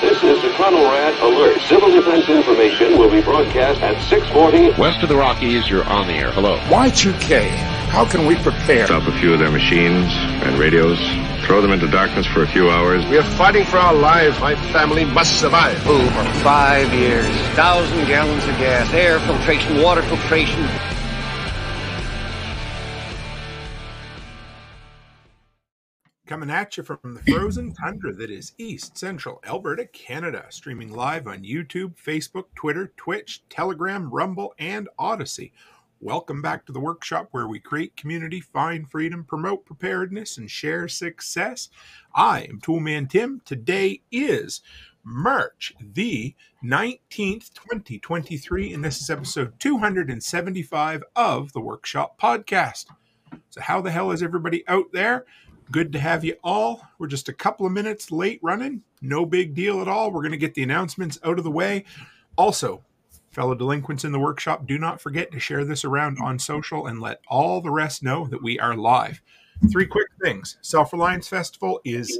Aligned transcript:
This 0.00 0.22
is 0.22 0.40
the 0.42 0.48
Rat 0.50 1.20
Alert. 1.20 1.60
Civil 1.62 1.90
defense 1.90 2.28
information 2.28 2.98
will 2.98 3.10
be 3.10 3.20
broadcast 3.20 3.80
at 3.80 4.00
640. 4.08 4.80
West 4.80 5.02
of 5.02 5.08
the 5.08 5.16
Rockies, 5.16 5.68
you're 5.68 5.82
on 5.84 6.06
the 6.06 6.12
air. 6.12 6.30
Hello. 6.30 6.56
Y2K. 6.68 7.48
How 7.88 8.04
can 8.04 8.24
we 8.24 8.36
prepare? 8.36 8.86
Stop 8.86 9.08
a 9.08 9.18
few 9.18 9.32
of 9.32 9.40
their 9.40 9.50
machines 9.50 10.12
and 10.44 10.56
radios. 10.56 11.00
Throw 11.46 11.60
them 11.60 11.72
into 11.72 11.88
darkness 11.88 12.26
for 12.26 12.44
a 12.44 12.46
few 12.46 12.70
hours. 12.70 13.04
We 13.06 13.18
are 13.18 13.24
fighting 13.24 13.64
for 13.64 13.78
our 13.78 13.94
lives. 13.94 14.38
My 14.38 14.54
family 14.70 15.04
must 15.04 15.40
survive. 15.40 15.84
Over 15.88 16.24
five 16.42 16.94
years. 16.94 17.26
Thousand 17.56 18.06
gallons 18.06 18.44
of 18.44 18.56
gas, 18.58 18.92
air 18.92 19.18
filtration, 19.20 19.82
water 19.82 20.02
filtration. 20.02 20.62
Coming 26.48 26.62
at 26.62 26.76
you 26.78 26.82
from 26.82 27.12
the 27.12 27.20
frozen 27.30 27.74
tundra 27.74 28.10
that 28.14 28.30
is 28.30 28.54
East 28.56 28.96
Central 28.96 29.38
Alberta, 29.46 29.84
Canada. 29.84 30.46
Streaming 30.48 30.90
live 30.90 31.26
on 31.26 31.42
YouTube, 31.42 31.94
Facebook, 32.02 32.44
Twitter, 32.54 32.90
Twitch, 32.96 33.42
Telegram, 33.50 34.08
Rumble, 34.08 34.54
and 34.58 34.88
Odysee. 34.98 35.52
Welcome 36.00 36.40
back 36.40 36.64
to 36.64 36.72
the 36.72 36.80
workshop 36.80 37.28
where 37.32 37.46
we 37.46 37.60
create 37.60 37.98
community, 37.98 38.40
find 38.40 38.90
freedom, 38.90 39.24
promote 39.24 39.66
preparedness, 39.66 40.38
and 40.38 40.50
share 40.50 40.88
success. 40.88 41.68
I 42.14 42.44
am 42.44 42.62
Toolman 42.62 43.10
Tim. 43.10 43.42
Today 43.44 44.00
is 44.10 44.62
March 45.04 45.74
the 45.78 46.34
19th, 46.64 47.52
2023, 47.52 48.72
and 48.72 48.82
this 48.82 49.02
is 49.02 49.10
episode 49.10 49.52
275 49.60 51.04
of 51.14 51.52
the 51.52 51.60
Workshop 51.60 52.18
Podcast. 52.18 52.86
So, 53.50 53.60
how 53.60 53.82
the 53.82 53.90
hell 53.90 54.12
is 54.12 54.22
everybody 54.22 54.66
out 54.66 54.86
there? 54.94 55.26
Good 55.70 55.92
to 55.92 55.98
have 55.98 56.24
you 56.24 56.36
all. 56.42 56.82
We're 56.98 57.08
just 57.08 57.28
a 57.28 57.32
couple 57.32 57.66
of 57.66 57.72
minutes 57.72 58.10
late 58.10 58.40
running. 58.42 58.82
No 59.02 59.26
big 59.26 59.54
deal 59.54 59.82
at 59.82 59.88
all. 59.88 60.10
We're 60.10 60.22
going 60.22 60.32
to 60.32 60.38
get 60.38 60.54
the 60.54 60.62
announcements 60.62 61.18
out 61.22 61.36
of 61.36 61.44
the 61.44 61.50
way. 61.50 61.84
Also, 62.36 62.82
fellow 63.30 63.54
delinquents 63.54 64.04
in 64.04 64.12
the 64.12 64.18
workshop, 64.18 64.66
do 64.66 64.78
not 64.78 65.00
forget 65.00 65.30
to 65.32 65.38
share 65.38 65.66
this 65.66 65.84
around 65.84 66.18
on 66.22 66.38
social 66.38 66.86
and 66.86 67.00
let 67.00 67.20
all 67.28 67.60
the 67.60 67.70
rest 67.70 68.02
know 68.02 68.26
that 68.28 68.42
we 68.42 68.58
are 68.58 68.76
live. 68.76 69.20
Three 69.70 69.86
quick 69.86 70.08
things 70.22 70.56
Self 70.62 70.92
Reliance 70.92 71.28
Festival 71.28 71.80
is, 71.84 72.18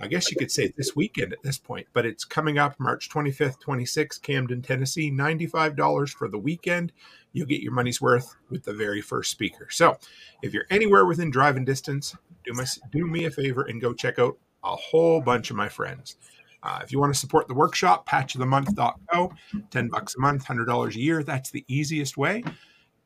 I 0.00 0.08
guess 0.08 0.30
you 0.30 0.36
could 0.36 0.50
say 0.50 0.72
this 0.76 0.94
weekend 0.94 1.32
at 1.32 1.42
this 1.42 1.56
point, 1.56 1.86
but 1.94 2.04
it's 2.04 2.24
coming 2.24 2.58
up 2.58 2.78
March 2.78 3.08
25th, 3.08 3.56
26th, 3.66 4.20
Camden, 4.20 4.60
Tennessee. 4.60 5.10
$95 5.10 6.10
for 6.10 6.28
the 6.28 6.38
weekend. 6.38 6.92
You'll 7.32 7.46
get 7.46 7.62
your 7.62 7.72
money's 7.72 8.00
worth 8.00 8.36
with 8.50 8.64
the 8.64 8.74
very 8.74 9.00
first 9.00 9.30
speaker. 9.30 9.68
So 9.70 9.96
if 10.42 10.52
you're 10.52 10.66
anywhere 10.68 11.06
within 11.06 11.30
driving 11.30 11.64
distance, 11.64 12.14
do, 12.44 12.52
my, 12.52 12.66
do 12.92 13.06
me 13.06 13.24
a 13.24 13.30
favor 13.30 13.62
and 13.62 13.80
go 13.80 13.94
check 13.94 14.18
out 14.18 14.36
a 14.62 14.76
whole 14.76 15.20
bunch 15.20 15.50
of 15.50 15.56
my 15.56 15.68
friends. 15.68 16.16
Uh, 16.62 16.80
if 16.82 16.92
you 16.92 16.98
want 16.98 17.14
to 17.14 17.18
support 17.18 17.48
the 17.48 17.54
workshop, 17.54 18.06
patchofthemonth.co, 18.08 19.32
10 19.70 19.88
bucks 19.88 20.14
a 20.16 20.20
month, 20.20 20.44
$100 20.44 20.94
a 20.94 20.98
year. 20.98 21.22
That's 21.22 21.50
the 21.50 21.64
easiest 21.68 22.16
way. 22.18 22.44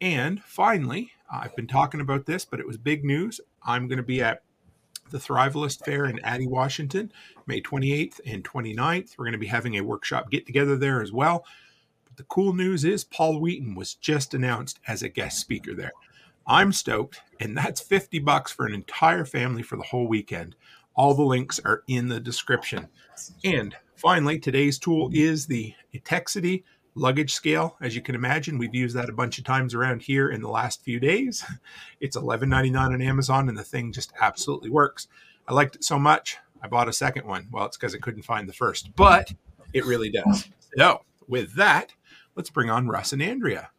And 0.00 0.42
finally, 0.42 1.12
I've 1.30 1.54
been 1.54 1.66
talking 1.66 2.00
about 2.00 2.26
this, 2.26 2.44
but 2.44 2.58
it 2.58 2.66
was 2.66 2.78
big 2.78 3.04
news. 3.04 3.40
I'm 3.62 3.86
going 3.86 3.98
to 3.98 4.02
be 4.02 4.22
at 4.22 4.42
the 5.10 5.18
Thrivalist 5.18 5.84
Fair 5.84 6.06
in 6.06 6.18
Addy, 6.20 6.46
Washington, 6.46 7.12
May 7.46 7.60
28th 7.60 8.20
and 8.26 8.44
29th. 8.44 9.16
We're 9.16 9.24
going 9.24 9.32
to 9.32 9.38
be 9.38 9.46
having 9.46 9.76
a 9.76 9.82
workshop 9.82 10.30
get 10.30 10.46
together 10.46 10.76
there 10.76 11.02
as 11.02 11.12
well. 11.12 11.44
But 12.04 12.16
the 12.16 12.24
cool 12.24 12.52
news 12.52 12.84
is 12.84 13.04
Paul 13.04 13.40
Wheaton 13.40 13.74
was 13.74 13.94
just 13.94 14.34
announced 14.34 14.80
as 14.86 15.02
a 15.02 15.08
guest 15.08 15.38
speaker 15.38 15.74
there. 15.74 15.92
I'm 16.46 16.72
stoked, 16.72 17.20
and 17.38 17.56
that's 17.56 17.80
50 17.80 18.18
bucks 18.20 18.50
for 18.50 18.66
an 18.66 18.74
entire 18.74 19.24
family 19.24 19.62
for 19.62 19.76
the 19.76 19.82
whole 19.82 20.08
weekend. 20.08 20.56
All 20.94 21.14
the 21.14 21.22
links 21.22 21.60
are 21.64 21.82
in 21.86 22.08
the 22.08 22.20
description. 22.20 22.88
And 23.44 23.76
finally, 23.94 24.38
today's 24.38 24.78
tool 24.78 25.10
is 25.12 25.46
the 25.46 25.74
Etekcity 25.94 26.64
luggage 26.94 27.32
scale. 27.32 27.76
As 27.80 27.94
you 27.94 28.02
can 28.02 28.14
imagine, 28.14 28.58
we've 28.58 28.74
used 28.74 28.96
that 28.96 29.08
a 29.08 29.14
bunch 29.14 29.38
of 29.38 29.44
times 29.44 29.74
around 29.74 30.02
here 30.02 30.30
in 30.30 30.40
the 30.40 30.48
last 30.48 30.82
few 30.82 31.00
days. 31.00 31.44
It's 32.00 32.16
$11.99 32.16 32.78
on 32.78 33.02
Amazon, 33.02 33.50
and 33.50 33.58
the 33.58 33.62
thing 33.62 33.92
just 33.92 34.10
absolutely 34.18 34.70
works. 34.70 35.06
I 35.46 35.52
liked 35.52 35.76
it 35.76 35.84
so 35.84 35.98
much, 35.98 36.38
I 36.62 36.68
bought 36.68 36.88
a 36.88 36.92
second 36.94 37.26
one. 37.26 37.48
Well, 37.50 37.66
it's 37.66 37.76
because 37.76 37.94
I 37.94 37.98
couldn't 37.98 38.22
find 38.22 38.48
the 38.48 38.54
first, 38.54 38.94
but 38.96 39.32
it 39.74 39.84
really 39.84 40.10
does. 40.10 40.48
So, 40.76 41.02
with 41.28 41.54
that, 41.56 41.92
let's 42.36 42.48
bring 42.48 42.70
on 42.70 42.88
Russ 42.88 43.12
and 43.12 43.22
Andrea. 43.22 43.70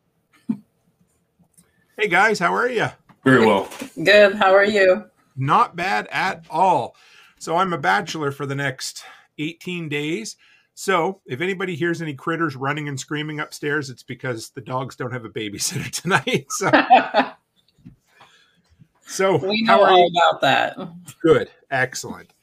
Hey 1.97 2.07
guys, 2.07 2.39
how 2.39 2.53
are 2.53 2.69
you? 2.69 2.88
Very 3.23 3.45
well. 3.45 3.69
Good. 4.03 4.35
How 4.35 4.53
are 4.53 4.66
you? 4.66 5.05
Not 5.35 5.75
bad 5.75 6.07
at 6.11 6.45
all. 6.49 6.95
So 7.38 7.57
I'm 7.57 7.73
a 7.73 7.78
bachelor 7.78 8.31
for 8.31 8.45
the 8.45 8.55
next 8.55 9.03
18 9.38 9.89
days. 9.89 10.35
So 10.81 11.21
if 11.27 11.41
anybody 11.41 11.75
hears 11.75 12.01
any 12.01 12.15
critters 12.15 12.55
running 12.55 12.87
and 12.87 12.99
screaming 12.99 13.39
upstairs, 13.39 13.91
it's 13.91 14.01
because 14.01 14.49
the 14.49 14.61
dogs 14.61 14.95
don't 14.95 15.11
have 15.11 15.25
a 15.25 15.29
babysitter 15.29 15.91
tonight. 16.01 16.47
So, 16.49 16.71
so 19.05 19.47
we 19.47 19.61
know 19.61 19.85
all 19.85 20.09
about 20.09 20.41
that. 20.41 20.75
Good. 21.21 21.51
Excellent. 21.69 22.33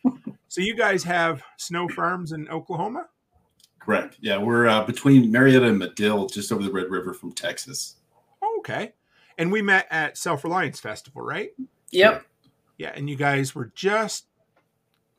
so 0.47 0.61
you 0.61 0.77
guys 0.77 1.03
have 1.03 1.43
snow 1.57 1.89
farms 1.89 2.31
in 2.31 2.49
Oklahoma? 2.49 3.09
Correct. 3.81 4.19
Yeah, 4.21 4.39
we're 4.39 4.69
uh, 4.69 4.85
between 4.85 5.33
Marietta 5.33 5.67
and 5.67 5.83
Madill, 5.83 6.33
just 6.33 6.53
over 6.53 6.63
the 6.63 6.71
Red 6.71 6.91
River 6.91 7.15
from 7.15 7.33
Texas. 7.33 7.97
Okay. 8.61 8.93
And 9.39 9.51
we 9.51 9.63
met 9.63 9.89
at 9.91 10.17
Self 10.17 10.45
Reliance 10.45 10.79
Festival, 10.79 11.23
right? 11.23 11.51
Yep. 11.91 12.25
Yeah, 12.77 12.93
and 12.95 13.11
you 13.11 13.17
guys 13.17 13.57
were 13.57 13.73
just 13.75 14.27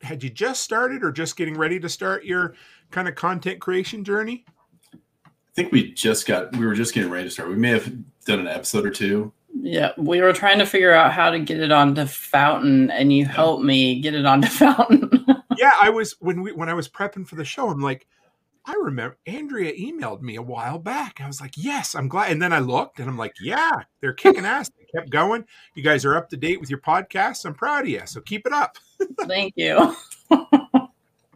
had 0.02 0.24
you 0.24 0.30
just 0.30 0.62
started 0.64 1.04
or 1.04 1.12
just 1.12 1.36
getting 1.36 1.58
ready 1.58 1.80
to 1.80 1.90
start 1.90 2.24
your 2.24 2.56
kind 2.92 3.08
of 3.08 3.16
content 3.16 3.60
creation 3.60 4.04
journey? 4.04 4.46
I 4.94 5.00
think 5.56 5.72
we 5.72 5.92
just 5.92 6.26
got 6.28 6.56
we 6.56 6.66
were 6.66 6.76
just 6.76 6.94
getting 6.94 7.10
ready 7.10 7.26
to 7.26 7.32
start. 7.32 7.50
We 7.50 7.56
may 7.56 7.70
have 7.70 7.92
done 8.26 8.40
an 8.40 8.48
episode 8.48 8.86
or 8.86 8.92
two. 8.92 9.34
Yeah, 9.62 9.92
we 9.98 10.22
were 10.22 10.32
trying 10.32 10.60
to 10.60 10.66
figure 10.66 10.94
out 10.94 11.12
how 11.12 11.32
to 11.32 11.40
get 11.40 11.60
it 11.60 11.72
onto 11.72 12.06
Fountain, 12.06 12.92
and 12.92 13.12
you 13.12 13.26
helped 13.26 13.64
me 13.64 14.00
get 14.00 14.14
it 14.14 14.26
onto 14.26 14.48
Fountain. 14.50 15.26
yeah, 15.58 15.72
I 15.82 15.90
was 15.90 16.16
when 16.20 16.42
we 16.42 16.52
when 16.52 16.70
I 16.70 16.74
was 16.74 16.88
prepping 16.88 17.28
for 17.28 17.36
the 17.36 17.44
show. 17.44 17.70
I'm 17.70 17.82
like, 17.82 18.08
I 18.66 18.76
remember 18.84 19.18
Andrea 19.26 19.74
emailed 19.74 20.22
me 20.22 20.36
a 20.36 20.42
while 20.42 20.78
back. 20.78 21.20
I 21.22 21.28
was 21.28 21.42
like, 21.42 21.56
yes, 21.58 21.96
I'm 21.96 22.08
glad. 22.08 22.32
And 22.32 22.42
then 22.42 22.54
I 22.54 22.60
looked 22.60 23.00
and 23.00 23.10
I'm 23.10 23.18
like, 23.18 23.34
yeah, 23.42 23.72
they're 24.00 24.14
kicking 24.14 24.46
ass. 24.46 24.70
They 24.70 24.86
kept 25.00 25.10
going. 25.10 25.44
You 25.74 25.82
guys 25.82 26.06
are 26.06 26.16
up 26.16 26.30
to 26.30 26.38
date 26.38 26.60
with 26.60 26.70
your 26.70 26.80
podcasts. 26.80 27.46
I'm 27.46 27.56
proud 27.56 27.86
of 27.86 27.90
you. 27.90 28.02
So 28.06 28.22
keep 28.22 28.46
it 28.46 28.54
up. 28.54 28.78
Thank 29.22 29.54
you. 29.56 29.96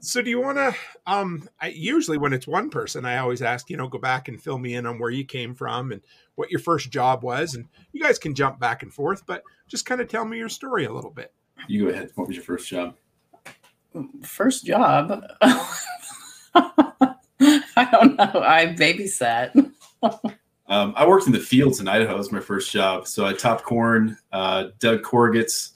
so 0.03 0.21
do 0.21 0.29
you 0.29 0.41
want 0.41 0.57
to, 0.57 0.75
um, 1.07 1.47
I, 1.61 1.69
usually 1.69 2.17
when 2.17 2.33
it's 2.33 2.45
one 2.45 2.69
person, 2.69 3.05
I 3.05 3.19
always 3.19 3.41
ask, 3.41 3.69
you 3.69 3.77
know, 3.77 3.87
go 3.87 3.97
back 3.97 4.27
and 4.27 4.41
fill 4.41 4.57
me 4.57 4.75
in 4.75 4.85
on 4.85 4.99
where 4.99 5.09
you 5.09 5.23
came 5.23 5.55
from 5.55 5.93
and 5.93 6.01
what 6.35 6.51
your 6.51 6.59
first 6.59 6.91
job 6.91 7.23
was. 7.23 7.55
And 7.55 7.65
you 7.93 8.03
guys 8.03 8.19
can 8.19 8.35
jump 8.35 8.59
back 8.59 8.83
and 8.83 8.93
forth, 8.93 9.25
but 9.25 9.43
just 9.69 9.85
kind 9.85 10.01
of 10.01 10.09
tell 10.09 10.25
me 10.25 10.37
your 10.37 10.49
story 10.49 10.83
a 10.83 10.91
little 10.91 11.09
bit. 11.09 11.33
You 11.69 11.85
go 11.85 11.91
ahead. 11.91 12.11
What 12.15 12.27
was 12.27 12.35
your 12.35 12.43
first 12.43 12.67
job? 12.67 12.95
First 14.23 14.65
job. 14.65 15.23
I 15.41 17.15
don't 17.89 18.17
know. 18.17 18.43
I 18.45 18.75
babysat. 18.77 19.55
um, 20.67 20.93
I 20.97 21.07
worked 21.07 21.27
in 21.27 21.33
the 21.33 21.39
fields 21.39 21.79
in 21.79 21.87
Idaho. 21.87 22.15
It 22.15 22.17
was 22.17 22.31
my 22.31 22.41
first 22.41 22.73
job. 22.73 23.07
So 23.07 23.25
I 23.25 23.31
topped 23.31 23.63
corn, 23.63 24.17
uh, 24.33 24.65
dug 24.79 25.01
corrugates, 25.01 25.71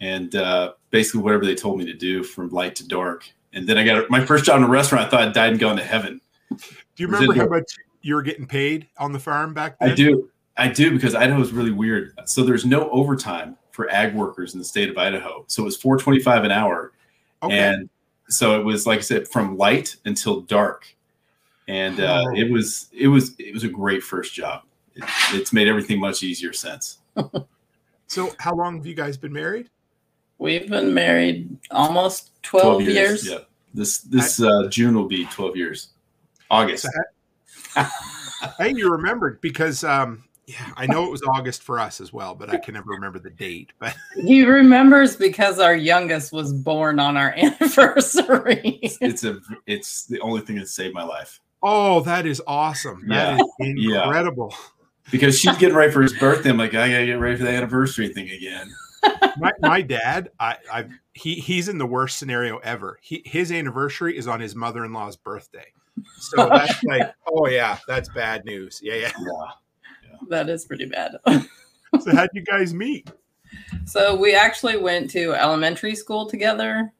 and 0.00 0.36
uh, 0.36 0.74
basically 0.90 1.22
whatever 1.22 1.44
they 1.44 1.56
told 1.56 1.78
me 1.78 1.84
to 1.86 1.94
do 1.94 2.22
from 2.22 2.48
light 2.50 2.76
to 2.76 2.86
dark. 2.86 3.28
And 3.52 3.68
then 3.68 3.78
I 3.78 3.84
got 3.84 4.08
my 4.10 4.24
first 4.24 4.44
job 4.44 4.58
in 4.58 4.64
a 4.64 4.68
restaurant. 4.68 5.06
I 5.06 5.10
thought 5.10 5.22
I'd 5.22 5.34
died 5.34 5.50
and 5.50 5.60
gone 5.60 5.76
to 5.76 5.84
heaven. 5.84 6.20
Do 6.50 6.66
you 6.96 7.06
remember 7.06 7.34
how 7.34 7.48
much 7.48 7.72
you 8.02 8.14
were 8.14 8.22
getting 8.22 8.46
paid 8.46 8.86
on 8.98 9.12
the 9.12 9.18
farm 9.18 9.54
back 9.54 9.78
then? 9.78 9.90
I 9.90 9.94
do. 9.94 10.30
I 10.56 10.68
do 10.68 10.90
because 10.90 11.14
Idaho 11.14 11.40
is 11.40 11.52
really 11.52 11.70
weird. 11.70 12.18
So 12.26 12.44
there's 12.44 12.64
no 12.64 12.90
overtime 12.90 13.56
for 13.70 13.90
ag 13.90 14.14
workers 14.14 14.52
in 14.52 14.58
the 14.58 14.64
state 14.64 14.90
of 14.90 14.98
Idaho. 14.98 15.44
So 15.48 15.62
it 15.62 15.64
was 15.64 15.76
425 15.76 16.44
an 16.44 16.50
hour. 16.50 16.92
Okay. 17.42 17.58
And 17.58 17.88
so 18.28 18.58
it 18.60 18.64
was 18.64 18.86
like 18.86 18.98
I 18.98 19.02
said, 19.02 19.28
from 19.28 19.56
light 19.56 19.96
until 20.04 20.42
dark 20.42 20.94
and 21.68 22.00
uh, 22.00 22.24
oh. 22.26 22.34
it 22.34 22.50
was 22.50 22.88
it 22.92 23.08
was 23.08 23.34
it 23.38 23.54
was 23.54 23.64
a 23.64 23.68
great 23.68 24.02
first 24.02 24.34
job. 24.34 24.62
It, 24.94 25.04
it's 25.32 25.52
made 25.52 25.68
everything 25.68 26.00
much 26.00 26.22
easier 26.22 26.52
since. 26.52 26.98
so, 28.06 28.32
how 28.38 28.54
long 28.54 28.76
have 28.76 28.86
you 28.86 28.94
guys 28.94 29.16
been 29.16 29.32
married? 29.32 29.70
We've 30.38 30.68
been 30.68 30.92
married 30.92 31.56
almost 31.70 32.31
twelve, 32.42 32.82
12 32.82 32.82
years. 32.82 32.94
years. 32.94 33.28
Yeah, 33.28 33.38
this 33.74 33.98
this 33.98 34.40
uh, 34.40 34.68
June 34.68 34.94
will 34.94 35.08
be 35.08 35.26
twelve 35.26 35.56
years. 35.56 35.90
August. 36.50 36.86
hey, 38.58 38.70
you 38.76 38.90
remembered 38.90 39.40
because 39.40 39.84
um, 39.84 40.22
yeah, 40.46 40.72
I 40.76 40.86
know 40.86 41.04
it 41.04 41.10
was 41.10 41.22
August 41.22 41.62
for 41.62 41.78
us 41.78 42.00
as 42.00 42.12
well, 42.12 42.34
but 42.34 42.50
I 42.50 42.58
can 42.58 42.74
never 42.74 42.90
remember 42.90 43.18
the 43.18 43.30
date. 43.30 43.72
But 43.78 43.94
he 44.14 44.44
remembers 44.44 45.16
because 45.16 45.58
our 45.58 45.74
youngest 45.74 46.32
was 46.32 46.52
born 46.52 46.98
on 46.98 47.16
our 47.16 47.30
anniversary. 47.36 48.80
it's, 48.82 48.98
it's 49.00 49.24
a 49.24 49.40
it's 49.66 50.06
the 50.06 50.20
only 50.20 50.40
thing 50.40 50.56
that 50.56 50.68
saved 50.68 50.94
my 50.94 51.04
life. 51.04 51.40
Oh, 51.62 52.00
that 52.00 52.26
is 52.26 52.42
awesome. 52.46 53.06
That 53.08 53.38
yeah. 53.38 53.66
is 53.66 53.94
incredible. 53.94 54.48
Yeah. 54.50 54.68
Because 55.10 55.38
she's 55.38 55.56
getting 55.58 55.76
ready 55.76 55.92
for 55.92 56.02
his 56.02 56.12
birthday. 56.14 56.50
I'm 56.50 56.56
like, 56.56 56.74
I 56.74 56.88
gotta 56.88 57.06
get 57.06 57.14
ready 57.14 57.36
for 57.36 57.44
the 57.44 57.50
anniversary 57.50 58.08
thing 58.08 58.30
again. 58.30 58.72
My, 59.38 59.52
my 59.60 59.82
dad, 59.82 60.30
I, 60.38 60.56
I 60.72 60.84
he 61.12 61.34
he's 61.34 61.68
in 61.68 61.78
the 61.78 61.86
worst 61.86 62.18
scenario 62.18 62.58
ever. 62.58 62.98
He 63.02 63.22
his 63.24 63.50
anniversary 63.52 64.16
is 64.16 64.26
on 64.26 64.40
his 64.40 64.54
mother 64.54 64.84
in 64.84 64.92
law's 64.92 65.16
birthday, 65.16 65.66
so 66.18 66.48
that's 66.52 66.82
like, 66.84 67.12
oh 67.26 67.48
yeah, 67.48 67.78
that's 67.86 68.08
bad 68.10 68.44
news. 68.44 68.80
Yeah, 68.82 68.94
yeah. 68.94 69.12
Yeah. 69.18 70.16
That 70.28 70.48
is 70.48 70.64
pretty 70.64 70.86
bad. 70.86 71.16
So 72.00 72.10
how'd 72.16 72.30
you 72.32 72.40
guys 72.40 72.72
meet? 72.72 73.10
So 73.84 74.16
we 74.16 74.34
actually 74.34 74.78
went 74.78 75.10
to 75.10 75.34
elementary 75.34 75.94
school 75.94 76.24
together, 76.24 76.90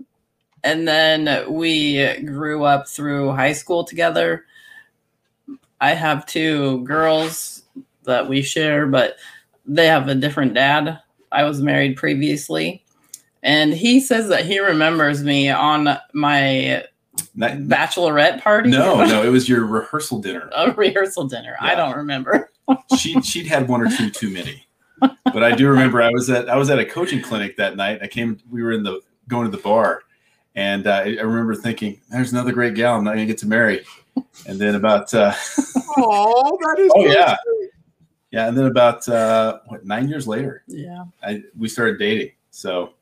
and 0.62 0.86
then 0.86 1.50
we 1.50 2.20
grew 2.24 2.64
up 2.64 2.86
through 2.86 3.32
high 3.32 3.54
school 3.54 3.84
together. 3.84 4.44
I 5.80 5.94
have 5.94 6.26
two 6.26 6.84
girls 6.84 7.62
that 8.04 8.28
we 8.28 8.42
share, 8.42 8.86
but 8.86 9.16
they 9.64 9.86
have 9.86 10.08
a 10.08 10.14
different 10.14 10.54
dad. 10.54 11.00
I 11.32 11.44
was 11.44 11.60
married 11.62 11.96
previously, 11.96 12.84
and 13.42 13.72
he 13.72 14.00
says 14.00 14.28
that 14.28 14.44
he 14.44 14.58
remembers 14.60 15.22
me 15.22 15.48
on 15.50 15.88
my 16.12 16.84
Not- 17.34 17.52
bachelorette 17.58 18.42
party. 18.42 18.70
no, 18.70 19.04
no, 19.04 19.22
it 19.22 19.28
was 19.30 19.48
your 19.48 19.64
rehearsal 19.66 20.20
dinner. 20.20 20.50
a 20.54 20.70
rehearsal 20.72 21.24
dinner. 21.28 21.56
I 21.60 21.74
don't 21.74 21.96
remember. 21.96 22.48
She 22.96 23.20
she'd 23.22 23.48
had 23.48 23.68
one 23.68 23.82
or 23.82 23.90
two 23.90 24.08
too 24.08 24.30
many. 24.30 24.64
But 25.00 25.42
I 25.42 25.50
do 25.54 25.68
remember 25.68 26.00
I 26.00 26.10
was 26.10 26.30
at 26.30 26.48
I 26.48 26.56
was 26.56 26.70
at 26.70 26.78
a 26.78 26.84
coaching 26.86 27.20
clinic 27.20 27.56
that 27.56 27.76
night. 27.76 27.98
I 28.02 28.06
came 28.06 28.38
we 28.50 28.62
were 28.62 28.70
in 28.72 28.82
the 28.84 29.00
going 29.28 29.50
to 29.50 29.54
the 29.54 29.62
bar 29.62 30.02
and 30.54 30.86
uh, 30.86 30.92
I 31.04 31.16
I 31.18 31.22
remember 31.22 31.54
thinking, 31.56 32.00
there's 32.10 32.32
another 32.32 32.52
great 32.52 32.74
gal 32.74 32.94
I'm 32.96 33.04
not 33.04 33.14
gonna 33.14 33.26
get 33.26 33.38
to 33.38 33.46
marry. 33.48 33.84
And 34.46 34.60
then 34.60 34.76
about 34.76 35.12
uh, 35.12 35.34
Oh, 35.98 36.56
that 36.62 36.78
is. 36.78 36.92
Oh, 36.94 37.04
yeah. 37.04 37.36
sweet. 37.44 37.70
Yeah, 38.32 38.48
and 38.48 38.56
then 38.56 38.64
about 38.66 39.06
uh, 39.08 39.60
what 39.66 39.84
nine 39.84 40.08
years 40.08 40.26
later, 40.26 40.64
Yeah. 40.66 41.04
I 41.22 41.42
we 41.56 41.68
started 41.68 41.98
dating. 41.98 42.32
So 42.50 42.94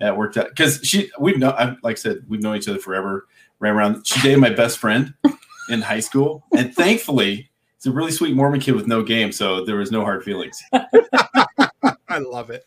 that 0.00 0.16
worked 0.16 0.36
out 0.36 0.48
because 0.48 0.80
she 0.82 1.10
we've 1.20 1.38
known 1.38 1.52
I, 1.52 1.76
like 1.82 1.92
I 1.92 2.00
said 2.00 2.24
we've 2.28 2.42
known 2.42 2.56
each 2.56 2.68
other 2.68 2.78
forever. 2.78 3.26
Ran 3.60 3.74
around. 3.74 4.06
She 4.06 4.20
dated 4.20 4.38
my 4.38 4.50
best 4.50 4.78
friend 4.78 5.14
in 5.70 5.82
high 5.82 6.00
school, 6.00 6.44
and 6.56 6.74
thankfully, 6.74 7.50
it's 7.76 7.86
a 7.86 7.92
really 7.92 8.12
sweet 8.12 8.34
Mormon 8.34 8.60
kid 8.60 8.74
with 8.74 8.86
no 8.86 9.02
game, 9.02 9.32
so 9.32 9.64
there 9.64 9.76
was 9.76 9.90
no 9.92 10.02
hard 10.02 10.24
feelings. 10.24 10.62
I 10.72 12.18
love 12.18 12.50
it. 12.50 12.64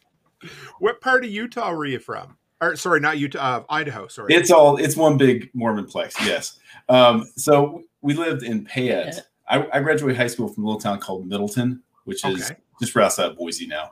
What 0.79 1.01
part 1.01 1.23
of 1.23 1.31
Utah 1.31 1.73
were 1.73 1.85
you 1.85 2.00
from? 2.00 2.38
Or 2.62 2.75
sorry, 2.75 3.00
not 3.00 3.18
Utah, 3.18 3.39
uh, 3.39 3.63
Idaho. 3.69 4.07
Sorry. 4.07 4.33
It's 4.33 4.51
all 4.51 4.77
it's 4.77 4.95
one 4.95 5.18
big 5.18 5.50
Mormon 5.53 5.85
plex. 5.85 6.13
Yes. 6.25 6.59
Um, 6.89 7.25
so 7.35 7.83
we 8.01 8.13
lived 8.13 8.44
in 8.44 8.65
Payette. 8.65 9.15
Yeah. 9.15 9.21
I, 9.50 9.77
I 9.77 9.79
graduated 9.81 10.18
high 10.18 10.27
school 10.27 10.47
from 10.47 10.63
a 10.63 10.68
little 10.68 10.79
town 10.81 11.00
called 11.00 11.27
Middleton, 11.27 11.81
which 12.12 12.25
is 12.25 12.52
Okay. 12.52 12.60
just 12.80 12.94
right 12.96 13.06
outside 13.06 13.31
of 13.31 13.38
Boise 13.38 13.66
now. 13.68 13.90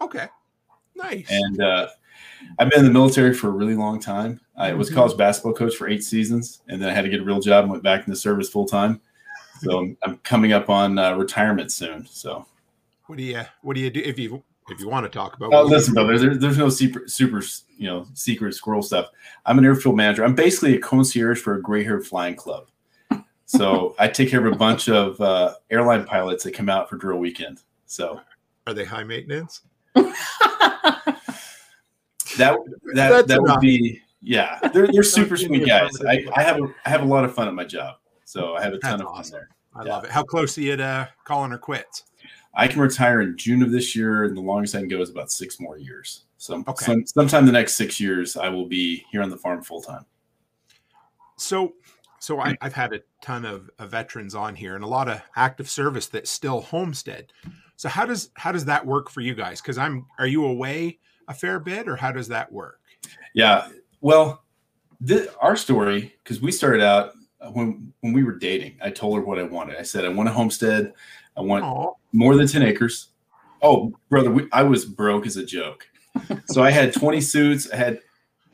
okay. 0.00 0.28
Nice. 0.94 1.26
And 1.28 1.60
uh, 1.62 1.88
I've 2.58 2.70
been 2.70 2.78
in 2.78 2.84
the 2.86 2.90
military 2.92 3.34
for 3.34 3.48
a 3.48 3.50
really 3.50 3.74
long 3.74 4.00
time. 4.00 4.40
I 4.56 4.72
was 4.72 4.88
Mhm. 4.90 4.94
college 4.94 5.16
basketball 5.18 5.52
coach 5.52 5.74
for 5.76 5.88
eight 5.88 6.02
seasons, 6.04 6.62
and 6.68 6.80
then 6.80 6.88
I 6.88 6.94
had 6.94 7.02
to 7.02 7.10
get 7.10 7.20
a 7.20 7.24
real 7.24 7.40
job 7.40 7.64
and 7.64 7.70
went 7.70 7.82
back 7.82 8.06
into 8.06 8.16
service 8.18 8.48
full 8.48 8.66
time. 8.66 9.00
So 9.60 9.78
I'm, 9.78 9.96
I'm 10.04 10.16
coming 10.18 10.52
up 10.52 10.70
on 10.70 10.98
uh, 10.98 11.14
retirement 11.16 11.70
soon. 11.72 12.06
So 12.06 12.46
what 13.06 13.18
do 13.18 13.24
you 13.24 13.42
What 13.62 13.74
do 13.74 13.80
you 13.82 13.90
do 13.90 14.00
if 14.00 14.18
you 14.18 14.42
if 14.70 14.80
you 14.80 14.88
want 14.88 15.04
to 15.04 15.10
talk 15.10 15.36
about? 15.36 15.52
Oh, 15.52 15.64
listen, 15.64 15.92
brother. 15.92 16.18
There, 16.18 16.34
there's 16.36 16.56
no 16.58 16.68
super, 16.70 17.06
super, 17.06 17.42
you 17.76 17.86
know, 17.88 18.06
secret 18.14 18.54
squirrel 18.54 18.82
stuff. 18.82 19.08
I'm 19.44 19.58
an 19.58 19.64
airfield 19.66 19.96
manager. 19.96 20.24
I'm 20.24 20.34
basically 20.34 20.76
a 20.76 20.78
concierge 20.80 21.40
for 21.40 21.54
a 21.56 21.62
gray 21.62 21.84
haired 21.84 22.06
flying 22.06 22.36
club. 22.36 22.68
So 23.46 23.94
I 23.98 24.08
take 24.08 24.28
care 24.30 24.44
of 24.44 24.52
a 24.52 24.56
bunch 24.56 24.88
of 24.88 25.20
uh, 25.20 25.54
airline 25.70 26.04
pilots 26.04 26.44
that 26.44 26.52
come 26.52 26.68
out 26.68 26.90
for 26.90 26.96
drill 26.96 27.18
weekend. 27.18 27.62
So 27.86 28.20
Are 28.66 28.74
they 28.74 28.84
high 28.84 29.04
maintenance? 29.04 29.62
that 29.94 30.14
that 32.36 32.58
That's 32.94 33.28
that 33.28 33.42
would 33.42 33.60
be 33.60 34.02
yeah. 34.20 34.58
They're 34.74 34.88
they're 34.88 35.02
super 35.04 35.36
sweet 35.36 35.66
guys. 35.66 35.96
I. 36.06 36.24
I 36.34 36.42
have 36.42 36.60
a 36.60 36.66
I 36.84 36.90
have 36.90 37.02
a 37.02 37.06
lot 37.06 37.24
of 37.24 37.34
fun 37.34 37.48
at 37.48 37.54
my 37.54 37.64
job. 37.64 37.96
So 38.24 38.56
I 38.56 38.62
have 38.62 38.72
a 38.72 38.78
ton 38.78 38.98
That's 38.98 39.08
of 39.08 39.16
fun 39.16 39.30
there. 39.30 39.48
I 39.74 39.84
Yeah. 39.84 39.90
love 39.92 40.04
it. 40.04 40.10
How 40.10 40.24
close 40.24 40.58
are 40.58 40.62
you 40.62 40.76
to 40.76 41.08
calling 41.24 41.52
her 41.52 41.58
quits? 41.58 42.04
I 42.54 42.66
can 42.66 42.80
retire 42.80 43.20
in 43.20 43.36
June 43.36 43.62
of 43.62 43.70
this 43.70 43.94
year, 43.94 44.24
and 44.24 44.36
the 44.36 44.40
longest 44.40 44.74
I 44.74 44.78
can 44.80 44.88
go 44.88 45.00
is 45.00 45.10
about 45.10 45.30
six 45.30 45.60
more 45.60 45.78
years. 45.78 46.24
So 46.38 46.64
Okay. 46.66 46.84
some, 46.84 47.06
sometime 47.06 47.46
the 47.46 47.52
next 47.52 47.74
six 47.74 48.00
years, 48.00 48.36
I 48.36 48.48
will 48.48 48.66
be 48.66 49.04
here 49.12 49.22
on 49.22 49.28
the 49.30 49.36
farm 49.36 49.62
full 49.62 49.82
time. 49.82 50.04
So, 51.36 51.74
so 52.18 52.40
I, 52.40 52.56
I've 52.60 52.72
had 52.72 52.92
a 52.92 53.00
ton 53.20 53.44
of, 53.44 53.70
of 53.78 53.90
veterans 53.90 54.34
on 54.34 54.54
here 54.54 54.74
and 54.74 54.84
a 54.84 54.88
lot 54.88 55.08
of 55.08 55.20
active 55.36 55.68
service 55.68 56.06
that 56.08 56.26
still 56.26 56.60
homestead. 56.60 57.32
So 57.76 57.88
how 57.88 58.06
does 58.06 58.30
how 58.34 58.52
does 58.52 58.64
that 58.64 58.84
work 58.84 59.10
for 59.10 59.20
you 59.20 59.34
guys? 59.34 59.60
Because 59.60 59.78
I'm 59.78 60.06
are 60.18 60.26
you 60.26 60.46
away 60.46 60.98
a 61.28 61.34
fair 61.34 61.60
bit, 61.60 61.88
or 61.88 61.96
how 61.96 62.12
does 62.12 62.28
that 62.28 62.50
work? 62.50 62.80
Yeah. 63.34 63.68
Well, 64.00 64.44
th- 65.06 65.28
our 65.40 65.56
story, 65.56 66.14
because 66.22 66.40
we 66.40 66.52
started 66.52 66.82
out 66.82 67.12
uh, 67.40 67.50
when 67.50 67.92
when 68.00 68.12
we 68.12 68.24
were 68.24 68.38
dating, 68.38 68.76
I 68.82 68.90
told 68.90 69.18
her 69.18 69.24
what 69.24 69.38
I 69.38 69.42
wanted. 69.42 69.76
I 69.76 69.82
said 69.82 70.04
I 70.04 70.08
want 70.08 70.28
a 70.28 70.32
homestead. 70.32 70.94
I 71.36 71.42
want 71.42 71.64
Oh, 71.64 71.96
more 72.12 72.34
than 72.34 72.46
ten 72.46 72.62
acres. 72.62 73.08
Oh, 73.62 73.92
brother, 74.08 74.30
we, 74.30 74.48
I 74.52 74.62
was 74.62 74.84
broke 74.84 75.26
as 75.26 75.36
a 75.36 75.44
joke. 75.44 75.86
so 76.46 76.62
I 76.62 76.70
had 76.70 76.94
twenty 76.94 77.20
suits. 77.20 77.70
I 77.70 77.76
had 77.76 78.00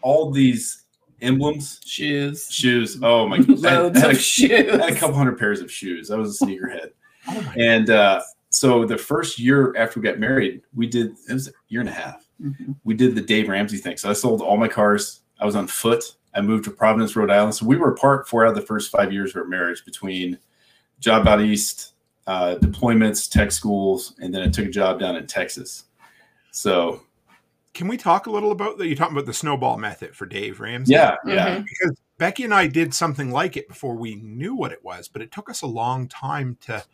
all 0.01 0.33
these 0.33 0.82
emblems, 1.23 1.81
Shoes. 1.85 2.49
shoes. 2.51 2.99
Oh 3.03 3.27
my! 3.29 3.37
I 3.37 3.39
had, 3.39 3.49
Loads 3.49 3.97
I 3.99 4.01
had 4.01 4.11
of 4.11 4.17
a, 4.17 4.21
shoes. 4.21 4.51
I 4.51 4.85
had 4.87 4.93
a 4.93 4.95
couple 4.95 5.17
hundred 5.17 5.39
pairs 5.39 5.61
of 5.61 5.71
shoes. 5.71 6.11
I 6.11 6.17
was 6.17 6.41
a 6.41 6.45
sneakerhead. 6.45 6.91
oh 7.29 7.53
And 7.57 7.89
uh, 7.91 8.21
so 8.51 8.85
the 8.85 8.99
first 8.99 9.39
year 9.39 9.75
after 9.77 10.01
we 10.01 10.05
got 10.05 10.19
married, 10.19 10.63
we 10.75 10.87
did 10.87 11.15
it 11.29 11.33
was 11.33 11.49
a 11.49 11.53
year 11.69 11.81
and 11.81 11.89
a 11.89 11.93
half. 11.93 12.27
Mhm. 12.43 12.75
We 12.85 12.95
did 12.95 13.15
the 13.15 13.21
Dave 13.23 13.49
Ramsey 13.49 13.79
thing. 13.79 13.97
So 13.97 14.11
I 14.11 14.13
sold 14.15 14.43
all 14.43 14.57
my 14.57 14.69
cars. 14.69 15.21
I 15.41 15.47
was 15.47 15.57
on 15.57 15.67
foot. 15.67 16.17
I 16.35 16.41
moved 16.41 16.65
to 16.65 16.71
Providence, 16.71 17.15
Rhode 17.15 17.31
Island. 17.31 17.55
So 17.55 17.67
we 17.67 17.77
were 17.77 17.93
apart 17.93 18.29
four 18.29 18.45
out 18.45 18.51
of 18.51 18.55
the 18.57 18.67
first 18.67 18.91
five 18.91 19.13
years 19.13 19.31
of 19.31 19.37
our 19.43 19.45
marriage 19.49 19.85
between 19.85 20.39
job 20.99 21.29
out 21.29 21.41
east, 21.41 21.95
uh, 22.27 22.57
deployments, 22.61 23.31
tech 23.31 23.53
schools, 23.53 24.15
and 24.21 24.33
then 24.35 24.43
I 24.43 24.49
took 24.49 24.67
a 24.67 24.71
job 24.71 24.99
down 25.01 25.17
in 25.17 25.27
Texas. 25.27 25.85
So 26.53 27.03
Can 27.75 27.89
we 27.89 27.97
talk 27.97 28.27
a 28.27 28.31
little 28.31 28.53
about 28.53 28.79
that? 28.79 28.87
You're 28.87 28.97
talking 28.97 29.17
about 29.17 29.27
the 29.27 29.33
snowball 29.33 29.79
method 29.79 30.15
for 30.15 30.27
Dave 30.27 30.61
Ramsey. 30.61 30.93
yeah, 30.93 31.17
yeah, 31.27 31.57
Mhm. 31.59 31.65
because 31.65 31.97
Becky 32.19 32.45
and 32.45 32.53
I 32.53 32.67
did 32.67 32.93
something 32.95 33.31
like 33.31 33.57
it 33.57 33.67
before 33.69 33.97
we 33.97 34.17
knew 34.17 34.55
what 34.55 34.73
it 34.73 34.85
was, 34.85 35.09
but 35.09 35.23
it 35.23 35.33
took 35.33 35.49
us 35.49 35.63
a 35.63 35.67
long 35.67 36.09
time 36.09 36.57
to. 36.63 36.85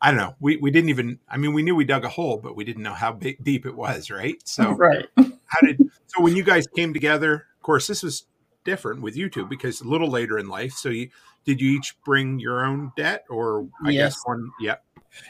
I 0.00 0.08
don't 0.10 0.18
know. 0.18 0.34
We 0.40 0.56
we 0.56 0.70
didn't 0.70 0.90
even. 0.90 1.18
I 1.28 1.36
mean, 1.36 1.52
we 1.54 1.62
knew 1.62 1.74
we 1.76 1.84
dug 1.84 2.04
a 2.04 2.08
hole, 2.08 2.36
but 2.38 2.56
we 2.56 2.64
didn't 2.64 2.82
know 2.82 2.92
how 2.94 3.12
big, 3.12 3.42
deep 3.42 3.64
it 3.64 3.74
was, 3.74 4.10
right? 4.10 4.36
So 4.44 4.72
right. 4.72 5.06
how 5.16 5.60
did 5.62 5.78
so 6.06 6.20
when 6.22 6.36
you 6.36 6.42
guys 6.42 6.66
came 6.66 6.92
together? 6.92 7.46
Of 7.56 7.62
course, 7.62 7.86
this 7.86 8.02
was 8.02 8.24
different 8.64 9.02
with 9.02 9.16
you 9.16 9.30
two 9.30 9.46
because 9.46 9.80
a 9.82 9.88
little 9.88 10.08
later 10.10 10.38
in 10.38 10.48
life. 10.48 10.72
So 10.72 10.88
you 10.90 11.08
did 11.44 11.60
you 11.60 11.70
each 11.70 11.96
bring 12.04 12.38
your 12.40 12.64
own 12.66 12.92
debt, 12.96 13.24
or 13.30 13.68
I 13.84 13.90
Yes. 13.90 14.14
guess 14.14 14.22
one? 14.26 14.50
Yeah. 14.60 14.76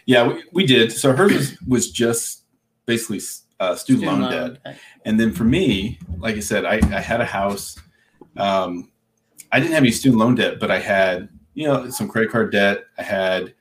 yeah. 0.07 0.27
We, 0.27 0.45
we 0.53 0.67
did. 0.67 0.91
So 0.93 1.13
hers 1.13 1.33
was, 1.33 1.59
was 1.69 1.91
just 1.93 2.45
basically 2.87 3.21
uh, 3.61 3.75
student, 3.77 4.07
loan 4.07 4.31
debt. 4.31 4.77
And 5.05 5.19
then 5.19 5.33
for 5.33 5.45
me, 5.45 5.99
like 6.19 6.37
I 6.37 6.41
said, 6.41 6.65
I, 6.65 6.81
I 6.97 7.01
had 7.01 7.21
a 7.21 7.25
house. 7.25 7.79
Um, 8.37 8.91
I 9.53 9.61
didn't 9.61 9.73
have 9.75 9.83
any 9.83 9.93
student 9.93 10.21
loan 10.21 10.35
debt, 10.35 10.59
but 10.59 10.71
I 10.71 10.79
had, 10.81 11.29
you 11.55 11.67
know, 11.69 11.89
some 11.91 12.09
credit 12.09 12.31
card 12.31 12.51
debt. 12.53 12.85
I 12.99 13.03
had 13.03 13.55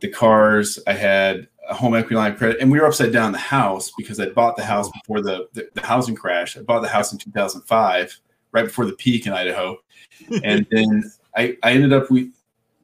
the 0.00 0.08
cars. 0.08 0.78
I 0.86 0.92
had 0.94 1.48
a 1.68 1.74
home 1.74 1.94
equity 1.94 2.16
line 2.16 2.32
of 2.32 2.38
credit, 2.38 2.58
and 2.60 2.70
we 2.70 2.78
were 2.80 2.86
upside 2.86 3.12
down 3.12 3.32
the 3.32 3.38
house 3.38 3.92
because 3.96 4.18
I 4.20 4.28
bought 4.30 4.56
the 4.56 4.64
house 4.64 4.90
before 4.90 5.22
the, 5.22 5.48
the, 5.54 5.68
the 5.74 5.80
housing 5.86 6.14
crash. 6.14 6.58
I 6.58 6.62
bought 6.62 6.82
the 6.82 6.88
house 6.88 7.12
in 7.12 7.18
2005, 7.18 8.20
right 8.52 8.64
before 8.66 8.84
the 8.86 8.92
peak 8.94 9.26
in 9.26 9.32
Idaho, 9.32 9.78
and 10.44 10.66
then 10.70 11.10
I, 11.36 11.56
I 11.62 11.72
ended 11.72 11.92
up 11.92 12.10
we, 12.10 12.32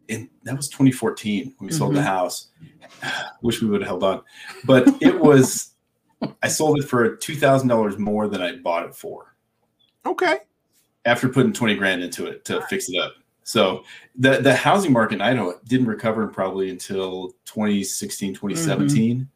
and 0.08 0.28
that 0.44 0.56
was 0.56 0.68
2014 0.68 1.54
when 1.58 1.66
we 1.66 1.72
sold 1.72 1.94
the 1.94 2.00
Mhm. 2.00 2.04
house. 2.04 2.46
Wish 3.42 3.60
we 3.60 3.68
would 3.68 3.80
have 3.82 3.88
held 3.88 4.02
on, 4.04 4.22
but 4.64 4.88
it 5.02 5.18
was. 5.18 5.74
I 6.42 6.48
sold 6.48 6.78
it 6.78 6.88
for 6.88 7.16
two 7.16 7.34
thousand 7.36 7.68
dollars 7.68 7.98
more 7.98 8.28
than 8.28 8.42
I 8.42 8.56
bought 8.56 8.86
it 8.86 8.94
for 8.94 9.34
Okay. 10.06 10.38
after 11.04 11.28
putting 11.28 11.52
twenty 11.52 11.74
grand 11.74 12.02
into 12.02 12.26
it 12.26 12.44
to 12.46 12.60
fix 12.68 12.88
it 12.88 12.98
up. 12.98 13.14
So 13.42 13.84
the 14.16 14.38
the 14.40 14.54
housing 14.54 14.92
market 14.92 15.16
in 15.16 15.20
Idaho 15.22 15.58
didn't 15.66 15.86
recover 15.86 16.26
probably 16.28 16.70
until 16.70 17.30
2016, 17.46 18.34
2017. 18.34 19.28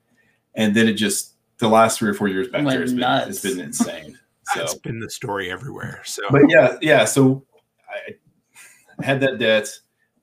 And 0.56 0.74
then 0.76 0.86
it 0.88 0.92
just 0.92 1.32
the 1.58 1.68
last 1.68 1.98
three 1.98 2.10
or 2.10 2.14
four 2.14 2.28
years 2.28 2.48
back 2.48 2.64
Went 2.64 2.70
there 2.70 2.80
has 2.82 2.92
been, 2.92 3.00
nuts. 3.00 3.28
it's 3.28 3.40
been 3.54 3.60
insane. 3.64 4.18
So 4.52 4.60
That's 4.60 4.74
been 4.74 5.00
the 5.00 5.08
story 5.08 5.50
everywhere. 5.50 6.02
So 6.04 6.20
but 6.30 6.42
yeah, 6.50 6.76
yeah. 6.82 7.06
So 7.06 7.46
I 7.88 8.14
I 8.98 9.04
had 9.04 9.18
that 9.22 9.38
debt. 9.38 9.68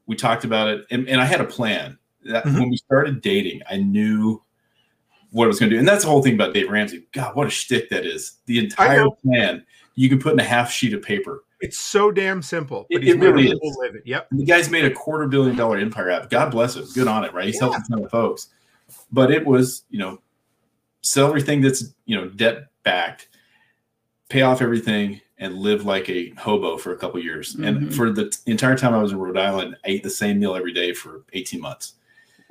We 0.06 0.16
talked 0.16 0.44
about 0.46 0.68
it, 0.68 0.86
and, 0.92 1.10
and 1.10 1.20
I 1.20 1.26
had 1.26 1.42
a 1.42 1.46
plan. 1.46 1.98
That 2.26 2.44
Mhm. 2.46 2.60
when 2.60 2.70
we 2.70 2.78
started 2.78 3.22
dating, 3.22 3.62
I 3.68 3.78
knew 3.78 4.44
what 5.32 5.46
I 5.46 5.48
was 5.48 5.60
going 5.60 5.70
to 5.70 5.76
do, 5.76 5.80
and 5.80 5.88
that's 5.88 6.04
the 6.04 6.10
whole 6.10 6.22
thing 6.22 6.36
about 6.36 6.54
Dave 6.54 6.70
Ramsey. 6.70 7.04
God, 7.14 7.36
what 7.36 7.48
a 7.48 7.50
shtick 7.50 7.90
that 7.90 8.06
is! 8.06 8.38
The 8.46 8.60
entire 8.60 9.08
plan 9.24 9.66
you 9.96 10.08
can 10.10 10.20
put 10.20 10.34
in 10.34 10.40
a 10.40 10.44
half 10.44 10.72
sheet 10.72 10.94
of 10.94 11.02
paper. 11.02 11.44
it's 11.62 11.78
so 11.78 12.12
damn 12.12 12.42
simple. 12.42 12.88
But 12.90 12.98
It- 12.98 13.04
he's 13.04 13.14
it 13.16 13.20
really 13.20 13.48
is. 13.50 13.60
living. 13.80 14.02
Yep. 14.06 14.28
And 14.32 14.40
the 14.40 14.46
guy's 14.46 14.70
made 14.72 14.84
a 14.86 14.90
quarter 14.92 15.28
billion 15.28 15.56
dollar 15.56 15.78
empire 15.78 16.10
out. 16.10 16.30
God 16.32 16.50
bless 16.52 16.76
him. 16.76 16.86
Good 16.96 17.08
on 17.08 17.24
it, 17.24 17.34
right? 17.36 17.46
He's 17.46 17.60
helped 17.60 17.78
a 17.78 17.84
ton 17.88 18.04
of 18.04 18.10
folks. 18.10 18.48
But 19.12 19.30
it 19.32 19.46
was, 19.46 19.84
you 19.92 20.00
know, 20.00 20.20
sell 21.02 21.28
everything 21.28 21.62
that's 21.62 21.94
you 22.06 22.16
know 22.16 22.28
debt 22.30 22.68
backed, 22.84 23.28
pay 24.30 24.42
off 24.42 24.62
everything, 24.62 25.22
and 25.38 25.56
live 25.60 25.86
like 25.86 26.10
a 26.10 26.30
hobo 26.32 26.78
for 26.78 26.94
a 26.94 26.98
couple 26.98 27.20
years. 27.22 27.56
Mhm. 27.56 27.68
And 27.68 27.96
for 27.96 28.12
the 28.12 28.36
entire 28.48 28.76
time 28.78 28.94
I 28.96 29.02
was 29.02 29.12
in 29.12 29.20
Rhode 29.20 29.38
Island, 29.38 29.76
I 29.86 29.90
ate 29.90 30.04
the 30.04 30.10
same 30.10 30.40
meal 30.40 30.56
every 30.56 30.74
day 30.74 30.94
for 30.94 31.24
18 31.34 31.62
months. 31.62 31.94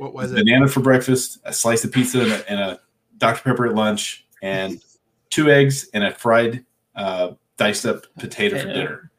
What 0.01 0.15
was 0.15 0.33
it? 0.33 0.37
Banana 0.37 0.67
for 0.67 0.81
breakfast, 0.81 1.41
a 1.45 1.53
slice 1.53 1.85
of 1.85 1.93
pizza, 1.93 2.23
and 2.23 2.33
a, 2.33 2.51
and 2.51 2.61
a 2.61 2.81
Dr. 3.19 3.43
Pepper 3.43 3.67
at 3.67 3.75
lunch, 3.75 4.27
and 4.41 4.83
two 5.29 5.51
eggs 5.51 5.91
and 5.93 6.03
a 6.03 6.11
fried 6.15 6.65
uh, 6.97 7.33
diced 7.59 7.85
up 7.85 8.07
potato 8.19 8.59
for 8.59 8.73
dinner. 8.73 9.11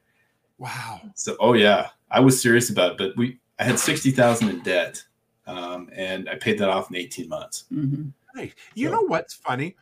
Wow. 0.58 1.02
So, 1.14 1.38
oh 1.40 1.54
yeah, 1.54 1.90
I 2.10 2.20
was 2.20 2.42
serious 2.42 2.72
about 2.72 2.94
it. 2.94 2.98
But 2.98 3.16
we, 3.16 3.38
I 3.60 3.64
had 3.64 3.78
60,000 3.78 4.50
in 4.50 4.60
debt, 4.62 5.04
um, 5.46 5.88
and 5.96 6.28
I 6.28 6.34
paid 6.36 6.58
that 6.58 6.70
off 6.70 6.90
in 6.90 6.96
18 6.96 7.30
months. 7.30 7.66
hmm 7.70 8.10
Nice. 8.34 8.54
You 8.74 8.88
So- 8.88 8.96
know 8.96 9.02
what's 9.02 9.36
funny? 9.36 9.76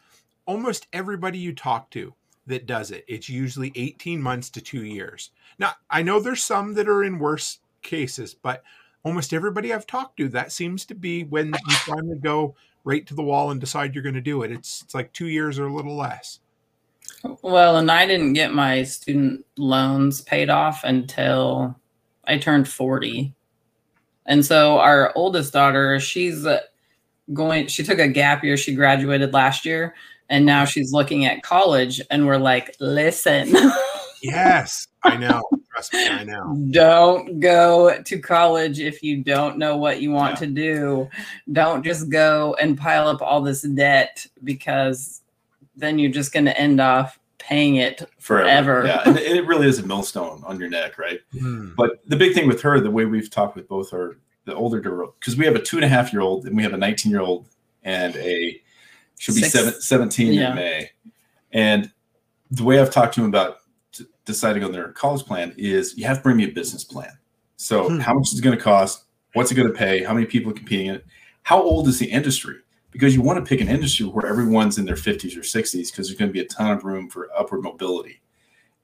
Almost 0.47 0.87
everybody 0.91 1.37
you 1.37 1.53
talk 1.53 1.89
to 1.91 2.13
that 2.47 2.65
does 2.65 2.91
it, 2.91 3.05
it's 3.07 3.29
usually 3.29 3.71
18 3.75 4.21
months 4.21 4.49
to 4.49 4.59
two 4.61 4.83
years. 4.83 5.29
Now, 5.59 5.73
I 5.89 6.01
know 6.01 6.19
there's 6.19 6.43
some 6.43 6.73
that 6.73 6.89
are 6.89 7.03
in 7.03 7.19
worse 7.19 7.59
cases, 7.83 8.33
but 8.33 8.63
almost 9.03 9.33
everybody 9.33 9.73
I've 9.73 9.87
talked 9.87 10.17
to, 10.17 10.29
that 10.29 10.51
seems 10.51 10.85
to 10.85 10.95
be 10.95 11.23
when 11.23 11.47
you 11.47 11.75
finally 11.85 12.17
go 12.17 12.55
right 12.83 13.05
to 13.07 13.13
the 13.13 13.23
wall 13.23 13.51
and 13.51 13.59
decide 13.59 13.93
you're 13.93 14.03
going 14.03 14.15
to 14.15 14.21
do 14.21 14.43
it. 14.43 14.51
It's, 14.51 14.81
it's 14.81 14.95
like 14.95 15.13
two 15.13 15.27
years 15.27 15.59
or 15.59 15.67
a 15.67 15.73
little 15.73 15.95
less. 15.95 16.39
Well, 17.41 17.77
and 17.77 17.91
I 17.91 18.05
didn't 18.05 18.33
get 18.33 18.53
my 18.53 18.83
student 18.83 19.45
loans 19.57 20.21
paid 20.21 20.49
off 20.49 20.83
until 20.83 21.75
I 22.25 22.37
turned 22.37 22.67
40. 22.67 23.33
And 24.25 24.45
so 24.45 24.79
our 24.79 25.11
oldest 25.15 25.53
daughter, 25.53 25.99
she's 25.99 26.45
uh, 26.45 26.59
going, 27.33 27.67
she 27.67 27.83
took 27.83 27.99
a 27.99 28.07
gap 28.07 28.43
year. 28.43 28.57
She 28.57 28.75
graduated 28.75 29.33
last 29.33 29.65
year 29.65 29.95
and 30.29 30.45
now 30.45 30.65
she's 30.65 30.93
looking 30.93 31.25
at 31.25 31.41
college. 31.41 31.99
And 32.09 32.27
we're 32.27 32.37
like, 32.37 32.75
listen, 32.79 33.53
Yes, 34.21 34.87
I 35.03 35.17
know. 35.17 35.41
Trust 35.79 35.93
me, 35.93 36.07
I 36.09 36.23
know. 36.25 36.57
don't 36.71 37.39
go 37.39 38.01
to 38.01 38.19
college 38.19 38.79
if 38.79 39.01
you 39.01 39.23
don't 39.23 39.57
know 39.57 39.77
what 39.77 40.01
you 40.01 40.11
want 40.11 40.33
Yeah. 40.35 40.39
to 40.39 40.47
do. 40.47 41.09
Don't 41.51 41.83
just 41.83 42.09
go 42.09 42.55
and 42.59 42.77
pile 42.77 43.07
up 43.07 43.21
all 43.21 43.41
this 43.41 43.61
debt 43.61 44.25
because 44.43 45.21
then 45.77 45.97
you're 45.99 46.11
just 46.11 46.33
going 46.33 46.45
to 46.45 46.59
end 46.59 46.81
off 46.81 47.17
paying 47.37 47.77
it 47.77 48.03
forever. 48.19 48.83
Yeah, 48.85 49.01
and 49.05 49.17
it 49.17 49.45
really 49.47 49.67
is 49.67 49.79
a 49.79 49.85
millstone 49.87 50.43
on 50.45 50.59
your 50.59 50.69
neck, 50.69 50.97
right? 50.99 51.21
Hmm. 51.39 51.69
But 51.77 52.01
the 52.07 52.17
big 52.17 52.33
thing 52.33 52.47
with 52.47 52.61
her, 52.61 52.79
the 52.81 52.91
way 52.91 53.05
we've 53.05 53.29
talked 53.29 53.55
with 53.55 53.67
both 53.67 53.93
our 53.93 54.17
the 54.45 54.53
older 54.55 54.79
girl, 54.81 55.15
because 55.19 55.37
we 55.37 55.45
have 55.45 55.55
a 55.55 55.61
two 55.61 55.77
and 55.77 55.85
a 55.85 55.87
half 55.87 56.11
year 56.11 56.21
old 56.21 56.45
and 56.45 56.55
we 56.57 56.63
have 56.63 56.73
a 56.73 56.77
19 56.77 57.11
year 57.11 57.21
old 57.21 57.47
and 57.83 58.15
a 58.17 58.59
she'll 59.17 59.35
be 59.35 59.41
Six- 59.41 59.53
seven, 59.53 59.79
17 59.81 60.33
Yeah. 60.33 60.49
in 60.49 60.55
May. 60.55 60.89
And 61.51 61.91
the 62.51 62.63
way 62.63 62.79
I've 62.79 62.89
talked 62.91 63.13
to 63.15 63.21
him 63.21 63.27
about 63.27 63.57
t- 63.59 63.63
deciding 64.29 64.63
on 64.63 64.71
their 64.71 64.89
college 64.93 65.25
plan 65.25 65.53
is 65.57 65.97
you 65.97 66.05
have 66.05 66.17
to 66.17 66.23
bring 66.23 66.37
me 66.37 66.45
a 66.45 66.51
business 66.51 66.83
plan. 66.83 67.17
So 67.57 67.89
Hmm. 67.89 67.99
how 67.99 68.13
much 68.13 68.31
is 68.31 68.39
it 68.39 68.41
going 68.43 68.57
to 68.57 68.63
cost? 68.63 69.05
What's 69.33 69.51
it 69.51 69.55
going 69.55 69.67
to 69.67 69.73
pay? 69.73 70.03
How 70.03 70.13
many 70.13 70.25
people 70.25 70.51
are 70.51 70.55
competing 70.55 70.87
in 70.87 70.95
it? 70.95 71.05
How 71.43 71.61
old 71.61 71.87
is 71.87 71.99
the 71.99 72.05
industry? 72.09 72.57
Because 72.91 73.13
you 73.15 73.21
want 73.21 73.43
to 73.43 73.47
pick 73.47 73.59
an 73.61 73.67
industry 73.67 74.05
where 74.05 74.25
everyone's 74.25 74.77
in 74.77 74.85
their 74.85 74.95
50s 74.95 75.35
or 75.37 75.41
60s 75.41 75.91
because 75.91 76.07
there's 76.07 76.17
going 76.17 76.29
to 76.29 76.33
be 76.33 76.39
a 76.41 76.45
ton 76.47 76.71
of 76.71 76.83
room 76.83 77.09
for 77.09 77.29
upward 77.37 77.63
mobility. 77.63 78.21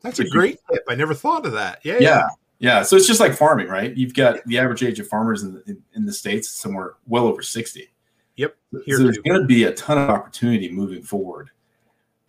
That's 0.02 0.20
a 0.20 0.24
If 0.24 0.26
you- 0.28 0.32
great 0.32 0.60
tip. 0.72 0.84
I 0.90 0.96
never 0.96 1.14
thought 1.14 1.46
of 1.46 1.54
that. 1.54 1.80
Yeah. 1.84 1.98
Yeah. 2.00 2.28
Yeah. 2.60 2.84
So 2.84 2.96
it's 2.96 3.08
just 3.08 3.20
like 3.20 3.34
farming, 3.34 3.68
right? 3.68 3.96
You've 3.96 4.14
got 4.14 4.44
the 4.46 4.58
average 4.60 4.84
age 4.84 5.00
of 5.00 5.08
farmers 5.08 5.44
in 5.44 5.54
the, 5.56 5.64
in, 5.68 5.82
in 5.94 6.06
the 6.06 6.14
States 6.14 6.50
somewhere 6.50 6.94
well 7.08 7.26
over 7.28 7.42
60. 7.42 7.90
Yep. 8.38 8.56
So 8.74 8.80
there's 9.04 9.18
going 9.20 9.40
to 9.42 9.46
be 9.48 9.64
a 9.64 9.74
ton 9.74 9.98
of 9.98 10.10
opportunity 10.10 10.72
moving 10.72 11.02
forward 11.04 11.50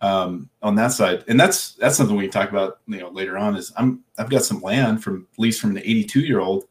um, 0.01 0.49
on 0.61 0.75
that 0.75 0.91
side. 0.91 1.23
And 1.27 1.39
that's, 1.39 1.73
that's 1.73 1.95
something 1.97 2.15
we 2.15 2.25
can 2.25 2.31
talk 2.31 2.49
about, 2.51 2.79
you 2.87 2.99
know, 2.99 3.09
later 3.09 3.37
on 3.37 3.55
is 3.55 3.71
I'm, 3.77 4.03
I've 4.17 4.29
got 4.29 4.43
some 4.43 4.61
land 4.61 5.03
from 5.03 5.27
lease 5.37 5.59
from 5.59 5.71
an 5.71 5.79
82 5.79 6.21
year 6.21 6.39
old 6.39 6.65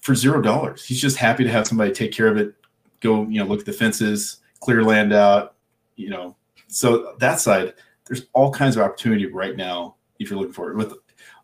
for 0.00 0.14
zero 0.14 0.40
dollars. 0.40 0.84
He's 0.84 1.00
just 1.00 1.16
happy 1.16 1.44
to 1.44 1.50
have 1.50 1.66
somebody 1.66 1.92
take 1.92 2.12
care 2.12 2.28
of 2.28 2.36
it, 2.36 2.54
go, 3.00 3.24
you 3.28 3.40
know, 3.40 3.46
look 3.46 3.60
at 3.60 3.66
the 3.66 3.72
fences, 3.72 4.38
clear 4.60 4.82
land 4.82 5.12
out, 5.12 5.54
you 5.96 6.10
know, 6.10 6.36
so 6.68 7.14
that 7.18 7.40
side, 7.40 7.74
there's 8.06 8.26
all 8.32 8.50
kinds 8.52 8.76
of 8.76 8.82
opportunity 8.82 9.26
right 9.26 9.56
now 9.56 9.96
if 10.18 10.30
you're 10.30 10.38
looking 10.38 10.52
for 10.52 10.70
it 10.70 10.76
with 10.76 10.94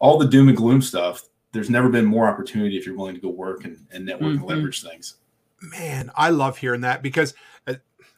all 0.00 0.18
the 0.18 0.26
doom 0.26 0.48
and 0.48 0.56
gloom 0.56 0.80
stuff. 0.82 1.24
There's 1.52 1.70
never 1.70 1.88
been 1.88 2.04
more 2.04 2.26
opportunity 2.26 2.76
if 2.76 2.84
you're 2.86 2.96
willing 2.96 3.14
to 3.14 3.20
go 3.20 3.28
work 3.28 3.64
and, 3.64 3.86
and 3.92 4.04
network 4.04 4.32
and 4.32 4.40
Mhm. 4.40 4.48
leverage 4.48 4.82
things. 4.82 5.16
Man, 5.60 6.10
I 6.16 6.30
love 6.30 6.58
hearing 6.58 6.80
that 6.82 7.00
because 7.00 7.32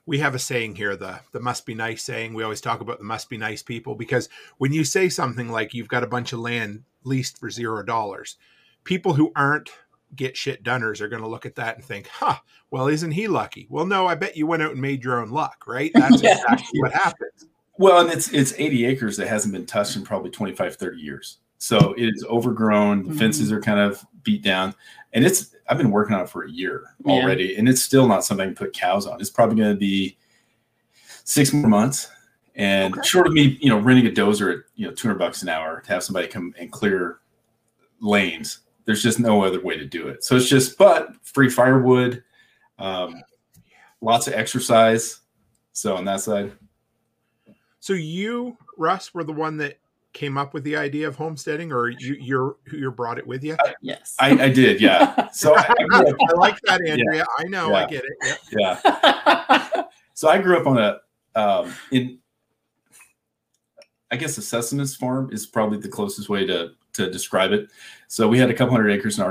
we 0.06 0.18
have 0.20 0.34
a 0.34 0.38
saying 0.38 0.76
here 0.76 0.96
the 0.96 1.20
the 1.32 1.40
must 1.40 1.66
be 1.66 1.74
nice 1.74 2.02
saying. 2.04 2.32
We 2.32 2.44
always 2.44 2.60
talk 2.60 2.80
about 2.80 2.98
the 2.98 3.04
must 3.04 3.28
be 3.28 3.36
nice 3.36 3.62
people 3.62 3.94
because 3.94 4.28
when 4.58 4.72
you 4.72 4.84
say 4.84 5.08
something 5.08 5.50
like 5.50 5.74
you've 5.74 5.88
got 5.88 6.04
a 6.04 6.08
bunch 6.08 6.32
of 6.32 6.38
land 6.38 6.84
leased 7.04 7.38
for 7.38 7.50
zero 7.50 7.82
dollars, 7.82 8.36
people 8.84 9.14
who 9.14 9.32
aren't 9.36 9.70
get 10.14 10.36
shit 10.36 10.62
doners 10.62 11.00
are 11.00 11.08
going 11.08 11.22
to 11.22 11.28
look 11.28 11.44
at 11.44 11.56
that 11.56 11.76
and 11.76 11.84
think, 11.84 12.06
"Huh, 12.06 12.36
well, 12.70 12.86
isn't 12.86 13.10
he 13.10 13.26
lucky?" 13.26 13.66
Well, 13.68 13.84
no, 13.86 14.06
I 14.06 14.14
bet 14.14 14.36
you 14.36 14.46
went 14.46 14.62
out 14.62 14.72
and 14.72 14.80
made 14.80 15.02
your 15.02 15.20
own 15.20 15.30
luck, 15.30 15.64
right? 15.66 15.90
That's 15.94 16.22
Yeah. 16.22 16.34
exactly 16.34 16.80
what 16.80 16.92
happens. 16.92 17.46
Well, 17.78 18.00
and 18.00 18.10
it's 18.10 18.32
it's 18.32 18.54
80 18.56 18.86
acres 18.86 19.16
that 19.16 19.26
hasn't 19.26 19.52
been 19.52 19.66
touched 19.66 19.96
in 19.96 20.02
probably 20.04 20.30
25, 20.30 20.76
30 20.76 20.98
years. 21.00 21.38
So 21.58 21.94
it 21.94 22.04
is 22.14 22.24
overgrown. 22.28 23.02
The 23.02 23.10
Mhm. 23.14 23.18
fences 23.18 23.50
are 23.50 23.60
kind 23.60 23.80
of 23.80 24.04
beat 24.26 24.42
down. 24.42 24.74
And 25.14 25.24
it's 25.24 25.54
I've 25.68 25.78
been 25.78 25.90
working 25.90 26.14
on 26.14 26.20
it 26.22 26.28
for 26.28 26.44
a 26.44 26.50
year 26.50 26.84
Yeah. 27.04 27.12
already. 27.12 27.56
And 27.56 27.68
it's 27.68 27.82
still 27.82 28.06
not 28.06 28.24
something 28.24 28.42
I 28.44 28.46
can 28.48 28.54
put 28.54 28.74
cows 28.74 29.06
on. 29.06 29.20
It's 29.20 29.30
probably 29.30 29.56
gonna 29.56 29.74
be 29.74 30.18
six 31.24 31.52
more 31.54 31.68
months. 31.68 32.10
And 32.56 32.94
Okay. 32.94 33.06
short 33.06 33.26
of 33.26 33.32
me, 33.32 33.58
you 33.60 33.70
know, 33.70 33.78
renting 33.78 34.06
a 34.06 34.10
dozer 34.10 34.52
at 34.52 34.64
you 34.74 34.86
know 34.86 34.92
200 34.92 35.18
bucks 35.18 35.42
an 35.42 35.48
hour 35.48 35.80
to 35.80 35.88
have 35.88 36.04
somebody 36.04 36.26
come 36.28 36.54
and 36.58 36.70
clear 36.70 37.20
lanes, 38.00 38.60
there's 38.84 39.02
just 39.02 39.18
no 39.18 39.42
other 39.42 39.60
way 39.60 39.78
to 39.78 39.86
do 39.86 40.08
it. 40.08 40.22
So 40.22 40.36
it's 40.36 40.48
just, 40.48 40.76
but 40.76 41.14
free 41.22 41.48
firewood, 41.48 42.22
um, 42.78 43.22
lots 44.00 44.26
of 44.28 44.34
exercise. 44.34 45.20
So 45.72 45.96
on 45.96 46.04
that 46.04 46.20
side, 46.20 46.52
So 47.80 47.92
you, 47.92 48.56
Russ, 48.76 49.14
were 49.14 49.24
the 49.24 49.32
one 49.32 49.56
that 49.58 49.78
came 50.16 50.38
up 50.38 50.54
with 50.54 50.64
the 50.64 50.76
idea 50.76 51.06
of 51.06 51.14
homesteading, 51.14 51.70
or 51.70 51.90
you 51.90 52.16
you're 52.18 52.56
you 52.72 52.90
brought 52.90 53.18
it 53.18 53.26
with 53.26 53.44
you? 53.44 53.54
Yes. 53.82 54.16
I, 54.18 54.30
I 54.44 54.48
did, 54.48 54.80
yeah. 54.80 55.28
So 55.32 55.54
I, 55.54 55.60
I 55.60 55.98
up, 55.98 56.16
I 56.30 56.32
like 56.36 56.58
that, 56.62 56.80
Andrea. 56.86 57.26
I 57.38 57.44
know, 57.44 57.74
I 57.74 57.86
get 57.86 58.02
it. 58.04 58.38
Yep. 58.52 58.80
yeah. 58.84 59.82
So 60.14 60.30
I 60.30 60.38
grew 60.38 60.58
up 60.58 60.66
on 60.66 60.78
a 60.78 60.98
um, 61.38 61.74
in, 61.92 62.18
I 64.10 64.16
guess 64.16 64.38
a 64.38 64.42
sustenance 64.42 64.96
farm 64.96 65.28
is 65.30 65.44
probably 65.44 65.76
the 65.76 65.90
closest 65.90 66.30
way 66.30 66.46
to 66.46 66.70
to 66.94 67.10
describe 67.10 67.52
it. 67.52 67.68
So 68.08 68.26
we 68.26 68.38
had 68.38 68.48
a 68.48 68.54
couple 68.54 68.74
hundred 68.74 68.92
acres 68.92 69.18
in 69.18 69.24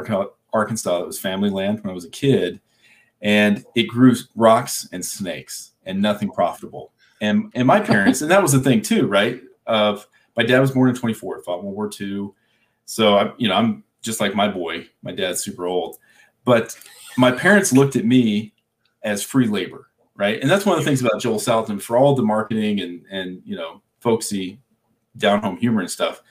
Arkansas 0.54 1.00
that 1.00 1.08
was 1.08 1.20
family 1.20 1.50
land 1.50 1.80
when 1.82 1.90
I 1.90 1.96
was 1.96 2.06
a 2.06 2.10
kid, 2.10 2.62
and 3.20 3.66
it 3.74 3.88
grew 3.88 4.14
rocks 4.36 4.88
and 4.92 5.04
snakes 5.04 5.72
and 5.88 6.00
nothing 6.00 6.30
profitable. 6.30 6.94
And 7.20 7.52
and 7.56 7.66
my 7.66 7.80
parents, 7.80 8.22
and 8.22 8.30
that 8.30 8.44
was 8.44 8.52
the 8.52 8.60
thing 8.60 8.84
too, 8.84 9.08
right? 9.08 9.42
Of 9.66 10.06
my 10.36 10.44
dad 10.44 10.60
was 10.60 10.72
born 10.72 10.90
in 10.90 10.96
24, 10.96 11.44
fought 11.44 11.64
World 11.64 11.76
War 11.76 11.90
II. 12.00 12.30
So 12.86 13.16
I, 13.16 13.34
you 13.38 13.48
know, 13.48 13.56
I'm 13.56 13.84
just 14.02 14.20
like 14.20 14.36
my 14.36 14.48
boy. 14.48 14.88
My 15.02 15.12
dad's 15.12 15.44
super 15.44 15.66
old, 15.66 15.98
but 16.44 16.78
my 17.18 17.32
parents 17.32 17.74
looked 17.74 17.96
at 17.96 18.06
me 18.06 18.54
as 19.04 19.24
free 19.24 19.48
labor, 19.48 19.88
right? 20.16 20.40
And 20.42 20.50
that's 20.50 20.66
one 20.66 20.78
of 20.78 20.84
the 20.84 20.90
things 20.90 21.02
about 21.02 21.22
Joel 21.22 21.40
Salatin 21.40 21.82
for 21.82 21.98
all 21.98 22.16
the 22.16 22.24
marketing 22.24 22.82
and 22.82 23.06
and 23.10 23.42
you 23.46 23.56
know 23.56 23.82
folksy 24.00 24.60
down 25.18 25.42
home 25.42 25.58
humor 25.58 25.82
and 25.82 25.90
stuff. 25.90 26.22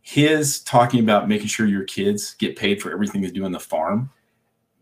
His 0.00 0.60
talking 0.60 1.00
about 1.00 1.28
making 1.28 1.46
sure 1.48 1.66
your 1.66 1.84
kids 1.84 2.34
get 2.34 2.56
paid 2.56 2.82
for 2.82 2.90
everything 2.90 3.20
they 3.22 3.30
do 3.30 3.44
on 3.44 3.52
the 3.52 3.60
farm, 3.60 4.10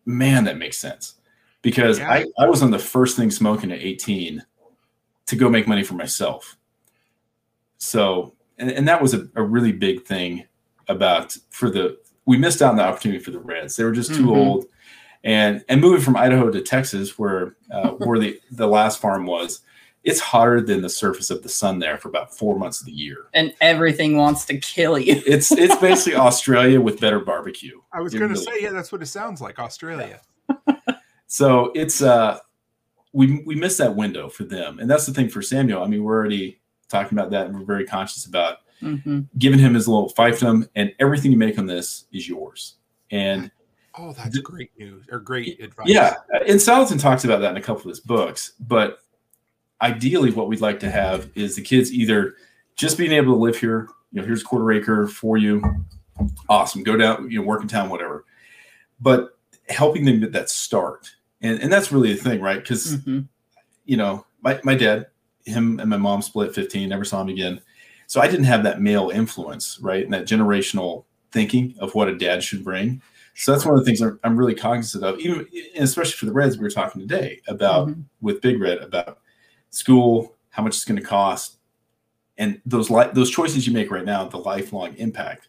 man, 0.07 0.45
that 0.45 0.57
makes 0.59 0.79
sense. 0.79 1.15
Because 1.63 1.99
Yeah. 1.99 2.11
I, 2.11 2.25
I 2.39 2.49
was 2.49 2.63
on 2.63 2.71
the 2.71 2.79
first 2.79 3.17
thing 3.17 3.31
smoking 3.31 3.71
at 3.71 3.81
18 3.81 4.43
to 5.27 5.37
go 5.37 5.51
make 5.51 5.69
money 5.69 5.83
for 5.83 5.95
myself. 5.95 6.57
So, 7.77 8.35
and, 8.61 8.71
and 8.71 8.87
that 8.89 9.01
was 9.03 9.15
a, 9.15 9.27
a 9.35 9.43
really 9.43 9.73
big 9.73 10.05
thing 10.05 10.45
about 10.89 11.37
for 11.51 11.71
the, 11.71 11.99
we 12.27 12.37
missed 12.37 12.63
out 12.63 12.71
on 12.71 12.77
the 12.77 12.85
opportunity 12.85 13.19
for 13.23 13.31
the 13.33 13.41
Reds. 13.41 13.77
They 13.77 13.85
were 13.85 13.93
just 13.93 14.15
too 14.15 14.27
Mhm. 14.27 14.37
old. 14.37 14.67
And, 15.25 15.65
and 15.69 15.81
moving 15.81 16.01
from 16.01 16.17
Idaho 16.17 16.51
to 16.51 16.61
Texas, 16.63 17.19
where, 17.19 17.57
uh, 17.73 17.91
where 17.99 18.19
the, 18.19 18.41
the 18.53 18.67
last 18.67 19.01
farm 19.01 19.27
was, 19.27 19.61
it's 20.03 20.19
hotter 20.21 20.61
than 20.63 20.81
the 20.81 20.89
surface 20.89 21.29
of 21.31 21.43
the 21.43 21.49
sun 21.49 21.79
there 21.79 21.99
for 21.99 22.09
about 22.09 22.35
four 22.35 22.59
months 22.59 22.81
of 22.81 22.87
the 22.87 22.93
year. 22.93 23.27
and 23.35 23.53
everything 23.61 24.17
wants 24.17 24.45
to 24.47 24.57
kill 24.59 24.99
you. 24.99 25.21
It's, 25.27 25.53
it's 25.53 25.77
basically 25.77 26.15
Australia 26.29 26.81
with 26.81 27.01
better 27.01 27.21
barbecue. 27.21 27.79
I 27.93 28.01
was 28.01 28.15
going 28.15 28.33
to 28.33 28.41
really- 28.41 28.45
say, 28.45 28.63
yeah, 28.63 28.71
that's 28.71 28.93
what 28.93 29.03
it 29.03 29.07
sounds 29.07 29.41
like, 29.43 29.59
Australia. 29.59 30.21
So 31.27 31.71
it's 31.75 32.03
uh 32.03 32.39
we 33.13 33.43
we 33.47 33.55
missed 33.55 33.79
that 33.79 33.95
window 33.97 34.29
for 34.29 34.45
them. 34.45 34.79
And 34.79 34.91
that's 34.91 35.07
the 35.07 35.13
thing 35.13 35.29
for 35.29 35.43
Samuel. 35.43 35.83
I 35.83 35.87
mean, 35.87 36.03
we're 36.03 36.17
already 36.17 36.60
talking 36.91 37.17
about 37.19 37.31
that 37.31 37.47
and 37.47 37.59
we're 37.59 37.65
very 37.65 37.87
conscious 37.87 38.27
about 38.27 38.59
Mhm. 38.83 39.27
giving 39.39 39.59
him 39.59 39.75
his 39.75 39.87
little 39.89 40.11
fiefdom 40.11 40.69
and 40.75 40.93
everything 40.99 41.31
you 41.33 41.39
make 41.39 41.59
on 41.59 41.67
this 41.67 42.05
is 42.13 42.29
yours. 42.29 42.77
And 43.11 43.51
Oh, 43.99 44.13
that's 44.13 44.39
great 44.39 44.71
news 44.79 45.05
or 45.11 45.19
great 45.19 45.61
advice. 45.61 45.89
yeah, 45.89 46.15
and 46.47 46.59
Salatin 46.61 46.99
talks 47.01 47.25
about 47.25 47.41
that 47.41 47.51
in 47.51 47.57
a 47.57 47.61
couple 47.63 47.83
of 47.83 47.89
his 47.89 48.01
books, 48.01 48.53
but 48.61 49.01
ideally, 49.83 50.31
what 50.31 50.49
we'd 50.49 50.61
like 50.61 50.79
to 50.81 50.91
have 50.91 51.29
is 51.35 51.57
the 51.57 51.63
kids 51.63 51.93
either 51.93 52.37
just 52.77 52.97
being 52.97 53.13
able 53.13 53.35
to 53.35 53.39
live 53.41 53.57
here. 53.59 53.89
You 54.13 54.21
know, 54.21 54.27
here's 54.27 54.43
a 54.43 54.45
quarter 54.45 54.71
acre 54.73 55.07
for 55.09 55.37
you. 55.37 55.63
Awesome. 56.49 56.83
Go 56.83 56.97
down, 56.97 57.31
you 57.31 57.41
know, 57.41 57.47
work 57.47 57.63
in 57.63 57.69
town, 57.69 57.89
whatever. 57.91 58.25
But 59.01 59.39
helping 59.69 60.05
them 60.05 60.21
get 60.21 60.33
that 60.33 60.51
start. 60.51 61.11
And, 61.43 61.61
and 61.61 61.73
that's 61.73 61.91
really 61.93 62.13
the 62.13 62.21
thing, 62.23 62.41
right? 62.41 62.59
Because, 62.61 62.97
Mhm. 62.99 63.27
you 63.85 63.97
know, 63.97 64.25
my, 64.43 64.61
my 64.65 64.75
dad, 64.75 65.07
him 65.45 65.81
and 65.81 65.89
my 65.91 65.97
mom 65.97 66.23
split 66.23 66.55
15, 66.55 66.89
never 66.89 67.05
saw 67.05 67.21
him 67.23 67.29
again. 67.29 67.61
So 68.07 68.21
I 68.21 68.27
didn't 68.29 68.45
have 68.45 68.63
that 68.65 68.81
male 68.81 69.11
influence, 69.11 69.79
right? 69.81 70.05
And 70.05 70.13
that 70.13 70.27
generational 70.27 71.05
thinking 71.33 71.75
of 71.79 71.95
what 71.95 72.09
a 72.09 72.17
dad 72.19 72.43
should 72.43 72.65
bring. 72.65 73.01
So 73.35 73.53
that's 73.53 73.65
one 73.65 73.75
of 73.75 73.81
the 73.81 73.87
things 73.87 74.01
I'm, 74.01 74.19
I'm 74.25 74.37
really 74.37 74.55
cognizant 74.55 75.05
of, 75.05 75.19
even 75.21 75.47
especially 75.77 76.17
for 76.17 76.27
the 76.27 76.33
Reds 76.33 76.59
we 76.59 76.65
were 76.65 76.71
talking 76.71 77.01
today 77.01 77.41
about 77.47 77.89
Mhm. 77.89 78.05
with 78.21 78.41
Big 78.41 78.61
Red 78.61 78.79
about 78.79 79.21
school, 79.71 80.35
how 80.51 80.63
much 80.65 80.75
it's 80.75 80.85
going 80.85 81.01
to 81.01 81.07
cost, 81.07 81.59
and 82.39 82.61
those 82.67 82.91
li- 82.91 83.11
those 83.13 83.31
choices 83.31 83.67
you 83.67 83.73
make 83.73 83.91
right 83.91 84.05
now, 84.05 84.27
the 84.27 84.39
lifelong 84.39 84.95
impact. 84.97 85.49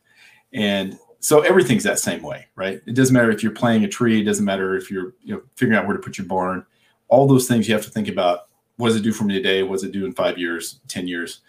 And 0.54 0.98
so 1.20 1.42
everything's 1.42 1.84
that 1.84 2.00
same 2.00 2.22
way, 2.22 2.48
right? 2.56 2.82
It 2.86 2.94
doesn't 2.94 3.14
matter 3.14 3.32
if 3.32 3.42
you're 3.42 3.52
planting 3.54 3.84
a 3.86 3.88
tree, 3.88 4.22
it 4.22 4.26
doesn't 4.26 4.46
matter 4.46 4.76
if 4.76 4.92
you're 4.92 5.14
you 5.24 5.34
know 5.34 5.42
figuring 5.56 5.80
out 5.80 5.88
where 5.88 5.98
to 5.98 6.02
put 6.04 6.18
your 6.20 6.28
barn. 6.28 6.64
All 7.08 7.28
those 7.28 7.48
things 7.48 7.68
you 7.68 7.74
have 7.74 7.84
to 7.86 7.90
think 7.92 8.08
about. 8.08 8.42
What 8.82 8.88
does 8.90 8.98
it 8.98 9.04
do 9.04 9.14
for 9.14 9.26
me 9.26 9.36
today? 9.36 9.62
What 9.62 9.76
does 9.76 9.84
it 9.84 9.92
do 9.92 10.06
in 10.06 10.12
five 10.14 10.40
years, 10.40 10.80
ten 10.88 11.08
years? 11.08 11.42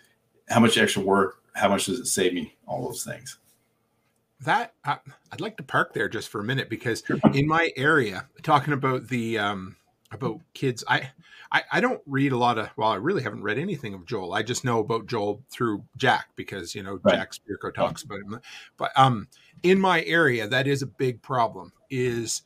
How 0.50 0.60
much 0.60 0.76
extra 0.76 1.00
work? 1.02 1.42
How 1.54 1.70
much 1.70 1.86
does 1.86 1.98
it 1.98 2.06
save 2.06 2.34
me? 2.34 2.56
All 2.66 2.84
those 2.84 3.04
things. 3.04 3.38
that 4.40 4.74
I, 4.84 4.98
I'd 5.30 5.40
like 5.40 5.56
to 5.56 5.62
park 5.62 5.94
there 5.94 6.10
just 6.10 6.28
for 6.28 6.40
a 6.40 6.44
minute 6.44 6.68
because 6.68 7.02
in 7.32 7.46
my 7.46 7.70
area, 7.74 8.28
talking 8.42 8.74
about 8.74 9.08
the 9.08 9.38
um, 9.38 9.76
about 10.10 10.40
kids, 10.52 10.84
I, 10.86 11.10
I 11.50 11.62
I 11.72 11.80
don't 11.80 12.02
read 12.04 12.32
a 12.32 12.36
lot 12.36 12.58
of. 12.58 12.68
Well, 12.76 12.90
I 12.90 12.96
really 12.96 13.22
haven't 13.22 13.42
read 13.44 13.58
anything 13.58 13.94
of 13.94 14.04
Joel. 14.04 14.34
I 14.34 14.42
just 14.42 14.62
know 14.62 14.80
about 14.80 15.06
Joel 15.06 15.42
through 15.50 15.84
Jack 15.96 16.26
because 16.36 16.74
you 16.74 16.82
know 16.82 16.98
Right. 17.02 17.14
Jack 17.14 17.32
Spirko 17.32 17.72
talks 17.72 18.02
about 18.02 18.20
him. 18.20 18.40
But 18.76 18.90
um, 18.94 19.26
in 19.62 19.80
my 19.80 20.02
area, 20.02 20.46
that 20.48 20.66
is 20.66 20.82
a 20.82 20.86
big 20.86 21.22
problem. 21.22 21.72
Is 21.88 22.42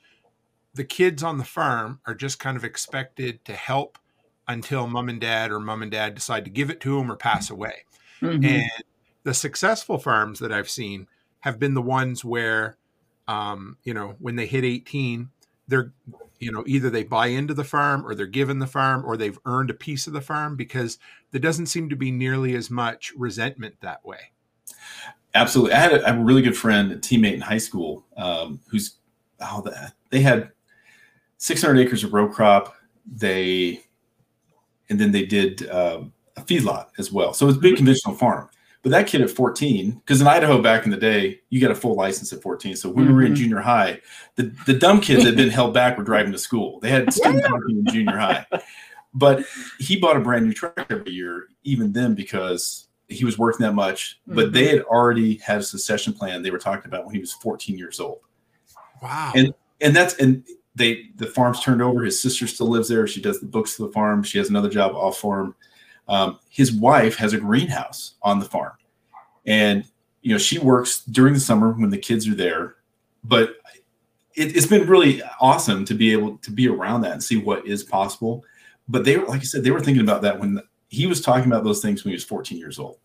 the 0.74 0.84
kids 0.84 1.24
on 1.24 1.38
the 1.38 1.44
farm 1.44 1.98
are 2.06 2.14
just 2.14 2.38
kind 2.38 2.56
of 2.56 2.64
expected 2.64 3.44
to 3.46 3.52
help 3.52 3.98
until 4.48 4.86
mom 4.86 5.08
and 5.08 5.20
dad 5.20 5.50
or 5.50 5.60
mom 5.60 5.82
and 5.82 5.90
dad 5.90 6.14
decide 6.14 6.44
to 6.44 6.50
give 6.50 6.70
it 6.70 6.80
to 6.80 6.98
them 6.98 7.10
or 7.10 7.16
pass 7.16 7.50
away. 7.50 7.84
Mhm. 8.20 8.44
And 8.44 8.82
the 9.24 9.34
successful 9.34 9.98
farms 9.98 10.38
that 10.38 10.52
I've 10.52 10.70
seen 10.70 11.08
have 11.40 11.58
been 11.58 11.74
the 11.74 11.82
ones 11.82 12.24
where, 12.24 12.76
um, 13.28 13.76
you 13.82 13.92
know, 13.92 14.16
when 14.18 14.36
they 14.36 14.46
hit 14.46 14.64
18, 14.64 15.30
they're, 15.68 15.92
you 16.38 16.52
know, 16.52 16.62
either 16.66 16.90
they 16.90 17.02
buy 17.02 17.26
into 17.26 17.54
the 17.54 17.64
farm 17.64 18.06
or 18.06 18.14
they're 18.14 18.26
given 18.26 18.58
the 18.58 18.66
farm 18.66 19.04
or 19.04 19.16
they've 19.16 19.38
earned 19.46 19.70
a 19.70 19.74
piece 19.74 20.06
of 20.06 20.12
the 20.12 20.20
farm 20.20 20.54
because 20.54 20.98
there 21.32 21.40
doesn't 21.40 21.66
seem 21.66 21.88
to 21.88 21.96
be 21.96 22.10
nearly 22.10 22.54
as 22.54 22.70
much 22.70 23.12
resentment 23.16 23.74
that 23.80 24.04
way. 24.04 24.32
Absolutely. 25.34 25.74
I 25.74 25.80
had 25.80 25.92
a, 25.92 26.04
I 26.04 26.12
have 26.12 26.20
a 26.20 26.24
really 26.24 26.42
good 26.42 26.56
friend, 26.56 26.92
a 26.92 26.96
teammate 26.96 27.34
in 27.34 27.40
high 27.40 27.58
school, 27.58 28.06
um, 28.16 28.60
who's 28.70 28.96
oh, 29.40 29.60
the, 29.60 29.92
they 30.10 30.20
had 30.20 30.50
600 31.38 31.78
acres 31.78 32.04
of 32.04 32.12
row 32.12 32.28
crop. 32.28 32.74
They 33.04 33.85
and 34.88 34.98
then 35.00 35.12
they 35.12 35.24
did 35.24 35.68
um, 35.70 36.12
a 36.36 36.42
feedlot 36.42 36.88
as 36.98 37.10
well. 37.12 37.32
So 37.34 37.48
it's 37.48 37.56
a 37.58 37.60
big 37.60 37.76
conventional 37.76 38.14
farm. 38.14 38.48
But 38.82 38.90
that 38.90 39.08
kid 39.08 39.20
at 39.20 39.30
14, 39.30 39.90
because 39.92 40.20
in 40.20 40.28
Idaho 40.28 40.62
back 40.62 40.84
in 40.84 40.92
the 40.92 40.96
day, 40.96 41.40
you 41.50 41.60
got 41.60 41.72
a 41.72 41.74
full 41.74 41.96
license 41.96 42.32
at 42.32 42.40
14. 42.40 42.76
So 42.76 42.88
when 42.88 43.06
we 43.08 43.12
were 43.12 43.22
in 43.22 43.32
Mhm. 43.32 43.36
junior 43.36 43.58
high, 43.60 44.00
the, 44.36 44.54
the 44.64 44.74
dumb 44.74 45.00
kids 45.00 45.24
that 45.24 45.30
had 45.30 45.36
been 45.36 45.50
held 45.50 45.74
back 45.74 45.98
were 45.98 46.04
driving 46.04 46.30
to 46.32 46.38
school. 46.38 46.78
They 46.80 46.90
had 46.90 47.12
student 47.12 47.44
parking 47.44 47.78
in 47.78 47.86
junior 47.92 48.16
high. 48.16 48.46
But 49.12 49.44
he 49.80 49.98
bought 49.98 50.16
a 50.16 50.20
brand 50.20 50.44
new 50.44 50.52
truck 50.52 50.86
every 50.90 51.10
year, 51.12 51.48
even 51.64 51.92
then, 51.92 52.14
because 52.14 52.86
he 53.08 53.24
was 53.24 53.38
working 53.38 53.64
that 53.64 53.72
much. 53.72 54.20
But 54.26 54.48
Mhm. 54.50 54.52
they 54.52 54.68
had 54.68 54.82
already 54.82 55.38
had 55.38 55.58
a 55.58 55.62
succession 55.64 56.12
plan 56.12 56.42
they 56.42 56.50
were 56.50 56.58
talking 56.58 56.86
about 56.86 57.06
when 57.06 57.14
he 57.14 57.20
was 57.20 57.32
14 57.32 57.76
years 57.78 57.98
old 57.98 58.20
Wow. 59.02 59.32
And- 59.34 59.52
and 59.80 59.94
that's 59.96 60.14
and 60.16 60.44
they 60.76 61.08
the 61.16 61.26
farm's 61.26 61.60
turned 61.60 61.82
over. 61.82 62.04
His 62.04 62.20
sister 62.20 62.46
still 62.46 62.68
lives 62.68 62.88
there. 62.88 63.06
She 63.06 63.20
does 63.20 63.40
the 63.40 63.46
books 63.46 63.74
for 63.74 63.86
the 63.86 63.92
farm. 63.92 64.22
She 64.22 64.38
has 64.38 64.50
another 64.50 64.68
job 64.68 64.94
off 64.94 65.18
farm. 65.18 65.56
Um, 66.06 66.38
his 66.48 66.70
wife 66.70 67.16
has 67.16 67.32
a 67.32 67.38
greenhouse 67.38 68.14
on 68.22 68.38
the 68.38 68.44
farm. 68.44 68.74
And 69.46 69.84
you 70.22 70.32
know 70.32 70.38
she 70.38 70.58
works 70.58 71.02
during 71.04 71.34
the 71.34 71.40
summer 71.40 71.72
when 71.72 71.90
the 71.90 71.98
kids 71.98 72.28
are 72.28 72.34
there. 72.34 72.76
But 73.24 73.56
it, 74.34 74.54
it's 74.54 74.66
been 74.66 74.86
really 74.86 75.22
awesome 75.40 75.84
to 75.86 75.94
be 75.94 76.12
able 76.12 76.36
to 76.38 76.50
be 76.50 76.68
around 76.68 77.00
that 77.00 77.12
and 77.12 77.24
see 77.24 77.38
what 77.38 77.66
is 77.66 77.82
possible. 77.82 78.44
But 78.86 79.04
they 79.04 79.16
were 79.16 79.26
like 79.26 79.40
i 79.40 79.44
said 79.44 79.64
they 79.64 79.70
were 79.70 79.80
thinking 79.80 80.04
about 80.04 80.22
that 80.22 80.38
when 80.38 80.60
he 80.88 81.06
was 81.06 81.22
talking 81.22 81.46
about 81.46 81.64
those 81.64 81.80
things 81.80 82.04
when 82.04 82.10
he 82.10 82.16
was 82.16 82.24
14 82.24 82.58
years 82.58 82.78
old. 82.78 82.98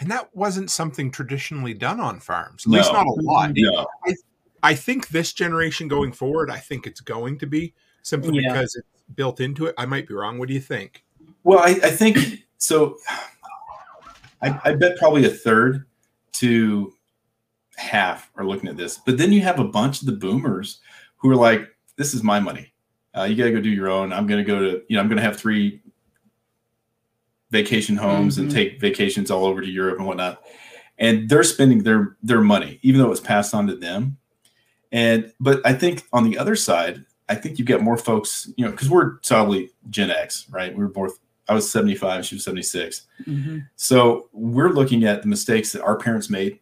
And 0.00 0.10
that 0.10 0.34
wasn't 0.34 0.70
something 0.70 1.10
traditionally 1.10 1.74
done 1.74 2.00
on 2.00 2.20
farms, 2.20 2.64
at 2.66 2.72
least 2.72 2.92
not 2.92 3.06
a 3.06 3.12
lot. 3.20 3.50
no. 3.54 3.86
I 4.06 4.14
think 4.74 5.08
this 5.08 5.32
generation 5.32 5.88
going 5.88 6.12
forward, 6.12 6.50
I 6.50 6.58
think 6.58 6.86
it's 6.86 7.00
going 7.00 7.38
to 7.38 7.46
be 7.46 7.74
simply 8.02 8.40
Yeah. 8.42 8.52
because 8.52 8.76
it's 8.76 8.86
built 9.14 9.40
into 9.40 9.66
it. 9.66 9.74
I 9.78 9.86
might 9.86 10.06
be 10.08 10.14
wrong. 10.14 10.38
What 10.38 10.48
do 10.48 10.54
you 10.54 10.60
think? 10.60 11.04
Well, 11.44 11.60
I, 11.60 11.70
I 11.82 11.90
think 11.90 12.18
so. 12.58 12.96
I, 14.42 14.60
I 14.64 14.74
bet 14.74 14.96
probably 14.98 15.24
a 15.24 15.30
third 15.30 15.86
to 16.34 16.92
half 17.76 18.30
are 18.36 18.44
looking 18.44 18.68
at 18.68 18.76
this, 18.76 18.98
but 18.98 19.18
then 19.18 19.32
you 19.32 19.40
have 19.42 19.58
a 19.58 19.64
bunch 19.64 20.00
of 20.00 20.06
the 20.06 20.12
boomers 20.12 20.80
who 21.16 21.30
are 21.30 21.36
like, 21.36 21.68
"This 21.96 22.14
is 22.14 22.22
my 22.22 22.38
money. 22.40 22.72
Uh, 23.16 23.24
you 23.24 23.34
got 23.36 23.44
to 23.44 23.52
go 23.52 23.60
do 23.60 23.70
your 23.70 23.88
own. 23.88 24.12
I'm 24.12 24.26
going 24.26 24.44
to 24.44 24.46
go 24.46 24.58
to 24.60 24.82
you 24.88 24.96
know 24.96 25.00
I'm 25.00 25.08
going 25.08 25.16
to 25.16 25.22
have 25.22 25.36
three 25.36 25.80
vacation 27.50 27.96
homes 27.96 28.38
and 28.38 28.50
Mhm. 28.50 28.54
take 28.54 28.80
vacations 28.80 29.30
all 29.30 29.44
over 29.46 29.60
to 29.60 29.68
Europe 29.68 29.98
and 29.98 30.06
whatnot." 30.06 30.42
And 30.98 31.28
they're 31.28 31.44
spending 31.44 31.82
their 31.84 32.16
their 32.22 32.40
money, 32.40 32.78
even 32.82 33.00
though 33.00 33.10
it's 33.10 33.20
passed 33.20 33.54
on 33.54 33.66
to 33.68 33.76
them. 33.76 34.18
And 34.92 35.32
but 35.40 35.60
I 35.66 35.72
think 35.74 36.04
on 36.12 36.24
the 36.24 36.38
other 36.38 36.56
side, 36.56 37.04
I 37.28 37.34
think 37.34 37.58
you 37.58 37.64
get 37.64 37.82
more 37.82 37.96
folks, 37.98 38.50
you 38.56 38.64
know, 38.64 38.70
because 38.70 38.88
we're 38.88 39.18
solidly 39.22 39.70
Gen 39.90 40.10
X, 40.10 40.46
right? 40.50 40.74
We 40.74 40.82
were 40.82 40.88
both. 40.90 41.18
I 41.50 41.54
was 41.54 41.70
75, 41.70 42.26
she 42.26 42.34
was 42.34 42.44
76. 42.44 43.06
Mhm. 43.24 43.66
So 43.76 44.28
we're 44.32 44.68
looking 44.70 45.04
at 45.04 45.22
the 45.22 45.28
mistakes 45.28 45.72
that 45.72 45.82
our 45.82 45.96
parents 45.96 46.28
made, 46.28 46.58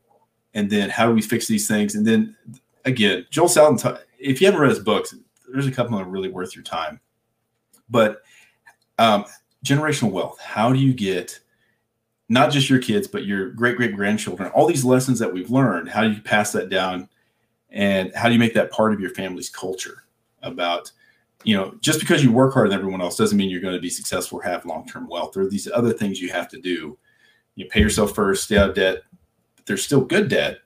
and 0.54 0.70
then 0.70 0.90
how 0.90 1.08
do 1.08 1.12
we 1.14 1.22
fix 1.22 1.48
these 1.48 1.66
things? 1.66 1.96
And 1.96 2.06
then 2.06 2.36
again, 2.84 3.26
Joel 3.30 3.48
Salatin, 3.48 3.80
ta- 3.80 3.98
if 4.18 4.40
you 4.40 4.46
haven't 4.46 4.60
read 4.60 4.70
his 4.70 4.78
books, 4.78 5.12
there's 5.52 5.66
a 5.66 5.72
couple 5.72 5.98
that 5.98 6.04
are 6.06 6.10
really 6.10 6.28
worth 6.30 6.54
your 6.54 6.62
time. 6.62 7.00
But 7.90 8.22
um, 8.98 9.24
generational 9.64 10.12
wealth, 10.12 10.38
how 10.40 10.72
do 10.72 10.78
you 10.78 10.92
get 10.94 11.38
not 12.28 12.50
just 12.52 12.70
your 12.70 12.78
kids, 12.80 13.06
but 13.08 13.24
your 13.24 13.50
great 13.50 13.76
great 13.76 13.94
grandchildren, 13.94 14.50
all 14.50 14.66
these 14.66 14.84
lessons 14.84 15.18
that 15.18 15.32
we've 15.32 15.50
learned, 15.50 15.88
how 15.88 16.02
do 16.02 16.10
you 16.10 16.20
pass 16.20 16.52
that 16.52 16.68
down? 16.68 17.08
And 17.76 18.12
how 18.14 18.28
do 18.28 18.32
you 18.32 18.38
make 18.40 18.54
that 18.54 18.70
part 18.70 18.92
of 18.94 19.00
your 19.00 19.10
family's 19.10 19.50
culture 19.50 20.04
about 20.42 20.90
you 21.44 21.54
know, 21.56 21.74
just 21.80 22.00
because 22.00 22.24
you 22.24 22.32
work 22.32 22.54
harder 22.54 22.70
than 22.70 22.78
everyone 22.78 23.00
else 23.00 23.16
doesn't 23.16 23.36
mean 23.38 23.50
you're 23.50 23.60
going 23.60 23.74
to 23.74 23.80
be 23.80 23.90
successful 23.90 24.40
or 24.40 24.42
have 24.42 24.64
long-term 24.64 25.06
wealth. 25.06 25.32
There 25.32 25.44
are 25.44 25.48
these 25.48 25.68
other 25.70 25.92
things 25.92 26.20
you 26.20 26.32
have 26.32 26.48
to 26.48 26.58
do. 26.60 26.98
You 27.54 27.66
pay 27.66 27.78
yourself 27.80 28.14
first, 28.16 28.44
stay 28.44 28.56
out 28.56 28.70
of 28.70 28.74
debt. 28.74 29.02
But 29.54 29.66
there's 29.66 29.84
still 29.84 30.00
good 30.00 30.28
debt, 30.28 30.58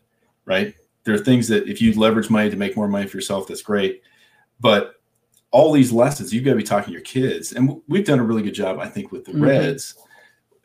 right? 0.46 0.74
There 1.04 1.14
are 1.14 1.18
things 1.18 1.48
that 1.48 1.68
if 1.68 1.82
you 1.82 1.92
leverage 1.92 2.30
money 2.30 2.48
to 2.48 2.56
make 2.56 2.76
more 2.76 2.88
money 2.88 3.06
for 3.06 3.18
yourself, 3.18 3.46
that's 3.48 3.60
great. 3.60 4.00
But 4.58 4.94
all 5.50 5.72
these 5.72 5.92
lessons, 5.92 6.32
you've 6.32 6.44
got 6.44 6.52
to 6.52 6.56
be 6.56 6.62
talking 6.62 6.86
to 6.86 6.92
your 6.92 7.02
kids. 7.02 7.52
And 7.52 7.82
we've 7.88 8.06
done 8.06 8.20
a 8.20 8.24
really 8.24 8.42
good 8.42 8.54
job, 8.54 8.78
I 8.78 8.88
think, 8.88 9.12
with 9.12 9.26
the 9.26 9.32
Mhm. 9.32 9.42
Reds. 9.46 9.96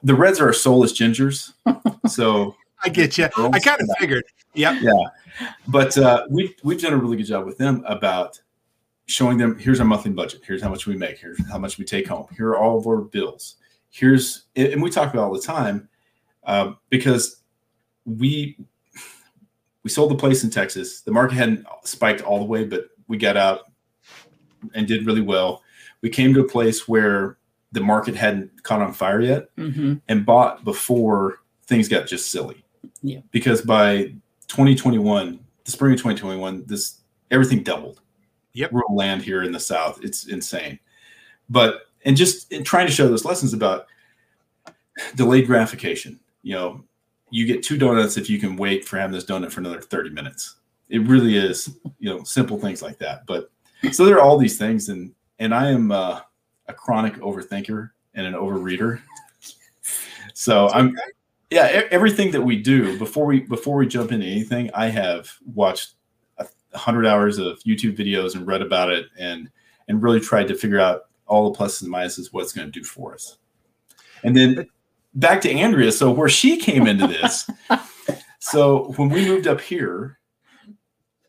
The 0.04 0.16
Reds 0.16 0.40
are 0.40 0.46
our 0.46 0.54
soulless 0.54 0.94
gingers. 0.94 1.52
So 2.08 2.56
I 2.84 2.90
get 2.90 3.18
you. 3.18 3.26
I 3.38 3.60
kind 3.60 3.82
of 3.82 3.90
figured. 4.00 4.24
Yep. 4.54 4.82
Yeah. 4.82 5.48
But 5.68 5.98
uh, 5.98 6.26
we 6.30 6.56
we've 6.64 6.82
done 6.82 6.94
a 6.94 6.98
really 6.98 7.18
good 7.18 7.26
job 7.26 7.46
with 7.46 7.58
them 7.58 7.84
about 7.88 8.40
showing 9.08 9.38
them 9.38 9.58
here's 9.60 9.80
our 9.80 9.86
monthly 9.86 10.10
budget 10.10 10.42
here's 10.44 10.64
how 10.64 10.70
much 10.70 10.88
we 10.88 10.98
make 10.98 11.20
here's 11.20 11.38
how 11.52 11.60
much 11.60 11.78
we 11.78 11.86
take 11.86 12.08
home 12.08 12.26
here 12.36 12.50
are 12.50 12.58
all 12.58 12.76
of 12.80 12.88
our 12.88 13.02
bills 13.02 13.58
here's 13.92 14.46
and 14.56 14.82
we 14.82 14.90
talk 14.90 15.14
about 15.14 15.26
all 15.28 15.34
the 15.34 15.40
time 15.40 15.88
uh, 16.46 16.74
because 16.90 17.44
we 18.06 18.58
we 19.84 19.92
sold 19.92 20.10
the 20.10 20.16
place 20.16 20.44
in 20.44 20.50
texas 20.50 21.02
the 21.02 21.12
market 21.12 21.36
hadn't 21.36 21.68
spiked 21.84 22.22
all 22.24 22.40
the 22.40 22.46
way 22.46 22.64
but 22.64 22.88
we 23.08 23.16
got 23.16 23.38
out 23.38 23.72
and 24.74 24.88
did 24.88 25.06
really 25.06 25.22
well 25.22 25.62
we 26.02 26.10
came 26.10 26.34
to 26.34 26.40
a 26.40 26.48
place 26.48 26.88
where 26.88 27.38
the 27.74 27.82
market 27.82 28.16
hadn't 28.16 28.64
caught 28.64 28.82
on 28.82 28.92
fire 28.92 29.22
yet 29.22 29.56
Mhm. 29.56 30.02
and 30.08 30.26
bought 30.26 30.64
before 30.64 31.42
things 31.68 31.88
got 31.88 32.08
just 32.08 32.32
silly. 32.32 32.65
Yeah. 33.06 33.20
Because 33.32 33.62
by 33.62 34.14
2021, 34.48 35.40
the 35.64 35.72
spring 35.72 35.94
of 35.94 36.00
2021, 36.00 36.66
this 36.66 37.02
everything 37.30 37.62
doubled. 37.62 38.02
Yep. 38.54 38.72
Rural 38.72 38.96
land 38.96 39.22
here 39.22 39.44
in 39.44 39.52
the 39.52 39.60
South, 39.60 40.00
it's 40.02 40.28
insane. 40.28 40.80
But 41.50 41.82
and 42.06 42.18
just 42.18 42.52
in 42.52 42.64
trying 42.64 42.88
to 42.88 42.94
show 42.94 43.08
those 43.08 43.26
lessons 43.26 43.54
about 43.54 43.88
delayed 45.16 45.46
gratification. 45.46 46.20
You 46.42 46.56
know, 46.56 46.84
you 47.30 47.46
get 47.46 47.64
two 47.64 47.78
donuts 47.78 48.18
if 48.18 48.30
you 48.30 48.40
can 48.40 48.56
wait 48.56 48.86
for 48.86 48.98
having 48.98 49.14
this 49.14 49.26
donut 49.26 49.52
for 49.52 49.60
another 49.60 49.82
30 49.82 50.12
minutes. 50.12 50.56
It 50.90 51.00
really 51.02 51.38
is, 51.38 51.76
you 52.00 52.10
know, 52.10 52.24
simple 52.24 52.60
things 52.60 52.82
like 52.82 52.98
that. 53.00 53.26
But 53.26 53.52
so 53.92 54.06
there 54.06 54.16
are 54.16 54.22
all 54.22 54.38
these 54.38 54.58
things, 54.58 54.90
and 54.90 55.14
and 55.40 55.54
I 55.54 55.70
am 55.70 55.92
uh, 55.92 56.22
a 56.68 56.74
chronic 56.74 57.16
overthinker, 57.16 57.92
and 58.14 58.26
an 58.26 58.34
overreader. 58.34 59.02
So 60.38 60.68
I'm 60.70 60.94
yeah, 61.50 61.84
everything 61.92 62.32
that 62.32 62.42
we 62.42 62.62
do 62.62 62.98
before 62.98 63.26
we 63.26 63.42
before 63.42 63.78
we 63.78 63.88
jump 63.88 64.12
into 64.12 64.26
anything, 64.26 64.72
I 64.74 64.88
have 64.88 65.32
watched 65.54 65.94
a 66.38 66.48
hundred 66.78 67.06
hours 67.06 67.38
of 67.38 67.60
YouTube 67.60 67.98
videos 67.98 68.36
and 68.36 68.48
read 68.48 68.62
about 68.62 68.92
it 68.92 69.08
and 69.18 69.50
and 69.88 70.02
really 70.02 70.20
tried 70.20 70.48
to 70.48 70.56
figure 70.56 70.80
out 70.80 71.04
all 71.28 71.52
the 71.52 71.58
pluses 71.58 71.84
and 71.84 71.94
minuses 71.94 72.34
what 72.34 72.44
it's 72.44 72.54
going 72.54 72.72
to 72.72 72.80
do 72.80 72.84
for 72.84 73.14
us. 73.14 73.38
And 74.24 74.36
then 74.36 74.68
back 75.14 75.42
to 75.42 75.52
Andrea. 75.52 75.92
So 75.92 76.12
where 76.12 76.30
she 76.30 76.58
came 76.58 76.88
into 76.88 77.08
this. 77.08 77.50
so 78.40 78.94
when 78.98 79.10
we 79.10 79.26
moved 79.26 79.48
up 79.48 79.62
here, 79.62 80.20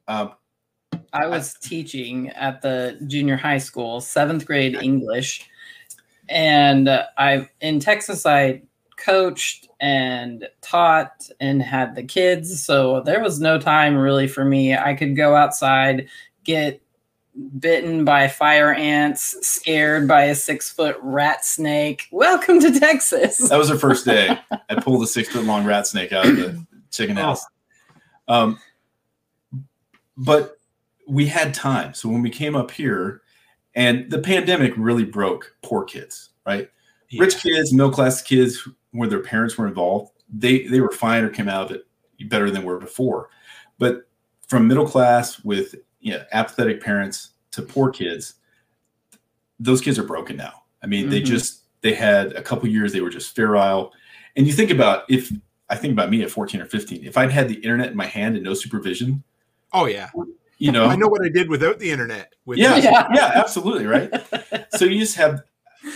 um, 0.08 0.32
I 1.12 1.26
was 1.26 1.54
teaching 1.54 2.28
at 2.30 2.62
the 2.62 2.98
junior 3.06 3.36
high 3.36 3.58
school, 3.58 4.00
seventh 4.00 4.44
grade 4.46 4.76
English, 4.76 5.48
and 6.28 6.88
uh, 6.88 7.04
I 7.16 7.48
in 7.60 7.80
Texas 7.80 8.26
I 8.26 8.62
coached 8.96 9.68
and 9.80 10.48
taught 10.62 11.28
and 11.40 11.62
had 11.62 11.94
the 11.94 12.02
kids, 12.02 12.64
so 12.64 13.00
there 13.02 13.22
was 13.22 13.40
no 13.40 13.58
time 13.58 13.96
really 13.96 14.26
for 14.26 14.44
me. 14.44 14.76
I 14.76 14.94
could 14.94 15.16
go 15.16 15.34
outside, 15.34 16.08
get 16.44 16.80
bitten 17.58 18.04
by 18.04 18.28
fire 18.28 18.72
ants, 18.72 19.36
scared 19.46 20.08
by 20.08 20.24
a 20.24 20.34
six 20.34 20.70
foot 20.70 20.96
rat 21.02 21.44
snake. 21.44 22.08
Welcome 22.10 22.60
to 22.60 22.78
Texas. 22.78 23.38
that 23.48 23.58
was 23.58 23.68
her 23.68 23.78
first 23.78 24.04
day. 24.04 24.38
I 24.70 24.74
pulled 24.76 25.02
a 25.02 25.06
six 25.06 25.28
foot 25.28 25.44
long 25.44 25.64
rat 25.64 25.86
snake 25.86 26.12
out 26.12 26.26
of 26.26 26.36
the 26.36 26.66
chicken 26.90 27.16
house. 27.16 27.44
Um, 28.28 28.58
but 30.16 30.58
we 31.06 31.26
had 31.26 31.54
time. 31.54 31.94
So 31.94 32.08
when 32.08 32.22
we 32.22 32.30
came 32.30 32.56
up 32.56 32.70
here, 32.70 33.22
and 33.74 34.10
the 34.10 34.18
pandemic 34.18 34.72
really 34.76 35.04
broke 35.04 35.54
poor 35.62 35.84
kids, 35.84 36.30
right? 36.46 36.70
Yeah. 37.10 37.22
Rich 37.22 37.42
kids, 37.42 37.72
middle 37.72 37.92
class 37.92 38.22
kids, 38.22 38.66
where 38.96 39.08
their 39.08 39.20
parents 39.22 39.56
were 39.58 39.66
involved, 39.66 40.12
they 40.32 40.66
they 40.66 40.80
were 40.80 40.90
fine 40.92 41.24
or 41.24 41.28
came 41.30 41.48
out 41.48 41.70
of 41.70 41.76
it 41.76 41.86
better 42.28 42.50
than 42.50 42.64
were 42.64 42.78
before. 42.78 43.28
But 43.78 44.08
from 44.48 44.66
middle 44.66 44.86
class 44.86 45.40
with 45.40 45.74
you 46.00 46.12
know, 46.12 46.22
apathetic 46.32 46.80
parents 46.82 47.30
to 47.50 47.62
poor 47.62 47.90
kids, 47.90 48.34
those 49.58 49.80
kids 49.80 49.98
are 49.98 50.04
broken 50.04 50.36
now. 50.36 50.62
I 50.82 50.86
mean, 50.86 51.08
they 51.08 51.20
Mhm. 51.20 51.26
just 51.26 51.62
they 51.82 51.94
had 51.94 52.32
a 52.32 52.42
couple 52.42 52.68
years 52.68 52.92
they 52.92 53.00
were 53.00 53.10
just 53.10 53.28
sterile. 53.30 53.92
And 54.36 54.46
you 54.46 54.52
think 54.52 54.70
about 54.70 55.04
if 55.08 55.32
I 55.68 55.76
think 55.76 55.92
about 55.92 56.10
me 56.10 56.22
at 56.22 56.30
14 56.30 56.60
or 56.60 56.66
15, 56.66 57.04
if 57.04 57.16
I'd 57.16 57.30
had 57.30 57.48
the 57.48 57.54
internet 57.56 57.90
in 57.90 57.96
my 57.96 58.06
hand 58.06 58.36
and 58.36 58.44
no 58.44 58.54
supervision, 58.54 59.22
Oh 59.72 59.86
yeah, 59.86 60.10
you 60.58 60.72
know, 60.72 60.86
I 60.86 60.96
know 60.96 61.08
what 61.08 61.24
I 61.24 61.28
did 61.28 61.48
without 61.48 61.78
the 61.78 61.90
internet. 61.90 62.34
With 62.44 62.58
yeah, 62.58 62.76
Yeah. 62.76 63.08
yeah, 63.14 63.32
absolutely, 63.34 63.86
right. 63.86 64.10
so 64.76 64.84
you 64.84 64.98
just 65.00 65.16
have 65.16 65.42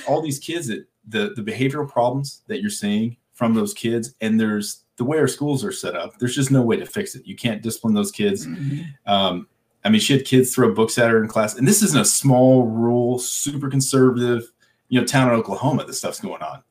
all 0.09 0.21
these 0.23 0.39
kids 0.39 0.67
that 0.69 0.85
the 1.11 1.33
the 1.37 1.43
behavioral 1.43 1.89
problems 1.89 2.43
that 2.47 2.61
you're 2.61 2.71
seeing 2.71 3.17
from 3.33 3.55
those 3.55 3.73
kids, 3.75 4.15
and 4.21 4.39
there's 4.39 4.85
the 4.97 5.05
way 5.05 5.19
our 5.19 5.29
schools 5.29 5.65
are 5.65 5.73
set 5.73 5.95
up. 5.97 6.19
There's 6.19 6.35
just 6.35 6.51
no 6.51 6.63
way 6.63 6.77
to 6.77 6.87
fix 6.87 7.15
it. 7.15 7.27
You 7.27 7.35
can't 7.37 7.63
discipline 7.63 7.95
those 7.95 8.11
kids. 8.13 8.47
Mhm. 8.47 8.87
Um, 9.07 9.47
I 9.85 9.89
mean, 9.89 10.01
she 10.01 10.13
had 10.13 10.27
kids 10.27 10.55
throw 10.55 10.75
books 10.75 10.99
at 10.99 11.11
her 11.11 11.23
in 11.23 11.29
class, 11.29 11.57
and 11.57 11.67
this 11.67 11.83
isn't 11.83 11.99
a 12.01 12.05
small, 12.05 12.67
rural, 12.67 13.19
super 13.19 13.71
conservative, 13.71 14.53
you 14.91 15.01
know, 15.01 15.07
town 15.07 15.29
in 15.29 15.35
Oklahoma. 15.35 15.87
This 15.87 15.99
stuff's 15.99 16.21
going 16.21 16.43
on, 16.43 16.63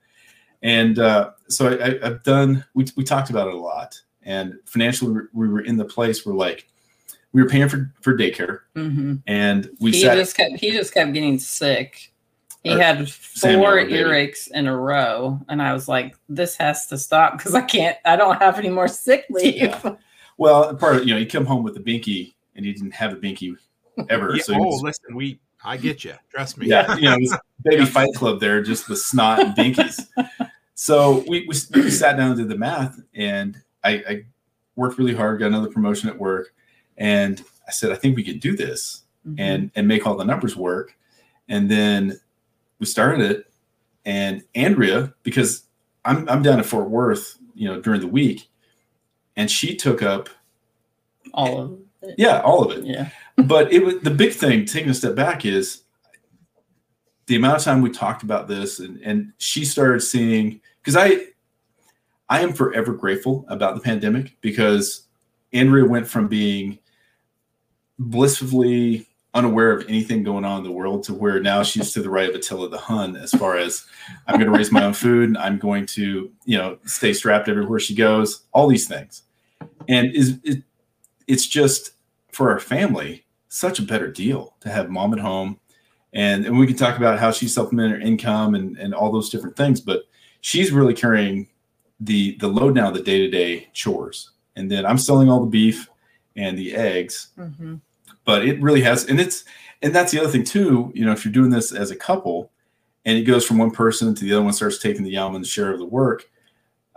and 0.62 1.00
uh, 1.00 1.32
so 1.48 1.70
I, 1.70 2.00
I've 2.06 2.24
done. 2.24 2.64
We 2.76 2.86
we 2.96 3.04
talked 3.04 3.30
about 3.32 3.48
it 3.48 3.56
a 3.56 3.58
lot, 3.58 4.00
and 4.24 4.56
financially, 4.66 5.12
we- 5.12 5.48
we 5.48 5.48
were 5.50 5.62
in 5.62 5.78
the 5.78 5.86
place 5.86 6.26
where 6.26 6.36
like 6.36 6.68
we 7.34 7.42
were 7.42 7.50
paying 7.50 7.68
for 7.70 7.92
for 8.02 8.16
daycare, 8.16 8.60
Mhm. 8.76 9.24
and 9.26 9.70
we 9.80 9.92
he 9.92 10.02
sat. 10.02 10.18
just 10.18 10.38
kept 10.38 10.58
he 10.60 10.70
just 10.72 10.94
kept 10.94 11.12
getting 11.14 11.40
sick. 11.40 12.14
He 12.64 12.72
had 12.72 13.10
four 13.10 13.76
maybe. 13.78 13.94
earaches 13.94 14.50
in 14.52 14.68
a 14.68 14.76
row, 14.76 15.40
and 15.48 15.62
I 15.62 15.74
was 15.74 15.88
like, 15.88 16.16
"This 16.28 16.56
has 16.58 16.88
to 16.88 16.98
stop 16.98 17.38
because 17.38 17.56
I 17.56 17.62
can't. 17.62 17.98
I 18.06 18.16
don't 18.18 18.38
have 18.42 18.60
any 18.60 18.70
more 18.70 18.88
sick 18.88 19.26
leave." 19.30 19.56
Yeah. 19.56 19.96
Well, 20.38 20.74
part 20.76 20.96
of 20.96 21.06
you 21.06 21.14
know, 21.14 21.20
you 21.20 21.28
come 21.28 21.46
home 21.46 21.64
with 21.64 21.76
a 21.76 21.82
binky, 21.82 22.34
and 22.56 22.66
he 22.66 22.72
didn't 22.72 22.94
have 22.94 23.12
a 23.12 23.18
binky 23.18 23.54
ever. 24.10 24.34
Yeah, 24.38 24.42
so 24.44 24.54
oh, 24.56 24.60
was- 24.60 24.82
listen, 24.82 25.14
we 25.14 25.38
I 25.66 25.76
get 25.76 26.06
you. 26.06 26.14
Trust 26.32 26.58
me. 26.58 26.68
yeah, 26.68 26.96
you 26.96 27.10
know, 27.10 27.16
it 27.16 27.20
was 27.24 27.38
baby 27.66 27.84
fight 27.86 28.14
club 28.16 28.40
there, 28.40 28.64
just 28.64 28.88
with 28.88 29.00
snot 29.00 29.40
and 29.42 29.54
binkies. 29.54 30.08
so 30.76 31.26
we, 31.28 31.42
we, 31.46 31.56
we 31.74 31.90
sat 31.92 32.16
down 32.16 32.32
and 32.32 32.38
did 32.38 32.48
the 32.48 32.56
math, 32.58 32.98
and 33.14 33.58
I, 33.84 33.90
I 34.08 34.26
worked 34.78 34.98
really 34.98 35.14
hard, 35.14 35.42
got 35.42 35.48
another 35.48 35.68
promotion 35.70 36.08
at 36.08 36.18
work, 36.18 36.54
and 36.98 37.44
I 37.68 37.72
said, 37.72 37.92
I 37.92 37.96
think 37.96 38.16
we 38.16 38.24
could 38.24 38.40
do 38.40 38.56
this 38.56 39.04
Mhm. 39.28 39.36
and 39.40 39.72
and 39.76 39.90
make 39.90 40.08
all 40.08 40.16
the 40.16 40.24
numbers 40.24 40.56
work. 40.56 40.96
And 41.50 41.70
then 41.70 42.18
we 42.80 42.86
started 42.86 43.30
it, 43.32 43.52
and 44.06 44.44
Andrea, 44.56 45.14
because 45.24 45.64
I'm 46.06 46.28
I'm 46.30 46.42
down 46.42 46.58
in 46.60 46.64
Fort 46.64 46.90
Worth, 46.90 47.38
you 47.54 47.68
know, 47.68 47.80
during 47.82 48.02
the 48.02 48.08
week, 48.08 48.50
and 49.36 49.50
she 49.50 49.76
took 49.76 50.02
up 50.02 50.30
all 51.34 51.60
of 51.62 51.80
it. 52.02 52.16
yeah 52.18 52.40
all 52.42 52.64
of 52.64 52.78
it 52.78 52.86
Yeah. 52.86 53.10
but 53.44 53.72
it 53.72 53.84
was 53.84 54.00
the 54.02 54.10
big 54.12 54.34
thing 54.34 54.66
taking 54.66 54.90
a 54.90 54.94
step 54.94 55.16
back 55.16 55.46
is 55.46 55.84
the 57.28 57.36
amount 57.36 57.58
of 57.58 57.64
time 57.64 57.82
we 57.82 57.92
talked 57.92 58.24
about 58.24 58.48
this 58.48 58.80
and 58.80 59.00
and 59.04 59.32
she 59.38 59.64
started 59.66 60.00
seeing 60.02 60.60
because 60.82 60.96
i 60.96 61.26
i 62.30 62.40
am 62.42 62.54
forever 62.54 62.94
grateful 62.94 63.46
about 63.50 63.76
the 63.76 63.82
pandemic 63.82 64.36
because 64.42 65.04
andrea 65.54 65.86
went 65.86 66.08
from 66.08 66.28
being 66.28 66.80
blissfully 68.00 69.08
unaware 69.34 69.72
of 69.72 69.88
anything 69.88 70.24
going 70.24 70.44
on 70.44 70.60
in 70.60 70.64
the 70.64 70.72
world 70.72 71.04
to 71.04 71.14
where 71.14 71.40
now 71.40 71.62
she's 71.62 71.92
to 71.92 72.02
the 72.02 72.10
right 72.10 72.30
of 72.30 72.36
attila 72.36 72.68
the 72.68 72.78
hun 72.78 73.16
as 73.16 73.32
far 73.32 73.58
as 73.58 73.86
i'm 74.28 74.36
going 74.36 74.52
to 74.52 74.58
raise 74.58 74.72
my 74.72 74.84
own 74.84 74.94
food. 74.94 75.38
I'm 75.38 75.60
going 75.60 75.86
to 75.88 76.32
you 76.46 76.58
know 76.58 76.80
stay 76.86 77.14
strapped 77.14 77.48
everywhere 77.48 77.80
she 77.80 77.94
goes. 77.94 78.44
All 78.54 78.68
these 78.68 78.88
things. 78.88 79.24
And 79.88 80.14
is 80.16 80.40
it, 80.44 80.64
it's 81.28 81.46
just 81.46 81.92
for 82.32 82.52
our 82.52 82.60
family 82.60 83.26
such 83.50 83.80
a 83.80 83.84
better 83.84 84.12
deal 84.12 84.56
to 84.62 84.70
have 84.70 84.90
mom 84.90 85.14
at 85.14 85.20
home. 85.20 85.60
And, 86.14 86.46
and 86.46 86.58
we 86.58 86.66
can 86.66 86.76
talk 86.76 86.98
about 86.98 87.20
how 87.20 87.32
she 87.32 87.48
supplemented 87.48 88.02
her 88.02 88.08
income 88.08 88.56
and, 88.56 88.78
and 88.78 88.96
all 88.96 89.12
those 89.12 89.30
different 89.30 89.56
things 89.56 89.80
but 89.80 90.04
she's 90.42 90.72
really 90.72 90.96
carrying 90.96 91.48
the 92.00 92.36
the 92.38 92.48
load 92.48 92.74
now 92.74 92.90
the 92.90 93.04
day-to-day 93.04 93.70
chores. 93.74 94.32
And 94.56 94.72
then 94.72 94.88
i'm 94.88 94.98
selling 94.98 95.30
all 95.30 95.42
the 95.42 95.52
beef 95.52 95.88
and 96.36 96.58
the 96.58 96.76
eggs 96.76 97.28
hmm 97.36 97.76
but 98.30 98.46
it 98.46 98.62
really 98.62 98.82
has 98.82 99.06
and 99.06 99.20
it's 99.20 99.44
and 99.82 99.96
that's 99.96 100.12
the 100.12 100.20
other 100.20 100.30
thing 100.30 100.44
too 100.44 100.92
you 100.94 101.04
know 101.04 101.12
if 101.12 101.26
you're 101.26 101.32
doing 101.32 101.50
this 101.50 101.72
as 101.72 101.90
a 101.90 101.96
couple 101.96 102.52
and 103.06 103.18
it 103.18 103.24
goes 103.24 103.44
from 103.44 103.58
one 103.58 103.72
person 103.72 104.14
to 104.14 104.24
the 104.24 104.32
other 104.32 104.44
one 104.44 104.54
starts 104.54 104.78
taking 104.78 105.02
the 105.04 105.10
yeoman's 105.10 105.50
share 105.50 105.74
of 105.74 105.80
the 105.80 105.86
work 105.86 106.30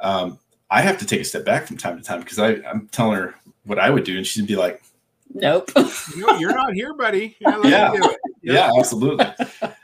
um, 0.01 0.38
i 0.71 0.83
have 0.83 0.99
to 0.99 1.07
take 1.07 1.23
a 1.23 1.25
step 1.25 1.42
back 1.42 1.66
from 1.66 1.79
time 1.79 1.97
to 1.97 2.03
time 2.05 2.21
because 2.21 2.38
I, 2.38 2.57
i'm 2.71 2.87
telling 2.88 3.16
her 3.16 3.35
what 3.64 3.79
i 3.79 3.88
would 3.88 4.05
do 4.05 4.18
and 4.18 4.27
she'd 4.27 4.47
be 4.47 4.57
like 4.57 4.83
Nope. 5.35 5.71
you, 6.14 6.29
you're 6.38 6.55
not 6.55 6.75
here, 6.75 6.92
buddy. 6.92 7.35
Yeah, 7.40 7.59
Yeah. 7.64 7.90
me 7.92 7.99
do 8.01 8.11
it. 8.11 8.18
yeah 8.42 8.71
absolutely 8.79 9.25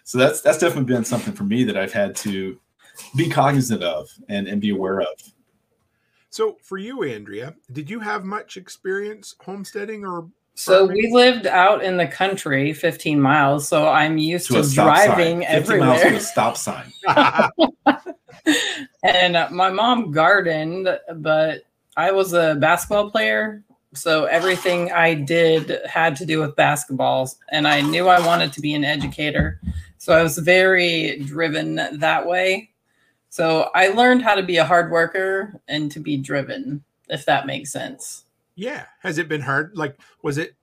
so 0.04 0.18
that's 0.18 0.42
that's 0.42 0.58
definitely 0.58 0.92
been 0.92 1.04
something 1.06 1.32
for 1.32 1.44
me 1.44 1.64
that 1.64 1.78
i've 1.78 1.94
had 1.94 2.14
to 2.16 2.60
be 3.16 3.30
cognizant 3.30 3.82
of 3.82 4.10
and, 4.28 4.46
and 4.48 4.60
be 4.60 4.68
aware 4.68 5.00
of 5.00 5.08
So 6.28 6.58
for 6.62 6.76
you, 6.76 7.04
Andrea, 7.04 7.54
did 7.72 7.88
you 7.88 8.00
have 8.00 8.26
much 8.26 8.58
experience 8.58 9.34
homesteading 9.40 10.04
or 10.04 10.28
So 10.58 10.86
we 10.86 11.08
lived 11.12 11.46
out 11.46 11.84
in 11.84 11.98
the 11.98 12.06
country, 12.08 12.72
15 12.72 13.20
miles. 13.20 13.68
So 13.68 13.88
I'm 13.88 14.18
used 14.18 14.48
to 14.48 14.60
to, 14.60 14.74
driving 14.74 15.42
sign 15.42 15.62
50 15.62 15.78
miles 15.78 16.00
to 16.00 16.16
a 16.16 16.20
stop 16.20 16.56
sign 16.56 16.92
and 19.04 19.36
uh, 19.36 19.48
my 19.52 19.70
mom 19.70 20.10
gardened, 20.10 20.88
but 21.14 21.62
I 21.96 22.10
was 22.10 22.32
a 22.32 22.56
basketball 22.56 23.08
player. 23.08 23.62
So 23.94 24.24
everything 24.24 24.90
I 24.90 25.14
did 25.14 25.80
had 25.86 26.16
to 26.16 26.26
do 26.26 26.40
with 26.40 26.56
basketballs. 26.56 27.36
And 27.52 27.68
I 27.68 27.80
knew 27.80 28.08
I 28.08 28.18
wanted 28.26 28.52
to 28.54 28.60
be 28.60 28.74
an 28.74 28.82
educator. 28.82 29.60
So 29.98 30.12
I 30.12 30.24
was 30.24 30.38
very 30.38 31.20
driven 31.20 31.76
that 31.76 32.26
way. 32.26 32.70
So 33.30 33.70
I 33.76 33.90
learned 33.90 34.22
how 34.22 34.34
to 34.34 34.42
be 34.42 34.56
a 34.56 34.64
hard 34.64 34.90
worker 34.90 35.60
and 35.68 35.88
to 35.92 36.00
be 36.00 36.16
driven, 36.16 36.82
if 37.08 37.26
that 37.26 37.46
makes 37.46 37.70
sense. 37.70 38.24
Yeah. 38.58 38.86
Has 39.00 39.18
it 39.18 39.28
been 39.28 39.40
hard? 39.40 39.72
Like, 39.76 39.96
was 40.22 40.36
it 40.38 40.56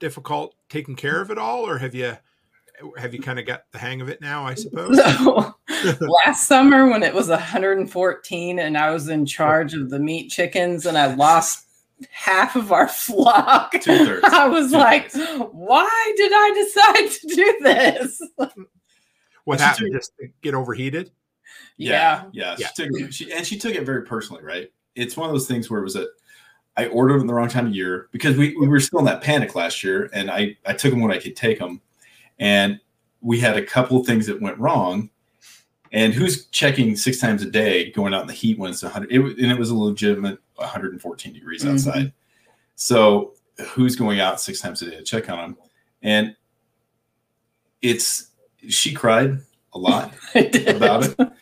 difficult 0.00 0.56
taking 0.68 0.96
care 0.96 1.20
of 1.20 1.30
it 1.30 1.38
all, 1.38 1.66
or 1.66 1.78
have 1.78 1.94
you 1.94 2.16
have 2.98 3.14
you 3.14 3.20
kind 3.20 3.38
of 3.38 3.46
got 3.46 3.62
the 3.70 3.78
hang 3.78 4.00
of 4.00 4.08
it 4.08 4.20
now? 4.20 4.44
I 4.44 4.54
suppose. 4.54 4.98
So 5.98 6.06
last 6.24 6.48
summer 6.48 6.88
when 6.88 7.02
it 7.02 7.12
was 7.12 7.28
114 7.28 8.58
and 8.58 8.78
I 8.78 8.90
was 8.90 9.08
in 9.10 9.26
charge 9.26 9.74
of 9.74 9.90
the 9.90 9.98
meat 9.98 10.30
chickens 10.30 10.86
and 10.86 10.96
I 10.96 11.14
lost 11.14 11.66
half 12.10 12.56
of 12.56 12.72
our 12.72 12.88
flock, 12.88 13.72
Two-thirds. 13.82 14.24
I 14.24 14.48
was 14.48 14.72
like, 14.72 15.12
why 15.52 16.12
did 16.16 16.32
I 16.34 16.52
decide 16.54 17.10
to 17.20 17.34
do 17.36 17.58
this? 17.62 18.22
What 19.44 19.58
She 19.58 19.64
happened? 19.64 19.86
took- 19.92 20.00
Just 20.00 20.12
to 20.20 20.28
get 20.40 20.54
overheated? 20.54 21.10
Yeah. 21.76 22.24
yeah, 22.32 22.56
Yeah. 22.58 22.68
She 22.68 22.82
took 22.84 23.00
it, 23.00 23.12
she, 23.14 23.30
and 23.32 23.46
she 23.46 23.58
took 23.58 23.74
it 23.74 23.84
very 23.84 24.04
personally, 24.04 24.42
right? 24.42 24.70
It's 24.94 25.16
one 25.18 25.28
of 25.28 25.34
those 25.34 25.46
things 25.46 25.68
where 25.68 25.80
it 25.80 25.84
was 25.84 25.96
a, 25.96 26.06
I 26.76 26.86
ordered 26.86 27.20
them 27.20 27.26
the 27.28 27.34
wrong 27.34 27.48
time 27.48 27.66
of 27.68 27.74
year 27.74 28.08
because 28.10 28.36
we, 28.36 28.56
we 28.56 28.66
were 28.66 28.80
still 28.80 28.98
in 28.98 29.04
that 29.04 29.22
panic 29.22 29.54
last 29.54 29.84
year, 29.84 30.10
and 30.12 30.30
I 30.30 30.56
I 30.66 30.72
took 30.72 30.90
them 30.90 31.00
when 31.00 31.12
I 31.12 31.18
could 31.18 31.36
take 31.36 31.58
them, 31.58 31.80
and 32.38 32.80
we 33.20 33.38
had 33.40 33.56
a 33.56 33.64
couple 33.64 33.98
of 34.00 34.06
things 34.06 34.26
that 34.26 34.40
went 34.42 34.58
wrong, 34.58 35.08
And 35.92 36.12
who's 36.12 36.46
checking 36.46 36.96
six 36.96 37.18
times 37.20 37.42
a 37.42 37.50
day, 37.50 37.90
going 37.92 38.12
out 38.12 38.22
in 38.22 38.26
the 38.26 38.32
heat 38.34 38.58
when 38.58 38.70
it's 38.72 38.82
100? 38.82 39.12
It, 39.12 39.20
and 39.20 39.52
it 39.52 39.58
was 39.58 39.70
a 39.70 39.76
legitimate 39.76 40.40
114 40.56 41.32
degrees 41.32 41.64
Mhm. 41.64 41.72
outside. 41.72 42.12
So 42.74 43.34
who's 43.68 43.94
going 43.96 44.18
out 44.20 44.40
six 44.40 44.60
times 44.60 44.82
a 44.82 44.90
day 44.90 44.96
to 44.96 45.02
check 45.04 45.30
on 45.30 45.38
them? 45.38 45.56
And 46.02 46.36
it's 47.82 48.30
she 48.68 48.92
cried 48.92 49.38
a 49.72 49.78
lot 49.78 50.12
about 50.34 51.04
it. 51.08 51.32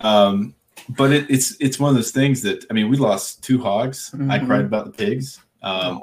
Um, 0.00 0.54
but 0.88 1.12
it, 1.12 1.30
it's 1.30 1.56
it's 1.60 1.78
one 1.78 1.90
of 1.90 1.96
those 1.96 2.10
things 2.10 2.42
that 2.42 2.64
I 2.70 2.74
mean, 2.74 2.88
we 2.88 2.96
lost 2.96 3.42
two 3.44 3.60
hogs. 3.60 4.10
I 4.14 4.38
Mhm. 4.38 4.46
cried 4.46 4.64
about 4.64 4.86
the 4.86 4.92
pigs. 4.92 5.40
Um, 5.62 6.02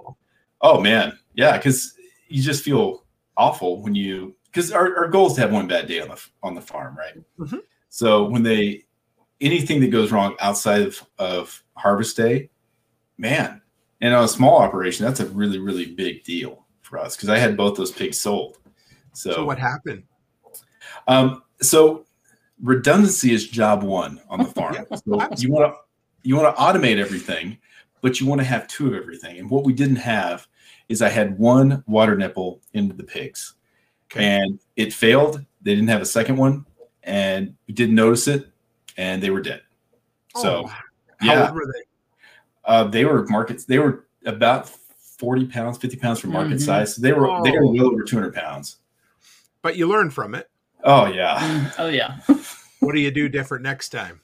oh 0.61 0.79
man, 0.79 1.17
yeah, 1.33 1.57
because 1.57 1.93
you 2.27 2.41
just 2.41 2.63
feel 2.63 3.05
awful 3.35 3.81
when 3.81 3.95
you 3.95 4.35
because 4.45 4.71
our, 4.71 4.95
our 4.97 5.07
goal 5.07 5.27
is 5.27 5.33
to 5.33 5.41
have 5.41 5.51
one 5.51 5.67
bad 5.67 5.87
day 5.87 5.99
on 6.01 6.09
the 6.09 6.21
on 6.43 6.55
the 6.55 6.61
farm, 6.61 6.95
right? 6.97 7.15
Mhm. 7.39 7.61
So 7.89 8.25
when 8.25 8.43
they 8.43 8.83
anything 9.39 9.79
that 9.81 9.91
goes 9.91 10.11
wrong 10.11 10.35
outside 10.39 10.81
of, 10.81 11.03
of 11.19 11.63
harvest 11.75 12.17
day, 12.17 12.49
man, 13.19 13.61
and 14.01 14.13
on 14.13 14.23
a 14.23 14.27
small 14.27 14.57
operation, 14.59 15.05
that's 15.05 15.19
a 15.19 15.25
really 15.27 15.59
really 15.59 15.85
big 15.93 16.23
deal 16.23 16.65
for 16.81 16.97
us 16.97 17.15
because 17.15 17.29
I 17.29 17.37
had 17.37 17.55
both 17.57 17.77
those 17.77 17.91
pigs 17.91 18.19
sold. 18.19 18.57
So, 19.13 19.31
So 19.33 19.45
what 19.45 19.59
happened? 19.59 20.03
um, 21.07 21.43
so 21.61 22.05
redundancy 22.62 23.34
is 23.34 23.48
job 23.48 23.84
one 23.84 24.22
on 24.30 24.39
the 24.39 24.46
farm. 24.46 24.76
Yeah, 24.89 24.96
so 24.96 25.28
you 25.38 25.52
want 25.52 25.74
to 25.74 25.80
you 26.24 26.36
want 26.36 26.56
to 26.56 26.62
automate 26.62 26.98
everything, 26.98 27.58
but 28.02 28.20
you 28.20 28.26
want 28.28 28.41
to 28.41 28.46
have 28.46 28.67
two 28.67 28.88
of 28.88 28.93
everything. 28.93 29.38
And 29.39 29.50
what 29.50 29.63
we 29.63 29.74
didn't 29.74 29.98
have 29.98 30.48
is 30.89 31.02
I 31.02 31.10
had 31.10 31.38
one 31.38 31.84
water 31.88 32.15
nipple 32.15 32.62
into 32.74 32.96
the 32.96 33.04
pigs, 33.04 33.54
Okay. 34.12 34.26
and 34.26 34.60
it 34.76 34.93
failed. 34.93 35.43
They 35.62 35.74
didn't 35.76 35.89
have 35.89 36.02
a 36.02 36.06
second 36.06 36.38
one, 36.38 36.65
and 37.04 37.56
we 37.67 37.74
didn't 37.74 37.96
notice 37.96 38.28
it, 38.28 38.48
and 38.98 39.22
they 39.22 39.30
were 39.30 39.41
dead. 39.41 39.62
So 40.36 40.63
Oh, 40.65 40.67
how 40.67 40.82
yeah, 41.34 41.46
old 41.48 41.56
were 41.56 41.65
they? 41.74 41.84
uh, 42.65 42.84
they 42.86 43.06
were 43.06 43.26
markets. 43.28 43.65
They 43.65 43.80
were 43.80 44.06
about 44.26 44.70
forty 44.70 45.46
pounds, 45.46 45.78
fifty 45.78 45.98
pounds 45.98 46.20
for 46.20 46.28
market 46.28 46.58
Mhm. 46.58 46.62
size. 46.62 46.96
So 46.96 47.02
they 47.02 47.13
were 47.13 47.28
they 47.43 47.52
were 47.52 47.63
Oh. 47.65 47.72
well 47.74 47.88
over 47.88 48.04
two 48.04 48.15
hundred 48.17 48.34
pounds. 48.34 48.78
But 49.62 49.76
you 49.78 49.88
learn 49.88 50.10
from 50.10 50.36
it. 50.36 50.50
Oh 50.83 51.05
yeah. 51.07 51.71
Oh 51.77 51.87
yeah. 51.89 52.17
What 52.79 52.93
do 52.93 52.99
you 52.99 53.11
do 53.11 53.27
different 53.29 53.63
next 53.63 53.89
time? 53.89 54.21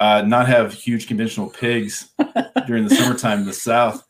uh, 0.00 0.22
not 0.22 0.46
have 0.46 0.72
huge 0.72 1.08
conventional 1.08 1.50
pigs 1.50 2.10
during 2.68 2.86
the 2.86 2.94
summertime 2.94 3.40
in 3.40 3.46
the 3.46 3.52
south. 3.52 4.04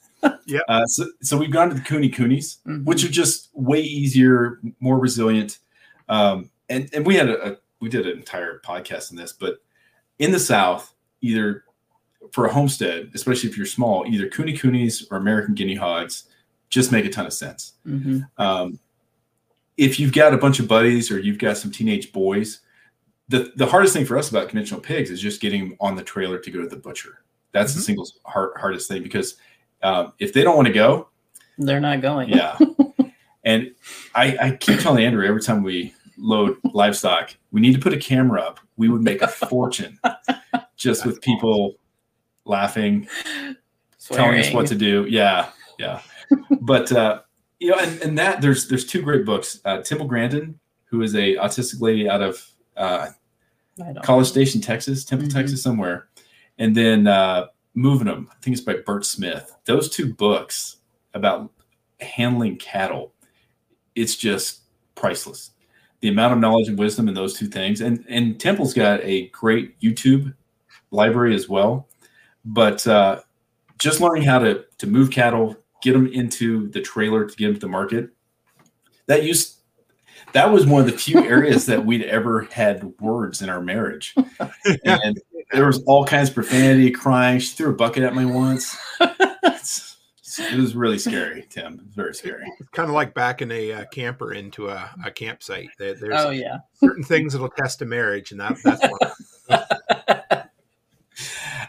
Yeah. 0.44 0.60
Uh, 0.68 0.84
so, 0.84 1.06
so 1.22 1.38
we've 1.38 1.50
gone 1.50 1.70
to 1.70 1.74
the 1.74 1.80
Kune 1.80 2.02
Kunes, 2.10 2.58
Mhm. 2.66 2.84
which 2.84 3.04
are 3.04 3.08
just 3.08 3.48
way 3.54 3.80
easier, 3.80 4.60
more 4.80 4.98
resilient. 4.98 5.58
Um, 6.10 6.50
and 6.68 6.90
and 6.92 7.06
we 7.06 7.14
had 7.14 7.30
a, 7.30 7.52
a 7.52 7.56
we 7.80 7.88
did 7.88 8.06
an 8.06 8.18
entire 8.18 8.60
podcast 8.60 9.10
on 9.12 9.16
this, 9.16 9.32
but 9.32 9.60
in 10.18 10.30
the 10.30 10.38
south, 10.38 10.92
either 11.22 11.64
for 12.32 12.44
a 12.44 12.52
homestead, 12.52 13.10
especially 13.14 13.48
if 13.48 13.56
you're 13.56 13.64
small, 13.66 14.04
either 14.06 14.28
Kune 14.28 14.48
Kunes 14.48 15.04
or 15.10 15.16
American 15.16 15.54
Guinea 15.54 15.76
Hogs 15.76 16.24
just 16.68 16.92
make 16.92 17.06
a 17.06 17.08
ton 17.10 17.24
of 17.24 17.32
sense 17.32 17.72
hmm 17.84 18.18
um, 18.36 18.78
if 19.78 19.98
you've 19.98 20.12
got 20.12 20.34
a 20.34 20.38
bunch 20.38 20.58
of 20.60 20.68
buddies 20.68 21.10
or 21.10 21.18
you've 21.18 21.38
got 21.38 21.56
some 21.56 21.70
teenage 21.70 22.12
boys, 22.12 22.60
the, 23.28 23.52
the 23.56 23.66
hardest 23.66 23.94
thing 23.94 24.04
for 24.04 24.18
us 24.18 24.28
about 24.28 24.48
conventional 24.48 24.80
pigs 24.80 25.10
is 25.10 25.20
just 25.20 25.40
getting 25.40 25.68
them 25.70 25.76
on 25.80 25.94
the 25.96 26.02
trailer 26.02 26.38
to 26.38 26.50
go 26.50 26.60
to 26.60 26.68
the 26.68 26.76
butcher. 26.76 27.22
That's 27.52 27.72
the 27.74 27.80
Mhm. 27.80 27.84
single 27.84 28.08
hard, 28.26 28.50
hardest 28.58 28.88
thing 28.88 29.02
because 29.02 29.36
um, 29.82 30.12
if 30.18 30.32
they 30.32 30.42
don't 30.42 30.56
want 30.56 30.66
to 30.66 30.74
go, 30.74 31.08
They're 31.56 31.80
not 31.80 32.02
going. 32.02 32.28
yeah. 32.28 32.58
and 33.44 33.72
I, 34.14 34.36
I 34.40 34.50
keep 34.58 34.80
telling 34.80 35.04
Andrea 35.04 35.28
every 35.28 35.40
time 35.42 35.62
we 35.62 35.94
load 36.16 36.56
livestock, 36.74 37.34
we 37.52 37.60
need 37.60 37.74
to 37.74 37.78
put 37.80 37.92
a 37.92 37.98
camera 37.98 38.40
up. 38.40 38.58
We 38.76 38.88
would 38.88 39.02
make 39.02 39.22
a 39.22 39.28
fortune 39.28 39.98
just 40.76 41.06
with 41.06 41.20
people 41.22 41.76
laughing, 42.44 43.06
telling 44.00 44.40
us 44.40 44.52
what 44.52 44.66
to 44.68 44.74
do. 44.74 45.06
Yeah, 45.08 45.50
yeah. 45.78 46.00
but 46.62 46.90
uh, 46.92 47.20
you 47.60 47.70
know, 47.70 47.78
and, 47.78 48.00
and 48.02 48.18
that 48.18 48.40
there's 48.40 48.68
there's 48.68 48.84
two 48.86 49.02
great 49.02 49.24
books. 49.24 49.60
Uh, 49.64 49.78
Temple 49.82 50.06
Grandin, 50.06 50.58
who 50.84 51.02
is 51.02 51.14
a 51.14 51.36
autistic 51.36 51.80
lady 51.80 52.08
out 52.08 52.22
of 52.22 52.44
uh, 52.76 53.08
College 54.02 54.26
Station, 54.28 54.60
Texas, 54.60 55.04
Temple, 55.04 55.28
Mhm. 55.28 55.32
Texas, 55.32 55.62
somewhere, 55.62 56.08
and 56.58 56.74
then 56.76 57.06
uh, 57.06 57.46
Moving 57.74 58.06
Them. 58.06 58.28
I 58.30 58.34
think 58.42 58.56
it's 58.56 58.64
by 58.64 58.74
Burt 58.86 59.04
Smith. 59.04 59.54
Those 59.64 59.88
two 59.88 60.12
books 60.14 60.76
about 61.14 61.50
handling 62.00 62.56
cattle, 62.58 63.12
it's 63.94 64.16
just 64.16 64.60
priceless. 64.94 65.50
The 66.00 66.08
amount 66.08 66.32
of 66.32 66.38
knowledge 66.38 66.68
and 66.68 66.78
wisdom 66.78 67.08
in 67.08 67.14
those 67.14 67.34
two 67.34 67.48
things, 67.48 67.80
and 67.80 68.04
and 68.08 68.38
Temple's 68.40 68.72
got 68.72 69.00
a 69.02 69.28
great 69.28 69.78
YouTube 69.80 70.32
library 70.92 71.34
as 71.34 71.48
well. 71.48 71.88
But 72.44 72.86
uh, 72.86 73.20
just 73.78 74.00
learning 74.00 74.22
how 74.22 74.38
to 74.38 74.64
to 74.78 74.86
move 74.86 75.10
cattle, 75.10 75.56
get 75.82 75.92
them 75.92 76.06
into 76.08 76.68
the 76.70 76.80
trailer 76.80 77.26
to 77.26 77.36
get 77.36 77.46
them 77.46 77.54
to 77.54 77.60
the 77.60 77.68
market, 77.68 78.10
that 79.06 79.22
used 79.24 79.56
that 80.32 80.50
was 80.52 80.66
one 80.66 80.80
of 80.80 80.86
the 80.90 80.98
few 80.98 81.24
areas 81.24 81.66
that 81.66 81.86
we'd 81.86 82.02
ever 82.04 82.42
had 82.52 82.84
words 83.00 83.40
in 83.42 83.48
our 83.48 83.60
marriage. 83.60 84.14
And 84.84 85.18
there 85.52 85.66
was 85.66 85.82
all 85.84 86.04
kinds 86.04 86.28
of 86.28 86.34
profanity, 86.34 86.90
crying. 86.90 87.38
She 87.40 87.54
threw 87.54 87.70
a 87.70 87.74
bucket 87.74 88.02
at 88.02 88.14
me 88.14 88.26
once. 88.26 88.76
It's- 89.00 89.96
it 90.52 90.58
was 90.58 90.74
really 90.76 90.98
scary, 90.98 91.46
Tim. 91.50 91.74
It 91.74 91.84
was 91.86 91.94
very 91.94 92.14
scary. 92.14 92.44
It's 92.60 92.68
kind 92.70 92.88
of 92.88 92.94
like 92.94 93.14
backing 93.14 93.50
a 93.50 93.72
uh, 93.72 93.84
camper 93.86 94.34
into 94.34 94.68
a, 94.68 94.90
a 95.04 95.10
campsite. 95.10 95.70
There, 95.78 95.94
there's 95.94 96.14
Oh 96.20 96.30
yeah. 96.30 96.58
certain 96.74 97.02
things 97.02 97.32
that'll 97.32 97.48
test 97.48 97.82
a 97.82 97.86
marriage, 97.86 98.30
and 98.30 98.40
that, 98.40 98.56
that's 98.62 98.82
one. 98.86 99.60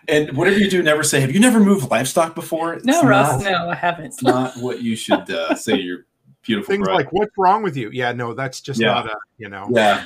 And 0.10 0.36
whatever 0.36 0.58
you 0.58 0.70
do, 0.70 0.82
never 0.84 1.04
say, 1.04 1.22
"Have 1.22 1.32
you 1.32 1.40
never 1.40 1.60
moved 1.60 1.90
livestock 1.92 2.36
before?" 2.36 2.74
It's 2.74 2.86
No, 2.86 3.04
Russ. 3.04 3.44
not- 3.44 3.52
No, 3.52 3.70
I 3.70 3.76
haven't. 3.76 4.06
It's 4.08 4.24
not 4.24 4.58
what 4.58 4.82
you 4.82 4.96
should 4.96 5.30
uh, 5.30 5.56
say 5.56 5.78
to 5.78 5.82
your 5.82 6.06
beautiful 6.42 6.72
things 6.74 6.86
bride. 6.86 6.96
like 6.96 7.14
"What's 7.14 7.38
wrong 7.38 7.64
with 7.64 7.78
you?" 7.78 7.90
Yeah, 7.92 8.12
no, 8.12 8.34
that's 8.34 8.62
just 8.62 8.80
Yeah. 8.80 8.88
not 8.94 9.06
a 9.08 9.16
you 9.38 9.50
know 9.50 9.68
yeah, 9.72 10.06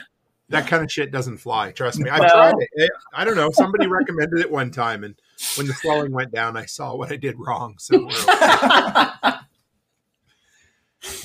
that 0.49 0.67
kind 0.67 0.83
of 0.83 0.91
shit 0.91 1.11
doesn't 1.11 1.37
fly. 1.37 1.71
Trust 1.71 1.99
me, 1.99 2.09
I've 2.09 2.19
Well- 2.21 2.29
tried 2.51 2.55
it. 2.73 2.91
I 3.13 3.23
don't 3.23 3.35
know. 3.35 3.49
Somebody 3.51 3.87
recommended 3.87 4.39
it 4.39 4.51
one 4.51 4.71
time, 4.71 5.03
and 5.03 5.15
when 5.55 5.67
the 5.67 5.73
swelling 5.73 6.11
went 6.11 6.31
down, 6.31 6.57
I 6.57 6.65
saw 6.65 6.95
what 6.95 7.11
I 7.11 7.15
did 7.15 7.35
wrong. 7.39 7.75
So. 7.79 8.09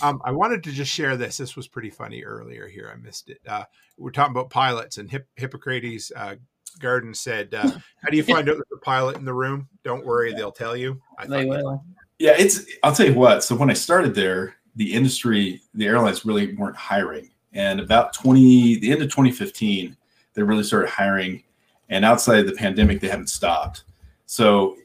Um, 0.03 0.21
I 0.25 0.33
wanted 0.33 0.65
to 0.65 0.73
just 0.73 0.91
share 0.93 1.17
this. 1.17 1.37
This 1.37 1.55
was 1.55 1.69
pretty 1.69 1.91
funny 1.91 2.25
earlier 2.25 2.67
here. 2.67 2.91
I 2.93 2.97
missed 3.01 3.31
it. 3.31 3.39
Uh, 3.47 3.63
we're 3.97 4.11
talking 4.11 4.33
about 4.33 4.51
pilots, 4.51 4.99
and 4.99 5.09
Hip- 5.09 5.29
Hippocrates 5.37 6.11
uh, 6.17 6.35
Garden 6.79 7.15
said, 7.15 7.53
uh, 7.55 7.63
"How 8.03 8.11
do 8.11 8.17
you 8.17 8.23
find 8.23 8.49
out 8.49 8.55
there's 8.57 8.65
a 8.75 8.79
pilot 8.79 9.17
in 9.17 9.25
the 9.25 9.35
room? 9.35 9.69
Don't 9.85 10.05
worry, 10.05 10.33
they'll 10.33 10.53
tell 10.53 10.77
you." 10.77 11.01
I 11.19 11.27
they 11.27 11.45
thought- 11.49 11.49
will. 11.49 11.85
yeah. 12.19 12.35
It's. 12.39 12.65
I'll 12.83 12.95
tell 12.95 13.07
you 13.07 13.15
what. 13.15 13.45
So 13.45 13.55
when 13.57 13.71
I 13.71 13.75
started 13.75 14.15
there, 14.15 14.57
the 14.77 14.93
industry, 14.93 15.61
the 15.75 15.87
airlines 15.87 16.25
really 16.25 16.55
weren't 16.55 16.77
hiring, 16.77 17.31
and 17.53 17.81
about 17.81 18.13
twenty, 18.15 18.79
the 18.79 18.93
end 18.93 19.03
of 19.03 19.09
2015, 19.09 19.97
they 20.35 20.43
really 20.43 20.63
started 20.63 20.89
hiring, 20.91 21.43
and 21.89 22.05
outside 22.05 22.39
of 22.41 22.47
the 22.47 22.53
pandemic, 22.53 23.01
they 23.01 23.09
haven't 23.09 23.31
stopped. 23.31 23.85
So, 24.27 24.77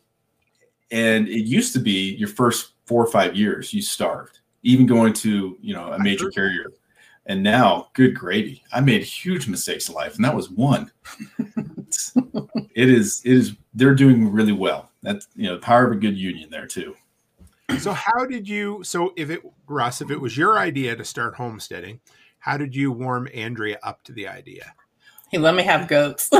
and 0.91 1.27
it 1.27 1.45
used 1.45 1.73
to 1.73 1.79
be 1.79 2.15
your 2.15 2.29
first 2.29 2.71
four 2.85 3.03
or 3.03 3.11
five 3.11 3.35
years, 3.35 3.73
you 3.73 3.81
starved, 3.81 4.39
even 4.63 4.85
going 4.85 5.13
to 5.13 5.57
you 5.61 5.73
know 5.73 5.91
a 5.93 5.99
major 5.99 6.29
carrier. 6.29 6.71
And 7.25 7.41
now, 7.41 7.87
good 7.93 8.13
gravy. 8.15 8.63
I 8.73 8.81
made 8.81 9.01
huge 9.01 9.47
mistakes 9.47 9.87
in 9.87 9.95
life, 9.95 10.15
and 10.17 10.25
that 10.25 10.35
was 10.35 10.49
one. 10.49 10.91
It's- 12.15 12.67
it 12.75 12.89
is. 12.89 13.21
It 13.25 13.31
is. 13.33 13.53
They're 13.73 13.95
doing 13.95 14.31
really 14.31 14.51
well. 14.51 14.89
That's 15.01 15.27
you 15.35 15.45
know, 15.47 15.55
the 15.55 15.61
power 15.61 15.85
of 15.85 15.91
a 15.91 15.95
good 15.99 16.17
union 16.17 16.49
there 16.49 16.67
too. 16.67 16.95
So 17.79 17.91
how 17.93 18.25
did 18.25 18.47
you? 18.47 18.83
So 18.83 19.13
if 19.15 19.29
it 19.29 19.41
Russ, 19.67 20.01
if 20.01 20.11
it 20.11 20.19
was 20.21 20.37
your 20.37 20.57
idea 20.59 20.95
to 20.95 21.03
start 21.05 21.35
homesteading, 21.35 21.99
how 22.39 22.57
did 22.57 22.75
you 22.75 22.91
warm 22.91 23.27
Andrea 23.33 23.79
up 23.83 24.03
to 24.03 24.11
the 24.11 24.27
idea? 24.27 24.73
He 25.31 25.37
let 25.37 25.55
me 25.55 25.63
have 25.63 25.87
goats. 25.87 26.29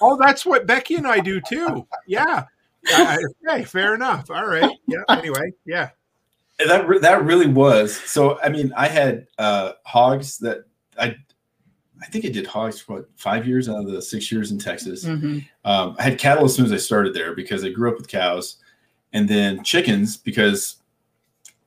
Oh, 0.00 0.16
that's 0.16 0.46
what 0.46 0.64
Becky 0.64 0.94
and 0.94 1.08
I 1.08 1.18
do 1.18 1.40
too. 1.40 1.84
Yeah. 2.06 2.44
I- 2.86 3.18
I- 3.48 3.52
okay, 3.54 3.64
fair 3.64 3.96
enough. 3.96 4.30
All 4.30 4.46
right. 4.46 4.70
Yeah. 4.86 5.02
Anyway, 5.08 5.52
yeah. 5.66 5.90
That 6.64 6.86
that 7.02 7.24
really 7.24 7.48
was. 7.48 7.96
So 7.96 8.38
I 8.40 8.48
mean, 8.48 8.72
I 8.76 8.86
had 8.86 9.26
uh, 9.38 9.72
hogs 9.84 10.38
that 10.38 10.58
I. 10.96 11.16
I 12.02 12.06
think 12.06 12.24
I 12.24 12.28
did 12.28 12.46
hogs 12.46 12.80
for 12.80 12.96
what 12.96 13.08
five 13.16 13.46
years 13.46 13.68
out 13.68 13.80
of 13.80 13.90
the 13.90 14.00
six 14.00 14.30
years 14.30 14.50
in 14.52 14.58
Texas. 14.58 15.04
Mhm. 15.04 15.44
Um, 15.64 15.96
I 15.98 16.02
had 16.04 16.18
cattle 16.18 16.44
as 16.44 16.54
soon 16.54 16.64
as 16.64 16.72
I 16.72 16.76
started 16.76 17.12
there 17.14 17.34
because 17.34 17.64
I 17.64 17.70
grew 17.70 17.90
up 17.90 17.96
with 17.98 18.08
cows, 18.08 18.56
and 19.12 19.28
then 19.28 19.64
chickens 19.64 20.16
because 20.16 20.76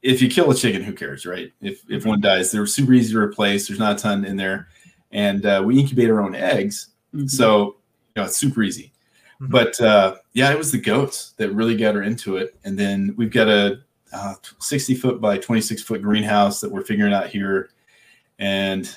if 0.01 0.21
you 0.21 0.29
kill 0.29 0.49
a 0.49 0.55
chicken, 0.55 0.81
who 0.81 0.93
cares, 0.93 1.25
right? 1.25 1.51
If 1.61 1.81
if 1.89 2.05
one 2.05 2.21
dies, 2.21 2.51
they're 2.51 2.65
super 2.65 2.93
easy 2.93 3.13
to 3.13 3.19
replace. 3.19 3.67
There's 3.67 3.79
not 3.79 3.99
a 3.99 4.01
ton 4.01 4.25
in 4.25 4.37
there, 4.37 4.67
and 5.11 5.45
uh, 5.45 5.61
we 5.65 5.79
incubate 5.79 6.09
our 6.09 6.21
own 6.21 6.33
eggs, 6.35 6.87
Mhm. 7.13 7.29
so 7.29 7.75
you 8.15 8.21
know 8.21 8.23
it's 8.23 8.37
super 8.37 8.63
easy. 8.63 8.91
Mhm. 9.41 9.49
But 9.51 9.79
uh, 9.81 10.15
yeah, 10.33 10.51
it 10.51 10.57
was 10.57 10.71
the 10.71 10.79
goats 10.79 11.33
that 11.37 11.51
really 11.53 11.75
got 11.75 11.95
her 11.95 12.03
into 12.03 12.37
it, 12.37 12.55
and 12.63 12.79
then 12.79 13.13
we've 13.17 13.31
got 13.31 13.47
a 13.49 13.79
uh, 14.13 14.33
60 14.59 14.95
foot 14.95 15.21
by 15.21 15.37
26 15.37 15.81
foot 15.83 16.01
greenhouse 16.01 16.59
that 16.61 16.69
we're 16.71 16.83
figuring 16.83 17.13
out 17.13 17.27
here, 17.27 17.69
and 18.39 18.89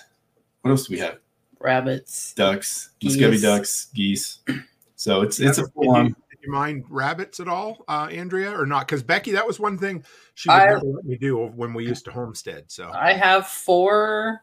what 0.62 0.70
else 0.70 0.86
do 0.86 0.94
we 0.94 0.98
have? 1.00 1.18
Rabbits, 1.64 2.34
ducks, 2.34 2.90
Muscovy 3.02 3.40
ducks, 3.40 3.86
geese. 3.94 4.38
So 4.96 5.20
it's 5.22 5.38
it's 5.40 5.58
a 5.58 5.62
Did 5.62 5.72
full 5.72 5.84
you, 5.84 5.90
on. 5.92 6.04
did 6.06 6.38
you 6.42 6.50
mind 6.50 6.84
rabbits 6.88 7.40
at 7.40 7.48
all, 7.48 7.84
uh, 7.88 8.08
Andrea, 8.10 8.58
or 8.58 8.64
not? 8.64 8.86
Because 8.86 9.02
Becky, 9.02 9.32
that 9.32 9.46
was 9.46 9.60
one 9.60 9.76
thing 9.76 10.02
she 10.34 10.48
would 10.48 10.54
I- 10.54 10.66
never 10.66 10.80
let 10.86 11.04
me 11.04 11.16
do 11.18 11.36
when 11.48 11.74
we 11.74 11.84
used 11.86 12.06
to 12.06 12.10
homestead. 12.10 12.64
So 12.68 12.90
I 12.94 13.12
have 13.12 13.46
four 13.46 14.40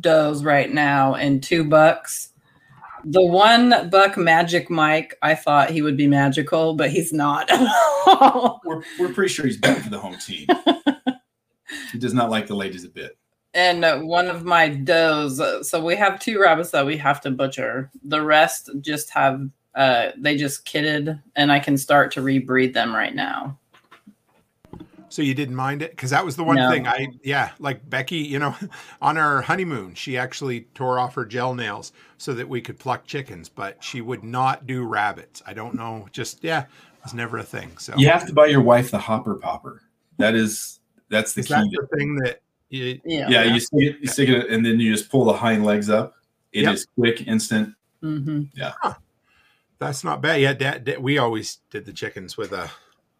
does 0.00 0.42
right 0.42 0.72
now 0.72 1.14
and 1.14 1.40
two 1.40 1.62
bucks. 1.62 2.30
The 3.04 3.22
one 3.22 3.90
buck, 3.90 4.16
Magic 4.16 4.70
Mike, 4.70 5.16
I 5.22 5.34
thought 5.36 5.70
he 5.70 5.82
would 5.82 5.96
be 5.96 6.06
magical, 6.08 6.74
but 6.74 6.90
he's 6.90 7.12
not. 7.12 7.48
We're, 8.64 8.82
we're 8.98 9.12
pretty 9.12 9.32
sure 9.32 9.44
he's 9.46 9.58
back 9.58 9.78
for 9.78 9.90
the 9.90 9.98
home 9.98 10.16
team. 10.16 10.46
he 11.92 11.98
does 11.98 12.14
not 12.14 12.30
like 12.30 12.46
the 12.48 12.56
ladies 12.56 12.84
a 12.84 12.88
bit. 12.88 13.16
And 13.54 13.84
uh, 13.84 13.98
one 14.00 14.28
of 14.28 14.44
my 14.44 14.68
does. 14.68 15.40
uh, 15.40 15.62
So 15.62 15.84
we 15.84 15.96
have 15.96 16.18
two 16.20 16.40
rabbits 16.40 16.70
that 16.70 16.86
we 16.86 16.96
have 16.98 17.20
to 17.22 17.30
butcher. 17.30 17.90
The 18.04 18.22
rest 18.22 18.70
just 18.80 19.10
have 19.10 19.48
uh 19.74 20.10
they 20.18 20.36
just 20.36 20.66
kidded 20.66 21.18
and 21.34 21.50
I 21.50 21.58
can 21.58 21.78
start 21.78 22.12
to 22.12 22.20
rebreed 22.20 22.74
them 22.74 22.94
right 22.94 23.14
now. 23.14 23.58
So 25.08 25.20
you 25.22 25.34
didn't 25.34 25.56
mind 25.56 25.82
it 25.82 25.90
because 25.90 26.10
that 26.10 26.24
was 26.24 26.36
the 26.36 26.44
one 26.44 26.56
No. 26.56 26.70
thing 26.70 26.86
I 26.86 27.06
yeah 27.22 27.50
like 27.58 27.88
Becky 27.88 28.16
you 28.18 28.38
know 28.38 28.54
on 29.02 29.16
our 29.18 29.42
honeymoon 29.42 29.94
she 29.94 30.16
actually 30.18 30.62
tore 30.74 30.98
off 30.98 31.14
her 31.14 31.24
gel 31.24 31.54
nails 31.54 31.92
so 32.18 32.32
that 32.34 32.48
we 32.48 32.60
could 32.60 32.78
pluck 32.78 33.06
chickens 33.06 33.48
but 33.48 33.82
she 33.82 34.00
would 34.00 34.22
not 34.24 34.66
do 34.66 34.84
rabbits 34.84 35.42
I 35.46 35.52
don't 35.54 35.74
know 35.74 36.06
just 36.12 36.42
yeah 36.44 36.62
it 36.62 36.68
was 37.04 37.14
never 37.14 37.38
a 37.38 37.42
thing 37.42 37.76
so 37.78 37.94
You 37.96 38.08
have 38.08 38.26
to 38.26 38.32
buy 38.34 38.46
your 38.46 38.62
wife 38.62 38.90
the 38.90 38.98
hopper 38.98 39.34
popper. 39.34 39.82
That 40.18 40.34
is 40.34 40.80
that's 41.08 41.32
the 41.34 41.40
is 41.40 41.48
key. 41.48 41.54
that 41.54 41.70
the 41.70 41.96
thing 41.96 42.14
that 42.16 42.40
you, 42.72 43.00
Yeah. 43.04 43.28
yeah, 43.28 43.42
you 43.44 43.60
stick 43.60 43.80
it, 43.82 43.96
you 44.00 44.06
stick 44.08 44.28
it, 44.28 44.50
and 44.50 44.64
then 44.64 44.80
you 44.80 44.92
just 44.92 45.10
pull 45.10 45.24
the 45.24 45.32
hind 45.32 45.64
legs 45.64 45.90
up. 45.90 46.14
It 46.52 46.68
is 46.68 46.86
Yep. 46.98 47.16
quick, 47.16 47.26
instant. 47.28 47.74
hmm 48.00 48.42
that's 49.78 50.04
not 50.04 50.20
bad 50.22 50.40
yeah 50.40 50.52
dad, 50.52 50.84
dad- 50.84 51.02
we 51.02 51.18
always 51.18 51.58
did 51.70 51.84
the 51.84 51.92
chickens 51.92 52.36
with 52.36 52.52
a 52.52 52.70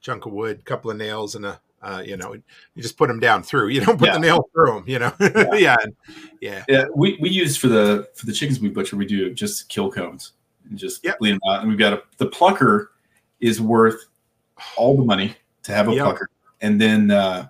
chunk 0.01 0.27
of 0.27 0.33
wood 0.33 0.65
couple 0.65 0.91
of 0.91 0.97
nails 0.97 1.35
and 1.35 1.45
a 1.47 1.61
uh, 1.83 2.01
you 2.07 2.17
know 2.17 2.35
you 2.35 2.83
just 2.83 2.97
put 2.97 3.09
them 3.09 3.19
down 3.19 3.43
through 3.43 3.67
you 3.69 3.81
don't 3.81 3.99
put 3.99 4.07
Yeah. 4.07 4.13
the 4.15 4.21
nail 4.21 4.49
through 4.53 4.67
them 4.75 4.85
you 4.87 5.01
know 5.01 5.13
yeah 5.57 5.77
and- 5.83 5.97
yeah 6.41 6.65
Yeah, 6.69 6.85
we, 6.95 7.19
we 7.21 7.29
use 7.31 7.57
for 7.57 7.67
the 7.69 8.09
for 8.15 8.27
the 8.27 8.33
chickens 8.33 8.61
we 8.61 8.69
butcher, 8.69 8.97
we 8.97 9.07
do 9.07 9.33
just 9.35 9.69
kill 9.69 9.91
cones 9.91 10.33
and 10.71 10.79
just 10.79 11.05
Yep. 11.05 11.19
bleed 11.19 11.33
them 11.33 11.41
out. 11.49 11.61
And 11.63 11.69
we've 11.69 11.79
got 11.79 11.93
a 11.93 12.03
the 12.19 12.27
plucker 12.27 12.93
is 13.41 13.61
worth 13.61 14.05
all 14.77 14.97
the 14.97 15.05
money 15.05 15.35
to 15.65 15.73
have 15.73 15.89
a 15.89 15.95
Yep. 15.95 16.05
plucker. 16.05 16.29
And 16.61 16.81
then 16.81 17.11
uh, 17.11 17.49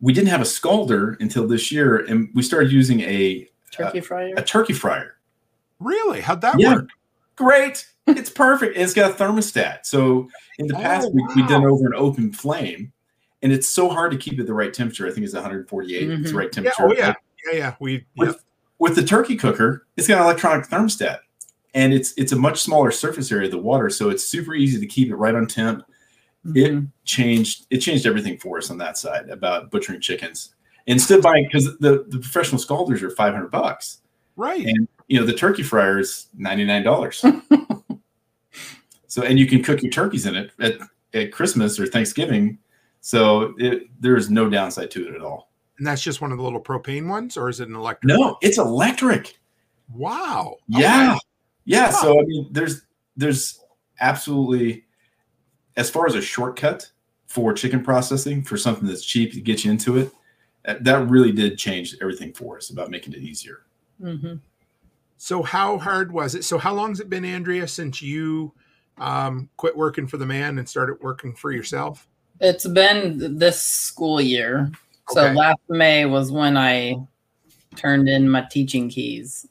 we 0.00 0.12
didn't 0.12 0.28
have 0.28 0.40
a 0.40 0.44
scalder 0.44 1.18
until 1.20 1.46
this 1.46 1.70
year, 1.70 1.96
and 2.06 2.28
we 2.34 2.42
started 2.42 2.72
using 2.72 3.00
a 3.00 3.48
Turkey 3.70 4.00
fryer. 4.00 4.34
a 4.36 4.42
turkey 4.42 4.72
fryer. 4.72 5.16
really 5.78 6.20
how'd 6.20 6.40
that 6.42 6.58
Yeah. 6.58 6.74
work 6.74 6.88
Great, 7.36 7.86
it's 8.06 8.28
perfect. 8.28 8.74
And 8.74 8.84
it's 8.84 8.92
got 8.92 9.12
a 9.12 9.14
thermostat. 9.14 9.86
So 9.86 10.28
in 10.58 10.66
the 10.66 10.74
past, 10.74 11.06
Oh, 11.08 11.10
we, 11.14 11.26
we've 11.36 11.48
done 11.48 11.64
over 11.64 11.86
an 11.86 11.94
open 11.94 12.32
flame, 12.32 12.92
and 13.42 13.50
it's 13.52 13.66
so 13.66 13.88
hard 13.88 14.12
to 14.12 14.18
keep 14.18 14.38
it 14.38 14.46
the 14.46 14.52
right 14.52 14.74
temperature. 14.74 15.06
I 15.06 15.10
think 15.10 15.24
it's 15.24 15.32
148. 15.34 16.10
It's 16.10 16.22
the 16.24 16.28
Mhm. 16.30 16.34
right 16.38 16.44
yeah 16.46 16.50
temperature. 16.50 16.82
oh 16.88 16.92
yeah 16.94 17.14
yeah 17.50 17.58
yeah 17.58 17.74
we 17.80 17.92
yeah. 17.94 18.00
with 18.16 18.44
with 18.78 18.94
the 18.94 19.02
turkey 19.02 19.36
cooker, 19.36 19.86
it's 19.96 20.06
got 20.08 20.18
an 20.18 20.24
electronic 20.24 20.66
thermostat, 20.68 21.18
and 21.74 21.94
it's 21.94 22.12
it's 22.18 22.32
a 22.32 22.36
much 22.36 22.60
smaller 22.60 22.90
surface 22.90 23.32
area 23.32 23.46
of 23.46 23.52
the 23.52 23.58
water, 23.58 23.88
so 23.88 24.10
it's 24.10 24.26
super 24.26 24.54
easy 24.54 24.78
to 24.80 24.86
keep 24.86 25.08
it 25.08 25.14
right 25.16 25.34
on 25.34 25.46
temp. 25.46 25.82
It 26.44 26.72
Mhm. 26.72 26.88
changed 27.04 27.66
it 27.70 27.78
changed 27.78 28.06
everything 28.06 28.38
for 28.38 28.58
us 28.58 28.70
on 28.70 28.78
that 28.78 28.96
side 28.96 29.28
about 29.28 29.70
butchering 29.70 30.00
chickens. 30.00 30.54
Instead 30.86 31.18
of 31.18 31.22
buying 31.24 31.44
because 31.44 31.76
the, 31.78 32.04
the 32.08 32.18
professional 32.18 32.60
scalders 32.60 33.02
are 33.02 33.10
five 33.10 33.34
hundred 33.34 33.50
bucks, 33.50 33.98
right 34.36 34.64
and 34.66 34.88
you 35.08 35.20
know 35.20 35.26
the 35.26 35.34
turkey 35.34 35.62
fryer 35.62 35.98
is 35.98 36.28
ninety 36.36 36.64
nine 36.64 36.82
dollars. 36.82 37.22
so 39.06 39.22
and 39.22 39.38
you 39.38 39.46
can 39.46 39.62
cook 39.62 39.82
your 39.82 39.90
turkeys 39.92 40.26
in 40.26 40.36
it 40.36 40.52
at, 40.60 40.74
at 41.14 41.32
Christmas 41.32 41.78
or 41.78 41.86
Thanksgiving. 41.86 42.58
So 43.00 43.54
it, 43.58 43.84
there 44.00 44.16
is 44.16 44.30
no 44.30 44.48
downside 44.48 44.90
to 44.92 45.08
it 45.08 45.14
at 45.14 45.22
all. 45.22 45.50
and 45.78 45.86
that's 45.86 46.02
just 46.02 46.20
one 46.20 46.32
of 46.32 46.38
the 46.38 46.44
little 46.44 46.60
propane 46.62 47.08
ones 47.08 47.36
or 47.36 47.48
is 47.48 47.60
it 47.60 47.68
an 47.68 47.74
electric 47.74 48.14
No, 48.16 48.36
it's 48.42 48.58
electric. 48.58 49.38
wow 49.94 50.56
Yeah. 50.68 51.12
Okay. 51.12 51.20
Yeah. 51.64 51.86
Huh. 51.90 52.02
So 52.02 52.20
I 52.20 52.22
mean, 52.24 52.48
there's 52.52 52.82
there's 53.16 53.60
absolutely 54.00 54.84
as 55.76 55.90
far 55.90 56.06
as 56.06 56.14
a 56.14 56.22
shortcut 56.22 56.90
for 57.26 57.52
chicken 57.52 57.82
processing 57.82 58.42
for 58.42 58.56
something 58.56 58.86
that's 58.88 59.04
cheap 59.04 59.32
to 59.32 59.40
get 59.40 59.64
you 59.64 59.70
into 59.70 59.96
it, 59.96 60.12
that- 60.64 60.84
that 60.84 61.08
really 61.08 61.32
did 61.32 61.56
change 61.56 61.96
everything 62.00 62.32
for 62.32 62.56
us 62.56 62.70
about 62.70 62.90
making 62.90 63.12
it 63.12 63.20
easier. 63.20 63.62
Mhm. 64.02 64.40
So 65.16 65.42
how 65.42 65.78
hard 65.78 66.12
was 66.12 66.34
it? 66.34 66.44
So 66.44 66.58
how 66.58 66.74
long 66.74 66.90
has 66.90 67.00
it 67.00 67.10
been, 67.10 67.24
Andrea, 67.24 67.68
since 67.68 68.02
you 68.02 68.52
um, 68.98 69.48
quit 69.56 69.74
working 69.74 70.06
for 70.06 70.18
the 70.18 70.26
man 70.26 70.58
and 70.58 70.68
started 70.68 70.96
working 71.00 71.34
for 71.34 71.52
yourself? 71.52 72.06
It's 72.40 72.66
been 72.66 73.38
this 73.38 73.62
school 73.62 74.20
year. 74.20 74.70
So 75.10 75.24
Okay. 75.24 75.34
last 75.34 75.60
May 75.70 76.04
was 76.04 76.30
when 76.30 76.56
I 76.58 76.96
turned 77.76 78.08
in 78.08 78.28
my 78.28 78.42
teaching 78.50 78.90
keys. 78.90 79.46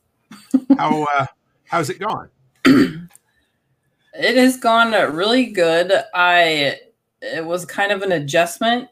How 0.77 1.03
uh, 1.17 1.25
how's 1.65 1.89
it 1.89 1.99
gone? 1.99 2.29
It 4.19 4.35
has 4.35 4.57
gone 4.57 4.91
really 5.15 5.45
good. 5.45 5.93
I 6.13 6.77
it 7.21 7.45
was 7.45 7.65
kind 7.65 7.91
of 7.93 8.01
an 8.01 8.11
adjustment. 8.11 8.89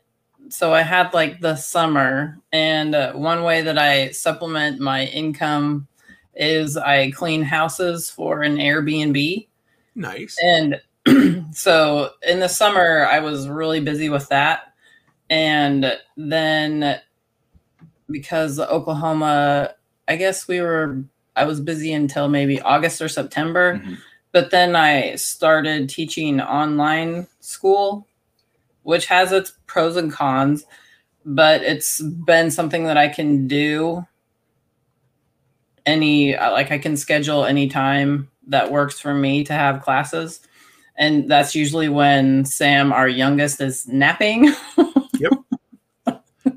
So 0.49 0.73
I 0.73 0.81
had 0.81 1.13
like 1.13 1.41
the 1.41 1.57
summer, 1.57 2.39
and 2.53 2.95
uh, 2.95 3.11
one 3.13 3.43
way 3.43 3.61
that 3.61 3.77
I 3.77 4.11
supplement 4.11 4.79
my 4.79 5.05
income 5.07 5.87
is 6.35 6.77
I 6.77 7.11
clean 7.11 7.41
houses 7.41 8.09
for 8.09 8.41
an 8.43 8.55
Airbnb. 8.55 9.47
Nice. 9.95 10.37
And 10.41 10.79
so 11.51 12.11
in 12.25 12.39
the 12.39 12.47
summer, 12.47 13.05
I 13.11 13.19
was 13.19 13.49
really 13.49 13.81
busy 13.81 14.07
with 14.07 14.29
that. 14.29 14.73
And 15.29 15.91
then 16.15 17.01
because 18.09 18.59
Oklahoma, 18.59 19.73
I 20.07 20.15
guess 20.15 20.47
we 20.47 20.61
were, 20.61 21.03
I 21.35 21.43
was 21.45 21.59
busy 21.59 21.91
until 21.93 22.29
maybe 22.29 22.61
August 22.61 23.01
or 23.01 23.09
September. 23.09 23.79
Mhm. 23.83 23.97
But 24.31 24.51
then 24.51 24.75
I 24.75 25.15
started 25.15 25.89
teaching 25.89 26.41
online 26.41 27.27
school, 27.39 28.07
which 28.83 29.07
has 29.07 29.31
its 29.31 29.53
pros 29.65 29.95
and 29.95 30.11
cons, 30.11 30.65
but 31.25 31.61
it's 31.61 32.01
been 32.01 32.51
something 32.51 32.83
that 32.85 32.97
I 32.97 33.07
can 33.07 33.47
do 33.47 34.05
any 35.85 36.35
like 36.35 36.71
I 36.71 36.77
can 36.77 36.97
schedule 36.97 37.45
any 37.45 37.67
time 37.67 38.29
that 38.47 38.71
works 38.71 38.99
for 38.99 39.13
me 39.13 39.43
to 39.45 39.53
have 39.53 39.81
classes. 39.81 40.41
And 40.97 41.29
that's 41.29 41.53
usually 41.55 41.89
when 41.89 42.43
Sam, 42.45 42.91
our 42.91 43.07
youngest, 43.07 43.61
is 43.61 43.87
napping. 43.87 44.53
Yep. 45.19 45.33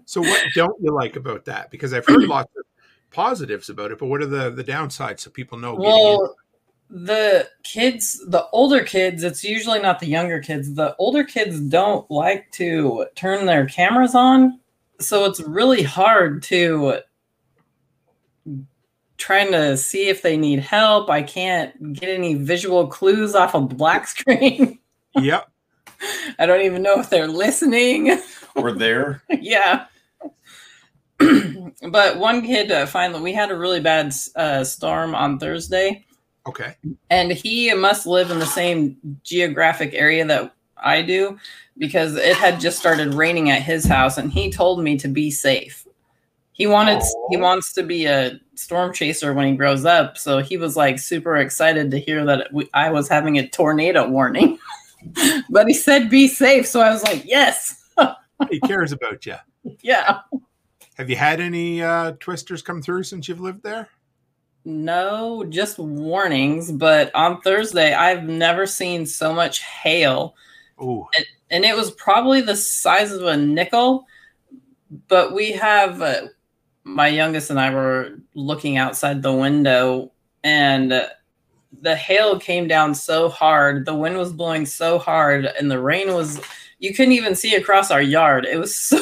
So 0.05 0.21
what 0.21 0.45
don't 0.55 0.77
you 0.83 0.93
like 0.93 1.17
about 1.17 1.47
that? 1.47 1.71
Because 1.71 1.95
I've 1.95 2.05
heard 2.07 2.23
lots 2.29 2.53
of 2.59 2.65
positives 3.11 3.71
about 3.71 3.91
it, 3.91 3.99
but 3.99 4.07
what 4.07 4.21
are 4.21 4.27
the 4.27 4.51
the 4.51 4.65
downsides 4.65 5.21
so 5.21 5.31
people 5.31 5.57
know? 5.57 5.77
getting 5.77 5.91
well, 5.91 6.37
the 6.91 7.49
kids, 7.63 8.21
the 8.27 8.47
older 8.53 8.83
kids, 8.83 9.23
it's 9.23 9.45
usually 9.45 9.81
not 9.81 10.01
the 10.01 10.09
younger 10.09 10.41
kids. 10.41 10.75
The 10.75 10.97
older 10.97 11.25
kids 11.25 11.61
don't 11.61 12.11
like 12.11 12.51
to 12.53 13.07
turn 13.15 13.47
their 13.47 13.67
cameras 13.67 14.15
on. 14.15 14.59
So 14.99 15.25
it's 15.25 15.41
really 15.41 15.83
hard 15.83 16.43
to 16.45 17.01
trying 19.21 19.53
to 19.53 19.77
see 19.77 20.09
if 20.09 20.23
they 20.23 20.37
need 20.37 20.59
help. 20.59 21.09
I 21.11 21.23
can't 21.23 21.93
get 21.93 22.09
any 22.09 22.35
visual 22.35 22.89
clues 22.89 23.35
off 23.35 23.55
a 23.55 23.61
black 23.61 24.07
screen. 24.09 24.79
Yep. 25.15 25.49
I 26.39 26.47
don't 26.47 26.63
even 26.63 26.83
know 26.83 26.99
if 26.99 27.11
they're 27.11 27.29
listening. 27.29 28.19
Or 28.57 28.73
there. 28.73 29.23
yeah. 29.31 29.87
but 31.91 32.19
one 32.19 32.43
kid 32.43 32.73
uh, 32.73 32.87
finally, 32.87 33.21
we 33.23 33.33
had 33.35 33.51
a 33.51 33.57
really 33.57 33.81
bad 33.81 34.13
uh, 34.35 34.65
storm 34.65 35.15
on 35.15 35.39
Thursday, 35.39 36.05
Okay. 36.51 36.77
and 37.11 37.33
he 37.33 37.73
must 37.75 38.07
live 38.07 38.31
in 38.31 38.39
the 38.39 38.47
same 38.47 38.97
geographic 39.23 39.95
area 39.95 40.25
that 40.27 40.55
I 40.77 41.03
do 41.03 41.39
because 41.79 42.17
it 42.17 42.37
had 42.37 42.61
just 42.61 42.79
started 42.79 43.15
raining 43.15 43.51
at 43.51 43.63
his 43.63 43.85
house, 43.85 44.19
and 44.19 44.33
he 44.33 44.51
told 44.51 44.83
me 44.83 44.97
to 44.99 45.09
be 45.09 45.31
safe. 45.31 45.87
He 46.53 46.67
wanted 46.67 47.03
he 47.31 47.37
wants 47.39 47.73
to 47.75 47.83
be 47.83 48.05
a 48.07 48.39
storm 48.55 48.93
chaser 48.93 49.33
when 49.33 49.47
he 49.47 49.57
grows 49.57 49.85
up, 49.85 50.19
so 50.19 50.39
he 50.39 50.57
was 50.57 50.77
like 50.77 50.99
super 50.99 51.37
excited 51.37 51.91
to 51.91 51.99
hear 51.99 52.25
that 52.27 52.53
we, 52.53 52.69
I 52.75 52.91
was 52.91 53.09
having 53.09 53.39
a 53.39 53.49
tornado 53.49 54.09
warning. 54.09 54.59
but 55.51 55.67
he 55.67 55.75
said 55.75 56.11
be 56.11 56.29
safe, 56.29 56.67
so 56.67 56.81
I 56.81 56.91
was 56.91 57.03
like, 57.05 57.25
yes, 57.25 57.83
He 58.51 58.61
cares 58.61 58.93
about 58.93 59.25
you. 59.27 59.37
yeah. 59.81 60.21
Have 60.97 61.09
you 61.09 61.17
had 61.17 61.41
any 61.41 61.83
uh, 61.83 62.13
twisters 62.21 62.61
come 62.63 62.83
through 62.83 63.05
since 63.05 63.29
you've 63.29 63.41
lived 63.41 63.63
there? 63.63 63.89
No, 64.65 65.45
just 65.49 65.79
warnings. 65.79 66.71
But 66.73 67.15
on 67.15 67.41
Thursday, 67.41 67.95
I've 67.95 68.25
never 68.25 68.67
seen 68.67 69.07
so 69.07 69.33
much 69.33 69.63
hail. 69.63 70.35
Oh, 70.79 71.09
And 71.51 71.65
it 71.65 71.77
was 71.77 71.91
probably 71.93 72.41
the 72.41 72.57
size 72.57 73.13
of 73.13 73.25
a 73.25 73.37
nickel. 73.37 74.07
But 75.09 75.35
we 75.35 75.53
have, 75.53 76.03
uh, 76.03 76.29
my 76.85 77.09
youngest 77.09 77.51
and 77.51 77.61
I 77.61 77.73
were 77.73 78.19
looking 78.35 78.77
outside 78.77 79.23
the 79.23 79.33
window 79.33 80.11
and 80.43 81.07
the 81.83 81.97
hail 81.97 82.39
came 82.39 82.67
down 82.69 82.95
so 82.95 83.29
hard, 83.29 83.87
the 83.87 83.95
wind 83.95 84.17
was 84.17 84.33
blowing 84.33 84.67
so 84.67 84.99
hard, 84.99 85.47
and 85.47 85.71
the 85.71 85.81
rain 85.81 86.13
was 86.13 86.41
you 86.79 86.95
couldn't 86.95 87.13
even 87.13 87.35
see 87.35 87.55
across 87.55 87.91
our 87.91 88.03
yard. 88.03 88.47
It 88.47 88.59
was 88.59 88.75
so 88.77 89.01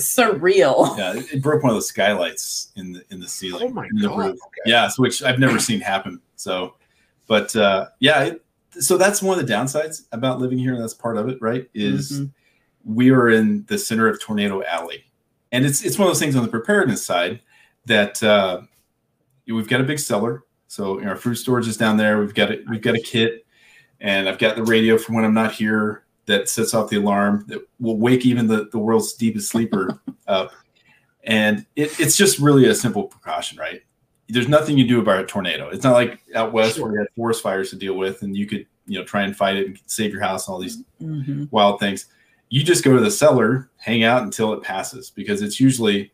surreal. 0.00 0.96
Yeah, 0.98 1.14
it, 1.16 1.34
it 1.34 1.42
broke 1.42 1.62
one 1.62 1.70
of 1.70 1.76
the 1.76 1.82
skylights 1.82 2.72
in 2.76 2.92
the 2.92 3.04
in 3.10 3.20
the 3.20 3.28
ceiling. 3.28 3.68
Oh 3.70 3.72
my 3.74 3.86
in 3.86 3.96
the 4.00 4.08
God, 4.08 4.18
roof. 4.18 4.32
okay. 4.46 4.60
Yeah, 4.70 4.88
which 4.96 5.22
I've 5.22 5.38
never 5.38 5.58
seen 5.58 5.80
happen. 5.80 6.20
So, 6.36 6.74
but 7.26 7.54
uh, 7.56 7.88
yeah, 8.00 8.24
it, 8.24 8.44
so 8.80 8.96
that's 8.96 9.22
one 9.22 9.38
of 9.38 9.46
the 9.46 9.52
downsides 9.52 10.06
about 10.12 10.38
living 10.40 10.58
here, 10.58 10.74
and 10.74 10.82
that's 10.82 10.94
part 10.94 11.16
of 11.16 11.28
it, 11.28 11.38
right? 11.40 11.68
Is 11.74 12.12
Mhm. 12.20 12.30
we 12.84 13.10
are 13.10 13.28
in 13.30 13.64
the 13.66 13.78
center 13.78 14.06
of 14.08 14.20
Tornado 14.20 14.62
Alley, 14.64 15.04
and 15.52 15.64
it's 15.66 15.84
it's 15.84 15.98
one 15.98 16.06
of 16.06 16.10
those 16.14 16.20
things 16.20 16.36
on 16.36 16.42
the 16.42 16.48
preparedness 16.50 17.04
side 17.04 17.40
that 17.86 18.22
uh, 18.22 18.60
we've 19.46 19.68
got 19.68 19.80
a 19.80 19.84
big 19.84 19.98
cellar. 19.98 20.44
So 20.68 21.02
our 21.02 21.16
food 21.16 21.36
storage 21.36 21.66
is 21.66 21.76
down 21.78 21.96
there. 21.96 22.18
We've 22.20 22.34
got 22.34 22.50
it. 22.52 22.62
We've 22.68 22.82
got 22.82 22.94
a 22.94 23.00
kit, 23.00 23.46
and 24.00 24.28
I've 24.28 24.38
got 24.38 24.54
the 24.56 24.62
radio 24.64 24.98
for 24.98 25.14
when 25.14 25.24
I'm 25.24 25.34
not 25.34 25.52
here 25.52 26.04
that 26.28 26.48
sets 26.48 26.74
off 26.74 26.90
the 26.90 26.96
alarm 26.96 27.44
that 27.48 27.66
will 27.80 27.96
wake 27.96 28.24
even 28.24 28.46
the, 28.46 28.68
the 28.70 28.78
world's 28.78 29.14
deepest 29.14 29.48
sleeper 29.50 29.98
up. 30.28 30.52
And 31.24 31.66
it, 31.74 31.98
it's 31.98 32.16
just 32.16 32.38
really 32.38 32.66
a 32.66 32.74
simple 32.74 33.04
precaution, 33.04 33.58
right? 33.58 33.82
There's 34.28 34.46
nothing 34.48 34.76
you 34.78 34.86
do 34.86 35.00
about 35.00 35.20
a 35.20 35.26
tornado. 35.26 35.68
It's 35.70 35.82
not 35.84 35.94
like 35.94 36.20
out 36.34 36.52
west 36.52 36.78
where 36.78 36.92
you 36.92 36.98
had 36.98 37.08
forest 37.16 37.42
fires 37.42 37.70
to 37.70 37.76
deal 37.76 37.94
with, 37.94 38.22
and 38.22 38.36
you 38.36 38.46
could 38.46 38.66
you 38.86 38.98
know 38.98 39.04
try 39.04 39.22
and 39.22 39.34
fight 39.36 39.56
it 39.56 39.66
and 39.66 39.80
save 39.86 40.12
your 40.12 40.20
house 40.22 40.46
and 40.46 40.52
all 40.54 40.60
these 40.60 40.82
Mhm. 41.02 41.50
wild 41.50 41.80
things. 41.80 42.06
You 42.50 42.62
just 42.62 42.84
go 42.84 42.94
to 42.94 43.00
the 43.02 43.10
cellar, 43.10 43.70
hang 43.76 44.04
out 44.04 44.22
until 44.22 44.52
it 44.52 44.62
passes 44.62 45.10
because 45.10 45.40
it's 45.42 45.58
usually 45.60 46.12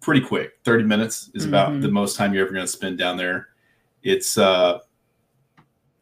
pretty 0.00 0.20
quick. 0.20 0.58
30 0.64 0.84
minutes 0.84 1.30
is 1.34 1.44
about 1.44 1.70
Mhm. 1.72 1.82
the 1.82 1.88
most 1.88 2.16
time 2.16 2.34
you're 2.34 2.44
ever 2.44 2.52
going 2.54 2.64
to 2.66 2.70
spend 2.72 2.98
down 2.98 3.16
there. 3.16 3.48
It's 4.02 4.36
uh 4.36 4.78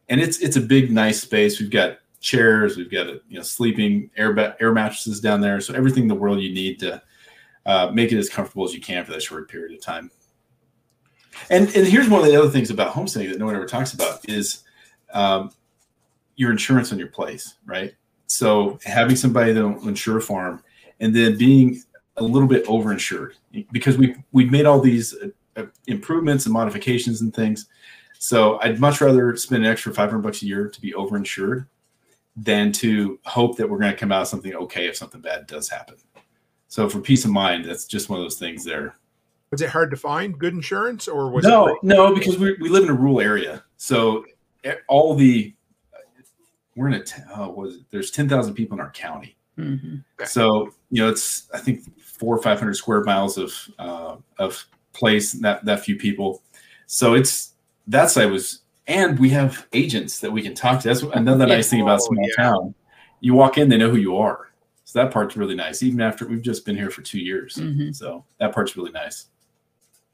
and 0.09 0.21
it's 0.21 0.39
it's 0.39 0.55
a 0.57 0.61
big 0.61 0.91
nice 0.91 1.21
space. 1.21 1.59
We've 1.59 1.69
got 1.71 1.99
chairs, 2.27 2.75
we've 2.75 2.91
got 2.91 3.07
a, 3.07 3.21
you 3.29 3.37
know 3.37 3.41
sleeping 3.41 4.09
air 4.17 4.33
ba- 4.33 4.55
air 4.59 4.73
mattresses 4.73 5.19
down 5.19 5.41
there. 5.41 5.61
So 5.61 5.73
everything 5.73 6.03
in 6.03 6.09
the 6.09 6.15
world 6.15 6.41
you 6.41 6.53
need 6.53 6.79
to 6.79 7.01
uh, 7.65 7.89
make 7.93 8.11
it 8.11 8.17
as 8.17 8.29
comfortable 8.29 8.65
as 8.65 8.73
you 8.73 8.81
can 8.81 9.05
for 9.05 9.11
that 9.11 9.23
short 9.23 9.49
period 9.49 9.73
of 9.73 9.81
time. 9.81 10.11
And 11.49 11.73
and 11.75 11.87
here's 11.87 12.09
one 12.09 12.21
of 12.21 12.27
the 12.27 12.35
other 12.35 12.49
things 12.49 12.69
about 12.69 12.89
homesteading 12.89 13.31
that 13.31 13.39
no 13.39 13.45
one 13.45 13.55
ever 13.55 13.65
talks 13.65 13.93
about 13.93 14.27
is 14.29 14.63
um, 15.13 15.51
your 16.35 16.51
insurance 16.51 16.91
on 16.91 16.99
your 16.99 17.07
place, 17.07 17.55
right? 17.65 17.95
So 18.27 18.77
having 18.83 19.15
somebody 19.15 19.53
that 19.53 19.65
will 19.65 19.87
insure 19.87 20.17
a 20.17 20.21
farm, 20.21 20.61
and 20.99 21.15
then 21.15 21.37
being 21.37 21.81
a 22.17 22.23
little 22.23 22.47
bit 22.47 22.65
overinsured 22.65 23.33
because 23.71 23.97
we 23.97 24.15
we've 24.33 24.51
made 24.51 24.65
all 24.65 24.81
these 24.81 25.15
uh, 25.15 25.29
uh, 25.55 25.65
improvements 25.87 26.45
and 26.45 26.53
modifications 26.53 27.21
and 27.21 27.33
things. 27.33 27.67
So 28.19 28.59
I'd 28.61 28.79
much 28.79 28.99
rather 28.99 29.35
spend 29.37 29.63
an 29.63 29.71
extra 29.71 29.93
500 29.93 30.21
bucks 30.23 30.41
a 30.41 30.47
year 30.47 30.67
to 30.67 30.81
be 30.81 30.91
overinsured 30.91 31.67
than 32.37 32.71
to 32.71 33.19
hope 33.25 33.57
that 33.57 33.67
we're 33.67 33.79
going 33.79 33.91
to 33.91 33.97
come 33.97 34.11
out 34.11 34.21
of 34.21 34.27
something 34.27 34.53
okay 34.55 34.87
if 34.87 34.95
something 34.95 35.21
bad 35.21 35.47
does 35.47 35.67
happen. 35.67 35.95
So 36.67 36.87
for 36.87 36.99
peace 36.99 37.25
of 37.25 37.31
mind, 37.31 37.65
that's 37.65 37.85
just 37.85 38.09
one 38.09 38.19
of 38.19 38.23
those 38.23 38.37
things 38.37 38.63
there. 38.63 38.95
Was 39.51 39.61
it 39.61 39.69
hard 39.69 39.89
to 39.91 39.97
find 39.97 40.37
good 40.37 40.53
insurance, 40.53 41.07
or 41.07 41.29
was 41.31 41.45
no, 41.45 41.67
it? 41.67 41.77
no, 41.81 42.13
because 42.13 42.37
we, 42.37 42.57
we 42.59 42.69
live 42.69 42.83
in 42.83 42.89
a 42.89 42.93
rural 42.93 43.21
area. 43.21 43.63
So 43.77 44.25
all 44.87 45.15
the 45.15 45.53
we're 46.75 46.87
in 46.87 46.93
a 46.95 47.03
t- 47.03 47.21
oh, 47.35 47.49
what 47.49 47.69
is 47.69 47.75
it? 47.77 47.81
there's 47.89 48.11
10,000 48.11 48.53
people 48.53 48.77
in 48.77 48.81
our 48.81 48.91
county. 48.91 49.37
Mhm. 49.57 50.03
So 50.25 50.71
you 50.91 51.01
know, 51.01 51.09
it's 51.09 51.49
I 51.53 51.59
think 51.59 51.83
four 52.01 52.35
or 52.35 52.41
five 52.41 52.59
hundred 52.59 52.75
square 52.75 53.03
miles 53.03 53.37
of 53.37 53.53
uh, 53.79 54.17
of 54.37 54.65
place 54.93 55.33
that 55.33 55.65
that 55.65 55.79
few 55.79 55.95
people. 55.95 56.43
So 56.85 57.13
it's 57.13 57.53
that 57.87 58.11
side 58.11 58.31
was, 58.31 58.61
and 58.87 59.19
we 59.19 59.29
have 59.29 59.67
agents 59.73 60.19
that 60.19 60.31
we 60.31 60.41
can 60.41 60.53
talk 60.55 60.81
to. 60.81 60.87
That's 60.87 61.01
another 61.01 61.45
nice 61.45 61.69
thing 61.69 61.81
about 61.81 61.99
Oh, 62.01 62.05
small 62.05 62.27
yeah. 62.37 62.43
town. 62.43 62.75
You 63.19 63.33
walk 63.33 63.57
in, 63.57 63.69
they 63.69 63.77
know 63.77 63.89
who 63.89 63.97
you 63.97 64.17
are. 64.17 64.49
So 64.85 64.99
that 65.03 65.11
part's 65.11 65.35
really 65.35 65.55
nice. 65.55 65.83
Even 65.83 65.99
after 66.01 66.25
we've 66.27 66.41
just 66.41 66.65
been 66.65 66.77
here 66.77 66.89
for 66.89 67.01
two 67.01 67.19
years, 67.19 67.55
Mhm. 67.55 67.93
so 67.95 68.23
that 68.39 68.53
part's 68.53 68.77
really 68.77 68.91
nice. 68.91 69.27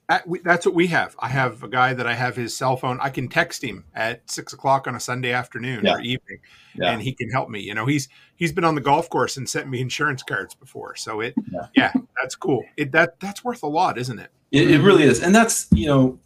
That- 0.10 0.28
we- 0.28 0.40
That's 0.40 0.66
what 0.66 0.76
we 0.76 0.88
have. 0.88 1.16
I 1.20 1.30
have 1.30 1.64
a 1.64 1.68
guy 1.68 1.94
that 1.94 2.06
I 2.08 2.14
have 2.14 2.36
his 2.36 2.56
cell 2.56 2.76
phone. 2.76 3.00
I 3.02 3.10
can 3.10 3.28
text 3.30 3.64
him 3.64 3.86
at 3.96 4.30
six 4.30 4.52
o'clock 4.52 4.88
on 4.88 4.96
a 4.96 5.00
Sunday 5.00 5.32
afternoon 5.32 5.86
Yeah. 5.86 5.94
or 5.96 6.02
evening, 6.02 6.40
Yeah. 6.76 6.92
and 6.92 7.02
he 7.02 7.14
can 7.14 7.30
help 7.30 7.50
me. 7.50 7.60
You 7.62 7.74
know, 7.76 7.86
he's 7.86 8.10
he's 8.36 8.52
been 8.52 8.64
on 8.66 8.76
the 8.76 8.82
golf 8.82 9.10
course 9.10 9.38
and 9.38 9.48
sent 9.48 9.70
me 9.70 9.80
insurance 9.80 10.22
cards 10.24 10.56
before. 10.56 10.96
So 10.96 11.22
it, 11.22 11.36
Yeah. 11.52 11.68
yeah, 11.76 11.92
that's 12.22 12.36
cool. 12.36 12.64
It 12.78 12.92
that 12.92 13.20
that's 13.20 13.44
worth 13.44 13.64
a 13.64 13.68
lot, 13.68 13.98
isn't 13.98 14.20
it? 14.20 14.32
It, 14.52 14.70
it 14.72 14.82
really 14.82 15.04
is, 15.04 15.22
and 15.22 15.34
that's 15.34 15.68
you 15.72 15.88
know, 15.88 16.20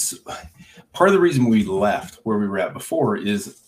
s 0.00 0.14
part 0.92 1.08
of 1.08 1.14
the 1.14 1.20
reason 1.20 1.44
we 1.46 1.64
left 1.64 2.20
where 2.24 2.38
we 2.38 2.48
were 2.48 2.58
at 2.58 2.72
before 2.72 3.16
is 3.16 3.60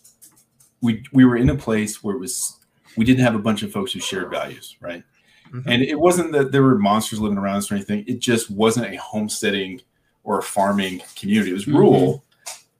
we 0.80 1.02
we 1.12 1.24
were 1.24 1.36
in 1.36 1.50
a 1.50 1.54
place 1.54 2.02
where 2.02 2.16
it 2.16 2.18
was 2.18 2.58
we 2.96 3.04
didn't 3.04 3.24
have 3.24 3.34
a 3.34 3.38
bunch 3.38 3.62
of 3.62 3.72
folks 3.72 3.92
who 3.92 4.00
shared 4.00 4.30
values, 4.30 4.76
right? 4.80 5.02
Mhm. 5.50 5.62
And 5.66 5.82
it 5.82 5.98
wasn't 5.98 6.32
that 6.32 6.52
there 6.52 6.62
were 6.62 6.78
monsters 6.78 7.20
living 7.20 7.38
around 7.38 7.56
us 7.56 7.70
or 7.70 7.74
anything. 7.74 8.04
It 8.06 8.18
just 8.20 8.50
wasn't 8.50 8.92
a 8.92 8.96
homesteading 8.96 9.80
or 10.24 10.38
a 10.38 10.42
farming 10.42 11.02
community. 11.16 11.50
It 11.50 11.54
was 11.54 11.64
Mhm. 11.64 11.74
rural, 11.74 12.24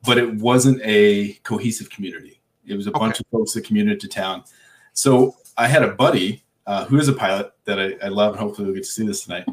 but 0.07 0.19
it 0.19 0.35
wasn't 0.35 0.81
a 0.85 1.35
cohesive 1.45 1.91
community. 1.91 2.41
It 2.67 2.77
was 2.77 2.87
a 2.87 2.91
bunch 2.93 3.21
of 3.21 3.27
folks 3.33 3.53
that 3.55 3.65
commuted 3.65 4.01
to 4.01 4.09
town. 4.09 4.45
So 4.93 5.37
I 5.57 5.67
had 5.69 5.83
a 5.83 5.93
buddy 5.93 6.45
uh, 6.67 6.85
who 6.85 6.97
is 6.97 7.09
a 7.09 7.13
pilot 7.13 7.51
that 7.65 7.81
I, 7.81 7.97
I 8.05 8.09
love, 8.09 8.35
and 8.35 8.41
hopefully 8.41 8.67
we'll 8.67 8.75
get 8.77 8.85
to 8.85 8.91
see 8.91 9.05
this 9.05 9.25
tonight 9.25 9.45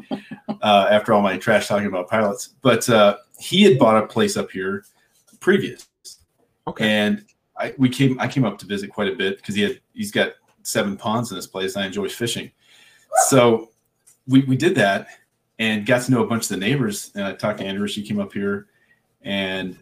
uh, 0.62 0.88
after 0.90 1.12
all 1.12 1.22
my 1.22 1.36
trash 1.36 1.68
talking 1.68 1.86
about 1.86 2.08
pilots. 2.08 2.54
But 2.62 2.88
uh, 2.88 3.18
he 3.38 3.62
had 3.62 3.78
bought 3.78 4.02
a 4.02 4.06
place 4.06 4.36
up 4.36 4.50
here 4.50 4.84
previous, 5.40 5.88
Okay. 6.66 6.88
and 6.88 7.24
I 7.56 7.74
we 7.78 7.88
came 7.88 8.18
I 8.20 8.28
came 8.28 8.44
up 8.44 8.58
to 8.58 8.66
visit 8.66 8.90
quite 8.90 9.08
a 9.08 9.16
bit 9.16 9.36
because 9.36 9.54
he 9.54 9.62
had 9.62 9.80
he's 9.94 10.10
got 10.10 10.34
seven 10.62 10.96
ponds 10.96 11.30
in 11.30 11.36
this 11.36 11.46
place. 11.46 11.74
And 11.74 11.84
I 11.84 11.86
enjoy 11.86 12.08
fishing, 12.08 12.50
so 13.28 13.70
we 14.28 14.40
we 14.44 14.56
did 14.56 14.74
that 14.76 15.06
and 15.58 15.84
got 15.84 16.02
to 16.02 16.10
know 16.10 16.22
a 16.22 16.26
bunch 16.26 16.44
of 16.44 16.48
the 16.50 16.56
neighbors. 16.56 17.10
And 17.14 17.24
I 17.24 17.32
talked 17.34 17.58
to 17.58 17.64
Andrea. 17.64 17.88
She 17.88 18.02
came 18.02 18.20
up 18.20 18.32
here, 18.32 18.66
and 19.22 19.78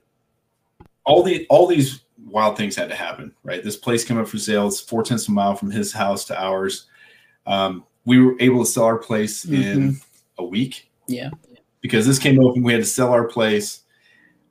all 1.05 1.23
the 1.23 1.47
all 1.49 1.67
these 1.67 2.03
wild 2.27 2.57
things 2.57 2.77
had 2.77 2.89
to 2.89 2.95
happen. 2.97 3.33
Right, 3.43 3.63
this 3.63 3.77
place 3.77 4.05
came 4.05 4.19
up 4.19 4.29
for 4.29 4.39
sale. 4.39 4.67
It's 4.69 4.81
four 4.81 5.03
tenths 5.03 5.25
of 5.25 5.31
a 5.31 5.33
mile 5.33 5.55
from 5.57 5.71
his 5.71 5.93
house 5.93 6.25
to 6.27 6.41
ours. 6.41 6.87
Um, 7.47 7.85
we 8.05 8.21
were 8.21 8.37
able 8.41 8.65
to 8.65 8.71
sell 8.71 8.85
our 8.85 8.99
place 8.99 9.45
in 9.45 10.01
a 10.39 10.45
week 10.45 10.91
Yeah. 11.07 11.31
because 11.81 12.07
this 12.07 12.19
came 12.19 12.43
open. 12.45 12.63
We 12.63 12.73
had 12.73 12.83
to 12.83 12.87
sell 12.87 13.13
our 13.13 13.27
place. 13.27 13.83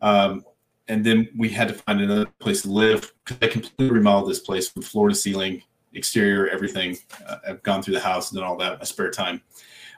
Um, 0.02 0.44
and 0.88 1.06
then 1.06 1.28
we 1.36 1.50
had 1.50 1.68
to 1.68 1.74
find 1.74 2.00
another 2.02 2.28
place 2.40 2.62
to 2.62 2.70
live 2.70 3.14
because 3.26 3.38
I 3.42 3.52
completely 3.52 3.92
remodeled 3.92 4.30
this 4.30 4.40
place 4.40 4.70
from 4.70 4.84
floor 4.84 5.10
to 5.10 5.16
ceiling, 5.16 5.62
exterior, 5.94 6.48
everything. 6.48 6.98
Uh, 7.26 7.38
I've 7.48 7.64
gone 7.64 7.82
through 7.82 7.96
the 7.96 8.00
house 8.00 8.32
and 8.32 8.40
done 8.40 8.48
all 8.48 8.58
that 8.58 8.74
in 8.74 8.78
my 8.80 8.86
spare 8.86 9.12
time. 9.12 9.42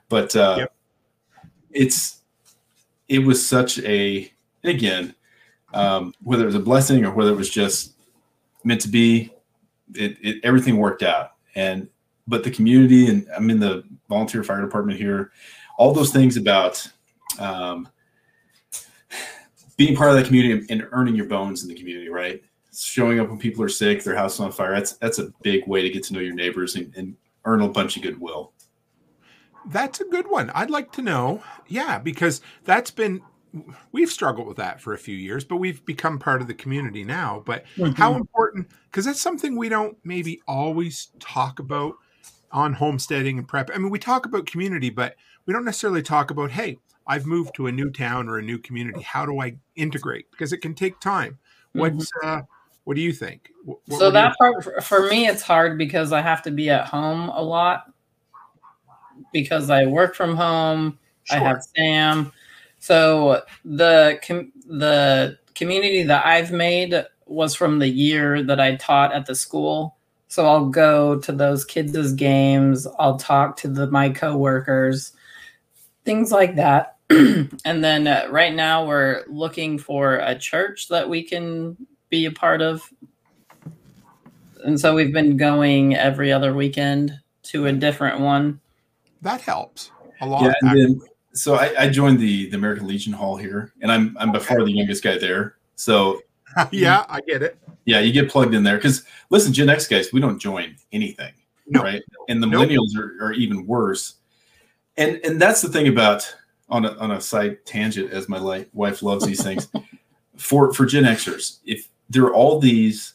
But 0.07 0.35
uh, 0.35 0.55
Yep. 0.59 0.73
it's 1.71 2.21
it 3.07 3.19
was 3.19 3.45
such 3.45 3.79
a 3.79 4.31
again, 4.63 5.13
um, 5.73 6.13
whether 6.23 6.43
it 6.43 6.47
was 6.47 6.55
a 6.55 6.59
blessing 6.59 7.05
or 7.05 7.11
whether 7.11 7.31
it 7.31 7.37
was 7.37 7.49
just 7.49 7.93
meant 8.63 8.81
to 8.81 8.87
be, 8.89 9.31
it, 9.95 10.17
it 10.21 10.37
everything 10.43 10.77
worked 10.77 11.03
out. 11.03 11.33
And 11.55 11.87
but 12.27 12.43
the 12.43 12.51
community 12.51 13.07
and 13.07 13.27
I'm 13.35 13.49
in 13.49 13.59
the 13.59 13.83
volunteer 14.07 14.43
fire 14.43 14.61
department 14.61 14.97
here, 14.99 15.31
all 15.79 15.93
those 15.93 16.11
things 16.11 16.35
about 16.35 16.85
um, 17.39 17.87
being 19.77 19.95
part 19.95 20.09
of 20.09 20.17
that 20.17 20.25
community 20.25 20.65
and 20.69 20.85
earning 20.91 21.15
your 21.15 21.25
bones 21.25 21.63
in 21.63 21.69
the 21.69 21.73
community, 21.75 22.09
right? 22.09 22.43
Showing 22.77 23.19
up 23.21 23.29
when 23.29 23.39
people 23.39 23.63
are 23.63 23.69
sick, 23.69 24.03
their 24.03 24.15
house 24.15 24.35
is 24.35 24.39
on 24.41 24.51
fire. 24.51 24.73
That's 24.73 24.93
that's 24.97 25.19
a 25.19 25.31
big 25.41 25.65
way 25.67 25.81
to 25.81 25.89
get 25.89 26.03
to 26.03 26.13
know 26.13 26.19
your 26.19 26.35
neighbors 26.35 26.75
and, 26.75 26.93
and 26.95 27.15
earn 27.45 27.61
a 27.61 27.69
bunch 27.69 27.95
of 27.95 28.03
goodwill. 28.03 28.51
That's 29.67 30.01
a 30.01 30.05
good 30.05 30.29
one. 30.29 30.49
I'd 30.53 30.69
like 30.69 30.91
to 30.93 31.01
know. 31.01 31.41
Yeah, 31.67 31.97
because 31.97 32.41
that's 32.65 32.91
been 32.91 33.21
we've 33.93 34.11
struggled 34.11 34.47
with 34.47 34.57
that 34.57 34.81
for 34.81 34.93
a 34.93 34.97
few 34.97 35.15
years, 35.15 35.45
but 35.45 35.57
we've 35.57 35.83
become 35.85 36.19
part 36.19 36.41
of 36.41 36.47
the 36.47 36.53
community 36.53 37.05
now. 37.05 37.41
But 37.45 37.63
how 37.95 38.15
important 38.15 38.67
because 38.91 39.05
that's 39.05 39.21
something 39.21 39.55
we 39.55 39.69
don't 39.69 39.97
maybe 40.03 40.41
always 40.45 41.07
talk 41.19 41.59
about 41.59 41.95
on 42.51 42.73
homesteading 42.73 43.37
and 43.37 43.47
prep. 43.47 43.69
I 43.73 43.77
mean, 43.77 43.91
we 43.91 43.99
talk 43.99 44.25
about 44.25 44.45
community, 44.45 44.89
but 44.89 45.15
we 45.49 45.53
don't 45.53 45.65
necessarily 45.65 46.03
talk 46.03 46.29
about, 46.29 46.51
hey, 46.51 46.77
I've 47.07 47.25
moved 47.25 47.55
to 47.55 47.65
a 47.65 47.71
new 47.71 47.89
town 47.89 48.29
or 48.29 48.37
a 48.37 48.41
new 48.43 48.59
community. 48.59 49.01
How 49.01 49.25
do 49.25 49.41
I 49.41 49.55
integrate? 49.75 50.29
Because 50.29 50.53
it 50.53 50.57
can 50.59 50.75
take 50.75 50.99
time. 50.99 51.39
What's 51.73 52.07
uh 52.23 52.41
what 52.83 52.95
do 52.95 53.01
you 53.01 53.11
think? 53.11 53.49
What 53.65 53.79
so 53.89 54.05
you- 54.05 54.11
that 54.11 54.37
part 54.37 54.63
for- 54.63 54.79
for 54.79 55.09
me 55.09 55.25
it's 55.27 55.41
hard 55.41 55.75
because 55.79 56.13
i 56.13 56.21
have 56.21 56.43
to 56.43 56.51
be 56.51 56.69
at 56.69 56.85
home 56.85 57.29
a 57.29 57.41
lot 57.41 57.91
because 59.33 59.71
i 59.71 59.85
work 59.87 60.15
from 60.15 60.35
home 60.35 60.99
i 61.31 61.37
have 61.39 61.63
sam 61.75 62.31
so 62.77 63.41
the 63.65 64.19
com- 64.25 64.51
the 64.67 65.37
community 65.55 66.03
that 66.03 66.25
i've 66.27 66.51
made 66.51 67.05
was 67.25 67.55
from 67.55 67.79
the 67.79 67.87
year 67.87 68.43
that 68.43 68.59
i 68.59 68.75
taught 68.75 69.13
at 69.13 69.25
the 69.25 69.35
school 69.35 69.97
so 70.27 70.45
i'll 70.47 70.67
go 70.67 71.19
to 71.19 71.31
those 71.31 71.65
kids' 71.65 72.13
games 72.13 72.87
i'll 72.99 73.17
talk 73.17 73.57
to 73.57 73.67
the 73.67 73.87
my 73.91 74.09
coworkers 74.09 75.11
things 76.09 76.31
like 76.31 76.55
that 76.55 76.97
and 77.11 77.83
then 77.83 78.07
uh, 78.07 78.25
right 78.31 78.55
now 78.55 78.83
we're 78.83 79.23
looking 79.27 79.77
for 79.77 80.15
a 80.15 80.33
church 80.33 80.87
that 80.87 81.07
we 81.07 81.21
can 81.21 81.77
be 82.09 82.25
a 82.25 82.31
part 82.31 82.63
of. 82.63 82.81
And 84.63 84.79
so 84.79 84.95
we've 84.95 85.13
been 85.13 85.37
going 85.37 85.95
every 85.95 86.31
other 86.31 86.55
weekend 86.55 87.13
to 87.43 87.67
a 87.67 87.71
different 87.71 88.21
one. 88.21 88.59
That 89.21 89.41
helps 89.41 89.91
a 90.21 90.25
lot. 90.25 90.41
Yeah, 90.41 90.53
and 90.61 90.79
then, 90.79 91.01
so 91.33 91.55
I, 91.55 91.73
I 91.83 91.89
joined 91.89 92.19
the 92.19 92.49
the 92.49 92.57
American 92.57 92.87
Legion 92.87 93.13
Hall 93.13 93.37
here, 93.37 93.71
and 93.81 93.91
I'm 93.91 94.17
I'm 94.19 94.31
by 94.31 94.39
far 94.39 94.63
the 94.63 94.71
youngest 94.71 95.03
guy 95.03 95.19
there. 95.19 95.57
So 95.75 96.21
yeah, 96.71 97.05
I 97.07 97.21
get 97.21 97.43
it. 97.43 97.55
Yeah, 97.85 97.99
you 97.99 98.11
get 98.13 98.29
plugged 98.29 98.55
in 98.55 98.63
there 98.63 98.77
because 98.77 99.03
listen, 99.29 99.53
Gen 99.53 99.69
X 99.69 99.87
guys, 99.87 100.11
we 100.11 100.19
don't 100.19 100.39
join 100.39 100.75
anything, 100.91 101.33
No. 101.67 101.83
right? 101.83 102.01
And 102.29 102.41
the 102.41 102.47
Nope. 102.47 102.67
millennials 102.67 102.97
are, 102.97 103.23
are 103.23 103.33
even 103.33 103.67
worse. 103.67 104.15
And 104.99 105.19
and 105.23 105.41
that's 105.41 105.61
the 105.61 105.69
thing 105.69 105.87
about 105.87 106.31
on 106.69 106.85
a 106.85 106.89
on 106.97 107.11
a 107.11 107.21
side 107.21 107.65
tangent, 107.65 108.11
as 108.11 108.29
my 108.29 108.37
li- 108.37 108.67
wife 108.73 109.01
loves 109.01 109.25
these 109.25 109.41
things. 109.41 109.67
for 110.37 110.71
for 110.73 110.85
Gen 110.85 111.05
Xers, 111.05 111.59
if 111.65 111.87
there 112.09 112.23
are 112.25 112.33
all 112.33 112.59
these 112.59 113.13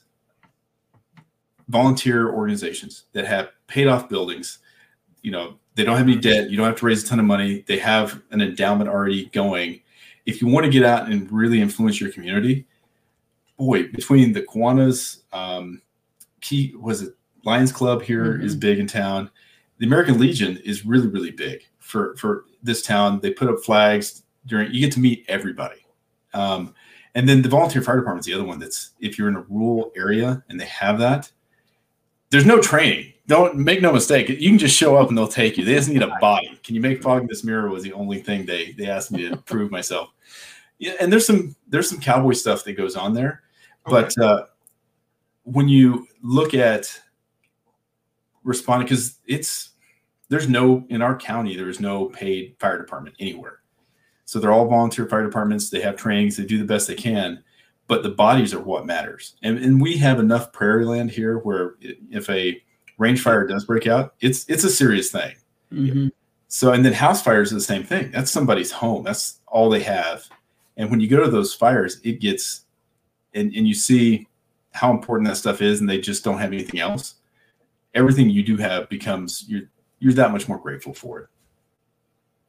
volunteer 1.68 2.30
organizations 2.30 3.04
that 3.12 3.24
have 3.26 3.50
paid 3.66 3.86
off 3.86 4.08
buildings, 4.08 4.58
you 5.22 5.30
know, 5.30 5.54
they 5.74 5.84
don't 5.84 5.96
have 5.96 6.06
any 6.06 6.16
debt, 6.16 6.50
you 6.50 6.56
don't 6.56 6.66
have 6.66 6.76
to 6.78 6.86
raise 6.86 7.02
a 7.04 7.06
ton 7.06 7.18
of 7.18 7.24
money, 7.24 7.64
they 7.66 7.78
have 7.78 8.20
an 8.30 8.40
endowment 8.40 8.90
already 8.90 9.26
going. 9.26 9.80
If 10.26 10.40
you 10.40 10.48
want 10.48 10.64
to 10.64 10.70
get 10.72 10.84
out 10.84 11.08
and 11.10 11.30
really 11.32 11.60
influence 11.60 12.00
your 12.00 12.10
community, 12.12 12.66
boy, 13.58 13.88
between 13.88 14.32
the 14.32 14.42
Kiwanis, 14.42 15.22
um, 15.32 15.80
key 16.40 16.74
was 16.78 17.02
it 17.02 17.14
Lions 17.44 17.72
Club 17.72 18.02
here 18.02 18.40
is 18.40 18.56
Mhm. 18.56 18.60
big 18.60 18.78
in 18.78 18.86
town. 18.86 19.30
The 19.78 19.86
American 19.86 20.18
Legion 20.18 20.58
is 20.58 20.86
really, 20.86 21.08
really 21.08 21.30
big 21.30 21.62
for 21.84 22.16
for 22.16 22.46
this 22.62 22.82
town. 22.82 23.20
They 23.20 23.30
put 23.30 23.48
up 23.48 23.60
flags 23.60 24.22
during. 24.46 24.72
You 24.72 24.80
get 24.80 24.92
to 24.92 25.00
meet 25.00 25.24
everybody, 25.28 25.86
um, 26.32 26.74
and 27.14 27.28
then 27.28 27.42
the 27.42 27.48
volunteer 27.48 27.82
fire 27.82 27.98
department's 27.98 28.26
the 28.26 28.34
other 28.34 28.44
one. 28.44 28.58
That's 28.58 28.90
if 29.00 29.18
you're 29.18 29.28
in 29.28 29.36
a 29.36 29.42
rural 29.42 29.92
area 29.96 30.42
and 30.48 30.58
they 30.58 30.66
have 30.66 30.98
that, 30.98 31.30
there's 32.30 32.46
no 32.46 32.60
training. 32.60 33.12
Don't 33.26 33.56
make 33.56 33.80
no 33.80 33.92
mistake. 33.92 34.28
You 34.28 34.50
can 34.50 34.58
just 34.58 34.76
show 34.76 34.96
up 34.96 35.08
and 35.08 35.16
they'll 35.16 35.28
take 35.28 35.56
you. 35.56 35.64
They 35.64 35.74
just 35.74 35.88
need 35.88 36.02
a 36.02 36.16
body. 36.20 36.58
Can 36.62 36.74
you 36.74 36.80
make 36.80 37.02
fogging 37.02 37.28
this 37.28 37.44
mirror? 37.44 37.70
Was 37.70 37.82
the 37.82 37.92
only 37.92 38.20
thing 38.20 38.44
they 38.44 38.72
they 38.72 38.88
asked 38.88 39.12
me 39.12 39.28
to 39.28 39.36
prove 39.46 39.70
myself. 39.70 40.10
Yeah, 40.78 40.94
and 41.00 41.12
there's 41.12 41.26
some 41.26 41.54
there's 41.68 41.88
some 41.88 42.00
cowboy 42.00 42.32
stuff 42.32 42.64
that 42.64 42.72
goes 42.72 42.96
on 42.96 43.14
there, 43.14 43.42
but 43.86 44.16
uh, 44.18 44.46
when 45.44 45.68
you 45.68 46.08
look 46.22 46.54
at 46.54 47.00
responding, 48.42 48.86
because 48.86 49.18
it's 49.26 49.70
there's 50.34 50.48
no 50.48 50.84
in 50.88 51.00
our 51.00 51.16
county 51.16 51.56
there's 51.56 51.78
no 51.78 52.06
paid 52.06 52.56
fire 52.58 52.76
department 52.76 53.14
anywhere, 53.20 53.60
so 54.24 54.40
they're 54.40 54.52
all 54.52 54.68
volunteer 54.68 55.06
fire 55.06 55.24
departments. 55.24 55.70
They 55.70 55.80
have 55.80 55.94
trainings. 55.94 56.36
They 56.36 56.44
do 56.44 56.58
the 56.58 56.64
best 56.64 56.88
they 56.88 56.96
can, 56.96 57.44
but 57.86 58.02
the 58.02 58.10
bodies 58.10 58.52
are 58.52 58.60
what 58.60 58.84
matters. 58.84 59.36
And, 59.44 59.58
and 59.58 59.80
we 59.80 59.96
have 59.98 60.18
enough 60.18 60.52
prairie 60.52 60.86
land 60.86 61.12
here 61.12 61.38
where 61.38 61.76
if 61.80 62.28
a 62.28 62.60
range 62.98 63.22
fire 63.22 63.46
does 63.46 63.64
break 63.64 63.86
out, 63.86 64.14
it's 64.20 64.44
it's 64.48 64.64
a 64.64 64.70
serious 64.70 65.12
thing. 65.12 65.36
Mhm. 65.72 66.10
So, 66.48 66.72
and 66.72 66.84
then 66.84 66.92
house 66.92 67.22
fires 67.22 67.52
are 67.52 67.56
the 67.56 67.60
same 67.60 67.84
thing. 67.84 68.10
That's 68.10 68.30
somebody's 68.30 68.72
home. 68.72 69.04
That's 69.04 69.40
all 69.46 69.70
they 69.70 69.82
have. 69.82 70.24
And 70.76 70.90
when 70.90 70.98
you 71.00 71.08
go 71.08 71.22
to 71.24 71.30
those 71.30 71.54
fires, 71.54 72.00
it 72.02 72.20
gets, 72.20 72.66
and, 73.34 73.52
and 73.54 73.68
you 73.68 73.74
see 73.74 74.26
how 74.72 74.90
important 74.90 75.28
that 75.28 75.36
stuff 75.36 75.62
is, 75.62 75.80
and 75.80 75.88
they 75.88 76.00
just 76.00 76.24
don't 76.24 76.38
have 76.38 76.52
anything 76.52 76.80
else. 76.80 77.14
Everything 77.94 78.28
you 78.30 78.42
do 78.42 78.56
have 78.56 78.88
becomes 78.88 79.44
you're 79.48 79.68
you're 79.98 80.12
that 80.14 80.32
much 80.32 80.48
more 80.48 80.58
grateful 80.58 80.94
for 80.94 81.20
it. 81.20 81.28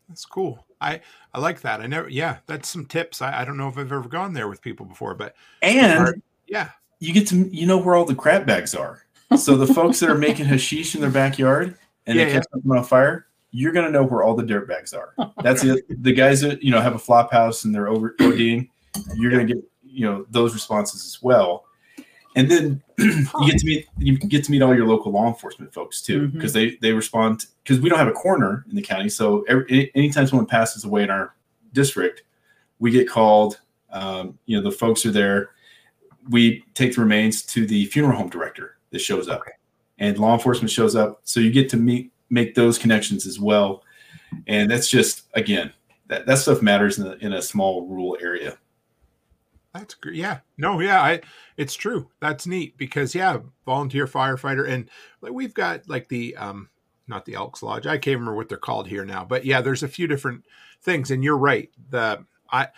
That's 0.10 0.26
cool. 0.26 0.66
I 0.82 1.02
I 1.34 1.40
like 1.40 1.62
that. 1.62 1.82
I 1.82 1.88
never. 1.88 2.10
Yeah, 2.10 2.38
that's 2.46 2.70
some 2.70 2.86
tips. 2.86 3.22
I, 3.22 3.42
I 3.42 3.46
don't 3.46 3.58
know 3.58 3.68
if 3.68 3.78
I've 3.78 3.92
ever 3.92 4.08
gone 4.08 4.34
there 4.34 4.48
with 4.48 4.62
people 4.62 4.86
before, 4.86 5.16
but 5.16 5.36
And 5.62 6.22
yeah, 6.48 6.72
you 7.00 7.14
get 7.14 7.28
to 7.30 7.36
you 7.36 7.66
know 7.66 7.78
where 7.78 7.96
all 7.96 8.06
the 8.06 8.16
crap 8.16 8.46
bags 8.46 8.76
are. 8.76 9.04
So 9.38 9.58
the 9.58 9.68
folks 9.74 10.00
that 10.02 10.10
are 10.10 10.18
making 10.18 10.46
hashish 10.48 10.94
in 10.96 11.02
their 11.02 11.10
backyard 11.10 11.78
and 12.06 12.18
Yeah, 12.18 12.26
they 12.26 12.30
yeah. 12.32 12.38
catch 12.38 12.48
something 12.52 12.72
on 12.72 12.84
fire, 12.84 13.28
you're 13.52 13.72
gonna 13.72 13.90
know 13.90 14.04
where 14.04 14.22
all 14.22 14.36
the 14.36 14.44
dirt 14.46 14.68
bags 14.68 14.94
are. 14.94 15.14
That's 15.42 15.64
it. 15.64 15.86
The 16.04 16.14
guys 16.14 16.42
that 16.42 16.62
you 16.62 16.72
know 16.72 16.82
have 16.82 16.94
a 16.94 17.00
flop 17.00 17.32
house 17.32 17.64
and 17.66 17.74
they're 17.74 17.88
over 17.88 18.12
ODing, 18.20 18.70
you're 19.16 19.32
gonna 19.32 19.46
get 19.46 19.58
you 19.84 20.06
know 20.06 20.26
those 20.30 20.54
responses 20.54 21.04
as 21.06 21.24
well. 21.24 21.66
And 22.36 22.52
then 22.52 22.84
you 22.98 23.26
get 23.46 23.58
to 23.60 23.66
meet 23.66 23.88
you 23.98 24.18
get 24.18 24.44
to 24.44 24.52
meet 24.52 24.62
all 24.62 24.76
your 24.76 24.88
local 24.88 25.12
law 25.12 25.28
enforcement 25.28 25.74
folks 25.74 26.02
too, 26.02 26.28
because 26.28 26.54
they 26.54 26.78
they 26.82 26.92
respond 26.92 27.46
because 27.64 27.80
we 27.80 27.90
don't 27.90 28.00
have 28.00 28.08
a 28.08 28.14
coroner 28.14 28.66
in 28.70 28.76
the 28.76 28.82
county. 28.82 29.10
So 29.10 29.44
every, 29.48 29.92
anytime 29.96 30.28
someone 30.28 30.46
passes 30.46 30.84
away 30.84 31.04
in 31.04 31.10
our 31.10 31.34
district, 31.74 32.24
we 32.80 32.92
get 32.92 33.08
called. 33.08 33.60
Um, 33.92 34.38
you 34.46 34.58
know 34.58 34.64
the 34.64 34.76
folks 34.76 35.06
are 35.06 35.12
there. 35.12 35.52
We 36.30 36.66
take 36.74 36.96
the 36.96 37.02
remains 37.02 37.44
to 37.44 37.66
the 37.66 37.86
funeral 37.86 38.18
home 38.18 38.30
director 38.30 38.78
that 38.92 39.00
shows 39.00 39.30
up, 39.30 39.44
and 40.00 40.18
law 40.18 40.34
enforcement 40.34 40.72
shows 40.72 40.96
up. 40.96 41.22
So 41.24 41.40
you 41.40 41.52
get 41.52 41.70
to 41.70 41.78
meet 41.78 42.12
make 42.30 42.56
those 42.56 42.78
connections 42.78 43.26
as 43.26 43.40
well, 43.40 43.84
and 44.48 44.70
that's 44.70 44.90
just 44.90 45.24
again 45.36 45.72
that, 46.08 46.26
that 46.26 46.38
stuff 46.38 46.62
matters 46.62 47.00
in 47.00 47.08
a, 47.08 47.14
in 47.16 47.34
a 47.34 47.42
small 47.42 47.88
rural 47.88 48.18
area. 48.22 48.58
That's 49.76 49.94
great. 49.94 50.16
Yeah, 50.16 50.40
no, 50.58 50.80
yeah, 50.80 51.02
I 51.02 51.22
it's 51.58 51.76
true. 51.76 52.10
That's 52.20 52.48
neat 52.48 52.78
because 52.78 53.14
yeah, 53.14 53.40
volunteer 53.66 54.08
firefighter, 54.08 54.68
and 54.68 54.90
like 55.22 55.34
we've 55.34 55.54
got 55.54 55.88
like 55.90 56.08
the 56.08 56.36
um 56.38 56.70
not 57.08 57.26
the 57.26 57.36
Elks 57.36 57.62
Lodge. 57.62 57.86
I 57.86 57.98
can't 57.98 58.16
remember 58.16 58.36
what 58.36 58.50
they're 58.50 58.58
called 58.58 58.88
here 58.88 59.06
now, 59.06 59.26
but 59.26 59.46
yeah, 59.46 59.62
there's 59.62 59.84
a 59.84 59.88
few 59.88 60.08
different 60.08 60.46
things. 60.82 61.12
And 61.12 61.24
you're 61.24 61.38
right. 61.38 61.70
The 61.90 62.26
I 62.50 62.70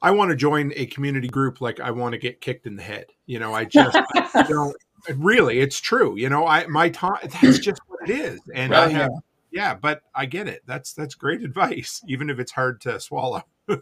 I 0.00 0.12
want 0.12 0.30
to 0.30 0.36
join 0.36 0.72
a 0.76 0.86
community 0.86 1.28
group 1.28 1.60
like 1.60 1.80
I 1.80 1.90
want 1.90 2.12
to 2.12 2.18
get 2.18 2.40
kicked 2.40 2.66
in 2.66 2.76
the 2.76 2.82
head. 2.82 3.06
You 3.26 3.38
know, 3.40 3.52
I 3.52 3.64
just 3.64 3.96
I 3.96 4.42
don't 4.48 4.76
really. 5.16 5.60
It's 5.60 5.80
true. 5.80 6.16
You 6.16 6.28
know, 6.28 6.46
I 6.46 6.66
my 6.68 6.90
time 6.90 7.18
that's 7.22 7.58
just 7.58 7.80
what 7.88 8.08
it 8.08 8.12
is, 8.12 8.40
and 8.54 8.74
I 8.74 8.82
Right, 8.82 8.92
have 8.92 9.10
yeah, 9.50 9.74
but 9.74 10.02
I 10.14 10.26
get 10.26 10.46
it. 10.46 10.62
That's 10.66 10.92
that's 10.92 11.14
great 11.14 11.42
advice, 11.42 12.02
even 12.08 12.30
if 12.30 12.38
it's 12.38 12.52
hard 12.52 12.80
to 12.82 13.00
swallow. 13.00 13.42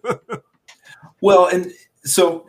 Well, 1.21 1.47
and 1.47 1.73
so 2.05 2.47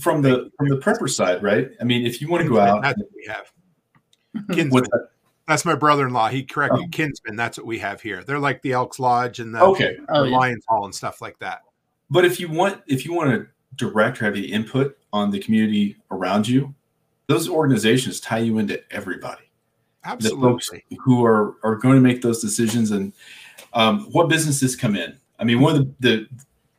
from 0.00 0.22
the 0.22 0.50
from 0.58 0.68
the 0.68 0.76
prepper 0.76 1.08
side, 1.08 1.42
right? 1.42 1.70
I 1.80 1.84
mean, 1.84 2.06
if 2.06 2.20
you 2.20 2.28
want 2.28 2.42
to 2.44 2.48
go 2.48 2.58
out, 2.60 2.82
That's 2.82 2.98
what 2.98 3.08
we 3.14 3.26
have. 3.26 3.52
Kinsman. 4.56 4.84
that? 4.84 5.08
That's 5.48 5.64
my 5.64 5.74
brother-in-law. 5.74 6.28
He 6.28 6.44
corrected 6.44 6.84
Oh. 6.84 6.88
Kinsman. 6.92 7.36
That's 7.36 7.58
what 7.58 7.66
we 7.66 7.78
have 7.80 8.00
here. 8.00 8.22
They're 8.24 8.38
like 8.38 8.62
the 8.62 8.72
Elks 8.72 8.98
Lodge 9.00 9.40
and 9.40 9.54
the, 9.54 9.60
Okay, 9.62 9.96
Oh, 10.08 10.22
the 10.24 10.30
yeah. 10.30 10.36
Lions 10.36 10.64
Hall 10.68 10.84
and 10.84 10.94
stuff 10.94 11.20
like 11.20 11.38
that. 11.40 11.62
but 12.10 12.24
if 12.24 12.38
you 12.40 12.48
want 12.48 12.80
if 12.86 13.04
you 13.04 13.12
want 13.12 13.30
to 13.30 13.46
direct 13.76 14.20
or 14.22 14.26
have 14.26 14.34
the 14.34 14.52
input 14.52 14.96
on 15.12 15.30
the 15.30 15.38
community 15.40 15.96
around 16.10 16.46
you, 16.48 16.74
those 17.26 17.48
organizations 17.48 18.20
tie 18.20 18.38
you 18.38 18.58
into 18.58 18.80
everybody. 18.92 19.42
the 20.04 20.30
folks 20.30 20.70
Absolutely. 20.72 20.84
who 21.04 21.24
are 21.24 21.56
are 21.62 21.76
going 21.76 21.94
to 21.96 22.00
make 22.00 22.22
those 22.22 22.40
decisions 22.40 22.90
and 22.92 23.12
um, 23.74 24.06
what 24.12 24.28
businesses 24.28 24.76
come 24.76 24.94
in. 24.96 25.16
I 25.38 25.44
mean, 25.44 25.60
one 25.60 25.76
of 25.76 25.86
the, 26.00 26.08
the 26.08 26.28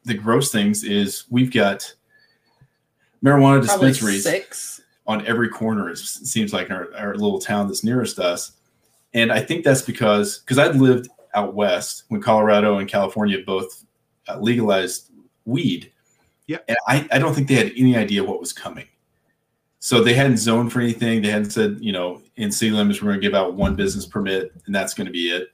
the 0.06 0.14
gross 0.14 0.52
things 0.52 0.84
is 0.84 1.26
we've 1.30 1.52
got 1.52 1.94
marijuana 3.24 3.66
Probably 3.66 3.90
dispensaries 3.90 4.24
six. 4.24 4.82
on 5.08 5.26
every 5.26 5.50
corner. 5.50 5.90
It 5.90 5.98
seems 5.98 6.54
like 6.54 6.68
in 6.68 6.74
our, 6.74 6.94
our 6.96 7.16
little 7.16 7.40
town 7.40 7.68
that's 7.68 7.84
nearest 7.84 8.20
us, 8.20 8.54
and 9.14 9.32
I 9.32 9.42
think 9.42 9.64
that's 9.64 9.82
because 9.82 10.40
because 10.40 10.58
I'd 10.60 10.76
lived 10.76 11.10
out 11.34 11.54
west 11.56 12.04
when 12.10 12.22
Colorado 12.22 12.78
and 12.78 12.88
California 12.88 13.40
both 13.46 13.86
uh, 14.28 14.38
legalized 14.40 15.12
weed. 15.46 15.92
Yeah. 16.48 16.58
and 16.68 16.78
I, 16.88 17.08
I 17.12 17.20
don't 17.20 17.34
think 17.34 17.48
they 17.48 17.56
had 17.56 17.72
any 17.78 17.96
idea 17.96 18.24
what 18.24 18.40
was 18.40 18.54
coming. 18.54 18.88
So 19.80 20.04
they 20.04 20.14
hadn't 20.14 20.38
zoned 20.38 20.72
for 20.72 20.80
anything. 20.80 21.22
They 21.22 21.30
hadn't 21.30 21.52
said, 21.52 21.78
you 21.80 21.92
know, 21.92 22.22
in 22.38 22.52
city 22.52 22.72
limits, 22.72 23.02
we're 23.02 23.10
going 23.10 23.22
to 23.22 23.28
give 23.28 23.36
out 23.36 23.56
one 23.56 23.76
business 23.76 24.06
permit 24.06 24.54
and 24.66 24.74
that's 24.74 24.94
going 24.94 25.08
to 25.08 25.12
be 25.12 25.30
it. 25.30 25.50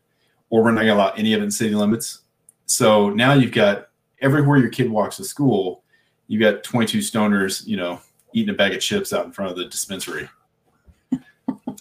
Or 0.49 0.63
we're 0.63 0.71
not 0.71 0.81
going 0.81 0.89
to 0.89 0.95
allow 0.95 1.11
any 1.11 1.33
of 1.33 1.41
it 1.41 1.45
in 1.45 1.51
city 1.51 1.75
limits. 1.75 2.21
So 2.65 3.09
now 3.09 3.33
you've 3.33 3.51
got 3.51 3.89
everywhere 4.21 4.57
your 4.57 4.69
kid 4.69 4.89
walks 4.89 5.17
to 5.17 5.23
school, 5.23 5.83
you 6.29 6.39
got 6.39 6.63
22 6.63 6.99
stoners, 6.99 7.67
you 7.67 7.75
know, 7.75 7.99
eating 8.33 8.53
a 8.53 8.57
bag 8.57 8.73
of 8.73 8.79
chips 8.79 9.11
out 9.11 9.25
in 9.25 9.31
front 9.33 9.51
of 9.51 9.57
the 9.57 9.65
dispensary. 9.65 10.29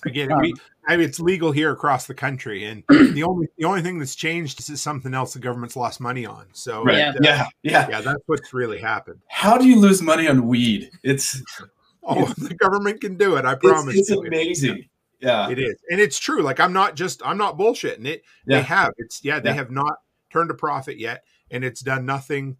Again, 0.04 0.30
we, 0.40 0.54
I 0.86 0.96
mean, 0.96 1.06
it's 1.08 1.20
legal 1.20 1.52
here 1.52 1.70
across 1.70 2.06
the 2.06 2.14
country, 2.14 2.64
and 2.64 2.82
the 2.88 3.22
only 3.22 3.48
the 3.58 3.64
only 3.66 3.82
thing 3.82 3.98
that's 3.98 4.14
changed 4.14 4.68
is 4.70 4.80
something 4.80 5.12
else 5.12 5.34
the 5.34 5.38
government's 5.38 5.76
lost 5.76 6.00
money 6.00 6.24
on. 6.24 6.46
So 6.52 6.82
Right. 6.84 6.96
Yeah. 6.98 7.10
uh, 7.10 7.18
Yeah. 7.22 7.46
Yeah. 7.62 7.88
yeah, 7.90 8.00
that's 8.00 8.22
what's 8.26 8.54
really 8.54 8.78
happened. 8.78 9.20
How 9.28 9.58
do 9.58 9.68
you 9.68 9.78
lose 9.78 10.00
money 10.00 10.26
on 10.28 10.46
weed? 10.46 10.90
It's 11.02 11.42
Oh, 12.02 12.24
the 12.38 12.54
government 12.54 13.02
can 13.02 13.16
do 13.18 13.36
it. 13.36 13.44
I 13.44 13.54
promise. 13.54 13.96
it's 13.96 14.08
you. 14.08 14.20
amazing. 14.24 14.88
Yeah. 15.20 15.50
It 15.50 15.58
is, 15.58 15.74
and 15.90 16.00
it's 16.00 16.18
true. 16.18 16.40
Like 16.42 16.58
I'm 16.60 16.72
not 16.72 16.94
just 16.96 17.20
I'm 17.26 17.36
not 17.36 17.58
bullshitting 17.58 18.06
it. 18.06 18.22
Yeah. 18.46 18.58
They 18.58 18.62
have. 18.62 18.92
It's 18.96 19.22
yeah. 19.22 19.40
They 19.40 19.50
Yeah. 19.50 19.56
have 19.56 19.70
not 19.70 19.96
turned 20.30 20.50
a 20.50 20.54
profit 20.54 20.98
yet, 20.98 21.24
and 21.50 21.62
it's 21.64 21.80
done 21.82 22.06
nothing 22.06 22.56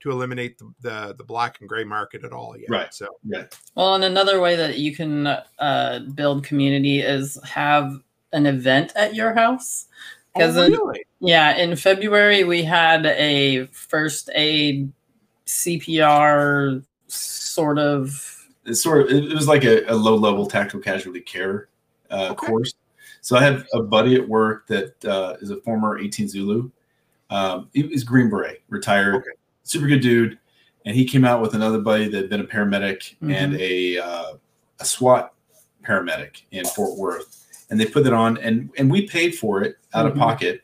to 0.00 0.10
eliminate 0.10 0.58
the 0.58 0.72
the, 0.80 1.14
the 1.18 1.24
black 1.24 1.60
and 1.60 1.68
gray 1.68 1.84
market 1.84 2.24
at 2.24 2.32
all 2.32 2.56
yet. 2.56 2.70
Right. 2.70 2.94
So 2.94 3.06
Yeah. 3.24 3.44
Well, 3.74 3.94
and 3.94 4.04
another 4.04 4.40
way 4.40 4.56
that 4.56 4.78
you 4.78 4.94
can 4.94 5.26
uh, 5.26 6.00
build 6.14 6.44
community 6.44 7.00
is 7.00 7.38
have 7.44 8.00
an 8.32 8.46
event 8.46 8.92
at 8.96 9.14
your 9.14 9.34
house. 9.34 9.86
Because 10.34 10.56
Oh, 10.56 10.62
in- 10.64 10.72
really? 10.72 11.04
yeah, 11.20 11.56
in 11.56 11.74
February 11.76 12.44
we 12.44 12.62
had 12.62 13.06
a 13.06 13.66
first 13.66 14.30
aid 14.34 14.92
CPR 15.46 16.82
sort 17.08 17.78
of. 17.78 18.24
It's 18.66 18.82
sort 18.82 19.00
of 19.02 19.10
it 19.10 19.34
was 19.34 19.48
like 19.48 19.64
a, 19.64 19.84
a 19.86 19.94
low 19.94 20.14
level 20.14 20.46
tactical 20.46 20.80
casualty 20.80 21.20
care 21.20 21.68
uh, 22.10 22.28
Okay. 22.32 22.46
course. 22.46 22.74
So 23.20 23.36
I 23.36 23.42
have 23.42 23.66
a 23.74 23.82
buddy 23.82 24.14
at 24.14 24.26
work 24.26 24.66
that 24.68 25.04
uh, 25.04 25.36
is 25.40 25.50
a 25.50 25.56
former 25.62 25.98
18 25.98 26.28
Zulu. 26.28 26.70
Um, 27.30 27.68
he 27.74 27.82
was 27.82 28.04
Green 28.04 28.30
Beret, 28.30 28.62
retired, 28.68 29.16
Okay. 29.16 29.30
Super 29.68 29.86
good 29.86 30.00
dude, 30.00 30.38
and 30.84 30.94
he 30.96 31.04
came 31.04 31.24
out 31.24 31.42
with 31.42 31.54
another 31.54 31.78
buddy 31.78 32.08
that 32.08 32.16
had 32.16 32.30
been 32.30 32.40
a 32.40 32.44
paramedic 32.44 33.14
Mhm. 33.22 33.32
and 33.34 33.54
a 33.60 33.98
uh, 33.98 34.32
a 34.80 34.84
SWAT 34.84 35.34
paramedic 35.84 36.42
in 36.50 36.64
Fort 36.64 36.96
Worth, 36.98 37.66
and 37.70 37.78
they 37.78 37.86
put 37.86 38.06
it 38.06 38.12
on, 38.12 38.38
and 38.38 38.70
and 38.78 38.90
we 38.90 39.06
paid 39.06 39.34
for 39.34 39.62
it 39.62 39.76
out 39.94 40.06
Mhm. 40.06 40.12
of 40.12 40.16
pocket, 40.16 40.62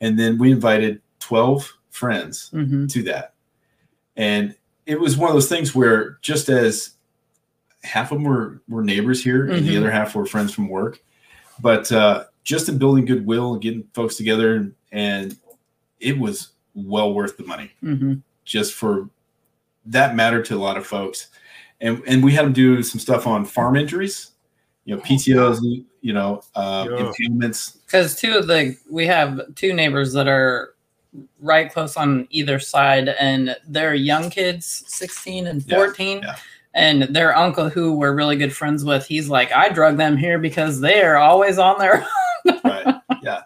and 0.00 0.18
then 0.18 0.38
we 0.38 0.52
invited 0.52 1.00
12 1.20 1.72
friends 1.90 2.50
Mhm. 2.52 2.88
to 2.92 3.02
that. 3.04 3.34
And 4.16 4.54
it 4.86 5.00
was 5.00 5.16
one 5.16 5.28
of 5.30 5.34
those 5.34 5.48
things 5.48 5.74
where 5.74 6.18
just 6.22 6.48
as 6.48 6.90
half 7.82 8.12
of 8.12 8.18
them 8.18 8.24
were, 8.24 8.60
were 8.68 8.82
neighbors 8.82 9.22
here 9.22 9.46
and 9.46 9.66
the 9.66 9.74
Mhm. 9.74 9.78
other 9.78 9.90
half 9.90 10.14
were 10.14 10.26
friends 10.26 10.52
from 10.52 10.68
work, 10.68 11.00
but 11.60 11.90
uh, 11.92 12.24
just 12.42 12.68
in 12.68 12.78
building 12.78 13.04
goodwill 13.06 13.52
and 13.54 13.62
getting 13.62 13.84
folks 13.94 14.16
together 14.16 14.54
and, 14.56 14.74
and 14.92 15.36
it 16.00 16.18
was 16.18 16.52
well 16.74 17.12
worth 17.14 17.36
the 17.36 17.44
money 17.44 17.70
Mhm. 17.82 18.22
Just 18.44 18.74
for 18.74 19.08
that 19.86 20.14
mattered 20.16 20.44
to 20.46 20.56
a 20.56 20.58
lot 20.58 20.76
of 20.76 20.86
folks. 20.86 21.28
And, 21.80 22.02
and 22.06 22.22
we 22.24 22.32
had 22.32 22.44
them 22.46 22.52
do 22.52 22.82
some 22.82 22.98
stuff 23.00 23.26
on 23.26 23.44
farm 23.44 23.76
injuries, 23.76 24.30
you 24.84 24.96
know, 24.96 25.02
PTOs, 25.02 25.60
you 26.00 26.12
know, 26.12 26.42
uh, 26.54 26.86
Yeah. 26.90 26.96
impairments. 27.12 27.78
Because 27.86 28.14
two 28.16 28.34
of 28.36 28.46
the 28.46 28.76
we 28.90 29.06
have 29.06 29.40
two 29.54 29.72
neighbors 29.72 30.12
that 30.14 30.28
are 30.28 30.74
right 31.40 31.70
close 31.72 31.96
on 31.96 32.26
either 32.30 32.58
side, 32.58 33.08
and 33.20 33.56
they're 33.68 33.94
young 33.94 34.30
kids, 34.30 34.84
sixteen 34.86 35.46
and 35.46 35.64
fourteen. 35.68 36.20
yeah. 36.22 36.36
And 36.76 37.02
their 37.04 37.36
uncle, 37.36 37.68
who 37.68 37.92
we're 37.96 38.14
really 38.16 38.36
good 38.36 38.52
friends 38.54 38.84
with, 38.84 39.06
he's 39.06 39.28
like, 39.28 39.52
I 39.52 39.68
drug 39.68 39.96
them 39.96 40.16
here 40.16 40.40
because 40.40 40.80
they 40.80 41.02
are 41.02 41.16
always 41.16 41.56
on 41.58 41.78
their. 41.78 42.04
Own. 42.46 42.60
right. 42.64 42.96
Yeah. 43.22 43.42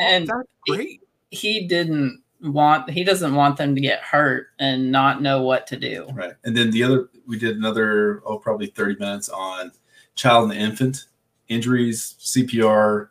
and 0.00 0.26
That's 0.26 0.48
great. 0.66 1.02
he 1.30 1.66
didn't 1.68 2.22
want, 2.42 2.90
he 2.90 3.04
doesn't 3.04 3.34
want 3.34 3.56
them 3.56 3.74
to 3.74 3.80
get 3.80 4.00
hurt 4.00 4.48
and 4.58 4.90
not 4.90 5.22
know 5.22 5.42
what 5.42 5.66
to 5.68 5.76
do. 5.76 6.08
Right. 6.12 6.34
And 6.44 6.56
then 6.56 6.70
the 6.70 6.82
other, 6.82 7.08
we 7.26 7.38
did 7.38 7.56
another, 7.56 8.22
oh, 8.24 8.38
probably 8.38 8.66
30 8.66 8.98
minutes 8.98 9.28
on 9.28 9.72
child 10.14 10.50
and 10.50 10.60
infant 10.60 11.06
injuries, 11.48 12.14
CPR, 12.20 13.08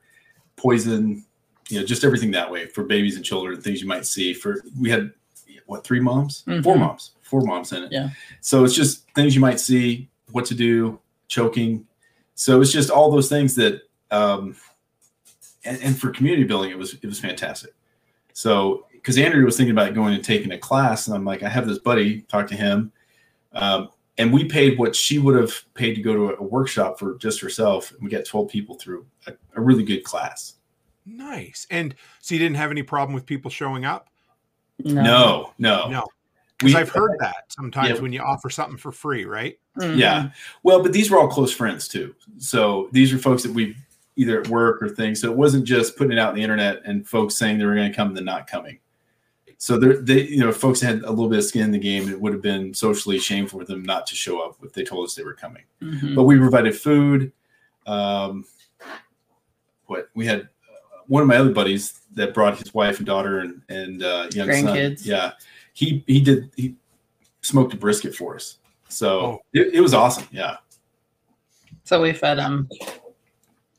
poison, 0.56 1.26
you 1.70 1.80
know, 1.80 1.86
just 1.86 2.04
everything 2.04 2.32
that 2.32 2.50
way 2.50 2.66
for 2.66 2.84
babies 2.84 3.16
and 3.16 3.24
children, 3.26 3.62
things 3.62 3.82
you 3.82 3.88
might 3.88 4.06
see. 4.06 4.34
For 4.34 4.58
we 4.80 4.90
had 4.90 5.12
what, 5.66 5.84
three 5.84 6.00
moms? 6.00 6.42
Four 6.64 6.76
Mhm. 6.76 6.80
moms, 6.80 7.12
four 7.22 7.42
moms 7.42 7.72
in 7.74 7.84
it. 7.84 7.92
Yeah. 7.92 8.10
So 8.42 8.64
it's 8.64 8.74
just 8.74 9.08
things 9.14 9.36
you 9.36 9.42
might 9.42 9.60
see, 9.60 10.10
what 10.32 10.46
to 10.46 10.56
do, 10.56 11.00
choking. 11.28 11.86
So 12.34 12.60
it's 12.62 12.72
just 12.72 12.90
all 12.90 13.12
those 13.12 13.30
things 13.30 13.54
that, 13.56 13.82
um, 14.10 14.56
and, 15.64 15.80
and 15.84 16.00
for 16.00 16.10
community 16.10 16.44
building, 16.46 16.72
it 16.72 16.78
was, 16.78 16.96
it 16.96 17.06
was 17.06 17.20
fantastic. 17.20 17.74
So, 18.34 18.86
because 18.92 19.18
Andrea 19.18 19.44
was 19.46 19.58
thinking 19.58 19.72
about 19.72 19.94
going 19.94 20.14
and 20.14 20.24
taking 20.24 20.52
a 20.52 20.58
class, 20.58 21.08
and 21.08 21.16
I'm 21.16 21.26
like, 21.26 21.44
I 21.44 21.50
have 21.50 21.68
this 21.68 21.80
buddy, 21.80 22.22
talk 22.22 22.48
to 22.48 22.56
him. 22.56 22.92
Um, 23.54 23.90
and 24.18 24.34
we 24.34 24.44
paid 24.46 24.78
what 24.78 24.96
she 24.96 25.18
would 25.18 25.36
have 25.36 25.54
paid 25.74 25.96
to 25.96 26.02
go 26.02 26.14
to 26.14 26.36
a 26.38 26.44
workshop 26.44 27.00
for 27.00 27.16
just 27.18 27.40
herself. 27.40 27.92
And 27.92 28.02
we 28.02 28.10
got 28.10 28.26
12 28.26 28.50
people 28.50 28.76
through 28.76 29.06
a, 29.28 29.34
a 29.56 29.62
really 29.62 29.84
good 29.84 30.04
class. 30.04 30.56
Nice. 31.06 31.66
And 31.72 31.96
so 32.20 32.36
you 32.36 32.40
didn't 32.40 32.58
have 32.58 32.70
any 32.72 32.84
problem 32.84 33.14
with 33.16 33.26
people 33.26 33.50
showing 33.50 33.86
up? 33.86 34.10
No. 34.84 35.02
No, 35.02 35.54
no. 35.58 35.90
No. 35.90 36.06
Because 36.58 36.74
We- 36.74 36.80
I've 36.82 36.90
heard 36.90 37.16
that 37.20 37.46
sometimes 37.48 37.90
Yeah. 37.96 38.02
when 38.02 38.12
you 38.12 38.22
offer 38.22 38.50
something 38.50 38.78
for 38.78 38.92
free, 38.92 39.24
right? 39.26 39.58
Mhm. 39.80 39.98
Yeah. 39.98 40.30
Well, 40.64 40.84
but 40.84 40.92
these 40.92 41.10
were 41.10 41.18
all 41.18 41.30
close 41.30 41.54
friends 41.54 41.88
too. 41.88 42.14
So 42.38 42.90
these 42.92 43.14
are 43.14 43.18
folks 43.18 43.44
that 43.44 43.54
we 43.54 43.78
either 44.20 44.42
at 44.42 44.48
work 44.50 44.82
or 44.82 44.90
things. 44.90 45.22
So 45.22 45.32
it 45.32 45.38
wasn't 45.38 45.66
just 45.66 45.96
putting 45.98 46.12
it 46.12 46.20
out 46.20 46.30
on 46.30 46.36
the 46.36 46.44
internet 46.44 46.82
and 46.86 47.08
folks 47.08 47.36
saying 47.38 47.58
they 47.58 47.66
were 47.66 47.76
going 47.76 47.90
to 47.90 47.96
come 47.96 48.10
and 48.10 48.18
then 48.18 48.26
not 48.26 48.48
coming. 48.48 48.78
So 49.58 49.78
there, 49.78 49.98
they, 50.02 50.22
you 50.24 50.40
know, 50.40 50.52
folks 50.52 50.80
had 50.82 51.02
a 51.04 51.10
little 51.10 51.30
bit 51.30 51.40
of 51.40 51.46
skin 51.46 51.64
in 51.64 51.72
the 51.72 51.80
game. 51.80 52.08
It 52.10 52.20
would 52.20 52.34
have 52.34 52.42
been 52.42 52.74
socially 52.74 53.18
shameful 53.20 53.60
for 53.60 53.66
them 53.66 53.84
not 53.84 54.06
to 54.08 54.16
show 54.16 54.42
up 54.42 54.58
if 54.64 54.74
they 54.74 54.84
told 54.84 55.06
us 55.06 55.16
they 55.16 55.24
were 55.24 55.34
coming. 55.34 55.64
Mhm. 55.82 56.16
But 56.16 56.24
we 56.24 56.38
provided 56.38 56.76
food. 56.78 57.32
Um, 57.88 58.46
what 59.88 60.10
we 60.16 60.26
had, 60.26 60.42
uh, 60.42 61.02
one 61.08 61.22
of 61.22 61.28
my 61.28 61.38
other 61.38 61.52
buddies 61.52 62.02
that 62.14 62.34
brought 62.34 62.58
his 62.58 62.74
wife 62.74 62.98
and 62.98 63.06
daughter 63.06 63.40
and 63.40 63.62
and 63.70 64.04
uh, 64.04 64.28
young 64.34 64.48
Grandkids. 64.50 65.00
son. 65.00 65.08
Yeah, 65.10 65.32
he 65.74 66.04
he 66.08 66.22
did 66.22 66.52
he 66.56 66.76
smoked 67.42 67.74
a 67.74 67.78
brisket 67.78 68.16
for 68.16 68.36
us. 68.36 68.58
So 68.90 69.20
Oh. 69.20 69.42
it, 69.54 69.74
it 69.76 69.82
was 69.82 69.94
awesome. 69.94 70.26
Yeah. 70.32 70.58
So 71.84 72.02
we 72.02 72.14
fed 72.14 72.38
him. 72.40 72.70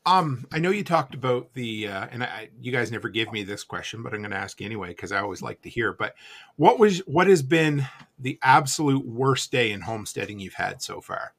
Um, 0.05 0.45
I 0.51 0.59
know 0.59 0.71
you 0.71 0.83
talked 0.83 1.13
about 1.13 1.53
the, 1.53 1.87
uh, 1.87 2.07
and 2.11 2.23
I, 2.23 2.49
you 2.59 2.71
guys 2.71 2.91
never 2.91 3.07
give 3.07 3.31
me 3.31 3.43
this 3.43 3.63
question, 3.63 4.01
but 4.01 4.13
I'm 4.13 4.21
going 4.21 4.31
to 4.31 4.37
ask 4.37 4.59
you 4.59 4.65
anyway 4.65 4.89
because 4.89 5.11
I 5.11 5.19
always 5.19 5.41
like 5.41 5.61
to 5.61 5.69
hear. 5.69 5.93
But 5.93 6.15
what 6.55 6.79
was, 6.79 6.99
what 6.99 7.27
has 7.27 7.43
been 7.43 7.85
the 8.17 8.39
absolute 8.41 9.05
worst 9.05 9.51
day 9.51 9.71
in 9.71 9.81
homesteading 9.81 10.39
you've 10.39 10.55
had 10.55 10.81
so 10.81 11.01
far? 11.01 11.33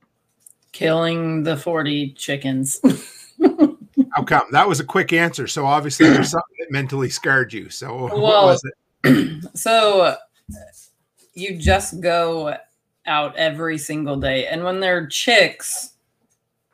killing 0.73 1.45
the 1.45 1.57
40 1.57 2.13
chickens. 2.15 2.81
How 4.13 4.25
come? 4.25 4.43
That 4.51 4.69
was 4.69 4.81
a 4.81 4.85
quick 4.85 5.13
answer. 5.13 5.47
So 5.47 5.65
obviously 5.65 6.09
there's 6.09 6.31
something 6.31 6.57
that 6.59 6.71
mentally 6.71 7.11
scarred 7.11 7.53
you. 7.53 7.71
So 7.71 8.09
what 8.09 8.17
was 8.17 8.63
it? 9.05 9.45
so 9.55 10.17
you 11.35 11.57
just 11.57 12.01
go 12.01 12.57
out 13.07 13.37
every 13.37 13.79
single 13.79 14.17
day. 14.17 14.47
And 14.47 14.65
when 14.65 14.81
they're 14.81 15.07
chicks, 15.07 15.92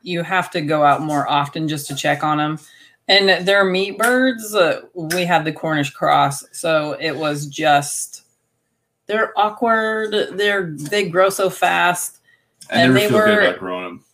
you 0.08 0.22
have 0.22 0.50
to 0.52 0.60
go 0.60 0.82
out 0.82 1.02
more 1.02 1.28
often 1.28 1.68
just 1.68 1.86
to 1.88 1.94
check 1.94 2.24
on 2.24 2.38
them. 2.38 2.58
And 3.08 3.46
they're 3.46 3.64
meat 3.64 3.96
birds. 3.98 4.54
Uh, 4.54 4.82
we 4.94 5.24
had 5.24 5.44
the 5.44 5.52
Cornish 5.52 5.90
cross. 5.90 6.44
So 6.52 6.92
it 7.00 7.12
was 7.16 7.46
just, 7.46 8.22
they're 9.06 9.32
awkward. 9.38 10.14
They're, 10.36 10.72
they 10.72 11.08
grow 11.08 11.30
so 11.30 11.48
fast 11.48 12.18
I 12.70 12.82
And 12.82 12.94
they 12.96 13.10
were- 13.10 13.56
growing 13.58 13.84
them. 13.84 14.04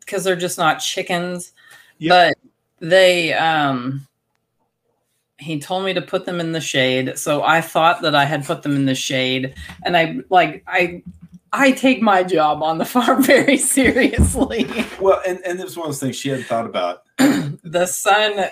because 0.00 0.24
they're 0.24 0.36
just 0.36 0.58
not 0.58 0.80
chickens. 0.80 1.52
Yep. 1.98 2.10
But 2.80 2.86
they 2.86 3.32
um 3.34 4.06
he 5.38 5.58
told 5.58 5.84
me 5.84 5.94
to 5.94 6.02
put 6.02 6.26
them 6.26 6.40
in 6.40 6.52
the 6.52 6.60
shade. 6.60 7.16
So 7.18 7.42
I 7.42 7.60
thought 7.60 8.02
that 8.02 8.14
I 8.14 8.24
had 8.24 8.44
put 8.44 8.62
them 8.62 8.74
in 8.76 8.86
the 8.86 8.94
shade. 8.94 9.54
And 9.84 9.96
I 9.96 10.18
like 10.30 10.62
I 10.66 11.02
I 11.52 11.72
take 11.72 12.02
my 12.02 12.22
job 12.22 12.62
on 12.62 12.78
the 12.78 12.84
farm 12.84 13.22
very 13.24 13.56
seriously. 13.56 14.66
Well, 15.00 15.22
and 15.26 15.40
and 15.44 15.58
it 15.58 15.64
was 15.64 15.76
one 15.76 15.86
of 15.86 15.92
those 15.92 16.00
things 16.00 16.16
she 16.16 16.28
hadn't 16.28 16.46
thought 16.46 16.66
about. 16.66 17.02
the 17.18 17.86
sun 17.86 18.46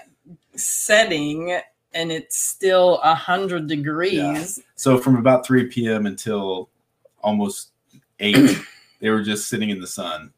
setting 0.55 1.61
and 1.97 2.13
it's 2.13 2.37
still 2.37 2.99
a 3.03 3.15
hundred 3.15 3.67
degrees. 3.67 4.61
So 4.77 4.99
from 4.99 5.17
about 5.17 5.47
3 5.47 5.67
p.m. 5.69 6.07
until 6.07 6.69
almost 7.23 7.71
eight, 8.21 8.59
they 9.01 9.11
were 9.11 9.23
just 9.23 9.49
sitting 9.49 9.71
in 9.71 9.81
the 9.81 9.87
sun. 9.87 10.33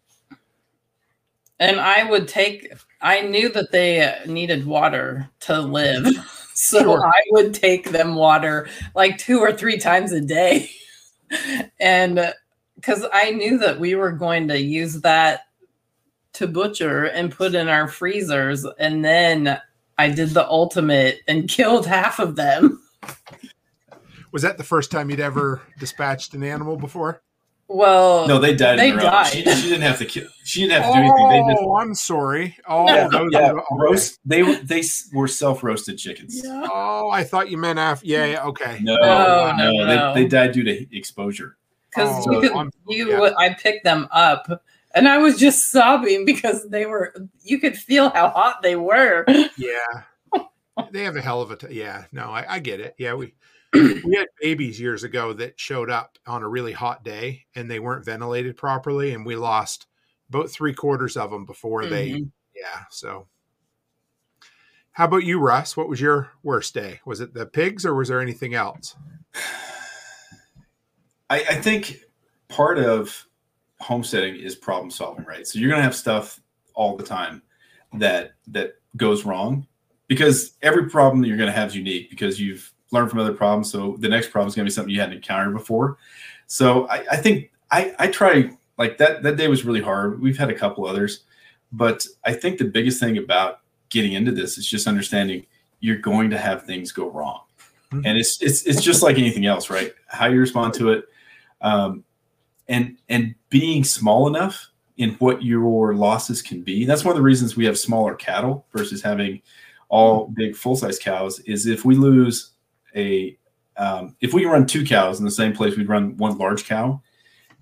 And 1.61 1.81
I 1.81 2.09
would 2.09 2.29
take, 2.29 2.73
I 3.01 3.23
knew 3.23 3.49
that 3.51 3.73
they 3.73 4.17
needed 4.27 4.67
water 4.67 5.29
to 5.41 5.61
live. 5.61 6.07
So 6.59 6.81
Sure. 6.81 7.07
I 7.07 7.23
would 7.31 7.55
take 7.55 7.91
them 7.91 8.17
water 8.17 8.69
like 8.97 9.17
two 9.17 9.39
or 9.39 9.53
three 9.53 9.79
times 9.79 10.11
a 10.11 10.21
day. 10.21 10.69
and 11.81 12.35
because 12.79 13.05
I 13.13 13.31
knew 13.33 13.59
that 13.59 13.81
we 13.81 13.95
were 13.97 14.13
going 14.13 14.47
to 14.49 14.61
use 14.61 15.01
that 15.01 15.41
to 16.35 16.47
butcher 16.47 17.05
and 17.07 17.33
put 17.33 17.55
in 17.55 17.69
our 17.69 17.89
freezers. 17.89 18.65
And 18.79 19.05
then 19.05 19.61
I 19.99 20.11
did 20.11 20.31
the 20.31 20.47
ultimate 20.49 21.21
and 21.27 21.49
killed 21.49 21.87
half 21.87 22.19
of 22.21 22.37
them. 22.37 22.81
Was 24.31 24.43
that 24.43 24.59
the 24.59 24.65
first 24.65 24.91
time 24.91 25.11
you'd 25.11 25.21
ever 25.21 25.63
dispatched 25.79 26.35
an 26.35 26.43
animal 26.45 26.77
before? 26.77 27.23
Well, 27.71 28.27
No, 28.27 28.39
they 28.39 28.55
died. 28.55 28.79
They 28.79 28.93
on 28.93 28.99
their 28.99 29.15
own. 29.15 29.25
She, 29.27 29.43
died. 29.43 29.57
she 29.59 29.69
didn't 29.69 29.83
have 29.83 29.99
to 29.99 30.07
kill. 30.07 30.27
She 30.43 30.61
didn't 30.63 30.83
have 30.83 30.91
to 30.95 30.99
do 30.99 31.05
anything. 31.05 31.47
They 31.49 31.53
just 31.53 31.63
Oh, 31.67 31.77
I'm 31.77 31.95
sorry. 31.95 32.57
Oh, 32.67 32.87
No. 32.87 33.09
those 33.11 33.29
yeah, 33.31 33.51
okay. 33.53 33.63
roast. 33.73 34.19
They 34.25 34.43
were 34.43 34.55
they 34.63 34.83
were 35.13 35.29
self 35.29 35.63
roasted 35.63 35.99
chickens. 35.99 36.41
Yeah. 36.43 36.67
Oh, 36.73 37.11
I 37.11 37.25
thought 37.25 37.51
you 37.51 37.59
meant 37.59 37.79
after. 37.79 38.07
Yeah, 38.07 38.25
yeah, 38.25 38.45
okay. 38.47 38.79
No, 38.81 38.97
No, 38.97 39.53
no, 39.59 39.71
no, 39.71 39.85
no. 39.87 40.15
They, 40.15 40.23
they 40.23 40.29
died 40.29 40.53
due 40.53 40.63
to 40.65 40.97
exposure. 40.97 41.58
Because 41.91 42.27
Oh, 42.27 42.33
you 42.33 42.41
could 42.41 42.53
I'm- 42.53 42.71
you 42.89 43.11
yeah. 43.11 43.31
I 43.39 43.55
picked 43.55 43.85
them 43.85 44.09
up 44.13 44.63
and 44.95 45.09
I 45.09 45.19
was 45.19 45.39
just 45.39 45.71
sobbing 45.71 46.25
because 46.25 46.69
they 46.71 46.87
were 46.87 47.15
you 47.43 47.59
could 47.61 47.77
feel 47.77 48.11
how 48.11 48.31
hot 48.31 48.63
they 48.63 48.77
were. 48.77 49.25
Yeah. 49.57 50.03
They 50.93 51.03
have 51.05 51.17
a 51.17 51.21
hell 51.21 51.43
of 51.43 51.51
a 51.51 51.57
t- 51.57 51.75
yeah. 51.75 52.05
No, 52.13 52.31
I, 52.31 52.55
I 52.55 52.59
get 52.61 52.79
it. 52.81 52.95
Yeah, 52.99 53.15
we 53.15 53.35
we 53.75 54.15
had 54.17 54.29
babies 54.41 54.81
years 54.81 55.03
ago 55.05 55.33
that 55.35 55.59
showed 55.59 55.91
up 55.91 56.17
on 56.27 56.43
a 56.43 56.49
really 56.49 56.73
hot 56.73 57.03
day 57.05 57.45
and 57.57 57.69
they 57.71 57.81
weren't 57.81 58.05
ventilated 58.05 58.57
properly, 58.57 59.13
and 59.13 59.27
we 59.27 59.35
lost 59.37 59.87
about 60.29 60.49
three 60.51 60.73
quarters 60.73 61.17
of 61.17 61.31
them 61.31 61.45
before 61.45 61.85
they 61.87 62.11
Mhm. 62.11 62.31
yeah. 62.55 62.85
So 62.91 63.27
How 64.93 65.05
about 65.07 65.25
you, 65.25 65.39
Russ? 65.41 65.77
What 65.77 65.89
was 65.89 66.01
your 66.01 66.31
worst 66.43 66.75
day? 66.75 67.01
Was 67.05 67.21
it 67.21 67.35
the 67.35 67.47
pigs 67.47 67.85
or 67.85 67.95
was 67.95 68.09
there 68.09 68.21
anything 68.21 68.55
else? 68.55 68.97
I, 71.31 71.37
I 71.37 71.55
think 71.57 72.01
part 72.49 72.79
of 72.79 73.27
homesteading 73.81 74.37
is 74.37 74.55
problem 74.55 74.91
solving, 74.91 75.25
right? 75.25 75.47
So 75.47 75.59
you're 75.59 75.71
gonna 75.71 75.83
have 75.83 75.95
stuff 75.95 76.41
all 76.75 76.97
the 76.97 77.05
time 77.05 77.43
that 77.95 78.33
that 78.49 78.75
goes 78.97 79.25
wrong 79.25 79.67
because 80.07 80.57
every 80.63 80.89
problem 80.89 81.21
that 81.21 81.29
you're 81.29 81.37
gonna 81.37 81.53
have 81.53 81.69
is 81.69 81.77
unique 81.77 82.11
because 82.11 82.41
you've 82.41 82.73
learned 82.91 83.11
from 83.11 83.21
other 83.21 83.35
problems. 83.35 83.71
So 83.71 83.97
the 83.99 84.09
next 84.09 84.31
problem 84.31 84.49
is 84.49 84.55
gonna 84.55 84.67
be 84.67 84.71
something 84.71 84.93
you 84.93 85.01
hadn't 85.01 85.17
encountered 85.17 85.55
before. 85.55 85.99
So 86.47 86.87
I, 86.89 87.05
I 87.13 87.17
think 87.17 87.53
I, 87.71 87.95
I 87.99 88.09
try 88.09 88.51
like 88.79 88.99
that 88.99 89.23
that 89.23 89.37
day 89.37 89.49
was 89.49 89.65
really 89.65 89.83
hard. 89.83 90.21
We've 90.21 90.39
had 90.39 90.51
a 90.51 90.55
couple 90.55 90.87
others, 90.87 91.25
but 91.73 92.07
I 92.25 92.33
think 92.33 92.59
the 92.59 92.65
biggest 92.65 93.01
thing 93.01 93.19
about 93.19 93.61
getting 93.91 94.13
into 94.13 94.33
this 94.33 94.59
is 94.59 94.67
just 94.67 94.87
understanding 94.87 95.47
you're 95.81 95.99
going 95.99 96.31
to 96.31 96.39
have 96.39 96.65
things 96.65 96.93
go 96.93 97.11
wrong. 97.11 97.43
Mm-hmm. 97.93 98.07
And 98.07 98.19
it's 98.19 98.41
it's 98.43 98.65
it's 98.65 98.83
just 98.83 99.03
like 99.03 99.19
anything 99.19 99.47
else, 99.47 99.71
right? 99.71 99.95
How 100.09 100.27
you 100.27 100.41
respond 100.41 100.75
to 100.75 100.91
it. 100.91 101.05
Um, 101.61 102.05
and 102.69 102.97
and 103.09 103.35
being 103.51 103.85
small 103.85 104.27
enough 104.27 104.71
in 104.97 105.11
what 105.15 105.43
your 105.43 105.95
losses 105.95 106.43
can 106.43 106.63
be. 106.63 106.85
That's 106.85 107.05
one 107.05 107.13
of 107.13 107.17
the 107.17 107.23
reasons 107.23 107.57
we 107.57 107.65
have 107.65 107.79
smaller 107.79 108.15
cattle 108.15 108.67
versus 108.75 109.01
having 109.01 109.41
all 109.89 110.27
big 110.35 110.55
full 110.55 110.77
size 110.77 110.99
cows. 110.99 111.41
Is 111.41 111.67
if 111.67 111.85
we 111.85 111.95
lose 111.95 112.51
a 112.95 113.37
um, 113.77 114.17
if 114.21 114.35
we 114.35 114.45
run 114.45 114.67
two 114.67 114.85
cows 114.85 115.19
in 115.19 115.25
the 115.25 115.31
same 115.31 115.55
place, 115.55 115.77
we'd 115.77 115.89
run 115.89 116.17
one 116.17 116.37
large 116.37 116.67
cow, 116.67 117.01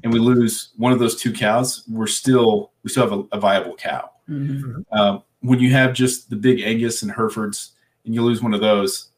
and 0.02 0.12
we 0.12 0.18
lose 0.18 0.70
one 0.76 0.92
of 0.92 0.98
those 0.98 1.20
two 1.20 1.32
cows, 1.32 1.84
we're 1.88 2.06
still 2.06 2.72
we 2.82 2.90
still 2.90 3.08
have 3.08 3.18
a, 3.18 3.36
a 3.36 3.40
viable 3.40 3.76
cow. 3.76 4.10
Mm-hmm. 4.28 4.80
Um, 4.92 5.22
when 5.40 5.60
you 5.60 5.70
have 5.72 5.92
just 5.92 6.30
the 6.30 6.36
big 6.36 6.60
Angus 6.60 7.02
and 7.02 7.12
Herefords, 7.12 7.72
and 8.04 8.14
you 8.14 8.22
lose 8.22 8.42
one 8.42 8.54
of 8.54 8.60
those, 8.60 9.10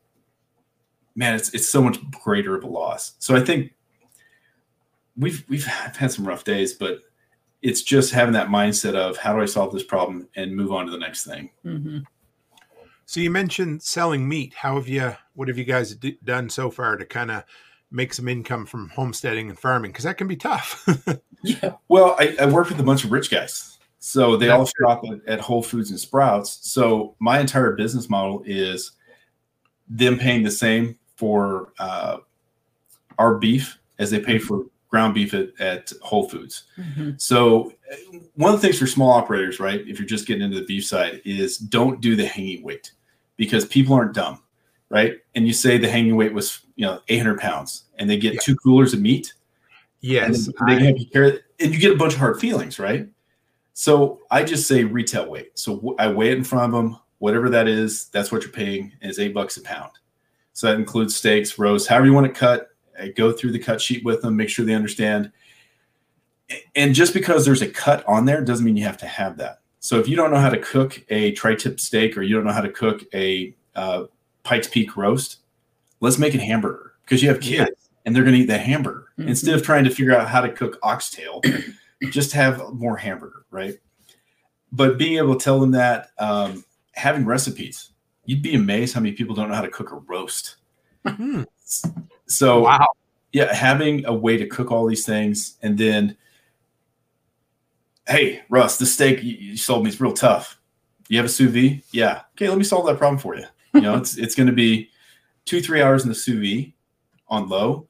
man, 1.14 1.34
it's 1.34 1.54
it's 1.54 1.68
so 1.68 1.80
much 1.80 1.98
greater 2.10 2.56
of 2.56 2.64
a 2.64 2.68
loss. 2.68 3.14
So 3.20 3.36
I 3.36 3.40
think 3.40 3.72
we've 5.18 5.44
we've 5.48 5.64
had 5.66 6.10
some 6.10 6.26
rough 6.26 6.44
days, 6.44 6.74
but 6.74 7.00
it's 7.60 7.82
just 7.82 8.12
having 8.12 8.34
that 8.34 8.48
mindset 8.48 8.94
of 8.94 9.16
how 9.16 9.34
do 9.34 9.40
I 9.42 9.46
solve 9.46 9.72
this 9.72 9.82
problem 9.82 10.28
and 10.36 10.54
move 10.54 10.72
on 10.72 10.86
to 10.86 10.92
the 10.92 10.98
next 10.98 11.24
thing. 11.24 11.50
Mm-hmm. 11.64 11.98
So 13.04 13.20
you 13.20 13.30
mentioned 13.30 13.82
selling 13.82 14.28
meat. 14.28 14.54
How 14.54 14.76
have 14.76 14.88
you? 14.88 15.16
What 15.34 15.48
have 15.48 15.58
you 15.58 15.64
guys 15.64 15.94
d- 15.96 16.18
done 16.22 16.48
so 16.48 16.70
far 16.70 16.96
to 16.96 17.04
kind 17.04 17.30
of 17.30 17.44
make 17.90 18.14
some 18.14 18.28
income 18.28 18.66
from 18.66 18.90
homesteading 18.90 19.48
and 19.48 19.58
farming? 19.58 19.90
Because 19.90 20.04
that 20.04 20.18
can 20.18 20.28
be 20.28 20.36
tough. 20.36 20.86
yeah. 21.42 21.72
Well, 21.88 22.16
I, 22.18 22.36
I 22.40 22.46
work 22.46 22.68
with 22.68 22.78
a 22.78 22.84
bunch 22.84 23.04
of 23.04 23.12
rich 23.12 23.30
guys, 23.30 23.78
so 23.98 24.36
they 24.36 24.46
That's 24.46 24.58
all 24.58 24.86
shop 24.86 25.04
at, 25.10 25.26
at 25.26 25.40
Whole 25.40 25.62
Foods 25.62 25.90
and 25.90 25.98
Sprouts. 25.98 26.58
So 26.70 27.16
my 27.18 27.40
entire 27.40 27.72
business 27.72 28.08
model 28.08 28.42
is 28.46 28.92
them 29.88 30.18
paying 30.18 30.42
the 30.42 30.50
same 30.50 30.98
for 31.16 31.72
uh, 31.78 32.18
our 33.18 33.38
beef 33.38 33.78
as 33.98 34.10
they 34.10 34.20
pay 34.20 34.38
for 34.38 34.66
ground 34.88 35.14
beef 35.14 35.34
at, 35.34 35.48
at 35.60 35.92
Whole 36.02 36.28
Foods. 36.28 36.64
Mm-hmm. 36.78 37.12
So 37.18 37.72
one 38.34 38.54
of 38.54 38.60
the 38.60 38.66
things 38.66 38.78
for 38.78 38.86
small 38.86 39.12
operators, 39.12 39.60
right, 39.60 39.80
if 39.86 39.98
you're 39.98 40.08
just 40.08 40.26
getting 40.26 40.42
into 40.42 40.60
the 40.60 40.66
beef 40.66 40.86
side, 40.86 41.20
is 41.24 41.58
don't 41.58 42.00
do 42.00 42.16
the 42.16 42.26
hanging 42.26 42.62
weight 42.62 42.92
because 43.36 43.64
people 43.66 43.94
aren't 43.94 44.14
dumb, 44.14 44.42
right? 44.88 45.18
And 45.34 45.46
you 45.46 45.52
say 45.52 45.78
the 45.78 45.90
hanging 45.90 46.16
weight 46.16 46.32
was 46.32 46.60
you 46.76 46.86
know 46.86 47.00
800 47.08 47.38
pounds, 47.38 47.84
and 47.98 48.08
they 48.08 48.18
get 48.18 48.34
yeah. 48.34 48.40
two 48.42 48.56
coolers 48.56 48.94
of 48.94 49.00
meat. 49.00 49.34
Yes, 50.00 50.46
they 50.66 50.76
I, 50.76 50.80
have 50.80 50.98
you 50.98 51.06
carry, 51.06 51.40
and 51.60 51.72
you 51.72 51.78
get 51.80 51.92
a 51.92 51.96
bunch 51.96 52.14
of 52.14 52.20
hard 52.20 52.40
feelings, 52.40 52.78
right? 52.78 53.08
So 53.74 54.20
I 54.30 54.42
just 54.42 54.66
say 54.66 54.84
retail 54.84 55.28
weight. 55.28 55.58
So 55.58 55.94
I 55.98 56.08
weigh 56.08 56.30
it 56.30 56.38
in 56.38 56.44
front 56.44 56.72
of 56.72 56.72
them, 56.72 56.98
whatever 57.18 57.48
that 57.50 57.68
is. 57.68 58.08
That's 58.08 58.32
what 58.32 58.42
you're 58.42 58.52
paying. 58.52 58.92
Is 59.02 59.18
eight 59.18 59.34
bucks 59.34 59.56
a 59.56 59.62
pound. 59.62 59.92
So 60.52 60.66
that 60.66 60.76
includes 60.76 61.14
steaks, 61.14 61.58
roasts, 61.58 61.86
however 61.86 62.06
you 62.06 62.12
want 62.12 62.26
to 62.26 62.32
cut 62.32 62.70
I 63.00 63.08
go 63.08 63.32
through 63.32 63.52
the 63.52 63.58
cut 63.58 63.80
sheet 63.80 64.04
with 64.04 64.22
them, 64.22 64.36
make 64.36 64.48
sure 64.48 64.64
they 64.64 64.74
understand. 64.74 65.32
And 66.74 66.94
just 66.94 67.12
because 67.12 67.44
there's 67.44 67.62
a 67.62 67.68
cut 67.68 68.06
on 68.06 68.24
there 68.24 68.42
doesn't 68.42 68.64
mean 68.64 68.76
you 68.76 68.84
have 68.84 68.98
to 68.98 69.06
have 69.06 69.36
that. 69.38 69.60
So 69.80 69.98
if 69.98 70.08
you 70.08 70.16
don't 70.16 70.30
know 70.30 70.40
how 70.40 70.50
to 70.50 70.58
cook 70.58 71.04
a 71.08 71.32
tri-tip 71.32 71.78
steak 71.78 72.16
or 72.16 72.22
you 72.22 72.34
don't 72.34 72.44
know 72.44 72.52
how 72.52 72.60
to 72.60 72.72
cook 72.72 73.04
a 73.14 73.54
uh, 73.76 74.04
Pikes 74.42 74.68
Peak 74.68 74.96
roast, 74.96 75.38
let's 76.00 76.18
make 76.18 76.34
it 76.34 76.40
hamburger 76.40 76.94
because 77.04 77.22
you 77.22 77.28
have 77.28 77.40
kids 77.40 77.90
and 78.04 78.14
they're 78.14 78.24
going 78.24 78.34
to 78.34 78.40
eat 78.40 78.46
that 78.46 78.60
hamburger 78.60 79.08
mm-hmm. 79.18 79.28
instead 79.28 79.54
of 79.54 79.62
trying 79.62 79.84
to 79.84 79.90
figure 79.90 80.14
out 80.14 80.28
how 80.28 80.40
to 80.40 80.50
cook 80.50 80.78
oxtail. 80.82 81.42
just 82.10 82.32
have 82.32 82.72
more 82.72 82.96
hamburger, 82.96 83.44
right? 83.50 83.76
But 84.72 84.98
being 84.98 85.18
able 85.18 85.36
to 85.36 85.44
tell 85.44 85.60
them 85.60 85.72
that, 85.72 86.10
um, 86.18 86.64
having 86.94 87.24
recipes, 87.24 87.90
you'd 88.24 88.42
be 88.42 88.54
amazed 88.54 88.94
how 88.94 89.00
many 89.00 89.12
people 89.12 89.34
don't 89.34 89.48
know 89.48 89.54
how 89.54 89.62
to 89.62 89.70
cook 89.70 89.92
a 89.92 89.96
roast. 89.96 90.56
Mm-hmm. 91.06 91.42
So 92.28 92.60
wow. 92.60 92.86
yeah, 93.32 93.52
having 93.52 94.04
a 94.06 94.14
way 94.14 94.36
to 94.36 94.46
cook 94.46 94.70
all 94.70 94.86
these 94.86 95.04
things 95.04 95.56
and 95.62 95.76
then 95.76 96.16
hey, 98.08 98.40
Russ, 98.48 98.78
the 98.78 98.86
steak 98.86 99.22
you 99.22 99.56
sold 99.56 99.84
me 99.84 99.90
is 99.90 100.00
real 100.00 100.12
tough. 100.12 100.58
You 101.08 101.18
have 101.18 101.26
a 101.26 101.28
sous 101.28 101.50
vide? 101.50 101.82
Yeah. 101.92 102.22
Okay, 102.32 102.48
let 102.48 102.58
me 102.58 102.64
solve 102.64 102.86
that 102.86 102.98
problem 102.98 103.18
for 103.18 103.36
you. 103.36 103.44
You 103.74 103.80
know, 103.80 103.96
it's 103.98 104.16
it's 104.16 104.34
gonna 104.34 104.52
be 104.52 104.90
two, 105.44 105.60
three 105.60 105.82
hours 105.82 106.02
in 106.02 106.08
the 106.08 106.14
sous 106.14 106.38
vide 106.38 106.72
on 107.28 107.48
low. 107.48 107.86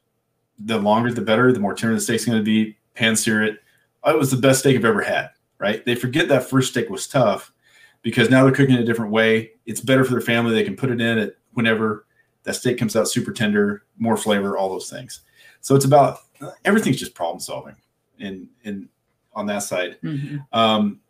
The 0.58 0.78
longer 0.78 1.12
the 1.12 1.20
better, 1.20 1.52
the 1.52 1.60
more 1.60 1.74
tender 1.74 1.94
the 1.94 2.00
steak's 2.00 2.24
gonna 2.24 2.42
be, 2.42 2.76
pan 2.94 3.16
sear 3.16 3.42
it. 3.42 3.60
Oh, 4.04 4.12
it 4.12 4.18
was 4.18 4.30
the 4.30 4.36
best 4.36 4.60
steak 4.60 4.76
I've 4.76 4.84
ever 4.84 5.02
had, 5.02 5.30
right? 5.58 5.84
They 5.84 5.94
forget 5.94 6.28
that 6.28 6.48
first 6.48 6.70
steak 6.70 6.90
was 6.90 7.06
tough 7.06 7.52
because 8.02 8.30
now 8.30 8.44
they're 8.44 8.54
cooking 8.54 8.76
it 8.76 8.80
a 8.80 8.84
different 8.84 9.12
way. 9.12 9.52
It's 9.66 9.80
better 9.80 10.04
for 10.04 10.12
their 10.12 10.20
family. 10.20 10.54
They 10.54 10.64
can 10.64 10.76
put 10.76 10.90
it 10.90 11.00
in 11.00 11.18
it 11.18 11.38
whenever 11.52 12.06
that 12.48 12.54
steak 12.54 12.78
comes 12.78 12.96
out 12.96 13.06
super 13.06 13.30
tender, 13.30 13.82
more 13.98 14.16
flavor, 14.16 14.56
all 14.56 14.70
those 14.70 14.88
things. 14.88 15.20
So 15.60 15.74
it's 15.76 15.84
about 15.84 16.20
everything's 16.64 16.96
just 16.96 17.14
problem 17.14 17.40
solving 17.40 17.76
in 18.18 18.48
in 18.64 18.88
on 19.34 19.44
that 19.46 19.58
side. 19.58 19.98
Mm-hmm. 20.02 20.38
Um, 20.58 21.00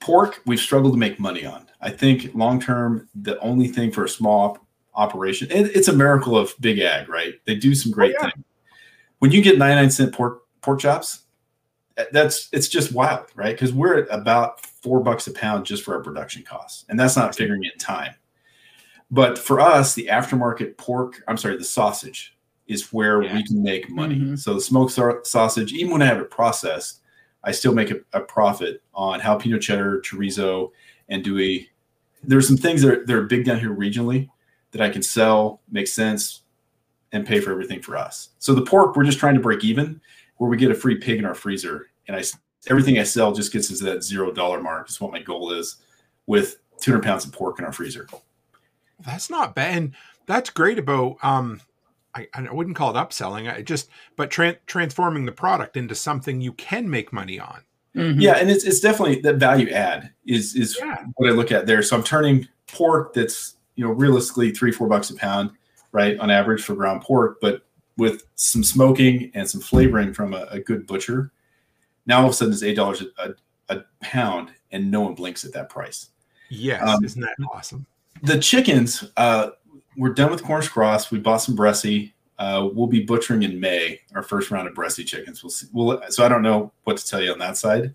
pork, 0.00 0.40
we've 0.46 0.58
struggled 0.58 0.94
to 0.94 0.98
make 0.98 1.20
money 1.20 1.44
on. 1.44 1.66
I 1.82 1.90
think 1.90 2.34
long 2.34 2.60
term, 2.60 3.10
the 3.14 3.38
only 3.40 3.68
thing 3.68 3.92
for 3.92 4.04
a 4.04 4.08
small 4.08 4.40
op- 4.40 4.66
operation, 4.94 5.50
it, 5.50 5.76
it's 5.76 5.88
a 5.88 5.92
miracle 5.92 6.34
of 6.34 6.54
big 6.60 6.78
ag, 6.78 7.10
right? 7.10 7.34
They 7.44 7.56
do 7.56 7.74
some 7.74 7.92
great 7.92 8.14
oh, 8.18 8.24
yeah. 8.24 8.30
things. 8.30 8.44
When 9.18 9.32
you 9.32 9.42
get 9.42 9.58
99 9.58 9.90
cent 9.90 10.14
pork 10.14 10.44
pork 10.62 10.80
chops, 10.80 11.24
that's 12.10 12.48
it's 12.52 12.68
just 12.68 12.92
wild, 12.92 13.26
right? 13.34 13.54
Because 13.54 13.74
we're 13.74 13.98
at 13.98 14.08
about 14.10 14.64
four 14.64 15.00
bucks 15.00 15.26
a 15.26 15.32
pound 15.32 15.66
just 15.66 15.82
for 15.82 15.94
our 15.94 16.02
production 16.02 16.42
costs, 16.42 16.86
and 16.88 16.98
that's 16.98 17.16
not 17.16 17.36
figuring 17.36 17.64
in 17.64 17.78
time. 17.78 18.14
But 19.14 19.38
for 19.38 19.60
us, 19.60 19.94
the 19.94 20.08
aftermarket 20.10 20.76
pork, 20.76 21.22
I'm 21.28 21.36
sorry, 21.36 21.56
the 21.56 21.62
sausage 21.62 22.36
is 22.66 22.92
where 22.92 23.22
yeah. 23.22 23.32
we 23.32 23.44
can 23.44 23.62
make 23.62 23.88
money. 23.88 24.16
Mm-hmm. 24.16 24.34
So 24.34 24.54
the 24.54 24.60
smoked 24.60 24.90
sausage, 25.24 25.72
even 25.72 25.92
when 25.92 26.02
I 26.02 26.06
have 26.06 26.18
it 26.18 26.32
processed, 26.32 27.00
I 27.44 27.52
still 27.52 27.72
make 27.72 27.92
a, 27.92 28.00
a 28.12 28.20
profit 28.20 28.82
on 28.92 29.20
jalapeno 29.20 29.60
cheddar, 29.60 30.00
chorizo, 30.00 30.72
andouille. 31.12 31.68
There's 32.24 32.48
some 32.48 32.56
things 32.56 32.82
that 32.82 32.92
are, 32.92 33.06
that 33.06 33.14
are 33.14 33.22
big 33.22 33.44
down 33.44 33.60
here 33.60 33.72
regionally 33.72 34.30
that 34.72 34.80
I 34.80 34.90
can 34.90 35.02
sell, 35.02 35.60
make 35.70 35.86
sense, 35.86 36.42
and 37.12 37.24
pay 37.24 37.38
for 37.38 37.52
everything 37.52 37.82
for 37.82 37.96
us. 37.96 38.30
So 38.40 38.52
the 38.52 38.62
pork, 38.62 38.96
we're 38.96 39.04
just 39.04 39.20
trying 39.20 39.34
to 39.34 39.40
break 39.40 39.62
even, 39.62 40.00
where 40.38 40.50
we 40.50 40.56
get 40.56 40.72
a 40.72 40.74
free 40.74 40.96
pig 40.96 41.20
in 41.20 41.24
our 41.24 41.36
freezer, 41.36 41.86
and 42.08 42.16
I 42.16 42.24
everything 42.68 42.98
I 42.98 43.04
sell 43.04 43.32
just 43.32 43.52
gets 43.52 43.70
us 43.70 43.78
to 43.78 43.84
that 43.84 44.02
zero 44.02 44.32
dollar 44.32 44.60
mark. 44.60 44.88
Is 44.88 45.00
what 45.00 45.12
my 45.12 45.20
goal 45.22 45.52
is 45.52 45.76
with 46.26 46.56
200 46.80 47.04
pounds 47.04 47.24
of 47.24 47.30
pork 47.30 47.60
in 47.60 47.64
our 47.64 47.72
freezer. 47.72 48.08
That's 49.04 49.30
not 49.30 49.54
bad. 49.54 49.76
And 49.76 49.94
that's 50.26 50.50
great 50.50 50.78
about 50.78 51.16
um 51.22 51.60
I, 52.14 52.28
I 52.32 52.52
wouldn't 52.52 52.76
call 52.76 52.96
it 52.96 53.00
upselling. 53.00 53.52
I 53.52 53.62
just 53.62 53.88
but 54.16 54.30
tra- 54.30 54.58
transforming 54.66 55.24
the 55.24 55.32
product 55.32 55.76
into 55.76 55.94
something 55.94 56.40
you 56.40 56.52
can 56.52 56.88
make 56.88 57.12
money 57.12 57.40
on. 57.40 57.62
Mm-hmm. 57.94 58.20
Yeah, 58.20 58.34
and 58.34 58.50
it's 58.50 58.64
it's 58.64 58.80
definitely 58.80 59.20
that 59.20 59.36
value 59.36 59.70
add 59.70 60.10
is 60.26 60.54
is 60.56 60.76
yeah. 60.80 61.04
what 61.14 61.30
I 61.30 61.32
look 61.32 61.52
at 61.52 61.66
there. 61.66 61.82
So 61.82 61.96
I'm 61.96 62.02
turning 62.02 62.48
pork 62.66 63.14
that's 63.14 63.56
you 63.76 63.84
know 63.84 63.92
realistically 63.92 64.50
three 64.50 64.72
four 64.72 64.88
bucks 64.88 65.10
a 65.10 65.16
pound, 65.16 65.50
right, 65.92 66.18
on 66.18 66.30
average 66.30 66.62
for 66.62 66.74
ground 66.74 67.02
pork, 67.02 67.38
but 67.40 67.62
with 67.96 68.24
some 68.34 68.64
smoking 68.64 69.30
and 69.34 69.48
some 69.48 69.60
flavoring 69.60 70.12
from 70.12 70.34
a, 70.34 70.46
a 70.50 70.58
good 70.58 70.86
butcher, 70.86 71.30
now 72.06 72.18
all 72.20 72.26
of 72.26 72.30
a 72.32 72.34
sudden 72.34 72.52
it's 72.52 72.64
eight 72.64 72.74
dollars 72.74 73.04
a, 73.18 73.34
a, 73.68 73.84
pound, 74.00 74.50
and 74.72 74.90
no 74.90 75.02
one 75.02 75.14
blinks 75.14 75.44
at 75.44 75.52
that 75.52 75.68
price. 75.68 76.10
Yes, 76.48 76.82
um, 76.84 77.04
isn't 77.04 77.20
that 77.20 77.36
awesome? 77.52 77.86
The 78.22 78.38
chickens, 78.38 79.04
uh, 79.16 79.50
we're 79.96 80.14
done 80.14 80.30
with 80.30 80.42
Cornish 80.42 80.68
Cross. 80.68 81.10
We 81.10 81.18
bought 81.18 81.38
some 81.38 81.56
Bresse. 81.56 82.12
Uh, 82.38 82.68
we'll 82.72 82.86
be 82.86 83.04
butchering 83.04 83.42
in 83.42 83.60
May 83.60 84.00
our 84.14 84.22
first 84.22 84.50
round 84.50 84.66
of 84.66 84.74
Bresse 84.74 85.04
chickens. 85.06 85.42
We'll 85.42 85.50
see. 85.50 85.66
We'll, 85.72 86.02
so 86.08 86.24
I 86.24 86.28
don't 86.28 86.42
know 86.42 86.72
what 86.84 86.96
to 86.96 87.06
tell 87.06 87.20
you 87.20 87.32
on 87.32 87.38
that 87.38 87.56
side. 87.56 87.94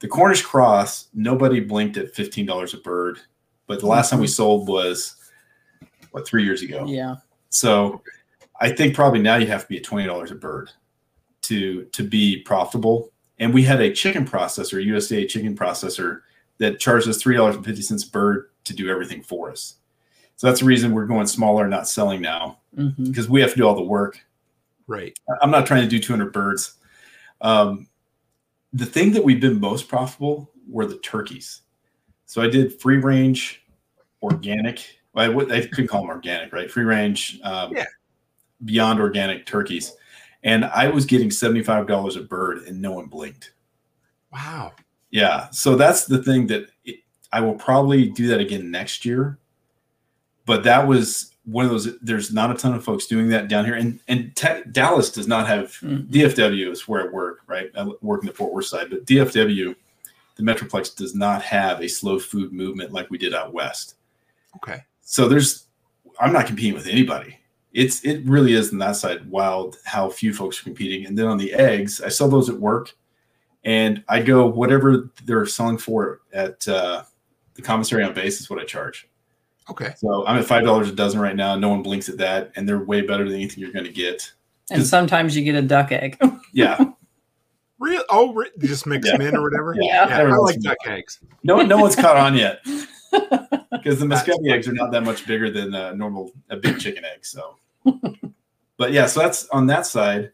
The 0.00 0.08
Cornish 0.08 0.42
Cross, 0.42 1.08
nobody 1.14 1.60
blinked 1.60 1.96
at 1.96 2.14
fifteen 2.14 2.46
dollars 2.46 2.74
a 2.74 2.78
bird, 2.78 3.20
but 3.66 3.80
the 3.80 3.86
last 3.86 4.10
time 4.10 4.20
we 4.20 4.26
sold 4.26 4.66
was 4.66 5.16
what 6.10 6.26
three 6.26 6.42
years 6.42 6.62
ago. 6.62 6.86
Yeah. 6.86 7.16
So 7.50 8.02
I 8.60 8.70
think 8.70 8.94
probably 8.94 9.20
now 9.20 9.36
you 9.36 9.46
have 9.46 9.62
to 9.62 9.68
be 9.68 9.76
at 9.76 9.84
twenty 9.84 10.06
dollars 10.06 10.30
a 10.30 10.36
bird 10.36 10.70
to 11.42 11.84
to 11.84 12.02
be 12.02 12.42
profitable. 12.42 13.12
And 13.38 13.54
we 13.54 13.62
had 13.62 13.80
a 13.80 13.92
chicken 13.92 14.26
processor, 14.26 14.84
USDA 14.84 15.28
chicken 15.28 15.56
processor, 15.56 16.20
that 16.60 16.78
charges 16.78 17.08
us 17.08 17.20
three 17.20 17.34
dollars 17.36 17.56
and 17.56 17.64
fifty 17.64 17.82
cents 17.82 18.04
a 18.06 18.10
bird 18.10 18.50
to 18.64 18.72
do 18.74 18.88
everything 18.88 19.22
for 19.22 19.50
us. 19.50 19.76
So 20.36 20.46
that's 20.46 20.60
the 20.60 20.66
reason 20.66 20.92
we're 20.92 21.06
going 21.06 21.26
smaller, 21.26 21.66
not 21.68 21.88
selling 21.88 22.20
now, 22.22 22.60
Mhm. 22.78 23.08
because 23.08 23.28
we 23.28 23.40
have 23.40 23.50
to 23.50 23.56
do 23.56 23.66
all 23.66 23.74
the 23.74 23.82
work. 23.82 24.20
Right. 24.86 25.18
I'm 25.42 25.50
not 25.50 25.66
trying 25.66 25.82
to 25.82 25.88
do 25.88 25.98
200 25.98 26.32
birds. 26.32 26.74
Um, 27.40 27.88
the 28.72 28.86
thing 28.86 29.12
that 29.12 29.24
we've 29.24 29.40
been 29.40 29.60
most 29.60 29.88
profitable 29.88 30.50
were 30.68 30.86
the 30.86 30.98
turkeys. 30.98 31.62
So 32.26 32.40
I 32.40 32.48
did 32.48 32.80
free 32.80 32.98
range, 32.98 33.62
organic. 34.22 35.00
I, 35.14 35.28
would, 35.28 35.50
I 35.50 35.66
couldn't 35.66 35.88
call 35.88 36.02
them 36.02 36.10
organic, 36.10 36.52
right? 36.52 36.70
Free 36.70 36.84
range, 36.84 37.40
um, 37.42 37.74
Yeah. 37.76 37.86
beyond 38.64 39.00
organic 39.00 39.44
turkeys, 39.46 39.92
and 40.44 40.64
I 40.64 40.88
was 40.88 41.04
getting 41.06 41.30
seventy-five 41.30 41.86
dollars 41.86 42.16
a 42.16 42.20
bird, 42.22 42.58
and 42.68 42.80
no 42.80 42.92
one 42.92 43.06
blinked. 43.06 43.52
Wow. 44.32 44.72
Yeah, 45.10 45.50
so 45.50 45.74
that's 45.76 46.04
the 46.04 46.22
thing 46.22 46.46
that 46.48 46.66
it, 46.84 47.00
I 47.32 47.40
will 47.40 47.54
probably 47.54 48.08
do 48.08 48.28
that 48.28 48.40
again 48.40 48.70
next 48.70 49.04
year. 49.04 49.38
But 50.46 50.62
that 50.64 50.86
was 50.86 51.34
one 51.44 51.64
of 51.64 51.70
those. 51.70 51.98
There's 52.00 52.32
not 52.32 52.50
a 52.50 52.54
ton 52.54 52.74
of 52.74 52.84
folks 52.84 53.06
doing 53.06 53.28
that 53.28 53.48
down 53.48 53.64
here, 53.64 53.74
and 53.74 53.98
and 54.08 54.34
te- 54.36 54.62
Dallas 54.72 55.10
does 55.10 55.26
not 55.26 55.46
have 55.46 55.72
Mhm. 55.80 56.06
DFW 56.08 56.70
is 56.70 56.86
where 56.88 57.08
I 57.08 57.12
work, 57.12 57.40
right? 57.46 57.70
I 57.76 57.84
work 58.02 58.22
in 58.22 58.26
the 58.28 58.32
Fort 58.34 58.52
Worth 58.52 58.66
side, 58.66 58.88
but 58.90 59.04
DFW, 59.04 59.74
the 60.36 60.42
Metroplex, 60.42 60.96
does 60.96 61.14
not 61.14 61.42
have 61.42 61.80
a 61.80 61.88
slow 61.88 62.18
food 62.18 62.52
movement 62.52 62.92
like 62.92 63.10
we 63.10 63.18
did 63.18 63.34
out 63.34 63.52
west. 63.52 63.94
Okay. 64.56 64.82
So 65.02 65.28
there's, 65.28 65.66
I'm 66.20 66.32
not 66.32 66.46
competing 66.46 66.74
with 66.74 66.86
anybody. 66.86 67.38
It's 67.72 68.04
it 68.04 68.24
really 68.24 68.54
is 68.54 68.72
on 68.72 68.78
that 68.78 68.96
side 68.96 69.28
wild 69.30 69.76
how 69.84 70.08
few 70.10 70.32
folks 70.34 70.60
are 70.60 70.64
competing. 70.64 71.06
And 71.06 71.16
then 71.16 71.26
on 71.26 71.38
the 71.38 71.52
eggs, 71.52 72.00
I 72.00 72.08
sell 72.08 72.28
those 72.28 72.48
at 72.48 72.58
work, 72.58 72.96
and 73.64 74.02
I 74.08 74.22
go 74.22 74.46
whatever 74.46 75.10
they're 75.24 75.46
selling 75.46 75.78
for 75.78 76.20
at 76.32 76.66
uh, 76.68 77.02
the 77.54 77.62
commissary 77.62 78.02
on 78.04 78.14
base 78.14 78.40
is 78.40 78.48
what 78.50 78.58
I 78.58 78.64
charge. 78.64 79.08
Okay. 79.68 79.94
So 79.98 80.26
I'm 80.26 80.38
at 80.38 80.44
five 80.46 80.64
dollars 80.64 80.88
a 80.88 80.92
dozen 80.92 81.20
right 81.20 81.36
now. 81.36 81.54
No 81.56 81.68
one 81.68 81.82
blinks 81.82 82.08
at 82.08 82.18
that, 82.18 82.52
and 82.56 82.68
they're 82.68 82.82
way 82.84 83.02
better 83.02 83.24
than 83.24 83.34
anything 83.34 83.62
you're 83.62 83.72
going 83.72 83.84
to 83.84 83.92
get. 83.92 84.32
And 84.70 84.84
sometimes 84.86 85.36
you 85.36 85.44
get 85.44 85.54
a 85.56 85.62
duck 85.62 85.92
egg. 85.92 86.18
Yeah, 86.52 86.82
Real? 87.78 88.02
Oh, 88.10 88.32
re- 88.34 88.50
just 88.58 88.86
mix 88.86 89.06
Yeah. 89.06 89.12
them 89.18 89.20
in 89.28 89.36
or 89.36 89.42
whatever. 89.42 89.76
Yeah. 89.80 90.06
I 90.10 90.22
like 90.24 90.58
duck 90.60 90.76
eggs. 90.84 91.20
no 91.44 91.62
no 91.62 91.78
one's 91.78 91.94
caught 91.94 92.16
on 92.16 92.34
yet 92.34 92.60
because 93.72 94.00
the 94.00 94.04
Muscovy 94.06 94.50
eggs 94.50 94.66
are 94.66 94.72
not 94.72 94.90
that 94.90 95.02
much 95.04 95.26
bigger 95.28 95.48
than 95.50 95.74
a 95.74 95.94
normal 95.94 96.32
a 96.50 96.56
big 96.56 96.80
chicken 96.80 97.04
egg. 97.04 97.24
So, 97.24 97.56
but 98.76 98.90
yeah, 98.92 99.06
so 99.06 99.20
that's 99.20 99.48
on 99.50 99.66
that 99.68 99.86
side, 99.86 100.32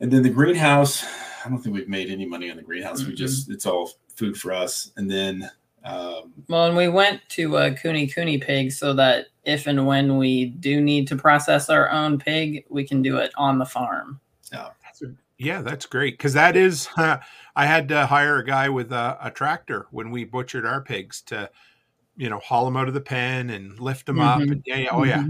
and 0.00 0.10
then 0.12 0.22
the 0.22 0.28
greenhouse. 0.30 1.04
I 1.44 1.48
don't 1.48 1.58
think 1.58 1.74
we've 1.74 1.88
made 1.88 2.10
any 2.10 2.26
money 2.26 2.50
on 2.50 2.56
the 2.56 2.62
greenhouse. 2.62 3.04
We 3.04 3.14
just 3.14 3.50
it's 3.50 3.66
all 3.66 3.90
food 4.14 4.36
for 4.36 4.52
us, 4.52 4.92
and 4.96 5.10
then 5.10 5.50
um, 5.84 6.32
Well, 6.48 6.66
and 6.66 6.76
we 6.76 6.88
went 6.88 7.20
to 7.30 7.56
a 7.56 7.70
Kune 7.72 8.06
Kune 8.06 8.38
pig 8.40 8.72
so 8.72 8.92
that 8.94 9.26
if 9.44 9.66
and 9.66 9.86
when 9.86 10.18
we 10.18 10.46
do 10.46 10.80
need 10.80 11.08
to 11.08 11.16
process 11.16 11.70
our 11.70 11.90
own 11.90 12.18
pig, 12.18 12.64
we 12.68 12.86
can 12.86 13.00
do 13.02 13.16
it 13.18 13.32
on 13.36 13.58
the 13.58 13.64
farm. 13.64 14.20
That's 14.84 15.02
a, 15.02 15.14
yeah, 15.38 15.62
that's 15.62 15.86
great 15.86 16.18
because 16.18 16.34
that 16.34 16.56
is. 16.56 16.88
I 16.96 17.66
had 17.66 17.88
to 17.88 18.06
hire 18.06 18.38
a 18.38 18.44
guy 18.44 18.68
with 18.68 18.92
a, 18.92 19.16
a 19.22 19.30
tractor 19.30 19.86
when 19.90 20.10
we 20.10 20.24
butchered 20.24 20.66
our 20.66 20.82
pigs 20.82 21.22
to, 21.22 21.50
you 22.16 22.28
know, 22.28 22.38
haul 22.40 22.64
them 22.66 22.76
out 22.76 22.88
of 22.88 22.94
the 22.94 23.00
pen 23.00 23.50
and 23.50 23.78
lift 23.80 24.06
them 24.06 24.20
up. 24.20 24.40
Mhm. 24.40 24.52
And 24.52 24.62
yeah, 24.66 24.76
yeah, 24.76 24.88
oh 24.92 25.04
yeah, 25.04 25.24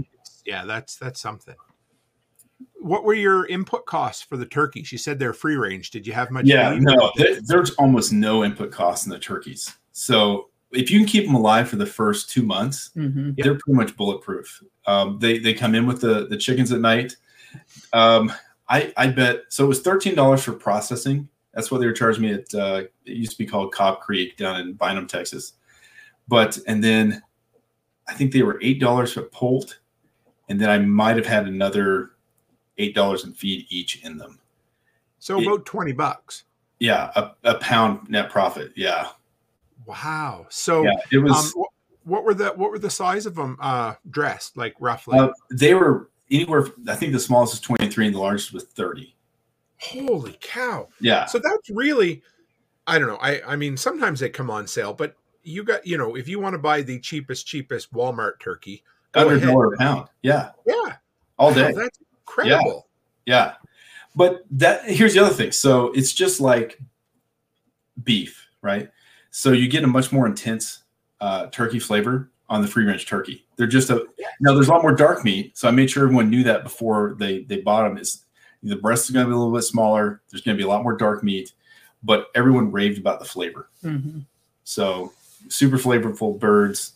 yeah. 0.45 0.65
That's 0.65 0.97
that's 0.97 1.19
something. 1.21 1.55
What 2.81 3.03
were 3.03 3.13
your 3.13 3.45
input 3.47 3.85
costs 3.85 4.23
for 4.23 4.37
the 4.37 4.45
turkeys? 4.45 4.91
You 4.91 4.97
said 4.97 5.19
they're 5.19 5.33
free 5.33 5.55
range. 5.55 5.91
Did 5.91 6.07
you 6.07 6.13
have 6.13 6.31
much? 6.31 6.45
yeah, 6.45 6.73
feed? 6.73 6.81
no, 6.81 7.11
there, 7.15 7.39
there's 7.41 7.71
almost 7.75 8.11
no 8.11 8.43
input 8.43 8.71
cost 8.71 9.05
in 9.05 9.11
the 9.11 9.19
turkeys. 9.19 9.71
So 9.91 10.49
if 10.71 10.89
you 10.89 10.99
can 10.99 11.07
keep 11.07 11.25
them 11.25 11.35
alive 11.35 11.69
for 11.69 11.75
the 11.75 11.85
first 11.85 12.29
two 12.29 12.43
months, 12.43 12.91
hmm 12.93 13.31
they're 13.37 13.55
pretty 13.55 13.77
much 13.77 13.95
bulletproof. 13.95 14.63
Um, 14.87 15.19
they 15.19 15.37
they 15.37 15.53
come 15.53 15.75
in 15.75 15.85
with 15.85 16.01
the 16.01 16.27
the 16.27 16.37
chickens 16.37 16.71
at 16.71 16.79
night. 16.79 17.15
Um, 17.93 18.31
I 18.67 18.93
I 18.97 19.07
bet 19.07 19.43
so. 19.49 19.65
It 19.65 19.67
was 19.67 19.81
thirteen 19.81 20.15
dollars 20.15 20.43
for 20.43 20.53
processing. 20.53 21.27
That's 21.53 21.69
what 21.69 21.81
they 21.81 21.85
were 21.85 21.93
charging 21.93 22.23
me 22.23 22.33
at. 22.33 22.53
Uh, 22.53 22.83
it 23.05 23.17
used 23.17 23.33
to 23.33 23.37
be 23.37 23.45
called 23.45 23.73
Cobb 23.73 23.99
Creek 23.99 24.37
down 24.37 24.61
in 24.61 24.73
Bynum, 24.73 25.07
Texas. 25.07 25.53
But 26.27 26.57
and 26.67 26.83
then 26.83 27.21
I 28.07 28.13
think 28.13 28.31
they 28.31 28.43
were 28.43 28.57
eight 28.61 28.79
dollars 28.79 29.13
for 29.13 29.23
poult, 29.23 29.79
and 30.49 30.59
then 30.59 30.69
I 30.69 30.79
might 30.79 31.17
have 31.17 31.25
had 31.25 31.47
another 31.47 32.10
eight 32.81 32.95
dollars 32.95 33.23
in 33.23 33.33
feed 33.33 33.65
each 33.69 34.03
in 34.03 34.17
them. 34.17 34.39
So 35.19 35.41
about 35.41 35.65
twenty 35.65 35.91
bucks. 35.93 36.43
Yeah, 36.79 37.11
a, 37.15 37.31
a 37.43 37.55
pound 37.55 38.09
net 38.09 38.29
profit. 38.31 38.73
Yeah, 38.75 39.09
Wow. 39.85 40.47
So 40.49 40.83
yeah. 40.83 40.93
It 41.11 41.17
was. 41.19 41.53
um, 41.55 41.63
what, 42.03 42.23
were 42.23 42.33
the 42.33 42.49
what 42.49 42.71
were 42.71 42.79
the 42.79 42.89
size 42.89 43.25
of 43.25 43.35
them 43.35 43.57
uh, 43.59 43.95
dressed 44.09 44.57
like 44.57 44.73
roughly? 44.79 45.19
uh, 45.19 45.29
they 45.51 45.73
were 45.73 46.09
anywhere. 46.29 46.67
I 46.87 46.95
think 46.95 47.13
the 47.13 47.19
smallest 47.19 47.53
was 47.53 47.59
twenty 47.59 47.89
three, 47.89 48.05
and 48.07 48.15
the 48.15 48.19
largest 48.19 48.53
was 48.53 48.63
thirty. 48.63 49.15
Holy 49.79 50.37
cow! 50.41 50.89
Yeah. 50.99 51.25
So 51.25 51.39
that's 51.39 51.69
really, 51.71 52.21
I 52.87 52.99
don't 52.99 53.07
know. 53.07 53.19
I 53.21 53.41
I 53.47 53.55
mean, 53.55 53.77
sometimes 53.77 54.19
they 54.19 54.29
come 54.29 54.49
on 54.49 54.67
sale, 54.67 54.93
but 54.93 55.15
you 55.43 55.63
got 55.63 55.85
you 55.85 55.97
know, 55.97 56.15
if 56.15 56.27
you 56.27 56.39
want 56.39 56.53
to 56.53 56.59
buy 56.59 56.81
the 56.81 56.99
cheapest 56.99 57.47
cheapest 57.47 57.93
Walmart 57.93 58.39
turkey, 58.39 58.83
Under 59.13 59.35
a 59.35 59.41
dollar 59.41 59.73
a 59.73 59.77
pound. 59.77 60.09
Yeah, 60.21 60.51
Yeah, 60.65 60.95
all 61.37 61.49
Wow, 61.49 61.55
day. 61.55 61.73
that's 61.73 61.99
incredible. 62.39 62.87
Yeah. 63.25 63.53
But 64.15 64.43
that 64.51 64.85
here's 64.85 65.13
the 65.13 65.23
other 65.23 65.33
thing. 65.33 65.51
So 65.51 65.91
it's 65.93 66.13
just 66.13 66.41
like 66.41 66.79
beef, 68.03 68.47
right? 68.61 68.89
So 69.31 69.51
you 69.51 69.67
get 69.69 69.83
a 69.83 69.87
much 69.87 70.11
more 70.11 70.25
intense 70.25 70.83
uh, 71.21 71.47
turkey 71.47 71.79
flavor 71.79 72.29
on 72.49 72.61
the 72.61 72.67
free 72.67 72.83
range 72.83 73.05
turkey. 73.05 73.45
They're 73.55 73.67
just 73.67 73.89
a 73.89 74.05
now 74.41 74.53
there's 74.53 74.67
a 74.67 74.71
lot 74.71 74.81
more 74.81 74.93
dark 74.93 75.23
meat. 75.23 75.57
So 75.57 75.67
I 75.67 75.71
made 75.71 75.89
sure 75.89 76.03
everyone 76.03 76.29
knew 76.29 76.43
that 76.43 76.63
before 76.63 77.15
they 77.17 77.43
they 77.43 77.61
bought 77.61 77.87
them. 77.87 77.97
Is 77.97 78.25
the 78.63 78.75
breast 78.75 79.05
is 79.05 79.11
going 79.11 79.25
to 79.25 79.29
be 79.29 79.33
a 79.33 79.37
little 79.37 79.53
bit 79.53 79.63
smaller. 79.63 80.21
There's 80.29 80.41
going 80.41 80.57
to 80.57 80.61
be 80.61 80.65
a 80.65 80.69
lot 80.69 80.83
more 80.83 80.95
dark 80.95 81.23
meat, 81.23 81.53
but 82.03 82.27
everyone 82.35 82.71
raved 82.71 82.99
about 82.99 83.19
the 83.19 83.25
flavor. 83.25 83.69
hmm 83.81 84.19
So 84.65 85.13
super 85.47 85.77
flavorful 85.77 86.37
birds. 86.37 86.93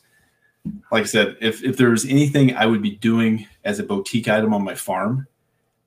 Like 0.92 1.04
I 1.04 1.08
said, 1.08 1.38
if 1.42 1.64
if 1.64 1.78
there 1.78 1.90
was 1.90 2.06
anything 2.06 2.56
I 2.56 2.66
would 2.66 2.82
be 2.82 2.96
doing 2.98 3.48
as 3.64 3.80
a 3.80 3.84
boutique 3.84 4.28
item 4.28 4.54
on 4.54 4.64
my 4.64 4.76
farm, 4.76 5.28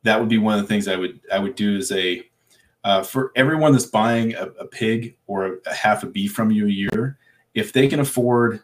that 0.03 0.21
would 0.21 0.29
be 0.29 0.39
one 0.39 0.59
of 0.59 0.61
the 0.61 0.69
things 0.69 0.89
I 0.89 0.97
would 0.97 1.21
I 1.33 1.39
would 1.39 1.55
do 1.55 1.77
as 1.77 1.91
a 1.93 2.25
uh, 2.85 3.03
for 3.03 3.33
everyone 3.35 3.73
that's 3.73 3.87
buying 3.87 4.35
a, 4.35 4.47
a 4.61 4.67
pig 4.67 5.17
or 5.27 5.47
a, 5.47 5.53
a 5.67 5.75
half 5.75 6.03
a 6.03 6.07
beef 6.07 6.33
from 6.33 6.51
you 6.51 6.67
a 6.67 6.71
year, 6.71 7.19
if 7.55 7.73
they 7.73 7.89
can 7.89 8.01
afford 8.01 8.63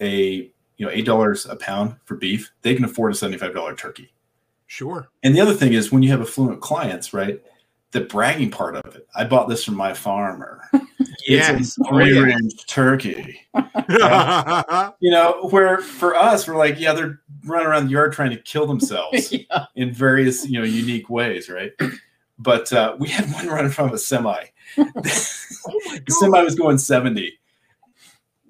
a 0.00 0.50
you 0.76 0.86
know 0.86 0.90
eight 0.90 1.06
dollars 1.06 1.46
a 1.46 1.56
pound 1.56 1.96
for 2.04 2.16
beef, 2.16 2.52
they 2.62 2.74
can 2.74 2.84
afford 2.84 3.12
a 3.12 3.14
seventy 3.14 3.38
five 3.38 3.54
dollar 3.54 3.74
turkey. 3.74 4.12
Sure. 4.66 5.08
And 5.22 5.34
the 5.34 5.40
other 5.40 5.54
thing 5.54 5.74
is 5.74 5.92
when 5.92 6.02
you 6.02 6.10
have 6.10 6.22
affluent 6.22 6.60
clients, 6.60 7.12
right? 7.12 7.42
The 7.92 8.00
bragging 8.02 8.50
part 8.50 8.74
of 8.76 8.96
it. 8.96 9.06
I 9.14 9.24
bought 9.24 9.48
this 9.48 9.64
from 9.64 9.76
my 9.76 9.94
farmer. 9.94 10.60
Yes. 11.28 11.60
It's 11.60 11.78
a 11.78 11.82
Oh, 11.88 11.98
yeah. 11.98 12.04
free-range 12.06 12.66
turkey. 12.66 13.40
You 15.00 15.10
know, 15.10 15.46
where 15.50 15.78
for 15.78 16.16
us, 16.16 16.48
we're 16.48 16.56
like, 16.56 16.80
yeah, 16.80 16.92
they're 16.94 17.20
running 17.44 17.66
around 17.68 17.84
the 17.86 17.90
yard 17.92 18.12
trying 18.12 18.30
to 18.30 18.38
kill 18.38 18.66
themselves 18.66 19.30
yeah. 19.50 19.66
in 19.76 19.92
various, 19.92 20.44
you 20.48 20.58
know, 20.58 20.64
unique 20.64 21.08
ways, 21.10 21.48
right? 21.48 21.70
But 22.38 22.72
uh, 22.72 22.96
we 22.98 23.08
had 23.08 23.30
one 23.32 23.46
running 23.46 23.70
from 23.70 23.92
a 23.92 23.98
semi. 23.98 24.36
oh 24.78 24.84
The 25.04 26.02
semi 26.08 26.42
was 26.42 26.54
going 26.56 26.78
70. 26.78 27.38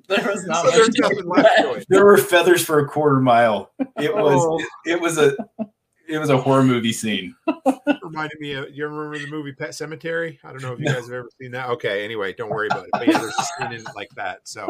There 0.08 0.24
was 0.32 0.46
not 0.46 0.58
So 0.58 0.64
much 0.64 0.74
there's 0.74 0.88
to 0.90 1.02
nothing 1.02 1.18
it. 1.18 1.26
left 1.26 1.48
to 1.58 1.72
it. 1.74 1.86
There 1.90 2.04
were 2.06 2.16
feathers 2.18 2.64
for 2.64 2.78
a 2.80 2.88
quarter 2.88 3.20
mile. 3.20 3.72
It 4.00 4.14
was 4.14 4.34
Oh. 4.42 4.58
it, 4.86 4.92
it 4.92 5.00
was 5.00 5.18
a 5.18 5.34
it 6.12 6.18
was 6.18 6.30
a 6.30 6.36
horror 6.38 6.62
movie 6.64 6.92
scene. 6.92 7.34
Reminded 8.02 8.38
me 8.40 8.52
of 8.54 8.70
you 8.70 8.86
remember 8.86 9.18
the 9.18 9.26
movie 9.30 9.52
Pet 9.52 9.70
Sematary? 9.70 10.38
I 10.44 10.50
don't 10.50 10.62
know 10.62 10.72
if 10.72 10.78
you 10.80 10.86
guys 10.86 11.04
have 11.06 11.12
ever 11.12 11.28
seen 11.40 11.52
that. 11.52 11.70
Okay, 11.70 12.04
anyway, 12.04 12.32
don't 12.32 12.50
worry 12.50 12.68
about 12.70 12.84
it. 12.84 12.90
But 12.92 13.08
yeah, 13.08 13.18
there's 13.18 13.34
a 13.38 13.42
scene 13.44 13.72
in 13.72 13.80
it 13.80 13.86
like 13.96 14.10
that. 14.16 14.40
So 14.44 14.68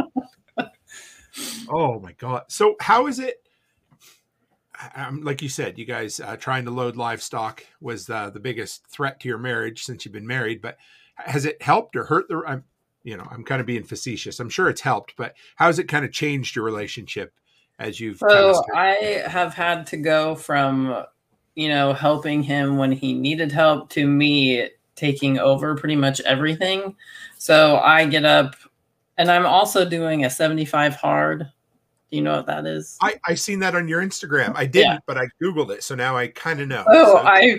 Oh 1.71 1.99
my 2.01 2.13
god. 2.13 2.45
So 2.49 2.77
how 2.81 3.07
is 3.07 3.19
it? 3.19 3.37
Um, 4.97 5.23
like 5.23 5.43
you 5.43 5.49
said, 5.49 5.79
you 5.79 5.85
guys 5.85 6.19
uh, 6.21 6.37
trying 6.37 6.65
to 6.65 6.71
load 6.71 6.97
livestock 6.97 7.65
was 7.81 8.11
uh, 8.11 8.31
the 8.31 8.41
biggest 8.41 8.87
threat 8.89 9.21
to 9.21 9.29
your 9.29 9.39
marriage 9.39 9.85
since 9.85 10.05
you've 10.05 10.13
been 10.13 10.27
married. 10.27 10.61
But 10.61 10.77
has 11.17 11.45
it 11.45 11.63
helped 11.63 11.95
or 11.97 12.05
hurt 12.05 12.29
the? 12.29 12.43
I'm, 12.47 12.65
you 13.05 13.17
know, 13.17 13.27
I'm 13.31 13.45
kind 13.45 13.61
of 13.61 13.67
being 13.67 13.85
facetious. 13.85 14.41
I'm 14.41 14.49
sure 14.49 14.69
it's 14.69 14.81
helped, 14.81 15.15
but 15.17 15.35
how 15.57 15.67
has 15.67 15.79
it 15.79 15.89
kind 15.89 16.05
of 16.05 16.13
changed 16.13 16.57
your 16.57 16.65
relationship 16.65 17.33
as 17.79 17.99
you've? 18.01 18.21
kind 18.21 18.33
of 18.33 18.57
So 18.57 18.63
started- 18.63 19.25
I 19.25 19.29
have 19.29 19.55
had 19.55 19.87
to 19.89 19.97
go 19.97 20.35
from, 20.35 21.05
you 21.55 21.69
know, 21.69 21.93
helping 21.93 22.43
him 22.43 22.77
when 22.77 22.93
he 22.93 23.13
needed 23.13 23.53
help 23.53 23.91
to 23.91 24.07
me 24.07 24.69
taking 24.95 25.39
over 25.39 25.75
pretty 25.77 25.97
much 25.97 26.21
everything. 26.23 26.95
So 27.39 27.77
I 27.79 28.07
get 28.07 28.25
up 28.25 28.55
and 29.19 29.31
I'm 29.31 29.47
also 29.47 29.85
doing 29.89 30.25
a 30.25 30.31
75 30.31 30.95
hard. 30.95 31.41
Do 32.11 32.17
you 32.17 32.23
know 32.23 32.37
what 32.37 32.47
that 32.47 32.67
is? 32.67 32.99
I 33.01 33.15
I 33.27 33.35
seen 33.35 33.59
that 33.61 33.75
on 33.75 33.89
your 33.89 34.03
Instagram. 34.03 34.53
I 34.55 34.67
didn't, 34.67 34.93
Yeah. 34.93 34.99
but 35.07 35.17
I 35.17 35.25
googled 35.43 35.71
it, 35.71 35.83
so 35.83 35.95
now 35.95 36.15
I 36.17 36.29
kind 36.29 36.61
of 36.61 36.69
know. 36.69 36.85
Oh, 36.89 37.13
So 37.15 37.19
I 37.19 37.59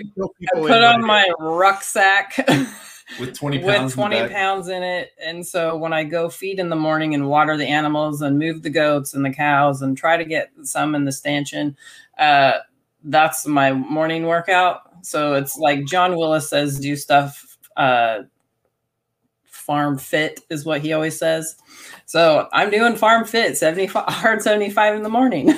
put 0.54 0.70
on 0.70 1.00
what 1.00 1.00
it 1.00 1.06
my 1.06 1.28
rucksack 1.40 2.36
with 3.20 3.34
20 3.34 3.58
pounds. 3.58 3.84
with 3.84 3.94
20 3.94 4.28
pounds 4.28 4.68
in 4.68 4.82
it. 4.84 5.10
And 5.20 5.44
so 5.44 5.76
when 5.76 5.92
I 5.92 6.04
go 6.04 6.28
feed 6.28 6.60
in 6.60 6.68
the 6.68 6.76
morning 6.76 7.14
and 7.14 7.28
water 7.28 7.56
the 7.56 7.66
animals 7.66 8.22
and 8.22 8.38
move 8.38 8.62
the 8.62 8.70
goats 8.70 9.12
and 9.14 9.24
the 9.24 9.30
cows 9.32 9.82
and 9.82 9.96
try 9.98 10.16
to 10.16 10.24
get 10.24 10.50
some 10.62 10.94
in 10.94 11.04
the 11.04 11.12
stanchion, 11.12 11.76
uh, 12.18 12.58
that's 13.04 13.46
my 13.46 13.72
morning 13.72 14.24
workout. 14.24 14.80
So 15.04 15.34
it's 15.34 15.56
like 15.56 15.84
John 15.84 16.16
Willis 16.16 16.48
says, 16.48 16.80
do 16.80 16.96
stuff 16.96 17.58
uh, 17.76 18.22
farm 19.44 19.98
fit 19.98 20.40
is 20.50 20.64
what 20.64 20.80
he 20.80 20.92
always 20.92 21.18
says. 21.18 21.56
So 22.06 22.48
I'm 22.52 22.70
doing 22.70 22.96
farm 22.96 23.24
fit 23.24 23.56
75 23.56 24.04
hard 24.08 24.42
75 24.42 24.96
in 24.96 25.02
the 25.02 25.08
morning. 25.08 25.54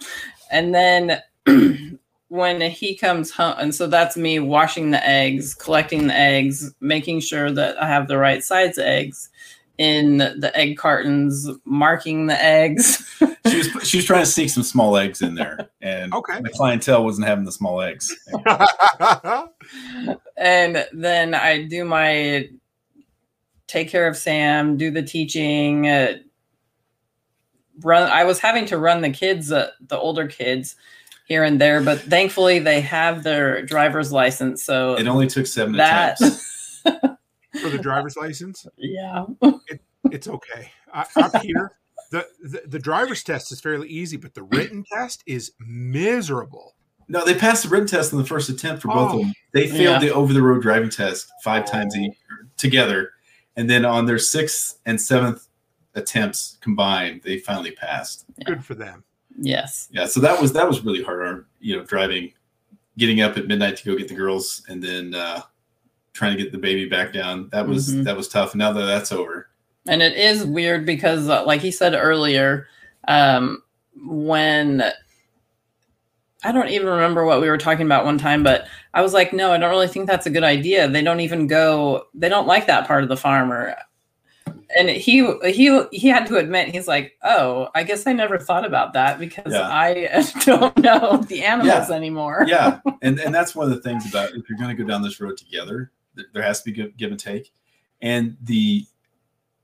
and 0.50 0.74
then 0.74 1.20
when 2.28 2.60
he 2.60 2.94
comes 2.94 3.30
home 3.30 3.54
and 3.58 3.74
so 3.74 3.86
that's 3.86 4.16
me 4.16 4.38
washing 4.38 4.90
the 4.90 5.06
eggs, 5.06 5.54
collecting 5.54 6.06
the 6.06 6.16
eggs, 6.16 6.74
making 6.80 7.20
sure 7.20 7.50
that 7.50 7.80
I 7.82 7.88
have 7.88 8.08
the 8.08 8.18
right 8.18 8.42
size 8.42 8.78
eggs 8.78 9.30
in 9.78 10.18
the 10.18 10.50
egg 10.54 10.76
cartons, 10.76 11.48
marking 11.64 12.26
the 12.26 12.40
eggs. 12.42 13.08
she 13.48 13.56
was 13.58 13.68
she 13.88 13.96
was 13.98 14.04
trying 14.04 14.22
to 14.22 14.30
sneak 14.30 14.50
some 14.50 14.62
small 14.62 14.96
eggs 14.96 15.22
in 15.22 15.34
there 15.34 15.70
and 15.80 16.12
Okay. 16.14 16.40
the 16.40 16.50
clientele 16.50 17.04
wasn't 17.04 17.26
having 17.26 17.44
the 17.44 17.52
small 17.52 17.80
eggs. 17.80 18.14
and 20.36 20.86
then 20.92 21.34
I 21.34 21.64
do 21.64 21.84
my 21.84 22.48
take 23.66 23.88
care 23.88 24.06
of 24.06 24.16
Sam, 24.16 24.76
do 24.76 24.90
the 24.90 25.02
teaching. 25.02 25.88
Uh, 25.88 26.18
run. 27.82 28.08
I 28.10 28.24
was 28.24 28.38
having 28.38 28.66
to 28.66 28.78
run 28.78 29.00
the 29.00 29.10
kids, 29.10 29.50
uh, 29.50 29.70
the 29.88 29.98
older 29.98 30.26
kids, 30.26 30.76
here 31.26 31.42
and 31.44 31.60
there, 31.60 31.80
but 31.80 31.98
thankfully 32.00 32.58
they 32.58 32.80
have 32.82 33.22
their 33.22 33.62
driver's 33.62 34.12
license. 34.12 34.62
So 34.62 34.94
It 34.98 35.06
only 35.08 35.26
took 35.26 35.46
seven 35.46 35.76
that, 35.76 36.20
attempts. 36.20 36.84
For 37.60 37.68
the 37.68 37.78
driver's 37.78 38.16
license, 38.16 38.66
yeah, 38.78 39.24
it's 40.10 40.26
okay. 40.28 40.70
I, 40.92 41.04
up 41.16 41.36
here, 41.42 41.72
the, 42.10 42.26
the 42.42 42.62
the 42.66 42.78
driver's 42.78 43.22
test 43.22 43.52
is 43.52 43.60
fairly 43.60 43.88
easy, 43.88 44.16
but 44.16 44.32
the 44.34 44.42
written 44.44 44.84
test 44.90 45.22
is 45.26 45.52
miserable. 45.58 46.74
No, 47.08 47.24
they 47.24 47.34
passed 47.34 47.64
the 47.64 47.68
written 47.68 47.86
test 47.88 48.12
in 48.12 48.18
the 48.18 48.24
first 48.24 48.48
attempt 48.48 48.80
for 48.82 48.88
both 48.88 49.12
Oh. 49.12 49.18
of 49.18 49.24
them. 49.26 49.32
They 49.52 49.66
failed 49.66 49.80
Yeah. 50.02 50.08
the 50.08 50.14
over 50.14 50.32
the 50.32 50.40
road 50.42 50.62
driving 50.62 50.88
test 50.88 51.30
five 51.44 51.66
times 51.66 51.94
each, 51.96 52.14
together, 52.56 53.10
and 53.56 53.68
then 53.68 53.84
on 53.84 54.06
their 54.06 54.18
sixth 54.18 54.78
and 54.86 54.98
seventh 55.00 55.46
attempts 55.94 56.56
combined, 56.62 57.20
they 57.22 57.36
finally 57.38 57.72
passed. 57.72 58.24
Good 58.46 58.64
for 58.64 58.74
them. 58.74 59.04
yes, 59.38 59.88
Yeah, 59.90 60.06
so 60.06 60.20
that 60.20 60.40
was 60.40 60.52
that 60.54 60.66
was 60.66 60.80
really 60.84 61.02
hard. 61.02 61.26
on, 61.26 61.44
You 61.60 61.76
know, 61.76 61.84
driving, 61.84 62.32
getting 62.96 63.20
up 63.20 63.36
at 63.36 63.46
midnight 63.46 63.76
to 63.78 63.84
go 63.84 63.94
get 63.96 64.08
the 64.08 64.14
girls, 64.14 64.62
and 64.68 64.82
then 64.82 65.14
uh, 65.14 65.42
trying 66.12 66.36
to 66.36 66.42
get 66.42 66.52
the 66.52 66.58
baby 66.58 66.86
back 66.88 67.12
down. 67.12 67.48
That 67.52 67.66
was 67.66 67.94
Mhm. 67.94 68.04
that 68.04 68.16
was 68.16 68.28
tough. 68.28 68.54
Now 68.54 68.72
that 68.72 68.84
that's 68.86 69.12
over, 69.12 69.48
and 69.86 70.02
it 70.02 70.14
is 70.16 70.44
weird 70.44 70.84
because, 70.86 71.28
uh, 71.28 71.44
like 71.44 71.60
he 71.60 71.70
said 71.70 71.94
earlier, 71.94 72.66
um, 73.08 73.62
when 74.04 74.82
I 76.44 76.50
don't 76.52 76.68
even 76.70 76.88
remember 76.88 77.24
what 77.24 77.40
we 77.40 77.48
were 77.48 77.58
talking 77.58 77.86
about 77.86 78.04
one 78.04 78.18
time, 78.18 78.42
but 78.42 78.66
I 78.94 79.02
was 79.02 79.12
like, 79.14 79.32
no, 79.32 79.52
I 79.52 79.58
don't 79.58 79.70
really 79.70 79.86
think 79.86 80.08
that's 80.08 80.26
a 80.26 80.30
good 80.30 80.42
idea. 80.42 80.88
They 80.88 81.02
don't 81.02 81.20
even 81.20 81.46
go, 81.46 82.06
they 82.14 82.28
don't 82.28 82.48
like 82.48 82.66
that 82.66 82.86
part 82.86 83.04
of 83.04 83.08
the 83.08 83.16
farmer. 83.16 83.76
And 84.76 84.88
he 84.88 85.30
he 85.44 85.82
he 85.92 86.08
had 86.08 86.26
to 86.28 86.36
admit 86.38 86.68
he's 86.70 86.88
like, 86.88 87.12
oh, 87.22 87.68
I 87.74 87.82
guess 87.84 88.06
I 88.06 88.12
never 88.14 88.38
thought 88.38 88.64
about 88.64 88.94
that 88.94 89.18
because 89.18 89.52
Yeah. 89.52 89.68
I 89.68 90.24
don't 90.46 90.76
know 90.78 91.18
the 91.28 91.44
animals 91.44 91.90
anymore. 91.90 92.44
yeah, 92.48 92.80
and 93.02 93.20
and 93.20 93.34
that's 93.34 93.54
one 93.54 93.70
of 93.70 93.74
the 93.76 93.82
things 93.82 94.08
about 94.08 94.30
if 94.30 94.48
you're 94.48 94.58
going 94.58 94.74
to 94.74 94.82
go 94.82 94.88
down 94.88 95.02
this 95.02 95.20
road 95.20 95.36
together, 95.36 95.76
th- 95.76 95.88
there 96.32 96.42
has 96.42 96.62
to 96.62 96.70
be 96.70 96.72
give, 96.72 96.96
give 96.96 97.10
and 97.10 97.20
take. 97.20 97.52
And 98.00 98.36
the 98.42 98.84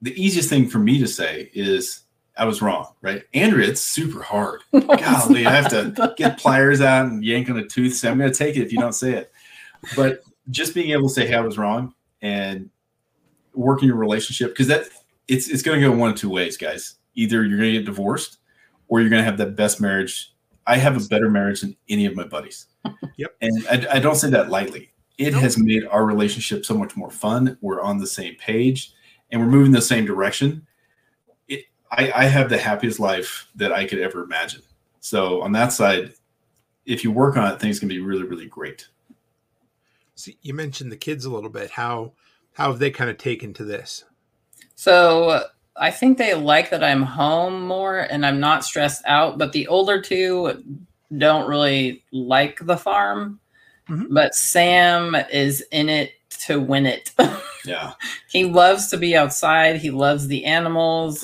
the 0.00 0.12
easiest 0.20 0.48
thing 0.48 0.68
for 0.68 0.78
me 0.78 0.98
to 1.00 1.08
say 1.08 1.50
is 1.54 2.02
I 2.36 2.44
was 2.44 2.62
wrong, 2.62 2.94
right? 3.02 3.24
Andrea, 3.34 3.68
it's 3.68 3.80
super 3.80 4.22
hard. 4.22 4.62
Golly, 4.72 5.44
I 5.46 5.50
have 5.50 5.70
to 5.70 6.14
get 6.16 6.38
pliers 6.38 6.80
out 6.80 7.06
and 7.06 7.24
yank 7.24 7.50
on 7.50 7.58
a 7.58 7.66
tooth. 7.66 7.94
Say 7.94 8.08
I'm 8.08 8.18
going 8.18 8.30
to 8.30 8.36
take 8.36 8.56
it 8.56 8.62
if 8.62 8.72
you 8.72 8.78
don't 8.78 8.92
say 8.92 9.12
it. 9.12 9.32
But 9.96 10.22
just 10.50 10.74
being 10.74 10.90
able 10.90 11.08
to 11.08 11.14
say, 11.14 11.26
"Hey, 11.26 11.34
I 11.34 11.40
was 11.40 11.58
wrong," 11.58 11.94
and 12.22 12.70
working 13.54 13.88
your 13.88 13.96
relationship 13.96 14.50
because 14.50 14.68
that 14.68 14.84
it's 15.26 15.48
it's 15.48 15.62
going 15.62 15.80
to 15.80 15.86
go 15.86 15.94
one 15.94 16.10
of 16.10 16.16
two 16.16 16.30
ways, 16.30 16.56
guys. 16.56 16.94
Either 17.14 17.44
you're 17.44 17.58
going 17.58 17.72
to 17.72 17.78
get 17.78 17.86
divorced, 17.86 18.38
or 18.88 19.00
you're 19.00 19.10
going 19.10 19.20
to 19.20 19.24
have 19.24 19.38
the 19.38 19.46
best 19.46 19.80
marriage. 19.80 20.32
I 20.66 20.76
have 20.76 20.96
a 21.02 21.08
better 21.08 21.30
marriage 21.30 21.62
than 21.62 21.76
any 21.88 22.06
of 22.06 22.14
my 22.14 22.24
buddies. 22.24 22.66
Yep. 23.16 23.34
And 23.40 23.66
I, 23.68 23.96
I 23.96 23.98
don't 23.98 24.14
say 24.14 24.30
that 24.30 24.48
lightly. 24.48 24.92
It 25.18 25.32
Nope. 25.32 25.42
has 25.42 25.58
made 25.58 25.84
our 25.86 26.06
relationship 26.06 26.64
so 26.64 26.74
much 26.74 26.96
more 26.96 27.10
fun. 27.10 27.58
We're 27.60 27.80
on 27.82 27.98
the 27.98 28.06
same 28.06 28.36
page, 28.36 28.92
and 29.30 29.40
we're 29.40 29.48
moving 29.48 29.72
the 29.72 29.82
same 29.82 30.06
direction. 30.06 30.66
It, 31.48 31.64
I, 31.90 32.12
I 32.14 32.24
have 32.24 32.48
the 32.48 32.58
happiest 32.58 33.00
life 33.00 33.48
that 33.56 33.72
I 33.72 33.84
could 33.84 33.98
ever 33.98 34.22
imagine. 34.22 34.62
So 35.00 35.42
on 35.42 35.52
that 35.52 35.72
side, 35.72 36.12
if 36.86 37.02
you 37.04 37.10
work 37.10 37.36
on 37.36 37.52
it, 37.52 37.60
things 37.60 37.78
can 37.80 37.88
be 37.88 38.00
really, 38.00 38.22
really 38.22 38.46
great. 38.46 38.88
See, 40.14 40.38
you 40.42 40.54
mentioned 40.54 40.90
the 40.90 40.96
kids 40.96 41.24
a 41.24 41.30
little 41.30 41.50
bit. 41.50 41.70
How 41.70 42.12
how 42.54 42.70
have 42.70 42.80
they 42.80 42.90
kind 42.90 43.08
of 43.10 43.18
taken 43.18 43.54
to 43.54 43.64
this? 43.64 44.04
So 44.74 45.44
I 45.76 45.90
think 45.92 46.18
they 46.18 46.34
like 46.34 46.70
that 46.70 46.82
I'm 46.82 47.02
home 47.02 47.62
more 47.62 47.98
and 47.98 48.26
I'm 48.26 48.40
not 48.40 48.64
stressed 48.64 49.02
out. 49.06 49.38
But 49.38 49.52
the 49.52 49.68
older 49.68 50.00
two 50.02 50.64
don't 51.16 51.48
really 51.48 52.04
like 52.12 52.58
the 52.64 52.76
farm. 52.76 53.38
Mhm. 53.88 54.06
But 54.10 54.34
Sam 54.34 55.14
is 55.32 55.62
in 55.72 55.88
it 55.88 56.12
to 56.46 56.60
win 56.60 56.86
it. 56.86 57.12
Yeah. 57.66 57.92
he 58.30 58.44
loves 58.46 58.88
to 58.88 58.96
be 58.96 59.14
outside. 59.14 59.76
He 59.76 59.90
loves 59.90 60.26
the 60.28 60.46
animals. 60.46 61.22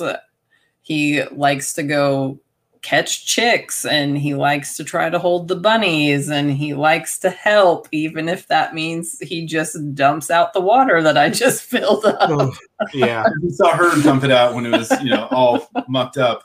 He 0.83 1.23
likes 1.31 1.73
to 1.73 1.81
go 1.81 2.37
catch 2.83 3.25
chicks 3.25 3.83
and 3.83 4.15
he 4.15 4.35
likes 4.35 4.77
to 4.77 4.83
try 4.83 5.09
to 5.09 5.17
hold 5.17 5.47
the 5.47 5.55
bunnies 5.55 6.29
and 6.29 6.51
he 6.51 6.75
likes 6.75 7.17
to 7.19 7.31
help, 7.31 7.87
even 7.91 8.29
if 8.29 8.47
that 8.47 8.75
means 8.75 9.17
he 9.21 9.47
just 9.47 9.75
dumps 9.95 10.29
out 10.29 10.53
the 10.53 10.61
water 10.61 11.01
that 11.01 11.17
I 11.17 11.29
just 11.31 11.63
filled 11.71 12.05
up. 12.05 12.53
yeah. 12.93 13.25
We 13.41 13.49
saw 13.49 13.75
her 13.75 13.99
dump 14.03 14.23
it 14.23 14.29
out 14.31 14.53
when 14.53 14.67
it 14.67 14.77
was, 14.77 14.91
you 15.01 15.09
know, 15.09 15.27
all 15.31 15.67
mucked 15.87 16.17
up. 16.17 16.43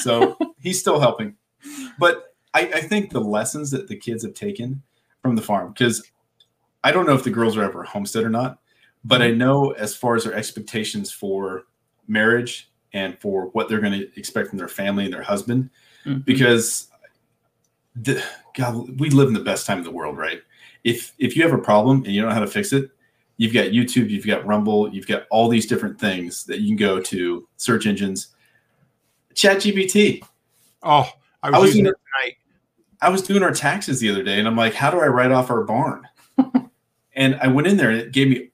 So 0.00 0.38
he's 0.60 0.80
still 0.80 0.98
helping. 0.98 1.36
But 1.98 2.34
I, 2.54 2.60
I 2.76 2.80
think 2.80 3.10
the 3.10 3.20
lessons 3.20 3.70
that 3.72 3.88
the 3.88 3.96
kids 3.96 4.24
have 4.24 4.32
taken 4.34 4.82
from 5.26 5.36
the 5.36 5.42
farm, 5.42 5.72
because 5.72 6.02
I 6.84 6.92
don't 6.92 7.06
know 7.06 7.14
if 7.14 7.24
the 7.24 7.30
girls 7.30 7.56
are 7.56 7.62
ever 7.64 7.82
homestead 7.82 8.24
or 8.24 8.30
not, 8.30 8.60
but 9.04 9.22
I 9.22 9.30
know 9.30 9.70
as 9.72 9.94
far 9.94 10.16
as 10.16 10.24
their 10.24 10.34
expectations 10.34 11.12
for 11.12 11.64
marriage 12.08 12.70
and 12.92 13.18
for 13.18 13.46
what 13.48 13.68
they're 13.68 13.80
going 13.80 13.92
to 13.92 14.18
expect 14.18 14.48
from 14.48 14.58
their 14.58 14.68
family 14.68 15.04
and 15.04 15.12
their 15.12 15.22
husband, 15.22 15.70
Mhm. 16.04 16.24
because 16.24 16.88
the, 17.94 18.22
God, 18.54 19.00
we 19.00 19.10
live 19.10 19.28
in 19.28 19.34
the 19.34 19.40
best 19.40 19.66
time 19.66 19.78
in 19.78 19.84
the 19.84 19.90
world, 19.90 20.16
right? 20.16 20.42
If 20.84 21.12
if 21.18 21.36
you 21.36 21.42
have 21.42 21.52
a 21.52 21.58
problem 21.58 22.04
and 22.04 22.12
you 22.12 22.20
don't 22.20 22.28
know 22.30 22.34
how 22.34 22.40
to 22.40 22.46
fix 22.46 22.72
it, 22.72 22.90
you've 23.38 23.52
got 23.52 23.66
YouTube, 23.66 24.08
you've 24.10 24.26
got 24.26 24.46
Rumble, 24.46 24.88
you've 24.92 25.06
got 25.06 25.24
all 25.30 25.48
these 25.48 25.66
different 25.66 25.98
things 25.98 26.44
that 26.44 26.60
you 26.60 26.68
can 26.68 26.76
go 26.76 27.00
to 27.00 27.48
search 27.56 27.86
engines. 27.86 28.28
Chat 29.34 29.58
GPT. 29.58 30.22
Oh, 30.82 31.10
I 31.42 31.50
was, 31.50 31.56
I 31.56 31.58
was 31.58 31.68
using 31.70 31.86
it 31.86 31.94
tonight. 32.20 32.36
I 33.00 33.08
was 33.08 33.22
doing 33.22 33.42
our 33.42 33.52
taxes 33.52 34.00
the 34.00 34.10
other 34.10 34.22
day 34.22 34.38
and 34.38 34.48
I'm 34.48 34.56
like, 34.56 34.74
how 34.74 34.90
do 34.90 35.00
I 35.00 35.06
write 35.06 35.32
off 35.32 35.50
our 35.50 35.64
barn? 35.64 36.06
and 37.14 37.36
I 37.36 37.48
went 37.48 37.66
in 37.66 37.76
there 37.76 37.90
and 37.90 38.00
it 38.00 38.12
gave 38.12 38.28
me 38.28 38.50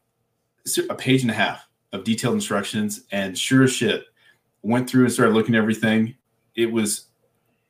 a 0.88 0.95
page 0.95 1.22
and 1.22 1.30
a 1.30 1.34
half 1.34 1.68
of 1.93 2.05
detailed 2.05 2.34
instructions. 2.34 3.03
And 3.12 3.36
sure 3.38 3.64
as 3.64 3.72
shit, 3.72 4.05
went 4.62 4.88
through 4.88 5.05
and 5.05 5.12
started 5.12 5.34
looking 5.34 5.55
at 5.55 5.59
everything. 5.59 6.14
It 6.55 6.70
was, 6.70 7.07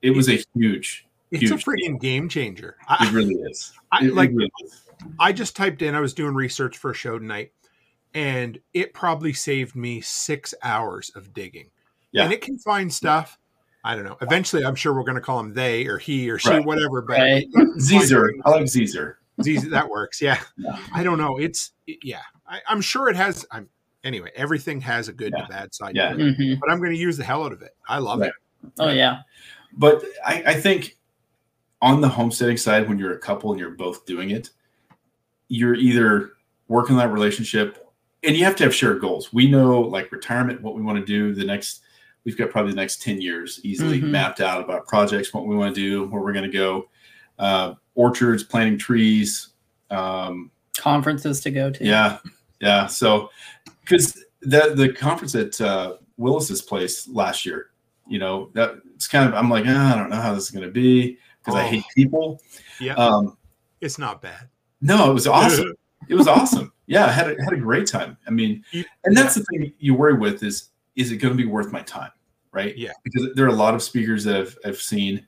it 0.03 0.11
was 0.11 0.29
a 0.29 0.43
huge, 0.55 1.07
It's 1.31 1.43
a 1.43 1.47
huge 1.47 1.65
freaking 1.65 2.01
game 2.01 2.29
changer. 2.29 2.77
it 3.01 3.13
really 3.13 3.35
is. 3.35 3.73
I 3.91 4.07
it 4.07 4.15
like. 4.15 4.31
really 4.31 4.51
is. 4.65 4.83
I 5.19 5.33
just 5.33 5.57
typed 5.57 5.83
in. 5.83 5.95
I 5.95 6.01
was 6.01 6.15
doing 6.15 6.35
research 6.35 6.79
for 6.79 6.91
a 6.93 6.95
show 6.95 7.19
tonight, 7.19 7.53
and 8.15 8.59
it 8.75 8.95
probably 8.95 9.33
saved 9.33 9.75
me 9.75 10.01
six 10.01 10.55
hours 10.63 11.11
of 11.15 11.33
digging. 11.33 11.71
Yeah. 12.13 12.25
And 12.25 12.33
it 12.33 12.41
can 12.43 12.59
find 12.59 12.93
stuff. 12.93 13.39
I 13.85 13.95
don't 13.97 14.05
know. 14.05 14.17
Eventually, 14.21 14.65
I'm 14.65 14.75
sure 14.77 14.95
we're 14.95 15.03
going 15.03 15.17
to 15.17 15.21
call 15.21 15.41
him 15.41 15.53
they 15.55 15.87
or 15.87 15.99
he 15.99 16.31
or 16.31 16.39
she, 16.39 16.51
Right. 16.51 16.65
whatever. 16.65 17.03
But 17.03 17.19
Right. 17.19 17.43
it 17.43 17.53
can 17.53 17.67
find 17.73 17.83
Caesar. 17.83 18.29
things. 18.29 18.43
I 18.45 18.51
like 18.51 18.69
Caesar. 18.69 19.19
Z's, 19.43 19.69
that 19.71 19.89
works. 19.89 20.21
Yeah. 20.21 20.39
Yeah. 20.57 20.79
I 20.95 21.03
don't 21.03 21.19
know. 21.19 21.39
It's 21.39 21.73
yeah. 21.87 22.21
I, 22.47 22.61
I'm 22.69 22.81
sure 22.81 23.09
it 23.09 23.17
has. 23.17 23.45
I'm 23.51 23.69
anyway. 24.05 24.31
Everything 24.37 24.81
has 24.83 25.09
a 25.09 25.13
good 25.13 25.33
and 25.33 25.39
Yeah. 25.39 25.45
a 25.47 25.49
bad 25.49 25.75
side. 25.75 25.97
Yeah. 25.97 26.13
to 26.13 26.21
it, 26.29 26.39
Mhm. 26.39 26.61
but 26.61 26.71
I'm 26.71 26.79
going 26.79 26.93
to 26.93 26.97
use 26.99 27.17
the 27.17 27.25
hell 27.25 27.45
out 27.45 27.53
of 27.53 27.63
it. 27.63 27.73
I 27.89 27.99
love 27.99 28.21
Right. 28.21 28.29
it. 28.65 28.73
Oh, 28.79 28.91
yeah. 28.91 29.21
But 29.77 30.05
I, 30.25 30.43
I 30.49 30.55
think 30.55 30.97
on 31.81 32.01
the 32.01 32.09
homesteading 32.09 32.59
side, 32.59 32.89
when 32.89 32.99
you're 32.99 33.15
a 33.15 33.19
couple 33.19 33.51
and 33.51 33.59
you're 33.59 33.71
both 33.71 34.07
doing 34.07 34.31
it, 34.31 34.51
you're 35.49 35.75
either 35.75 36.33
working 36.69 36.95
on 36.97 36.99
that 37.07 37.13
relationship 37.13 37.91
and 38.23 38.37
you 38.37 38.45
have 38.45 38.55
to 38.57 38.65
have 38.65 38.75
shared 38.75 39.01
goals. 39.01 39.33
We 39.33 39.51
know 39.51 39.81
like 39.81 40.13
retirement, 40.13 40.63
what 40.63 40.75
we 40.77 40.83
want 40.83 40.99
to 40.99 41.05
do 41.05 41.35
the 41.35 41.45
next, 41.45 41.81
we've 42.25 42.37
got 42.39 42.51
probably 42.51 42.73
the 42.73 42.77
next 42.77 43.03
10 43.03 43.21
years 43.21 43.61
easily 43.65 44.01
Mhm. 44.01 44.11
mapped 44.11 44.41
out 44.41 44.63
about 44.63 44.87
projects, 44.87 45.33
what 45.35 45.47
we 45.47 45.57
want 45.57 45.75
to 45.75 45.81
do, 45.81 46.07
where 46.09 46.23
we're 46.23 46.33
going 46.33 46.51
to 46.51 46.57
go, 46.57 46.89
uh, 47.39 47.75
orchards, 47.95 48.43
planting 48.45 48.79
trees. 48.79 49.49
Um, 49.91 50.51
Conferences 50.77 51.41
to 51.41 51.51
go 51.51 51.71
to. 51.71 51.85
yeah. 51.85 52.19
yeah. 52.61 52.87
So, 52.87 53.29
because 53.83 54.25
the 54.41 54.73
the 54.75 54.93
conference 54.93 55.35
at 55.35 55.61
uh, 55.61 55.97
Willis's 56.17 56.63
place 56.63 57.07
last 57.09 57.45
year, 57.45 57.71
you 58.09 58.19
know, 58.19 58.51
that 58.55 58.77
it's 58.95 59.07
kind 59.07 59.29
of 59.29 59.35
I'm 59.35 59.51
like, 59.51 59.65
ah, 59.67 59.95
I 59.95 59.99
don't 59.99 60.09
know 60.11 60.17
how 60.17 60.33
this 60.35 60.45
is 60.45 60.51
going 60.51 60.65
to 60.65 60.71
be 60.71 61.19
because 61.45 61.59
I 61.59 61.65
Oh. 61.65 61.69
hate 61.69 61.85
people. 61.95 62.41
Yeah, 62.81 62.95
Um, 62.95 63.37
it's 63.81 63.99
not 63.99 64.23
bad. 64.23 64.49
no, 64.81 65.11
it 65.11 65.15
was 65.15 65.27
awesome. 65.27 65.73
it 66.09 66.15
was 66.15 66.27
awesome. 66.29 66.73
Yeah, 66.87 67.05
I 67.07 67.11
had 67.13 67.31
a, 67.31 67.43
had 67.45 67.53
a 67.53 67.57
great 67.59 67.87
time. 67.87 68.17
I 68.27 68.31
mean, 68.31 68.65
and 69.05 69.17
that's 69.17 69.35
the 69.35 69.45
thing 69.45 69.73
you 69.79 69.95
worry 69.95 70.15
with 70.15 70.43
is 70.43 70.71
is 70.97 71.11
it 71.13 71.17
going 71.19 71.37
to 71.37 71.43
be 71.43 71.49
worth 71.49 71.73
my 71.73 71.83
time, 71.83 72.11
right? 72.53 72.77
Yeah. 72.77 72.93
because 73.05 73.29
there 73.35 73.45
are 73.45 73.49
a 73.49 73.55
lot 73.55 73.75
of 73.75 73.83
speakers 73.83 74.25
that 74.25 74.37
I've, 74.37 74.59
I've 74.65 74.81
seen 74.81 75.27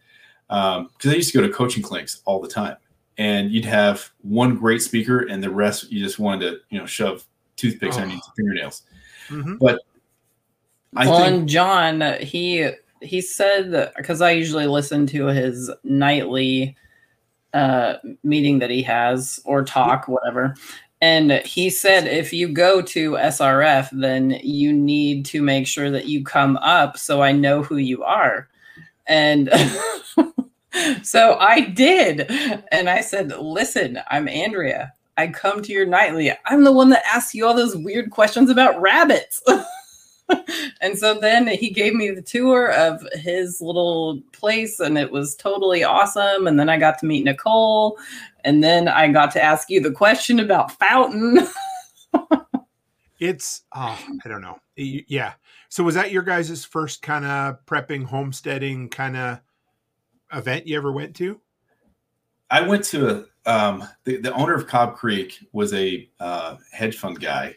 because 0.48 1.06
I 1.06 1.14
used 1.14 1.32
to 1.32 1.38
go 1.40 1.46
to 1.46 1.52
coaching 1.52 1.82
clinics 1.82 2.20
all 2.26 2.40
the 2.40 2.48
time, 2.48 2.76
and 3.18 3.50
you'd 3.50 3.64
have 3.64 4.10
one 4.22 4.56
great 4.56 4.82
speaker, 4.82 5.20
and 5.20 5.42
the 5.42 5.50
rest 5.50 5.90
you 5.90 6.02
just 6.02 6.18
wanted 6.18 6.50
to 6.50 6.58
you 6.70 6.78
know 6.78 6.86
shove 6.86 7.24
toothpicks 7.56 7.96
Oh. 7.96 8.00
underneath 8.00 8.22
your 8.26 8.34
fingernails. 8.36 8.82
Mhm. 9.28 9.78
I 10.96 11.08
well, 11.08 11.24
think 11.24 11.48
John, 11.48 12.02
he 12.20 12.70
he 13.00 13.20
said 13.20 13.92
because 13.96 14.20
I 14.20 14.30
usually 14.32 14.66
listen 14.66 15.06
to 15.08 15.26
his 15.26 15.70
nightly 15.82 16.76
uh, 17.52 17.96
meeting 18.22 18.58
that 18.60 18.70
he 18.70 18.82
has 18.82 19.40
or 19.44 19.64
talk, 19.64 20.08
whatever. 20.08 20.54
And 21.06 21.32
he 21.44 21.68
said 21.68 22.06
if 22.06 22.32
you 22.32 22.48
go 22.48 22.80
to 22.80 23.10
SRF, 23.10 23.90
then 23.92 24.40
you 24.42 24.72
need 24.72 25.26
to 25.26 25.42
make 25.42 25.66
sure 25.66 25.90
that 25.90 26.06
you 26.06 26.24
come 26.24 26.56
up 26.56 26.96
so 26.96 27.20
I 27.20 27.30
know 27.30 27.62
who 27.62 27.76
you 27.76 28.02
are. 28.02 28.48
And 29.06 29.50
so 31.02 31.36
I 31.38 31.60
did. 31.60 32.30
And 32.72 32.88
I 32.88 33.02
said, 33.02 33.38
listen, 33.38 34.00
I'm 34.10 34.28
Andrea. 34.28 34.94
I 35.18 35.26
come 35.26 35.60
to 35.64 35.72
your 35.74 35.84
nightly. 35.84 36.32
I'm 36.46 36.64
the 36.64 36.72
one 36.72 36.88
that 36.88 37.04
asks 37.04 37.34
you 37.34 37.46
all 37.46 37.54
those 37.54 37.76
weird 37.76 38.10
questions 38.10 38.48
about 38.48 38.80
rabbits. 38.80 39.42
and 40.80 40.96
so 40.96 41.20
then 41.20 41.46
he 41.46 41.68
gave 41.68 41.92
me 41.92 42.12
the 42.12 42.22
tour 42.22 42.72
of 42.72 43.06
his 43.12 43.60
little 43.60 44.22
place 44.32 44.80
and 44.80 44.96
it 44.96 45.12
was 45.12 45.34
totally 45.34 45.84
awesome 45.84 46.46
and 46.46 46.58
then 46.58 46.70
i 46.70 46.78
got 46.78 46.98
to 46.98 47.04
meet 47.04 47.24
nicole 47.24 47.98
and 48.44 48.62
then 48.62 48.88
i 48.88 49.08
got 49.08 49.30
to 49.30 49.42
ask 49.42 49.68
you 49.70 49.80
the 49.80 49.90
question 49.90 50.40
about 50.40 50.70
fountain 50.72 51.38
It's 53.24 53.62
oh, 53.74 53.98
I 54.24 54.28
don't 54.28 54.42
know. 54.42 54.58
Yeah. 54.76 55.34
So 55.68 55.84
was 55.84 55.94
that 55.94 56.12
your 56.12 56.22
guys' 56.22 56.64
first 56.64 57.02
kind 57.02 57.24
of 57.24 57.64
prepping, 57.66 58.04
homesteading 58.04 58.90
kind 58.90 59.16
of 59.16 59.40
event 60.32 60.66
you 60.66 60.76
ever 60.76 60.92
went 60.92 61.14
to? 61.16 61.40
I 62.50 62.60
went 62.60 62.84
to 62.86 63.08
a 63.08 63.24
um, 63.50 63.84
the, 64.04 64.18
the 64.18 64.32
owner 64.34 64.54
of 64.54 64.66
Cobb 64.66 64.94
Creek 64.94 65.38
was 65.52 65.72
a 65.74 66.08
uh, 66.20 66.56
hedge 66.72 66.98
fund 66.98 67.20
guy. 67.20 67.56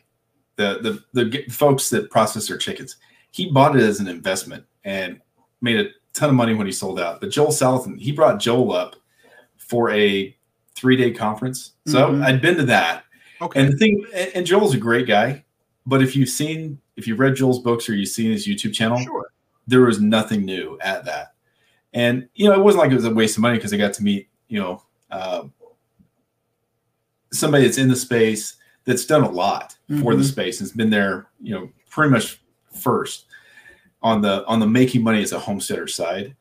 The, 0.56 1.04
the 1.14 1.24
the 1.24 1.44
folks 1.50 1.90
that 1.90 2.10
process 2.10 2.48
their 2.48 2.58
chickens. 2.58 2.98
He 3.32 3.52
bought 3.52 3.76
it 3.76 3.82
as 3.82 4.00
an 4.00 4.08
investment 4.08 4.66
and 4.84 5.20
made 5.62 5.80
a 5.80 5.90
ton 6.14 6.30
of 6.30 6.36
money 6.36 6.54
when 6.54 6.66
he 6.66 6.74
sold 6.74 7.00
out. 7.00 7.20
But 7.20 7.30
Joel 7.30 7.50
Salatin, 7.50 8.00
he 8.00 8.12
brought 8.12 8.40
Joel 8.40 8.72
up 8.72 8.96
for 9.58 9.92
a 9.92 10.36
three 10.78 10.96
day 10.96 11.10
conference. 11.12 11.72
So 11.88 12.12
Mhm. 12.12 12.24
I'd 12.24 12.40
been 12.42 12.56
to 12.58 12.66
that. 12.66 13.04
Okay. 13.42 13.60
And 13.60 13.74
the 13.74 13.78
thing, 13.78 14.06
and- 14.36 14.46
Joel's 14.46 14.76
a 14.76 14.78
great 14.78 15.08
guy. 15.08 15.44
But 15.88 16.04
if 16.04 16.16
you've 16.16 16.30
seen, 16.30 16.80
if 16.98 17.08
you've 17.08 17.20
read 17.20 17.36
Joel's 17.36 17.60
books 17.60 17.90
or 17.90 17.96
you've 17.96 18.10
seen 18.10 18.32
his 18.32 18.48
YouTube 18.48 18.74
channel, 18.74 19.00
sure. 19.00 19.32
there 19.68 19.82
was 19.82 20.00
nothing 20.00 20.46
new 20.46 20.78
at 20.82 21.04
that. 21.06 21.34
And 21.94 22.28
you 22.36 22.48
know, 22.48 22.54
it 22.54 22.64
wasn't 22.64 22.84
like 22.84 22.92
it 22.92 22.96
was 22.96 23.06
a 23.06 23.14
waste 23.14 23.38
of 23.38 23.42
money 23.42 23.58
because 23.58 23.74
I 23.74 23.78
got 23.78 23.94
to 23.94 24.04
meet, 24.04 24.30
you 24.50 24.60
know, 24.60 24.84
uh, 25.10 25.44
somebody 27.32 27.64
that's 27.64 27.78
in 27.78 27.88
the 27.90 27.96
space 27.96 28.56
that's 28.86 29.06
done 29.06 29.24
a 29.24 29.30
lot 29.30 29.76
for 30.02 30.16
the 30.16 30.24
Mhm. 30.24 30.30
space 30.32 30.60
and's 30.62 30.72
been 30.74 30.90
there, 30.90 31.28
you 31.42 31.54
know, 31.54 31.70
pretty 31.90 32.12
much 32.12 32.40
first 32.72 33.26
on 34.02 34.22
the 34.22 34.46
on 34.46 34.60
the 34.60 34.68
making 34.68 35.04
money 35.04 35.22
as 35.24 35.32
a 35.32 35.40
homesteader 35.40 35.88
side. 35.88 36.36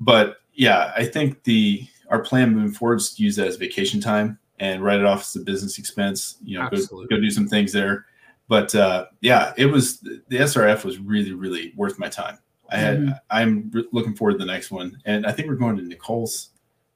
But 0.00 0.38
yeah, 0.54 0.92
I 0.96 1.04
think 1.04 1.42
the 1.44 1.86
our 2.12 2.20
plan 2.22 2.54
moving 2.54 2.70
forward 2.70 3.00
is 3.00 3.14
to 3.14 3.22
use 3.22 3.34
that 3.36 3.48
as 3.48 3.56
vacation 3.56 4.00
time 4.00 4.38
and 4.60 4.82
write 4.84 5.00
it 5.00 5.06
off 5.06 5.22
as 5.22 5.34
a 5.36 5.40
business 5.40 5.78
expense. 5.78 6.36
You 6.44 6.58
know, 6.58 6.68
go, 6.70 6.76
Absolutely. 6.76 7.08
go 7.16 7.20
do 7.20 7.30
some 7.30 7.48
things 7.48 7.72
there. 7.72 8.06
But 8.48 8.74
uh, 8.74 9.06
yeah, 9.20 9.52
it 9.56 9.66
was 9.66 9.98
the 10.00 10.22
SRF 10.30 10.84
was 10.84 10.98
really 10.98 11.32
really 11.32 11.72
worth 11.76 11.98
my 11.98 12.08
time. 12.08 12.38
I 12.70 12.76
had 12.76 12.98
Mhm. 13.00 13.20
I'm 13.30 13.70
re- 13.72 13.88
looking 13.92 14.14
forward 14.14 14.32
to 14.34 14.38
the 14.38 14.44
next 14.46 14.70
one, 14.70 14.96
and 15.04 15.26
I 15.26 15.32
think 15.32 15.48
we're 15.48 15.56
going 15.56 15.76
to 15.76 15.82
Nicole's 15.82 16.50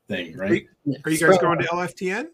thing, 0.08 0.36
right? 0.36 0.66
Are 1.04 1.10
you 1.10 1.18
guys 1.18 1.38
going 1.38 1.58
to 1.58 1.64
LFTN? 1.72 2.28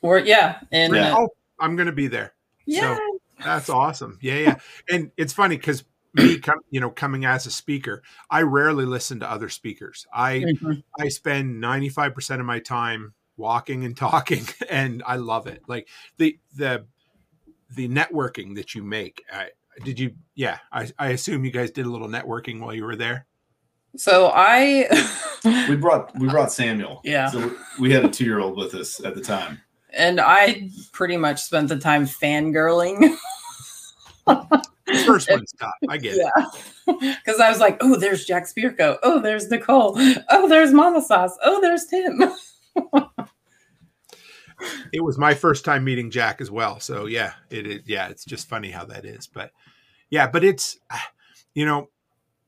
or 0.00 0.18
yeah 0.18 0.58
and 0.72 0.92
Yeah. 0.94 1.12
uh, 1.12 1.20
Oh, 1.20 1.28
I'm 1.60 1.76
going 1.76 1.86
to 1.86 1.92
be 1.92 2.08
there. 2.08 2.32
yeah 2.66 2.98
That's 3.44 3.68
awesome. 3.70 4.18
Yeah, 4.20 4.38
yeah. 4.38 4.54
And 4.90 5.10
it's 5.16 5.32
funny 5.32 5.56
because 5.56 5.84
me, 6.14 6.38
com- 6.38 6.60
you 6.70 6.80
know, 6.80 6.90
coming 6.90 7.24
as 7.24 7.46
a 7.46 7.50
speaker, 7.50 8.02
I 8.30 8.42
rarely 8.42 8.84
listen 8.84 9.20
to 9.20 9.30
other 9.30 9.48
speakers. 9.48 10.06
I 10.12 10.40
Mhm. 10.40 10.82
I 11.00 11.08
spend 11.08 11.62
95% 11.62 12.40
of 12.40 12.46
my 12.46 12.58
time 12.58 13.14
walking 13.36 13.84
and 13.84 13.96
talking 14.08 14.46
and 14.70 15.02
I 15.06 15.16
love 15.16 15.46
it. 15.46 15.62
Like 15.68 15.88
the 16.18 16.38
the 16.56 16.84
the 17.74 17.88
networking 17.88 18.54
that 18.56 18.74
you 18.74 18.82
make. 18.82 19.22
I, 19.32 19.48
did 19.84 19.98
you 19.98 20.14
yeah, 20.34 20.58
I, 20.70 20.90
I 20.98 21.08
assume 21.08 21.44
you 21.46 21.50
guys 21.50 21.70
did 21.70 21.86
a 21.86 21.90
little 21.90 22.08
networking 22.08 22.60
while 22.60 22.74
you 22.74 22.84
were 22.84 22.96
there. 22.96 23.26
so 23.96 24.30
i 24.34 24.86
We 25.68 25.76
brought 25.76 26.14
we 26.18 26.28
brought 26.28 26.52
Samuel. 26.52 27.00
Yeah. 27.04 27.30
So 27.30 27.54
we 27.80 27.90
had 27.90 28.04
a 28.04 28.08
two 28.10 28.24
year 28.24 28.38
old 28.40 28.56
with 28.58 28.74
us 28.74 29.02
at 29.04 29.14
the 29.14 29.22
time. 29.22 29.60
and 29.94 30.20
i 30.20 30.68
pretty 30.92 31.16
much 31.16 31.42
spent 31.42 31.68
the 31.68 31.78
time 31.78 32.06
fangirling 32.06 33.16
The 34.26 34.62
first 35.06 35.30
one, 35.30 35.46
Scott. 35.46 35.74
I 35.88 35.98
get 35.98 36.16
it. 36.16 36.32
Yeah. 36.36 36.46
Because 37.24 37.40
I 37.40 37.48
was 37.48 37.60
like, 37.60 37.78
oh, 37.80 37.96
there's 37.96 38.24
Jack 38.24 38.44
Spirko. 38.44 38.98
Oh, 39.04 39.20
there's 39.20 39.48
Nicole. 39.48 39.94
Oh, 40.30 40.48
there's 40.48 40.72
Mama 40.72 41.00
Sauce. 41.00 41.36
Oh, 41.44 41.60
there's 41.60 41.86
Tim. 41.86 42.20
It 44.92 45.02
was 45.02 45.18
my 45.18 45.34
first 45.34 45.64
time 45.64 45.84
meeting 45.84 46.10
Jack 46.10 46.40
as 46.40 46.50
well. 46.50 46.78
So 46.80 47.06
yeah, 47.06 47.32
it 47.50 47.66
is. 47.66 47.80
Yeah, 47.86 48.08
it's 48.08 48.24
just 48.24 48.48
funny 48.48 48.70
how 48.70 48.84
that 48.86 49.04
is. 49.04 49.26
But 49.26 49.50
yeah, 50.10 50.28
but 50.28 50.44
it's, 50.44 50.78
you 51.54 51.66
know, 51.66 51.88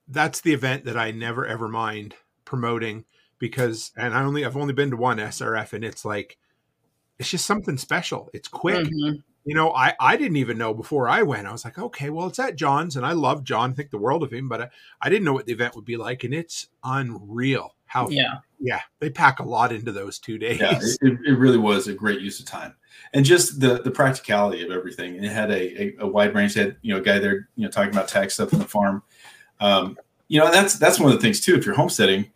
that's 0.08 0.40
the 0.40 0.52
event 0.52 0.84
that 0.84 0.96
I 0.96 1.10
never 1.10 1.46
ever 1.46 1.68
mind 1.68 2.14
promoting 2.44 3.04
because, 3.38 3.90
and 3.96 4.14
I 4.14 4.22
only, 4.22 4.44
I've 4.44 4.56
only 4.56 4.74
been 4.74 4.90
to 4.90 4.96
one 4.96 5.18
SRF 5.18 5.72
and 5.72 5.84
it's 5.84 6.04
like, 6.04 6.38
it's 7.18 7.30
just 7.30 7.46
something 7.46 7.78
special. 7.78 8.30
It's 8.32 8.48
quick. 8.48 8.86
Mhm. 8.86 9.22
You 9.46 9.54
know, 9.54 9.72
I, 9.72 9.94
I 10.00 10.16
didn't 10.16 10.38
even 10.38 10.56
know 10.56 10.72
before 10.72 11.06
I 11.08 11.22
went. 11.22 11.46
I 11.46 11.52
was 11.52 11.64
like, 11.66 11.78
okay, 11.78 12.08
well, 12.08 12.28
it's 12.28 12.38
at 12.38 12.56
John's 12.56 12.96
and 12.96 13.04
I 13.04 13.12
love 13.12 13.44
John, 13.44 13.74
think 13.74 13.90
the 13.90 13.98
world 13.98 14.22
of 14.22 14.32
him, 14.32 14.48
but 14.48 14.60
I, 14.62 14.68
I 15.02 15.10
didn't 15.10 15.24
know 15.24 15.34
what 15.34 15.44
the 15.44 15.52
event 15.52 15.76
would 15.76 15.84
be 15.84 15.98
like. 15.98 16.24
And 16.24 16.32
it's 16.32 16.68
unreal 16.82 17.74
how, 17.84 18.08
yeah, 18.08 18.38
Yeah. 18.58 18.80
they 19.00 19.10
pack 19.10 19.40
a 19.40 19.44
lot 19.44 19.70
into 19.70 19.92
those 19.92 20.18
two 20.18 20.38
days. 20.38 20.60
Yeah, 20.60 20.78
it, 20.80 20.98
it- 21.02 21.18
it 21.26 21.38
really 21.38 21.58
was 21.58 21.88
a 21.88 21.92
great 21.94 22.20
use 22.22 22.40
of 22.40 22.46
time, 22.46 22.74
and 23.12 23.24
just 23.24 23.60
the 23.60 23.82
the 23.82 23.90
practicality 23.90 24.64
of 24.64 24.70
everything. 24.72 25.14
And 25.16 25.24
it 25.24 25.30
had 25.30 25.50
a, 25.50 25.82
a, 25.82 25.96
a 26.00 26.06
wide 26.06 26.34
range. 26.34 26.56
It 26.56 26.60
had 26.60 26.76
you 26.82 26.94
know 26.94 27.00
a 27.00 27.04
guy 27.04 27.18
there 27.18 27.48
you 27.56 27.64
know 27.64 27.70
talking 27.70 27.92
about 27.92 28.08
tax 28.08 28.34
stuff 28.34 28.52
on 28.54 28.58
the 28.60 28.64
farm. 28.64 29.02
Um, 29.60 29.96
you 30.28 30.40
know 30.40 30.50
that's 30.50 30.78
that's 30.78 30.98
one 30.98 31.12
of 31.12 31.18
the 31.18 31.22
things 31.22 31.40
too. 31.40 31.54
If 31.54 31.66
you're 31.66 31.74
homesteading, 31.74 32.30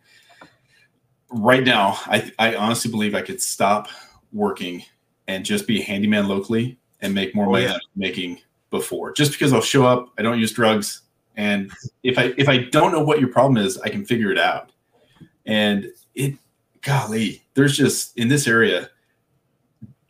right 1.31 1.63
now, 1.63 1.97
I 2.05 2.31
I 2.39 2.55
honestly 2.55 2.89
believe 2.91 3.15
I 3.15 3.21
could 3.21 3.41
stop 3.41 3.87
working 4.31 4.83
and 5.27 5.43
just 5.43 5.67
be 5.67 5.81
a 5.81 5.83
handyman 5.83 6.27
locally 6.27 6.78
and 7.01 7.13
make 7.13 7.33
more 7.35 7.47
Oh, 7.47 7.51
money 7.51 7.63
yeah. 7.63 7.69
than 7.69 7.75
I 7.75 7.77
was 7.77 7.89
making 7.95 8.39
before. 8.69 9.11
Just 9.13 9.31
because 9.31 9.53
I'll 9.53 9.61
show 9.61 9.85
up, 9.85 10.09
I 10.17 10.21
don't 10.21 10.39
use 10.39 10.51
drugs, 10.53 11.01
and 11.37 11.71
if 12.03 12.17
I 12.19 12.33
if 12.37 12.49
I 12.49 12.57
don't 12.65 12.91
know 12.91 13.01
what 13.03 13.19
your 13.19 13.29
problem 13.29 13.57
is, 13.63 13.77
I 13.79 13.89
can 13.89 14.05
figure 14.05 14.31
it 14.31 14.37
out. 14.37 14.71
And 15.45 15.91
it, 16.15 16.35
golly, 16.81 17.43
there's 17.55 17.75
just 17.77 18.17
in 18.17 18.27
this 18.27 18.47
area, 18.47 18.89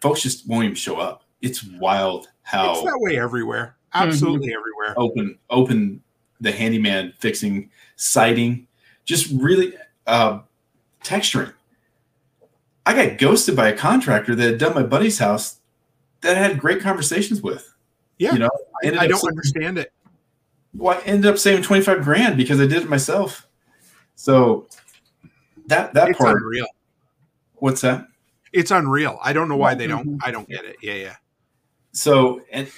folks 0.02 0.22
just 0.22 0.48
won't 0.48 0.66
even 0.66 0.76
show 0.76 0.98
up. 0.98 1.24
It's 1.42 1.64
wild 1.64 2.28
how 2.42 2.72
It's 2.72 2.80
how 2.80 2.86
that 2.86 3.00
way 3.00 3.18
everywhere. 3.18 3.76
Absolutely 3.94 4.54
everywhere. 4.54 4.94
open 4.98 5.38
open 5.50 6.02
the 6.42 6.52
handyman 6.52 7.14
fixing 7.20 7.70
siding, 7.96 8.68
just 9.06 9.32
really 9.32 9.74
uh, 10.08 10.40
texturing. 11.04 11.54
I 12.86 12.94
got 12.94 13.18
ghosted 13.20 13.56
by 13.56 13.70
a 13.70 13.78
contractor 13.78 14.36
that 14.36 14.44
had 14.44 14.58
done 14.58 14.74
my 14.74 14.84
buddy's 14.84 15.20
house 15.20 15.59
that 16.22 16.36
I 16.38 16.40
had 16.40 16.60
great 16.60 16.82
conversations 16.82 17.42
with. 17.42 17.74
Yeah. 18.18 18.34
you 18.34 18.40
know, 18.40 18.50
I, 18.84 18.90
I 19.06 19.08
don't 19.08 19.20
sa- 19.20 19.28
understand 19.28 19.78
it. 19.78 19.94
well, 20.74 20.98
I 20.98 21.02
ended 21.04 21.32
up 21.32 21.38
saving 21.38 21.64
25 21.64 22.04
grand 22.04 22.36
because 22.38 22.60
I 22.60 22.66
did 22.68 22.84
it 22.84 22.90
myself. 22.90 23.48
So 24.16 24.68
that 25.68 25.94
that 25.94 26.10
It's 26.10 26.18
part, 26.20 26.38
unreal. 26.38 26.68
what's 27.56 27.82
that? 27.82 28.08
It's 28.52 28.72
unreal. 28.72 29.18
I 29.24 29.32
don't 29.34 29.48
know 29.48 29.56
why 29.58 29.76
they 29.76 29.88
don't. 29.88 30.06
Mhm. 30.08 30.20
I 30.24 30.32
don't 30.32 30.50
get 30.50 30.66
it. 30.66 30.76
Yeah, 30.82 30.94
yeah. 30.96 31.16
So 31.94 32.42
and 32.52 32.70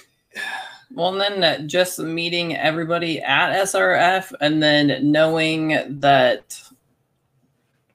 Well, 0.94 1.20
and 1.20 1.42
then 1.42 1.42
uh, 1.62 1.66
just 1.66 1.98
meeting 1.98 2.54
everybody 2.54 3.20
at 3.20 3.52
SRF 3.64 4.32
and 4.40 4.62
then 4.62 5.10
knowing 5.10 5.98
that 6.00 6.62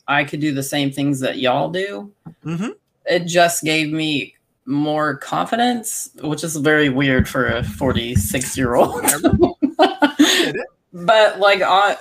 I 0.08 0.24
could 0.24 0.40
do 0.40 0.54
the 0.54 0.64
same 0.64 0.92
things 0.92 1.20
that 1.20 1.38
y'all 1.38 1.70
do, 1.70 2.12
Mhm. 2.44 2.72
it 3.06 3.26
just 3.26 3.64
gave 3.64 3.92
me 3.94 4.34
more 4.68 5.18
confidence, 5.18 6.10
which 6.22 6.44
is 6.44 6.56
very 6.58 6.90
weird 6.90 7.28
for 7.28 7.48
a 7.48 7.64
46 7.64 8.58
year 8.58 8.76
old. 8.76 9.02
but 10.94 11.40
like 11.40 11.62
on 11.62 11.96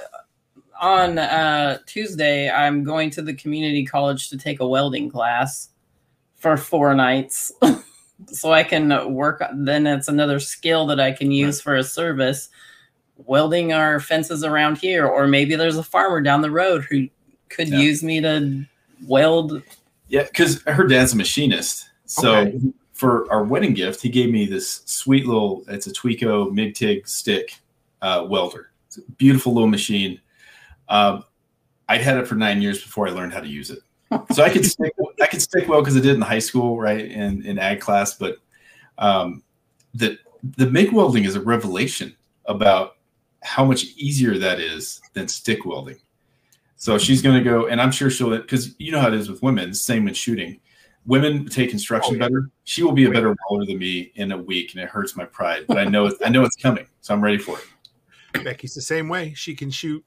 on 0.81 1.19
uh, 1.19 1.79
Tuesday, 1.87 2.51
I'm 2.51 2.85
going 2.85 3.11
to 3.11 3.23
the 3.23 3.35
community 3.35 3.87
college 3.87 4.29
to 4.31 4.37
take 4.37 4.61
a 4.61 4.69
welding 4.69 5.09
class 5.09 5.71
for 6.35 6.57
four 6.57 6.95
nights. 6.95 7.53
so 8.27 8.53
I 8.53 8.65
can 8.65 9.13
work. 9.13 9.43
Then 9.55 9.87
it's 9.87 10.09
another 10.09 10.41
skill 10.41 10.87
that 10.87 11.01
I 11.01 11.13
can 11.13 11.31
use 11.31 11.61
for 11.61 11.77
a 11.77 11.85
service, 11.85 12.49
welding 13.17 13.73
our 13.73 14.01
fences 14.01 14.45
around 14.45 14.79
here, 14.79 15.07
or 15.07 15.27
maybe 15.27 15.57
there's 15.57 15.77
a 15.77 15.83
farmer 15.83 16.21
down 16.21 16.43
the 16.43 16.51
road 16.51 16.85
who 16.85 17.09
could 17.49 17.69
yeah. 17.69 17.79
use 17.79 18.03
me 18.03 18.21
to 18.21 18.65
weld. 19.07 19.63
Yeah, 20.09 20.25
because 20.25 20.63
her 20.63 20.87
dad's 20.87 21.13
a 21.13 21.17
machinist, 21.17 21.89
so. 22.07 22.37
Okay. 22.37 22.61
For 22.93 23.31
our 23.31 23.45
wedding 23.45 23.75
gift, 23.75 24.01
he 24.01 24.09
gave 24.09 24.31
me 24.31 24.47
this 24.47 24.81
sweet 24.87 25.27
little, 25.27 25.63
it's 25.69 25.87
a 25.87 25.93
Tweco 25.93 26.51
MIG-TIG 26.51 27.07
stick 27.07 27.59
uh, 28.01 28.25
welder. 28.27 28.71
It's 28.87 28.97
a 28.97 29.03
beautiful 29.19 29.53
little 29.53 29.69
machine. 29.69 30.19
Um, 30.89 31.23
I'd 31.91 32.01
had 32.01 32.17
it 32.17 32.27
for 32.27 32.37
nine 32.37 32.63
years 32.63 32.83
before 32.83 33.07
I 33.07 33.11
learned 33.11 33.35
how 33.35 33.41
to 33.41 33.49
use 33.49 33.71
it 33.71 33.81
so 34.33 34.43
I 34.43 34.51
could 34.51 34.65
stick 34.67 34.93
I 35.21 35.27
could 35.27 35.43
stick 35.43 35.69
well 35.69 35.81
because 35.81 35.97
I 35.97 36.01
did 36.01 36.15
in 36.15 36.21
high 36.21 36.39
school, 36.39 36.79
right, 36.79 37.05
in 37.05 37.45
in 37.45 37.59
ag 37.59 37.81
class. 37.81 38.15
But 38.15 38.39
um, 38.99 39.43
the 39.95 40.19
the 40.57 40.71
MIG 40.71 40.93
welding 40.93 41.25
is 41.25 41.35
a 41.35 41.41
revelation 41.41 42.15
about 42.47 42.97
how 43.43 43.65
much 43.65 43.85
easier 43.97 44.39
that 44.39 44.61
is 44.61 45.01
than 45.13 45.29
stick 45.29 45.65
welding. 45.65 45.99
So 46.77 46.99
she's 46.99 47.23
going 47.23 47.43
to 47.43 47.45
go, 47.49 47.69
and 47.69 47.81
I'm 47.81 47.91
sure 47.91 48.11
she'll 48.11 48.37
because 48.37 48.75
you 48.79 48.93
know 48.93 49.01
how 49.01 49.09
it 49.09 49.15
is 49.15 49.31
with 49.31 49.43
women. 49.43 49.75
Same 49.75 50.05
with 50.05 50.17
shooting. 50.17 50.61
Women 51.07 51.47
take 51.47 51.73
instruction 51.73 52.15
oh, 52.15 52.19
yeah. 52.19 52.29
better. 52.29 52.51
She 52.65 52.83
will 52.83 52.93
be 52.93 53.05
a 53.05 53.11
better 53.11 53.35
welder 53.49 53.67
than 53.67 53.79
me 53.79 54.13
in 54.17 54.33
a 54.33 54.37
week, 54.37 54.75
and 54.75 54.83
it 54.83 54.89
hurts 54.89 55.17
my 55.17 55.25
pride. 55.25 55.65
But 55.69 55.79
I 55.79 55.85
know 55.85 56.11
I 56.25 56.29
know 56.29 56.45
it's 56.45 56.57
coming, 56.57 56.87
so 57.01 57.15
I'm 57.15 57.23
ready 57.23 57.39
for 57.39 57.59
it. 57.59 58.45
Becky's 58.45 58.75
the 58.75 58.83
same 58.83 59.09
way. 59.09 59.33
She 59.35 59.55
can 59.55 59.71
shoot 59.71 60.05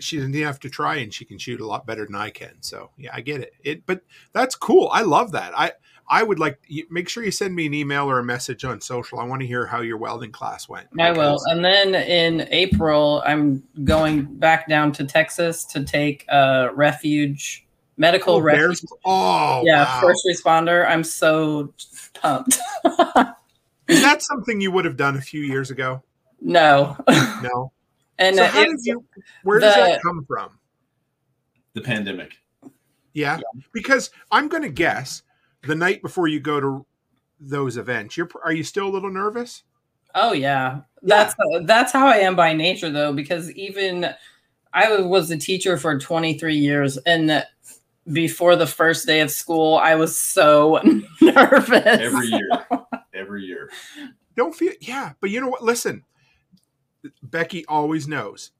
she 0.00 0.16
doesn't 0.16 0.34
have 0.34 0.60
to 0.60 0.70
try 0.70 0.96
and 0.96 1.12
she 1.12 1.24
can 1.24 1.38
shoot 1.38 1.60
a 1.60 1.66
lot 1.66 1.86
better 1.86 2.04
than 2.04 2.14
I 2.14 2.30
can. 2.30 2.54
So 2.60 2.90
yeah, 2.96 3.10
I 3.12 3.20
get 3.20 3.40
it. 3.40 3.52
It, 3.62 3.86
but 3.86 4.02
that's 4.32 4.54
cool. 4.54 4.88
I 4.92 5.02
love 5.02 5.32
that. 5.32 5.56
I, 5.56 5.72
I 6.08 6.22
would 6.22 6.38
like 6.38 6.58
make 6.90 7.08
sure 7.08 7.24
you 7.24 7.30
send 7.30 7.54
me 7.54 7.64
an 7.64 7.72
email 7.72 8.10
or 8.10 8.18
a 8.18 8.24
message 8.24 8.64
on 8.64 8.80
social. 8.80 9.18
I 9.18 9.24
want 9.24 9.40
to 9.40 9.46
hear 9.46 9.64
how 9.66 9.80
your 9.80 9.96
welding 9.96 10.32
class 10.32 10.68
went. 10.68 10.88
I 11.00 11.12
will. 11.12 11.38
And 11.46 11.64
then 11.64 11.94
in 11.94 12.46
April, 12.50 13.22
I'm 13.24 13.62
going 13.84 14.24
back 14.24 14.68
down 14.68 14.92
to 14.92 15.04
Texas 15.04 15.64
to 15.66 15.82
take 15.82 16.26
a 16.28 16.68
refuge 16.74 17.66
medical 17.96 18.34
oh, 18.34 18.40
refuge. 18.40 18.80
Oh, 19.04 19.62
yeah, 19.64 19.84
wow. 19.84 20.00
first 20.00 20.26
responder. 20.26 20.88
I'm 20.88 21.04
so 21.04 21.72
pumped. 22.14 22.58
Is 23.88 24.02
that 24.02 24.22
something 24.22 24.60
you 24.60 24.70
would 24.70 24.84
have 24.84 24.96
done 24.96 25.16
a 25.16 25.20
few 25.20 25.42
years 25.42 25.70
ago? 25.70 26.02
No. 26.40 26.96
no. 27.42 27.72
And 28.16 28.36
so 28.36 28.46
how 28.46 28.62
did 28.62 28.78
you? 28.84 29.04
Where 29.42 29.58
the, 29.58 29.66
does 29.66 29.74
that 29.74 30.00
come 30.00 30.24
from? 30.24 30.60
The 31.72 31.80
pandemic. 31.80 32.34
Yeah, 33.12 33.38
yeah. 33.38 33.62
because 33.72 34.10
I'm 34.30 34.46
going 34.46 34.62
to 34.62 34.68
guess 34.68 35.22
the 35.66 35.74
night 35.74 36.00
before 36.00 36.28
you 36.28 36.38
go 36.38 36.60
to 36.60 36.86
those 37.40 37.76
events, 37.76 38.16
you're 38.16 38.28
are 38.44 38.52
you 38.52 38.62
still 38.62 38.86
a 38.86 38.92
little 38.92 39.10
nervous? 39.10 39.64
Oh 40.14 40.32
yeah, 40.32 40.82
that's 41.02 41.34
yeah. 41.50 41.60
that's 41.64 41.92
how 41.92 42.06
I 42.06 42.18
am 42.18 42.36
by 42.36 42.52
nature 42.52 42.90
though. 42.90 43.12
Because 43.12 43.50
even 43.52 44.14
I 44.72 45.00
was 45.00 45.30
a 45.30 45.36
teacher 45.36 45.76
for 45.76 45.98
23 45.98 46.56
years, 46.56 46.98
and 46.98 47.44
before 48.10 48.56
the 48.56 48.66
first 48.66 49.06
day 49.06 49.20
of 49.20 49.30
school, 49.30 49.76
I 49.76 49.94
was 49.94 50.18
so 50.18 50.80
nervous. 51.20 51.86
Every 51.86 52.26
year, 52.26 52.66
every 53.14 53.42
year. 53.44 53.70
Don't 54.36 54.54
feel 54.54 54.72
yeah, 54.80 55.12
but 55.20 55.30
you 55.30 55.40
know 55.40 55.48
what? 55.48 55.62
Listen, 55.62 56.04
Becky 57.22 57.64
always 57.66 58.08
knows. 58.08 58.50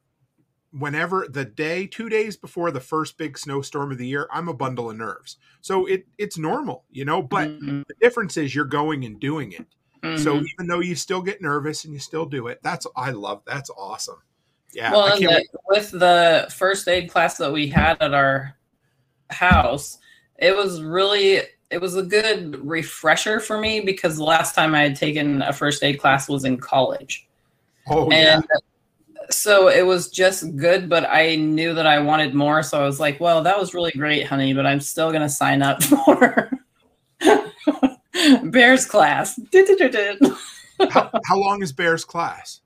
Whenever 0.72 1.28
the 1.28 1.44
day, 1.44 1.86
two 1.86 2.08
days 2.08 2.36
before 2.36 2.72
the 2.72 2.80
first 2.80 3.16
big 3.16 3.38
snowstorm 3.38 3.92
of 3.92 3.98
the 3.98 4.06
year, 4.06 4.28
I'm 4.32 4.48
a 4.48 4.54
bundle 4.54 4.90
of 4.90 4.96
nerves. 4.96 5.36
So 5.60 5.86
it 5.86 6.06
it's 6.18 6.36
normal, 6.36 6.84
you 6.90 7.04
know. 7.04 7.22
But 7.22 7.48
mm-hmm. 7.48 7.82
the 7.86 7.94
difference 8.00 8.36
is 8.36 8.54
you're 8.54 8.64
going 8.64 9.04
and 9.04 9.20
doing 9.20 9.52
it. 9.52 9.66
Mm-hmm. 10.02 10.22
So 10.22 10.34
even 10.36 10.66
though 10.66 10.80
you 10.80 10.94
still 10.96 11.22
get 11.22 11.40
nervous 11.40 11.84
and 11.84 11.94
you 11.94 12.00
still 12.00 12.26
do 12.26 12.48
it, 12.48 12.60
that's 12.62 12.86
I 12.96 13.10
love. 13.10 13.42
That's 13.46 13.70
awesome. 13.70 14.18
Yeah. 14.72 14.90
Well, 14.90 15.16
the, 15.16 15.46
with 15.68 15.92
the 15.92 16.48
first 16.50 16.88
aid 16.88 17.08
class 17.08 17.36
that 17.38 17.52
we 17.52 17.68
had 17.68 18.02
at 18.02 18.12
our 18.12 18.56
house, 19.30 19.98
it 20.38 20.56
was 20.56 20.82
really 20.82 21.42
it 21.70 21.80
was 21.80 21.96
a 21.96 22.02
good 22.02 22.64
refresher 22.64 23.40
for 23.40 23.58
me 23.58 23.80
because 23.80 24.16
the 24.16 24.24
last 24.24 24.54
time 24.54 24.74
I 24.74 24.82
had 24.82 24.96
taken 24.96 25.42
a 25.42 25.52
first 25.52 25.82
aid 25.82 25.98
class 25.98 26.28
was 26.28 26.44
in 26.44 26.56
college. 26.56 27.26
Oh, 27.88 28.08
and 28.10 28.44
yeah. 28.48 29.26
so 29.30 29.68
it 29.68 29.82
was 29.82 30.08
just 30.08 30.56
good, 30.56 30.88
but 30.88 31.04
I 31.08 31.34
knew 31.34 31.74
that 31.74 31.86
I 31.86 31.98
wanted 31.98 32.34
more. 32.34 32.62
So 32.62 32.80
I 32.80 32.86
was 32.86 33.00
like, 33.00 33.18
well, 33.18 33.42
that 33.42 33.58
was 33.58 33.74
really 33.74 33.90
great, 33.92 34.26
honey, 34.26 34.54
but 34.54 34.66
I'm 34.66 34.80
still 34.80 35.10
going 35.10 35.22
to 35.22 35.28
sign 35.28 35.62
up 35.62 35.82
for 36.04 36.50
Bears 38.44 38.86
class. 38.86 39.38
how, 40.90 41.10
how 41.24 41.36
long 41.36 41.62
is 41.62 41.72
Bears 41.72 42.04
class? 42.04 42.60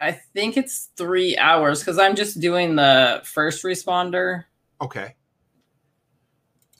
I 0.00 0.12
think 0.12 0.56
it's 0.56 0.90
three 0.96 1.36
hours 1.36 1.80
because 1.80 1.98
I'm 1.98 2.14
just 2.14 2.40
doing 2.40 2.76
the 2.76 3.20
first 3.24 3.64
responder. 3.64 4.44
Okay. 4.80 5.14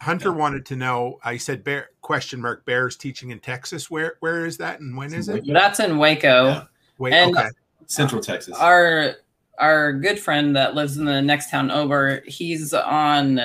Hunter 0.00 0.30
yeah. 0.30 0.36
wanted 0.36 0.66
to 0.66 0.76
know. 0.76 1.18
I 1.24 1.36
said, 1.36 1.64
"Bear?" 1.64 1.90
Question 2.02 2.40
mark. 2.40 2.64
Bears 2.64 2.96
teaching 2.96 3.30
in 3.30 3.40
Texas. 3.40 3.90
Where 3.90 4.16
Where 4.20 4.46
is 4.46 4.56
that, 4.58 4.80
and 4.80 4.96
when 4.96 5.12
is 5.12 5.28
it? 5.28 5.44
That's 5.46 5.80
in 5.80 5.98
Waco. 5.98 6.46
Yeah. 6.46 6.64
Wait, 6.98 7.12
and 7.12 7.36
okay. 7.36 7.48
Central 7.86 8.20
Texas. 8.20 8.56
Our 8.56 9.14
our 9.58 9.92
good 9.92 10.18
friend 10.18 10.54
that 10.56 10.74
lives 10.74 10.96
in 10.96 11.04
the 11.04 11.20
next 11.20 11.50
town 11.50 11.70
over, 11.70 12.22
he's 12.26 12.72
on 12.72 13.40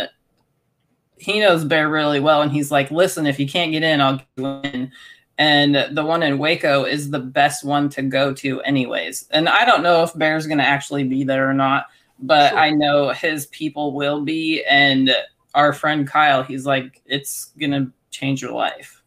he 1.18 1.40
knows 1.40 1.64
Bear 1.64 1.90
really 1.90 2.20
well 2.20 2.42
and 2.42 2.52
he's 2.52 2.72
like, 2.72 2.92
"Listen, 2.92 3.26
if 3.26 3.40
you 3.40 3.48
can't 3.48 3.72
get 3.72 3.84
in, 3.84 4.02
I'll 4.02 4.22
get 4.38 4.74
in." 4.74 4.92
And 5.38 5.76
the 5.96 6.06
one 6.06 6.22
in 6.22 6.38
Waco 6.38 6.84
is 6.84 7.10
the 7.10 7.20
best 7.20 7.64
one 7.64 7.90
to 7.90 8.04
go 8.04 8.34
to 8.36 8.62
anyways. 8.62 9.28
And 9.32 9.50
I 9.50 9.66
don't 9.66 9.82
know 9.82 10.04
if 10.04 10.18
Bear's 10.18 10.46
going 10.46 10.60
to 10.60 10.68
actually 10.68 11.06
be 11.06 11.24
there 11.24 11.50
or 11.50 11.54
not, 11.54 11.88
but 12.20 12.50
sure. 12.50 12.60
I 12.60 12.70
know 12.70 13.10
his 13.10 13.48
people 13.48 13.94
will 13.94 14.22
be 14.22 14.64
and 14.66 15.16
our 15.54 15.74
friend 15.74 16.08
Kyle, 16.08 16.44
he's 16.44 16.66
like, 16.66 17.02
"It's 17.06 17.52
to 17.72 17.92
change 18.10 18.42
your 18.42 18.52
life." 18.52 19.04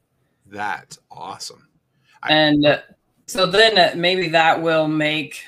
That's 0.46 0.98
awesome. 1.10 1.68
I- 2.22 2.32
and 2.32 2.66
uh, 2.66 2.78
so 3.26 3.46
then 3.46 3.78
uh, 3.78 3.94
maybe 3.96 4.28
that 4.28 4.62
will 4.62 4.88
make 4.88 5.42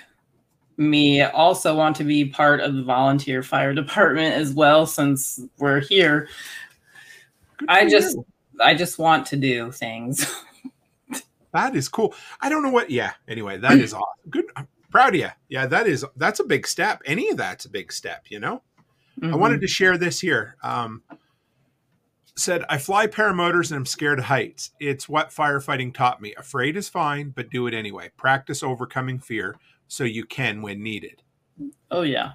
me 0.76 1.22
also 1.22 1.74
want 1.76 1.96
to 1.96 2.04
be 2.04 2.24
part 2.24 2.60
of 2.60 2.74
the 2.74 2.82
volunteer 2.82 3.42
fire 3.42 3.74
department 3.82 4.34
as 4.34 4.52
well 4.52 4.86
since 4.86 5.40
we're 5.58 5.80
here. 5.80 6.28
I 7.68 7.88
just 7.88 8.16
you. 8.16 8.26
I 8.60 8.74
just 8.74 8.98
want 8.98 9.26
to 9.26 9.36
do 9.36 9.70
things. 9.72 10.26
that 11.52 11.74
is 11.74 11.88
cool. 11.88 12.14
I 12.40 12.48
don't 12.48 12.62
know 12.62 12.70
what 12.70 12.90
yeah, 12.90 13.12
anyway, 13.28 13.58
that 13.58 13.78
is 13.78 13.92
awesome. 13.94 14.30
Good 14.30 14.46
I'm 14.56 14.68
proud 14.90 15.14
of 15.14 15.20
you. 15.20 15.28
Yeah, 15.48 15.66
that 15.66 15.86
is 15.86 16.04
that's 16.16 16.40
a 16.40 16.44
big 16.44 16.66
step. 16.66 17.02
Any 17.04 17.28
of 17.30 17.36
that's 17.36 17.64
a 17.64 17.70
big 17.70 17.92
step, 17.92 18.26
you 18.28 18.40
know? 18.40 18.62
Mm-hmm. 19.18 19.34
I 19.34 19.36
wanted 19.36 19.60
to 19.60 19.68
share 19.68 19.98
this 19.98 20.20
here. 20.20 20.56
Um 20.62 21.02
said, 22.38 22.64
I 22.68 22.78
fly 22.78 23.06
paramotors 23.06 23.70
and 23.70 23.76
I'm 23.76 23.86
scared 23.86 24.18
of 24.20 24.26
heights. 24.26 24.70
It's 24.80 25.08
what 25.08 25.30
firefighting 25.30 25.92
taught 25.94 26.20
me. 26.20 26.34
Afraid 26.36 26.76
is 26.76 26.88
fine, 26.88 27.30
but 27.30 27.50
do 27.50 27.66
it 27.66 27.74
anyway. 27.74 28.10
Practice 28.16 28.62
overcoming 28.62 29.18
fear 29.18 29.56
so 29.88 30.04
you 30.04 30.24
can 30.24 30.62
when 30.62 30.82
needed. 30.82 31.22
Oh, 31.90 32.02
yeah. 32.02 32.32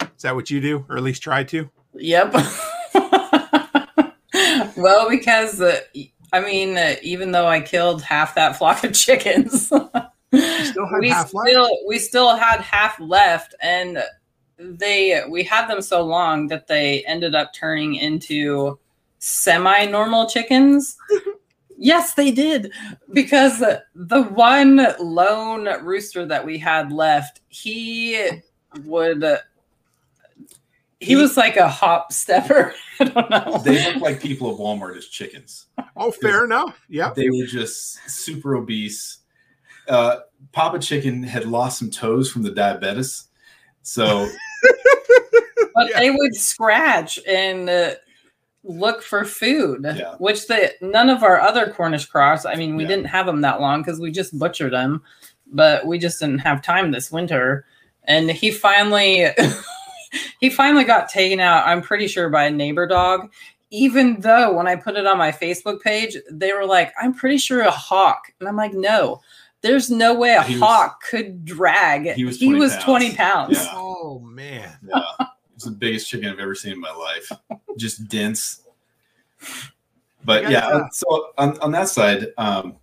Is 0.00 0.22
that 0.22 0.34
what 0.34 0.50
you 0.50 0.60
do, 0.60 0.86
or 0.88 0.96
at 0.96 1.02
least 1.02 1.22
try 1.22 1.44
to? 1.44 1.68
Yep. 1.94 2.32
well, 4.76 5.10
because, 5.10 5.60
uh, 5.60 5.80
I 6.32 6.40
mean, 6.40 6.76
uh, 6.76 6.96
even 7.02 7.32
though 7.32 7.46
I 7.46 7.60
killed 7.60 8.02
half 8.02 8.34
that 8.34 8.56
flock 8.56 8.82
of 8.84 8.92
chickens, 8.94 9.70
we 10.32 11.12
still 11.12 11.78
we 11.86 11.98
still 11.98 12.34
had 12.34 12.60
half 12.60 12.98
left. 12.98 13.54
And 13.60 14.02
they 14.58 15.22
we 15.28 15.42
had 15.42 15.66
them 15.66 15.82
so 15.82 16.02
long 16.02 16.48
that 16.48 16.66
they 16.66 17.04
ended 17.06 17.34
up 17.34 17.52
turning 17.52 17.94
into 17.96 18.78
semi-normal 19.18 20.28
chickens. 20.28 20.96
yes, 21.78 22.14
they 22.14 22.30
did 22.30 22.72
because 23.12 23.60
the 23.94 24.22
one 24.22 24.86
lone 25.00 25.68
rooster 25.82 26.26
that 26.26 26.44
we 26.44 26.58
had 26.58 26.92
left, 26.92 27.40
he 27.48 28.30
would 28.84 29.24
he 31.00 31.16
was 31.16 31.36
like 31.36 31.56
a 31.56 31.68
hop 31.68 32.12
stepper. 32.12 32.74
I 33.00 33.04
don't 33.04 33.30
know. 33.30 33.58
They 33.58 33.92
look 33.92 34.02
like 34.02 34.20
people 34.20 34.50
at 34.50 34.58
Walmart 34.58 34.96
as 34.96 35.06
chickens. 35.06 35.66
Oh, 35.96 36.10
fair 36.10 36.44
enough. 36.44 36.80
Yeah. 36.88 37.12
They 37.14 37.28
were 37.28 37.46
just 37.46 37.98
super 38.08 38.56
obese. 38.56 39.18
Uh, 39.88 40.20
Papa 40.52 40.78
Chicken 40.78 41.22
had 41.22 41.44
lost 41.46 41.78
some 41.78 41.90
toes 41.90 42.30
from 42.30 42.42
the 42.42 42.50
diabetes. 42.50 43.28
So 43.84 44.28
but 45.74 45.90
yeah. 45.90 46.00
they 46.00 46.10
would 46.10 46.34
scratch 46.34 47.18
and 47.28 47.68
uh, 47.70 47.94
look 48.64 49.02
for 49.02 49.24
food, 49.24 49.82
Yeah. 49.84 50.14
which 50.18 50.46
the 50.46 50.72
none 50.80 51.10
of 51.10 51.22
our 51.22 51.40
other 51.40 51.70
Cornish 51.70 52.06
cross. 52.06 52.44
I 52.44 52.54
mean, 52.56 52.76
we 52.76 52.82
Yeah. 52.84 52.88
didn't 52.90 53.06
have 53.06 53.26
them 53.26 53.40
that 53.42 53.60
long 53.60 53.82
because 53.82 54.00
we 54.00 54.10
just 54.10 54.38
butchered 54.38 54.72
them, 54.72 55.02
but 55.46 55.86
we 55.86 55.98
just 55.98 56.18
didn't 56.20 56.38
have 56.40 56.62
time 56.62 56.90
this 56.90 57.12
winter. 57.12 57.66
And 58.04 58.30
he 58.30 58.50
finally, 58.50 59.28
he 60.40 60.50
finally 60.50 60.84
got 60.84 61.08
taken 61.08 61.40
out. 61.40 61.66
I'm 61.66 61.82
pretty 61.82 62.06
sure 62.06 62.28
by 62.30 62.44
a 62.44 62.50
neighbor 62.50 62.86
dog. 62.86 63.30
Even 63.70 64.20
though 64.20 64.52
when 64.54 64.68
I 64.68 64.76
put 64.76 64.96
it 64.96 65.06
on 65.06 65.18
my 65.18 65.32
Facebook 65.32 65.80
page, 65.82 66.16
they 66.30 66.52
were 66.52 66.64
like, 66.66 66.92
"I'm 67.00 67.12
pretty 67.12 67.38
sure 67.38 67.60
a 67.62 67.70
hawk," 67.70 68.30
and 68.38 68.48
I'm 68.48 68.56
like, 68.56 68.72
"No." 68.72 69.20
There's 69.64 69.90
no 69.90 70.14
way 70.14 70.34
a 70.34 70.42
He 70.42 70.54
was- 70.54 70.62
hawk 70.62 71.02
could 71.02 71.44
drag. 71.44 72.12
he 72.12 72.24
was 72.24 72.38
20 72.38 72.58
pounds. 72.68 72.84
20 72.84 73.14
pounds. 73.16 73.58
Yeah. 73.64 73.72
Oh 74.06 74.18
man. 74.20 74.70
Yeah. 74.86 75.00
It's 75.54 75.64
the 75.64 75.70
biggest 75.70 76.08
chicken 76.08 76.28
I've 76.28 76.38
ever 76.38 76.54
seen 76.54 76.72
in 76.72 76.80
my 76.80 76.92
life. 76.92 77.32
Just 77.78 78.06
dense. 78.08 78.60
But 80.24 80.42
yeah, 80.50 80.60
guys, 80.60 80.98
so 80.98 81.30
on, 81.38 81.58
on 81.60 81.70
that 81.72 81.88
side, 81.88 82.26
um, 82.38 82.76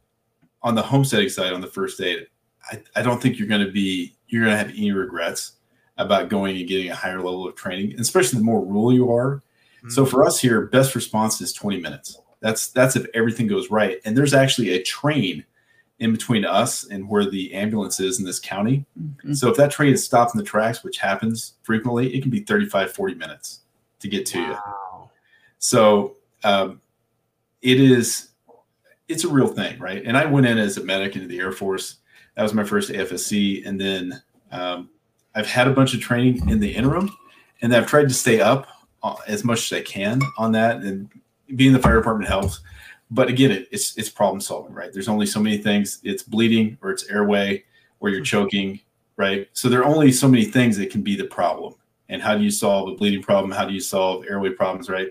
on 0.64 0.76
the 0.76 0.82
homesteading 0.82 1.30
side, 1.30 1.54
on 1.54 1.62
the 1.62 1.68
first 1.68 1.98
date, 2.00 2.28
I, 2.72 2.82
I 2.96 3.02
don't 3.02 3.22
think 3.22 3.38
you're 3.40 3.48
going 3.48 3.66
to 3.66 3.72
be, 3.72 4.16
you're 4.28 4.44
going 4.44 4.54
to 4.54 4.58
have 4.58 4.70
any 4.70 4.92
regrets 4.92 5.54
about 5.98 6.30
going 6.30 6.58
and 6.58 6.68
getting 6.68 6.90
a 6.92 6.96
higher 6.96 7.18
level 7.18 7.48
of 7.48 7.56
training, 7.56 8.00
especially 8.00 8.40
the 8.40 8.46
more 8.46 8.64
rural 8.66 8.92
you 8.94 9.12
are. 9.12 9.42
So 9.90 10.06
for 10.06 10.24
us 10.26 10.40
here, 10.40 10.68
best 10.68 10.94
response 10.96 11.42
is 11.42 11.54
20 11.54 11.80
minutes. 11.80 12.20
That's 12.40 12.68
that's 12.70 12.96
if 12.96 13.06
everything 13.16 13.48
goes 13.48 13.70
right. 13.72 14.00
And 14.06 14.16
there's 14.18 14.34
actually 14.34 14.70
a 14.72 14.82
train 14.84 15.44
in 16.02 16.12
between 16.12 16.44
us 16.44 16.84
and 16.84 17.08
where 17.08 17.30
the 17.30 17.54
ambulance 17.54 18.00
is 18.00 18.18
in 18.20 18.26
this 18.26 18.40
county. 18.40 18.84
Mhm. 19.00 19.38
So 19.38 19.50
if 19.50 19.58
that 19.58 19.70
train 19.70 19.94
is 19.94 20.04
stopped 20.04 20.34
in 20.34 20.40
the 20.40 20.44
tracks, 20.44 20.84
which 20.84 20.98
happens 20.98 21.54
frequently, 21.62 22.16
it 22.16 22.22
can 22.22 22.32
be 22.32 22.40
35, 22.40 22.92
40 22.92 23.14
minutes 23.14 23.60
to 24.00 24.08
get 24.08 24.26
to 24.26 24.40
you. 24.42 24.58
So 25.60 26.16
um, 26.44 26.82
it 27.62 27.80
is, 27.80 28.30
it's 29.08 29.26
a 29.26 29.30
real 29.30 29.48
thing, 29.48 29.78
right? 29.78 30.02
And 30.04 30.18
I 30.18 30.26
went 30.26 30.48
in 30.48 30.58
as 30.58 30.76
a 30.78 30.84
medic 30.84 31.16
into 31.16 31.28
the 31.28 31.40
Air 31.40 31.52
Force. 31.52 31.98
That 32.36 32.42
was 32.42 32.56
my 32.56 32.64
first 32.64 32.90
AFSC, 32.90 33.64
and 33.68 33.80
then 33.80 34.24
um, 34.52 34.90
I've 35.36 35.46
had 35.46 35.68
a 35.68 35.72
bunch 35.72 35.94
of 35.94 36.02
training 36.02 36.50
in 36.50 36.60
the 36.60 36.76
interim, 36.76 37.16
and 37.62 37.76
I've 37.76 37.86
tried 37.86 38.08
to 38.08 38.16
stay 38.16 38.42
up 38.42 38.66
uh, 39.04 39.18
as 39.28 39.44
much 39.44 39.72
as 39.72 39.78
I 39.78 39.84
can 39.84 40.20
on 40.40 40.52
that. 40.54 40.78
And 40.78 41.10
being 41.56 41.74
the 41.74 41.80
fire 41.80 41.98
department 41.98 42.28
helps. 42.28 42.62
But 43.14 43.28
again, 43.28 43.52
it, 43.52 43.68
it's 43.72 43.98
it's 43.98 44.10
problem 44.10 44.40
solving, 44.40 44.74
right? 44.74 44.92
There's 44.94 45.10
only 45.10 45.26
so 45.26 45.40
many 45.42 45.58
things. 45.58 46.00
It's 46.04 46.24
bleeding, 46.24 46.78
or 46.82 46.92
it's 46.92 47.04
airway, 47.10 47.66
or 48.00 48.10
you're 48.10 48.24
choking, 48.24 48.80
right? 49.18 49.50
So 49.54 49.68
there 49.68 49.82
are 49.82 49.86
only 49.86 50.12
so 50.14 50.28
many 50.30 50.46
things 50.46 50.78
that 50.78 50.90
can 50.90 51.02
be 51.02 51.16
the 51.18 51.26
problem. 51.26 51.76
And 52.10 52.22
how 52.22 52.38
do 52.38 52.44
you 52.44 52.52
solve 52.52 52.90
a 52.90 52.96
bleeding 52.96 53.22
problem? 53.22 53.52
How 53.52 53.66
do 53.66 53.74
you 53.74 53.80
solve 53.82 54.26
airway 54.30 54.50
problems, 54.52 54.90
right? 54.90 55.10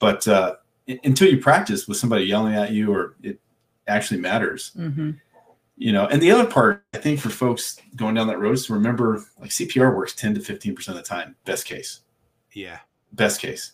But 0.00 0.26
uh, 0.26 0.56
until 1.04 1.28
you 1.30 1.38
practice 1.38 1.86
with 1.86 1.96
somebody 1.96 2.24
yelling 2.24 2.54
at 2.54 2.72
you, 2.72 2.92
or 2.92 3.14
it 3.22 3.38
actually 3.86 4.20
matters, 4.20 4.72
Mhm. 4.76 5.18
you 5.76 5.92
know. 5.92 6.06
And 6.06 6.20
the 6.20 6.30
other 6.32 6.46
part, 6.46 6.84
I 6.92 6.98
think, 6.98 7.20
for 7.20 7.30
folks 7.30 7.78
going 7.94 8.14
down 8.16 8.26
that 8.28 8.38
road 8.40 8.54
is 8.54 8.66
to 8.66 8.74
remember, 8.74 9.24
like 9.40 9.50
CPR 9.52 9.96
works 9.96 10.12
10 10.14 10.34
to 10.34 10.40
15 10.40 10.74
percent 10.74 10.98
of 10.98 11.04
the 11.04 11.08
time, 11.08 11.36
best 11.44 11.66
case, 11.66 12.00
Yeah. 12.52 12.78
best 13.12 13.40
case. 13.40 13.72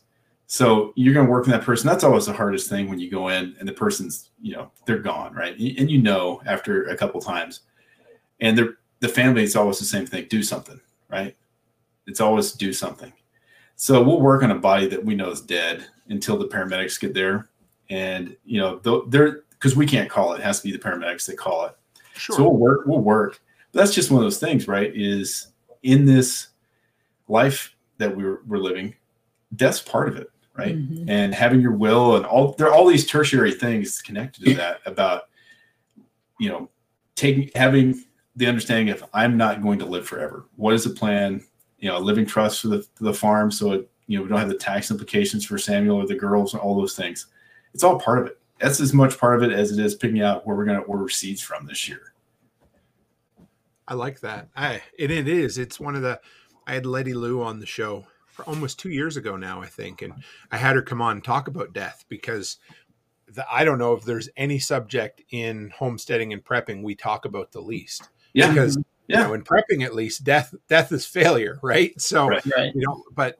So 0.51 0.95
you're 0.97 1.13
going 1.13 1.27
to 1.27 1.31
work 1.31 1.45
with 1.45 1.55
that 1.55 1.63
person. 1.63 1.87
That's 1.87 2.05
always 2.05 2.25
the 2.25 2.33
hardest 2.33 2.71
thing 2.71 2.89
when 2.89 2.99
you 2.99 3.11
go 3.11 3.29
in 3.29 3.55
and 3.61 3.69
the 3.69 3.73
person's, 3.73 4.31
you 4.41 4.55
know, 4.55 4.73
they're 4.87 4.99
gone, 4.99 5.35
right? 5.35 5.53
And 5.53 5.91
you 5.91 6.01
know 6.01 6.41
after 6.47 6.85
a 6.85 6.97
couple 6.97 7.21
times, 7.21 7.61
and 8.41 8.57
they're, 8.57 8.79
the 9.01 9.09
family 9.09 9.43
is 9.43 9.57
always 9.57 9.79
the 9.79 9.85
same 9.85 10.07
thing: 10.07 10.27
do 10.31 10.43
something, 10.43 10.81
right? 11.09 11.37
It's 12.07 12.21
always 12.21 12.53
do 12.53 12.73
something. 12.73 13.13
So 13.77 14.03
we'll 14.03 14.23
work 14.23 14.43
on 14.43 14.51
a 14.51 14.57
body 14.57 14.89
that 14.89 15.05
we 15.05 15.15
know 15.15 15.31
is 15.31 15.43
dead 15.43 15.87
until 16.09 16.39
the 16.39 16.49
paramedics 16.49 16.99
get 16.99 17.15
there, 17.15 17.51
and 17.91 18.35
you 18.45 18.59
know 18.59 18.79
they're 19.07 19.43
because 19.51 19.77
we 19.77 19.87
can't 19.87 20.11
call 20.11 20.33
it; 20.33 20.41
it 20.41 20.45
has 20.45 20.61
to 20.63 20.69
be 20.69 20.73
the 20.73 20.83
paramedics 20.83 21.27
that 21.27 21.37
call 21.37 21.67
it. 21.67 21.77
Sure. 22.15 22.37
So 22.37 22.43
we'll 22.43 22.57
work. 22.57 22.87
We'll 22.87 23.01
work. 23.01 23.41
But 23.73 23.81
that's 23.81 23.95
just 23.95 24.11
one 24.11 24.19
of 24.19 24.25
those 24.25 24.41
things, 24.41 24.67
right? 24.67 24.91
Is 24.95 25.49
in 25.83 26.07
this 26.07 26.49
life 27.29 27.77
that 27.99 28.17
we're 28.17 28.41
we're 28.47 28.59
living, 28.59 28.97
death's 29.55 29.81
part 29.81 30.09
of 30.09 30.17
it, 30.17 30.29
right? 30.59 30.77
Mhm. 30.77 31.05
And 31.09 31.35
having 31.35 31.61
your 31.61 31.73
will 31.73 32.17
and 32.17 32.27
all 32.27 32.53
there 32.59 32.67
are 32.67 32.75
all 32.75 32.87
these 32.87 33.07
tertiary 33.07 33.53
things 33.53 34.03
connected 34.03 34.45
to 34.45 34.55
that 34.55 34.81
about 34.85 35.29
you 36.39 36.49
know 36.49 36.69
taking 37.15 37.51
having 37.55 38.05
the 38.37 38.47
understanding 38.47 38.91
of 38.91 39.05
I'm 39.15 39.37
not 39.37 39.63
going 39.63 39.79
to 39.79 39.87
live 39.87 40.07
forever. 40.07 40.47
What 40.57 40.75
is 40.75 40.85
the 40.85 40.91
plan? 40.91 41.45
You 41.79 41.89
know, 41.89 41.99
a 41.99 42.01
living 42.01 42.27
trust 42.27 42.61
for 42.61 42.69
the 42.69 42.83
for 42.95 43.05
the 43.05 43.15
farm, 43.15 43.51
so 43.51 43.73
it, 43.73 43.91
you 44.09 44.19
know 44.19 44.23
we 44.25 44.29
don't 44.29 44.39
have 44.39 44.49
the 44.49 44.55
tax 44.57 44.91
implications 44.91 45.47
for 45.47 45.59
Samuel 45.59 45.97
or 45.97 46.07
the 46.07 46.15
girls 46.15 46.53
and 46.53 46.61
all 46.61 46.77
those 46.77 46.97
things. 46.97 47.27
It's 47.73 47.85
all 47.85 48.01
part 48.01 48.19
of 48.19 48.27
it. 48.27 48.39
That's 48.59 48.81
as 48.81 48.93
much 48.93 49.17
part 49.17 49.37
of 49.37 49.49
it 49.49 49.57
as 49.57 49.71
it 49.71 49.85
is 49.85 49.95
picking 49.95 50.23
out 50.23 50.45
where 50.45 50.57
we're 50.57 50.65
going 50.65 50.81
to 50.81 50.87
order 50.87 51.09
seeds 51.09 51.41
from 51.41 51.67
this 51.67 51.89
year. 51.89 52.13
I 53.87 53.95
like 53.95 54.21
that. 54.21 54.49
I 54.57 54.83
and 54.99 55.13
it 55.13 55.29
is. 55.29 55.57
It's 55.57 55.79
one 55.79 55.95
of 55.95 56.03
the. 56.03 56.21
I 56.67 56.75
had 56.75 56.85
Letty 56.85 57.15
Lou 57.15 57.43
on 57.43 57.61
the 57.61 57.67
show 57.67 58.01
for 58.01 58.18
almost 58.47 58.79
two 58.79 58.91
years 58.91 59.17
ago 59.17 59.37
now, 59.37 59.61
I 59.63 59.67
think, 59.67 60.03
and 60.03 60.13
I 60.51 60.57
had 60.57 60.77
her 60.77 60.83
come 60.83 61.01
on 61.03 61.13
and 61.17 61.25
talk 61.25 61.49
about 61.49 61.73
death 61.73 62.05
because 62.09 62.59
the, 63.31 63.45
I 63.51 63.65
don't 63.65 63.79
know 63.79 63.95
if 63.95 64.05
there's 64.05 64.29
any 64.37 64.59
subject 64.59 65.23
in 65.31 65.71
homesteading 65.77 66.33
and 66.33 66.45
prepping 66.45 66.83
we 66.83 66.95
talk 66.95 67.25
about 67.25 67.53
the 67.53 67.61
least. 67.61 68.09
Yeah, 68.33 68.49
because 68.51 68.79
Yeah. 69.07 69.21
you 69.21 69.27
know, 69.29 69.35
in 69.35 69.43
prepping 69.43 69.85
at 69.85 69.95
least, 69.95 70.25
death 70.25 70.55
death 70.69 70.93
is 70.93 71.07
failure, 71.07 71.59
right? 71.63 71.99
So 72.01 72.29
Right. 72.29 72.45
Right. 72.57 72.75
you 72.75 72.83
know, 72.87 73.03
but 73.15 73.37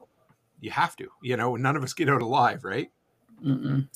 you 0.61 0.71
have 0.71 0.95
to. 0.97 1.07
You 1.21 1.37
know, 1.37 1.55
none 1.55 1.75
of 1.75 1.83
us 1.83 1.93
get 1.93 2.09
out 2.09 2.21
alive, 2.21 2.63
right? 2.63 2.91
Mm-mm. 3.43 3.87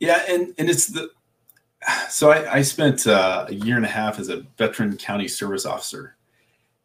Yeah, 0.00 0.22
and 0.28 0.52
and 0.58 0.68
it's 0.68 0.88
the 0.88 1.10
so 2.08 2.30
I, 2.30 2.56
I 2.58 2.62
spent 2.62 3.06
uh, 3.06 3.46
a 3.48 3.54
year 3.54 3.76
and 3.76 3.84
a 3.84 3.88
half 3.88 4.18
as 4.18 4.28
a 4.28 4.44
veteran 4.58 4.96
county 4.96 5.28
service 5.28 5.64
officer, 5.64 6.16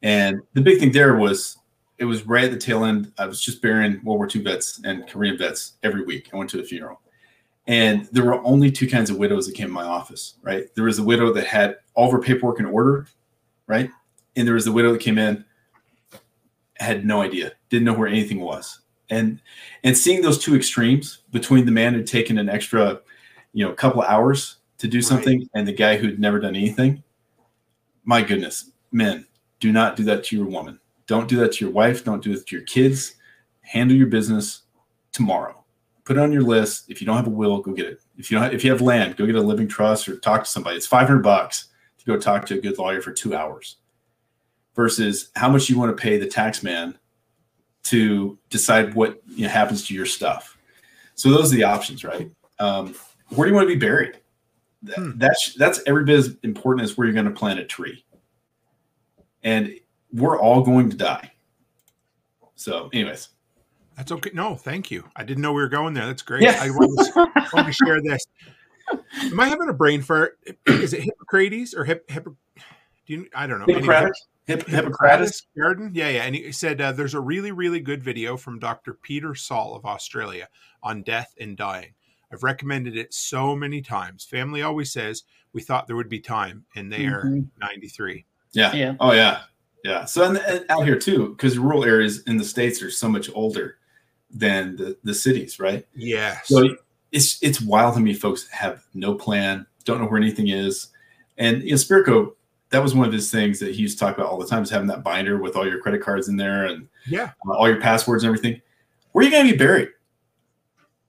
and 0.01 0.39
the 0.53 0.61
big 0.61 0.79
thing 0.79 0.91
there 0.91 1.15
was 1.15 1.56
it 1.98 2.06
was 2.06 2.26
right 2.26 2.45
at 2.45 2.52
the 2.52 2.57
tail 2.57 2.86
end. 2.86 3.11
I 3.18 3.26
was 3.26 3.41
just 3.41 3.61
burying 3.61 4.02
World 4.03 4.19
War 4.19 4.30
II 4.34 4.44
vets 4.44 4.80
and 4.84 5.07
Korean 5.07 5.38
vets 5.38 5.74
every 5.84 6.03
week. 6.03 6.30
I 6.34 6.38
went 6.38 6.49
to 6.52 6.60
a 6.60 6.64
funeral, 6.64 7.02
and 7.68 8.06
there 8.11 8.24
were 8.24 8.44
only 8.44 8.72
two 8.72 8.88
kinds 8.88 9.10
of 9.10 9.18
widows 9.18 9.48
that 9.48 9.56
came 9.56 9.68
to 9.68 9.74
my 9.74 9.86
office. 9.86 10.36
Right, 10.41 10.74
there 10.76 10.86
was 10.86 10.99
a 10.99 11.03
widow 11.03 11.34
that 11.34 11.48
had 11.48 11.78
all 11.94 12.07
of 12.07 12.11
her 12.11 12.22
paperwork 12.22 12.60
in 12.60 12.65
order, 12.65 13.07
right, 13.68 13.90
and 14.36 14.48
there 14.48 14.56
was 14.56 14.65
the 14.65 14.72
widow 14.72 14.91
that 14.94 15.02
came 15.02 15.18
in 15.18 15.44
had 16.76 17.06
no 17.06 17.22
idea, 17.22 17.53
didn't 17.69 17.86
know 17.86 17.94
where 17.94 18.07
anything 18.07 18.40
was, 18.40 18.82
and 19.10 19.41
and 19.84 19.98
seeing 19.98 20.22
those 20.22 20.38
two 20.38 20.56
extremes 20.56 21.19
between 21.32 21.65
the 21.65 21.72
man 21.72 21.94
who'd 21.94 22.07
taken 22.07 22.38
an 22.38 22.49
extra 22.49 23.02
you 23.57 23.65
know, 23.65 23.74
couple 23.74 24.03
hours 24.03 24.57
to 24.78 24.88
do 24.88 25.02
something 25.02 25.49
and 25.56 25.68
the 25.68 25.74
guy 25.74 25.98
who'd 25.98 26.19
never 26.19 26.40
done 26.40 26.56
anything. 26.56 27.02
My 28.06 28.22
goodness, 28.22 28.69
men, 28.91 29.26
do 29.60 29.72
not 29.72 29.95
do 29.95 30.03
that 30.03 30.24
to 30.26 30.36
your 30.36 30.45
woman. 30.45 30.80
Don't 31.07 31.27
do 31.27 31.38
that 31.38 31.53
to 31.53 31.65
your 31.65 31.73
wife. 31.73 32.03
Don't 32.03 32.23
do 32.23 32.34
it 32.34 32.45
to 32.45 32.55
your 32.55 32.65
kids. 32.65 33.15
Handle 33.61 33.95
your 33.97 34.07
business 34.07 34.63
tomorrow. 35.11 35.63
Put 36.03 36.17
it 36.17 36.19
on 36.21 36.31
your 36.31 36.43
list. 36.43 36.89
If 36.89 37.01
you 37.01 37.07
don't 37.07 37.17
have 37.17 37.27
a 37.27 37.31
will, 37.31 37.59
go 37.61 37.73
get 37.73 37.85
it. 37.88 38.01
If 38.17 38.29
you 38.31 38.39
don't, 38.39 38.53
if 38.53 38.63
you 38.63 38.71
have 38.71 38.81
land, 38.81 39.17
go 39.17 39.25
get 39.25 39.35
a 39.35 39.41
living 39.41 39.67
trust 39.67 40.07
or 40.07 40.17
talk 40.17 40.43
to 40.43 40.49
somebody. 40.49 40.77
It's 40.77 40.88
500 40.88 41.19
bucks 41.21 41.65
to 41.97 42.05
go 42.05 42.17
talk 42.17 42.45
to 42.47 42.57
a 42.57 42.61
good 42.61 42.77
lawyer 42.77 43.01
for 43.01 43.11
two 43.11 43.35
hours 43.35 43.77
versus 44.75 45.31
how 45.35 45.49
much 45.49 45.69
you 45.69 45.77
want 45.77 45.95
to 45.95 46.01
pay 46.01 46.17
the 46.17 46.27
tax 46.27 46.63
man 46.63 46.97
to 47.84 48.38
decide 48.49 48.93
what 48.93 49.21
you 49.27 49.43
know, 49.43 49.49
happens 49.49 49.85
to 49.88 49.93
your 49.93 50.05
stuff. 50.05 50.57
So 51.15 51.29
those 51.29 51.51
are 51.51 51.55
the 51.55 51.63
options, 51.63 52.03
right? 52.03 52.29
Um, 52.59 52.93
where 53.29 53.45
do 53.45 53.51
you 53.51 53.55
want 53.55 53.67
to 53.67 53.73
be 53.73 53.79
buried? 53.79 54.19
That- 54.84 54.97
Hmm. 54.97 55.11
That's 55.17 55.55
that's 55.55 55.81
every 55.88 56.05
bit 56.05 56.19
as 56.19 56.38
important 56.43 56.84
as 56.84 56.95
where 56.97 57.07
you're 57.07 57.13
going 57.13 57.25
to 57.25 57.31
plant 57.31 57.59
a 57.59 57.65
tree. 57.65 58.05
And 59.43 59.73
we're 60.13 60.39
all 60.39 60.61
going 60.61 60.89
to 60.89 60.97
die. 60.97 61.31
So, 62.55 62.89
anyways, 62.93 63.29
That's 63.95 64.11
okay. 64.11 64.31
No, 64.34 64.55
thank 64.55 64.89
you. 64.89 65.03
I 65.15 65.23
didn't 65.23 65.41
know 65.41 65.53
we 65.53 65.61
were 65.61 65.69
going 65.69 65.93
there. 65.93 66.05
That's 66.07 66.21
great. 66.21 66.43
Yeah. 66.43 66.57
I 66.59 66.69
wanted 66.69 67.13
to, 67.13 67.63
to 67.63 67.71
share 67.71 68.01
this. 68.01 68.25
Am 69.23 69.39
I 69.39 69.47
having 69.47 69.69
a 69.69 69.73
brain 69.73 70.01
fart? 70.01 70.39
Is 70.65 70.93
it 70.93 71.01
Hippocrates 71.01 71.73
or 71.73 71.84
hip, 71.84 72.09
hip 72.09 72.25
do 72.25 73.13
you, 73.13 73.27
I 73.35 73.45
don't 73.47 73.59
know. 73.59 73.65
Anyway, 73.65 73.81
Hippocratic, 73.81 74.13
Hipp- 74.47 74.67
Hippocrates. 74.67 75.47
Garden. 75.57 75.91
Yeah, 75.93 76.09
yeah. 76.09 76.23
And 76.23 76.35
he 76.35 76.51
said 76.51 76.79
uh, 76.81 76.91
there's 76.93 77.13
a 77.13 77.19
really, 77.19 77.51
really 77.51 77.79
good 77.79 78.01
video 78.03 78.38
from 78.38 78.59
Dr. 78.59 78.93
Peter 78.93 79.35
Saul 79.35 79.75
of 79.75 79.85
Australia 79.85 80.47
on 80.84 81.03
death 81.03 81.34
and 81.39 81.55
dying. 81.57 81.93
I've 82.31 82.43
recommended 82.43 82.97
it 82.97 83.13
so 83.13 83.55
many 83.55 83.81
times. 83.81 84.25
Family 84.25 84.61
always 84.61 84.91
says 84.91 85.23
we 85.53 85.61
thought 85.61 85.88
there 85.88 85.95
would 85.95 86.09
be 86.09 86.19
time, 86.19 86.65
and 86.75 86.91
they 86.91 87.05
are 87.05 87.23
Mhm. 87.23 87.47
93. 87.61 88.25
Yeah. 88.51 88.73
Yeah. 88.73 88.95
Oh, 88.99 89.11
yeah. 89.13 89.41
Yeah. 89.84 90.06
So, 90.06 90.24
and, 90.24 90.38
and 90.38 90.66
out 90.70 90.86
here 90.86 90.98
too, 90.98 91.30
because 91.30 91.58
rural 91.58 91.84
areas 91.84 92.24
in 92.24 92.38
the 92.38 92.44
states 92.44 92.82
are 92.82 92.91
so 92.91 93.08
much 93.08 93.30
older 93.34 93.78
than 94.32 94.76
the, 94.76 94.98
the 95.04 95.14
cities, 95.14 95.60
right? 95.60 95.86
Yeah. 95.95 96.40
So 96.44 96.76
it's 97.12 97.41
it's 97.41 97.62
wild 97.62 97.95
to 97.95 97.99
me. 97.99 98.14
Folks 98.14 98.48
have 98.49 98.84
no 98.94 99.16
plan, 99.16 99.66
don't 99.86 100.02
know 100.02 100.08
where 100.08 100.22
anything 100.22 100.49
is, 100.49 100.88
and 101.38 101.64
you 101.64 101.72
know, 101.72 101.76
Spirko, 101.78 102.34
that 102.70 102.84
was 102.84 102.94
one 102.94 103.08
of 103.08 103.14
his 103.14 103.32
things 103.32 103.60
that 103.60 103.74
he 103.74 103.82
used 103.82 103.98
to 103.98 104.04
talk 104.04 104.18
about 104.18 104.30
all 104.30 104.38
the 104.38 104.48
time 104.48 104.64
is 104.64 104.70
having 104.70 104.88
that 104.88 105.04
binder 105.04 105.38
with 105.38 105.56
all 105.56 105.66
your 105.66 105.80
credit 105.80 106.02
cards 106.02 106.28
in 106.28 106.36
there 106.36 106.66
and 106.66 106.90
yeah. 107.08 107.32
uh, 107.48 107.54
all 107.54 107.70
your 107.70 107.80
passwords 107.80 108.24
and 108.24 108.28
everything. 108.28 108.62
Where 109.14 109.22
are 109.22 109.26
you 109.26 109.32
going 109.32 109.45
to 109.45 109.52
be 109.54 109.58
buried? 109.58 109.90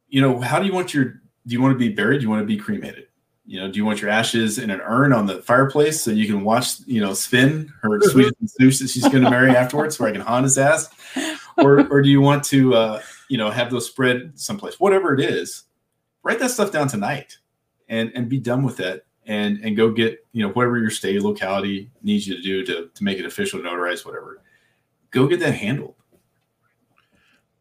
you 0.08 0.20
know, 0.20 0.40
how 0.40 0.58
do 0.58 0.66
you 0.66 0.72
want 0.72 0.94
your 0.94 1.04
do 1.04 1.54
you 1.54 1.62
want 1.62 1.74
to 1.74 1.78
be 1.78 1.88
buried? 1.88 2.18
Do 2.18 2.22
you 2.24 2.30
want 2.30 2.42
to 2.42 2.46
be 2.46 2.56
cremated? 2.56 3.07
You 3.48 3.58
know, 3.58 3.72
do 3.72 3.78
you 3.78 3.86
want 3.86 4.02
your 4.02 4.10
ashes 4.10 4.58
in 4.58 4.68
an 4.68 4.82
urn 4.82 5.14
on 5.14 5.24
the 5.24 5.40
fireplace 5.40 6.02
so 6.02 6.10
you 6.10 6.26
can 6.26 6.44
watch, 6.44 6.80
you 6.84 7.00
know, 7.00 7.14
spin 7.14 7.72
her 7.80 7.98
sweet 8.02 8.34
snooze 8.44 8.78
that 8.80 8.90
she's 8.90 9.08
going 9.08 9.24
to 9.24 9.30
marry 9.30 9.56
afterwards, 9.56 9.96
so 9.96 10.04
I 10.04 10.12
can 10.12 10.20
haunt 10.20 10.44
his 10.44 10.58
ass, 10.58 10.90
or 11.56 11.86
or 11.90 12.02
do 12.02 12.10
you 12.10 12.20
want 12.20 12.44
to, 12.44 12.74
uh, 12.74 13.02
you 13.30 13.38
know, 13.38 13.50
have 13.50 13.70
those 13.70 13.86
spread 13.86 14.38
someplace? 14.38 14.78
Whatever 14.78 15.14
it 15.14 15.20
is, 15.20 15.64
write 16.22 16.40
that 16.40 16.50
stuff 16.50 16.70
down 16.70 16.88
tonight, 16.88 17.38
and 17.88 18.12
and 18.14 18.28
be 18.28 18.38
done 18.38 18.64
with 18.64 18.80
it, 18.80 19.06
and 19.24 19.56
and 19.64 19.78
go 19.78 19.90
get 19.90 20.22
you 20.32 20.46
know 20.46 20.52
whatever 20.52 20.76
your 20.76 20.90
state 20.90 21.22
locality 21.22 21.90
needs 22.02 22.28
you 22.28 22.36
to 22.36 22.42
do 22.42 22.66
to 22.66 22.90
to 22.92 23.02
make 23.02 23.18
it 23.18 23.24
official, 23.24 23.60
notarized, 23.60 24.04
whatever. 24.04 24.42
Go 25.10 25.26
get 25.26 25.40
that 25.40 25.54
handled. 25.54 25.94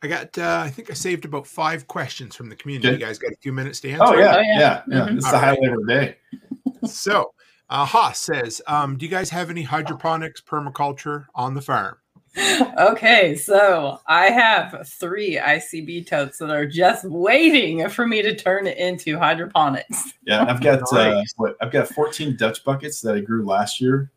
I 0.04 0.08
got. 0.08 0.38
Uh, 0.38 0.62
I 0.64 0.70
think 0.70 0.92
I 0.92 0.94
saved 0.94 1.26
about 1.26 1.48
five 1.48 1.88
questions 1.88 2.36
from 2.36 2.50
the 2.50 2.56
community. 2.56 2.88
Okay. 2.90 2.98
You 3.00 3.06
guys 3.06 3.18
got 3.18 3.32
a 3.32 3.38
few 3.38 3.52
minutes 3.52 3.80
to 3.82 3.90
answer. 3.92 4.04
Oh 4.06 4.18
yeah, 4.18 4.36
Oh, 4.36 4.40
yeah, 4.42 4.60
yeah. 4.60 4.84
yeah. 4.88 5.00
Mhm. 5.08 5.18
It's 5.18 5.26
All 5.26 5.32
the 5.32 5.38
right. 5.38 5.44
highlight 5.58 5.74
of 5.74 5.86
the 5.86 5.94
day. 5.94 6.18
So, 6.88 7.34
uh, 7.70 7.86
Haas 7.86 8.20
says, 8.20 8.62
um, 8.68 8.98
"Do 8.98 9.06
you 9.06 9.12
guys 9.12 9.30
have 9.32 9.50
any 9.50 9.64
hydroponics 9.64 10.42
permaculture 10.42 11.26
on 11.34 11.54
the 11.56 11.62
farm?" 11.62 11.98
Okay, 12.80 13.36
so 13.36 14.00
I 14.06 14.26
have 14.30 14.88
three 15.00 15.38
ICB 15.40 16.06
totes 16.06 16.38
that 16.38 16.52
are 16.52 16.68
just 16.68 17.04
waiting 17.06 17.90
for 17.90 18.06
me 18.08 18.22
to 18.22 18.36
turn 18.36 18.68
it 18.68 18.78
into 18.78 19.18
hydroponics. 19.18 20.14
Yeah, 20.28 20.46
I've 20.48 20.62
got 20.62 20.82
uh, 20.94 21.24
what 21.38 21.58
I've 21.62 21.72
got 21.72 21.88
14 21.90 22.36
Dutch 22.38 22.64
buckets 22.64 23.02
that 23.02 23.16
I 23.16 23.22
grew 23.22 23.44
last 23.44 23.82
year. 23.82 24.12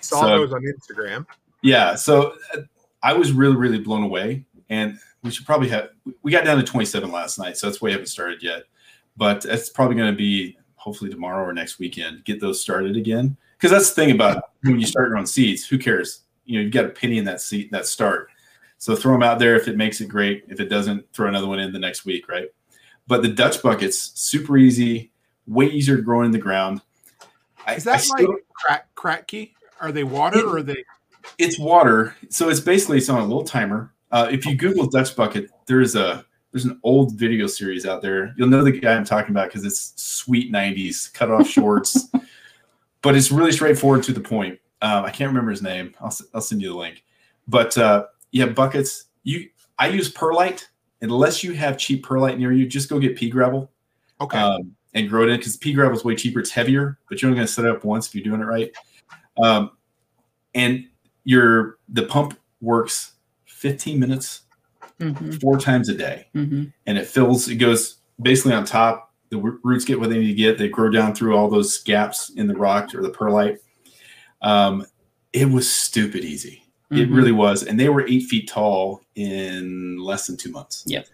Saw 0.00 0.22
So- 0.22 0.26
those 0.26 0.52
on 0.52 0.62
Instagram. 0.64 1.26
Yeah, 1.62 1.94
so 1.94 2.34
uh, 2.56 2.62
I 3.02 3.12
was 3.12 3.30
really 3.32 3.56
really 3.56 3.78
blown 3.78 4.02
away, 4.02 4.44
and 4.68 4.98
we 5.22 5.30
should 5.30 5.46
probably 5.46 5.68
have 5.68 5.90
we 6.22 6.32
got 6.32 6.44
down 6.44 6.56
to 6.56 6.62
27 6.62 7.10
last 7.10 7.38
night, 7.38 7.56
so 7.56 7.66
that's 7.66 7.80
why 7.80 7.86
we 7.86 7.92
haven't 7.92 8.06
started 8.06 8.42
yet. 8.42 8.62
But 9.16 9.44
it's 9.44 9.68
probably 9.68 9.96
going 9.96 10.12
to 10.12 10.16
be 10.16 10.56
hopefully 10.76 11.10
tomorrow 11.10 11.44
or 11.44 11.52
next 11.52 11.78
weekend 11.78 12.24
get 12.24 12.40
those 12.40 12.60
started 12.60 12.96
again 12.96 13.36
because 13.58 13.70
that's 13.70 13.90
the 13.90 13.94
thing 13.96 14.10
about 14.12 14.50
when 14.62 14.80
you 14.80 14.86
start 14.86 15.08
your 15.08 15.18
own 15.18 15.26
seeds. 15.26 15.66
Who 15.66 15.78
cares? 15.78 16.22
You 16.46 16.58
know, 16.58 16.62
you've 16.64 16.72
got 16.72 16.86
a 16.86 16.90
penny 16.90 17.18
in 17.18 17.24
that 17.26 17.40
seed 17.40 17.70
that 17.72 17.86
start. 17.86 18.28
So 18.78 18.96
throw 18.96 19.12
them 19.12 19.22
out 19.22 19.38
there. 19.38 19.56
If 19.56 19.68
it 19.68 19.76
makes 19.76 20.00
it 20.00 20.08
great. 20.08 20.44
If 20.48 20.58
it 20.58 20.70
doesn't, 20.70 21.04
throw 21.12 21.28
another 21.28 21.46
one 21.46 21.58
in 21.58 21.70
the 21.72 21.78
next 21.78 22.06
week, 22.06 22.28
right? 22.28 22.48
But 23.06 23.22
the 23.22 23.28
Dutch 23.28 23.62
buckets, 23.62 24.12
super 24.18 24.56
easy, 24.56 25.12
way 25.46 25.66
easier 25.66 25.96
to 25.96 26.02
grow 26.02 26.22
in 26.22 26.30
the 26.30 26.38
ground. 26.38 26.80
I- 27.66 27.74
Is 27.74 27.86
I 27.86 27.92
that 27.92 28.00
still- 28.00 28.28
like 28.30 28.44
crack 28.54 28.94
cracky? 28.94 29.54
Are 29.80 29.92
they 29.92 30.04
water 30.04 30.40
or 30.46 30.58
are 30.58 30.62
they? 30.62 30.82
it's 31.38 31.58
water 31.58 32.16
so 32.30 32.48
it's 32.48 32.60
basically 32.60 32.96
it's 32.96 33.08
on 33.10 33.20
a 33.20 33.24
little 33.24 33.44
timer 33.44 33.92
uh, 34.12 34.28
if 34.30 34.46
you 34.46 34.54
google 34.54 34.86
dutch 34.86 35.14
bucket 35.16 35.50
there's 35.66 35.96
a 35.96 36.24
there's 36.52 36.64
an 36.64 36.80
old 36.82 37.14
video 37.14 37.46
series 37.46 37.86
out 37.86 38.02
there 38.02 38.34
you'll 38.36 38.48
know 38.48 38.64
the 38.64 38.72
guy 38.72 38.94
i'm 38.94 39.04
talking 39.04 39.30
about 39.30 39.48
because 39.48 39.64
it's 39.64 39.92
sweet 39.96 40.52
90s 40.52 41.12
cut 41.12 41.30
off 41.30 41.46
shorts 41.46 42.08
but 43.02 43.14
it's 43.16 43.30
really 43.30 43.52
straightforward 43.52 44.02
to 44.02 44.12
the 44.12 44.20
point 44.20 44.58
um, 44.82 45.04
i 45.04 45.10
can't 45.10 45.28
remember 45.28 45.50
his 45.50 45.62
name 45.62 45.94
I'll, 46.00 46.14
I'll 46.34 46.40
send 46.40 46.62
you 46.62 46.68
the 46.70 46.76
link 46.76 47.04
but 47.48 47.76
uh, 47.78 48.06
yeah 48.32 48.46
buckets 48.46 49.06
you 49.22 49.48
i 49.78 49.88
use 49.88 50.10
perlite 50.10 50.66
unless 51.02 51.42
you 51.42 51.52
have 51.52 51.78
cheap 51.78 52.04
perlite 52.04 52.38
near 52.38 52.52
you 52.52 52.66
just 52.66 52.88
go 52.88 52.98
get 52.98 53.16
pea 53.16 53.30
gravel 53.30 53.70
Okay. 54.20 54.38
um, 54.38 54.76
and 54.94 55.08
grow 55.08 55.22
it 55.22 55.30
in 55.30 55.36
because 55.38 55.56
pea 55.56 55.72
gravel 55.72 55.96
is 55.96 56.04
way 56.04 56.14
cheaper. 56.14 56.40
It's 56.40 56.50
heavier, 56.50 56.98
but 57.08 57.20
you're 57.20 57.28
only 57.28 57.38
going 57.38 57.46
to 57.46 57.52
set 57.52 57.64
it 57.64 57.70
up 57.70 57.84
once 57.84 58.08
if 58.08 58.14
you're 58.14 58.24
doing 58.24 58.40
it 58.40 58.44
right. 58.44 58.70
Um, 59.42 59.70
and 60.54 60.86
your 61.24 61.78
the 61.88 62.02
pump 62.02 62.38
works 62.60 63.12
15 63.60 64.00
minutes 64.00 64.42
hmm 64.98 65.30
four 65.40 65.58
times 65.58 65.88
a 65.88 65.94
day, 65.94 66.26
hmm 66.32 66.64
and 66.86 66.98
it 66.98 67.06
fills. 67.06 67.48
It 67.48 67.56
goes 67.56 67.98
basically 68.20 68.52
on 68.54 68.64
top. 68.64 69.12
The 69.30 69.38
roots 69.38 69.84
get 69.84 70.00
what 70.00 70.10
they 70.10 70.18
need 70.18 70.26
to 70.28 70.34
get. 70.34 70.58
They 70.58 70.68
grow 70.68 70.90
down 70.90 71.14
through 71.14 71.36
all 71.36 71.48
those 71.48 71.78
gaps 71.82 72.30
in 72.30 72.46
the 72.48 72.54
rock 72.54 72.94
or 72.94 73.00
the 73.02 73.10
perlite. 73.10 73.58
Um, 74.42 74.84
it 75.32 75.48
was 75.48 75.70
stupid 75.70 76.24
easy. 76.24 76.64
It 76.90 77.08
Mhm. 77.08 77.14
really 77.14 77.32
was, 77.32 77.62
and 77.62 77.78
they 77.78 77.88
were 77.88 78.04
eight 78.08 78.24
feet 78.24 78.48
tall 78.48 79.02
in 79.14 79.98
less 79.98 80.26
than 80.26 80.36
two 80.36 80.50
months. 80.50 80.82
Yep. 80.86 81.06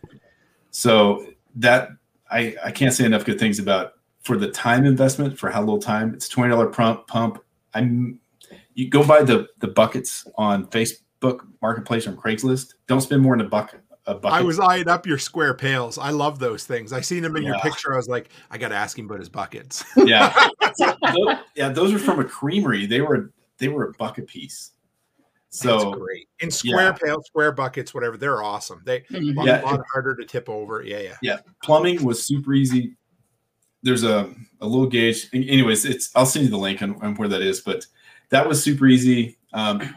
So 0.70 1.26
that 1.56 1.90
I 2.30 2.56
I 2.64 2.70
can't 2.70 2.94
say 2.94 3.04
enough 3.04 3.24
good 3.24 3.38
things 3.38 3.58
about 3.58 3.92
for 4.22 4.36
the 4.36 4.50
time 4.50 4.84
investment 4.86 5.38
for 5.38 5.50
how 5.50 5.60
little 5.60 5.78
time. 5.78 6.14
It's 6.14 6.28
twenty 6.28 6.50
dollar 6.50 6.68
pump 6.68 7.06
pump. 7.06 7.38
I'm 7.74 8.18
you 8.74 8.88
go 8.88 9.04
buy 9.04 9.22
the 9.22 9.48
the 9.58 9.68
buckets 9.68 10.26
on 10.36 10.66
Facebook 10.68 11.02
Book 11.20 11.46
marketplace 11.62 12.06
or 12.06 12.10
on 12.10 12.16
Craigslist. 12.16 12.74
Don't 12.86 13.00
spend 13.00 13.22
more 13.22 13.36
than 13.36 13.46
a 13.46 13.48
buck 13.48 13.74
a 14.08 14.14
bucket. 14.14 14.38
I 14.38 14.42
was 14.42 14.60
eyeing 14.60 14.88
up 14.88 15.04
your 15.06 15.18
square 15.18 15.52
pails. 15.54 15.98
I 15.98 16.10
love 16.10 16.38
those 16.38 16.64
things. 16.64 16.92
I 16.92 17.00
seen 17.00 17.22
them 17.22 17.36
in 17.36 17.42
your 17.42 17.58
picture. 17.58 17.92
I 17.92 17.96
was 17.96 18.06
like, 18.08 18.28
I 18.50 18.58
got 18.58 18.68
to 18.68 18.76
ask 18.76 18.96
him 18.98 19.06
about 19.06 19.18
his 19.18 19.28
buckets. 19.28 19.82
yeah 19.96 20.32
Tho- 20.78 21.38
yeah 21.56 21.70
those 21.70 21.92
are 21.92 21.98
from 21.98 22.20
a 22.20 22.24
creamery. 22.24 22.86
They 22.86 23.00
were 23.00 23.32
they 23.58 23.68
were 23.68 23.88
a 23.88 23.92
buck 23.94 24.18
a 24.18 24.22
piece. 24.22 24.72
That's 25.48 25.58
So 25.62 25.92
great. 25.92 26.28
In 26.40 26.50
square 26.50 26.92
pails, 26.92 27.26
square 27.26 27.50
buckets, 27.50 27.94
whatever. 27.94 28.16
They're 28.16 28.42
awesome. 28.42 28.82
They 28.84 29.00
Mhm. 29.10 29.32
a 29.32 29.34
lot, 29.34 29.46
Yeah. 29.46 29.62
lot 29.62 29.80
harder 29.92 30.14
to 30.14 30.24
tip 30.24 30.48
over. 30.48 30.82
Yeah, 30.84 30.98
yeah. 31.00 31.16
yeah 31.22 31.38
plumbing 31.62 32.04
was 32.04 32.22
super 32.22 32.52
easy 32.54 32.94
there's 33.82 34.04
a, 34.04 34.32
a 34.60 34.66
little 34.66 34.86
gauge 34.86 35.28
anyways 35.32 35.84
it's 35.84 36.10
i'll 36.16 36.26
send 36.26 36.44
you 36.44 36.50
the 36.50 36.56
link 36.56 36.82
on, 36.82 37.00
on 37.02 37.14
where 37.16 37.28
that 37.28 37.40
is 37.42 37.60
but 37.60 37.86
that 38.30 38.48
was 38.48 38.60
super 38.60 38.86
easy 38.86 39.38
um, 39.52 39.78
th- 39.80 39.92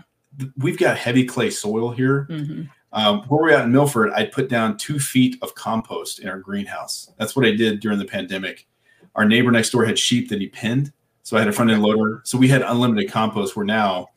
we've 0.57 0.77
got 0.77 0.97
heavy 0.97 1.25
clay 1.25 1.49
soil 1.49 1.91
here. 1.91 2.23
Hmm 2.23 2.63
um, 2.91 3.21
where 3.23 3.41
we're 3.41 3.51
at 3.51 3.65
in 3.65 3.71
milford 3.71 4.11
i 4.13 4.25
put 4.25 4.49
down 4.49 4.77
two 4.77 4.99
feet 4.99 5.37
of 5.41 5.53
compost 5.55 6.19
in 6.19 6.29
our 6.29 6.39
greenhouse. 6.39 7.11
That's 7.17 7.35
what 7.35 7.45
i 7.45 7.51
did 7.51 7.79
during 7.79 7.99
the 7.99 8.05
pandemic. 8.05 8.67
Our 9.15 9.25
neighbor 9.25 9.51
next 9.51 9.71
door 9.71 9.85
had 9.85 9.99
sheep 9.99 10.29
that 10.29 10.41
he 10.41 10.47
pinned 10.47 10.91
so 11.23 11.37
i 11.37 11.39
had 11.39 11.49
a 11.49 11.51
front 11.51 11.71
end 11.71 11.81
loader. 11.81 12.21
So 12.23 12.37
we 12.37 12.47
had 12.47 12.61
unlimited 12.61 13.11
compost 13.11 13.55
where 13.55 13.65
now 13.65 14.09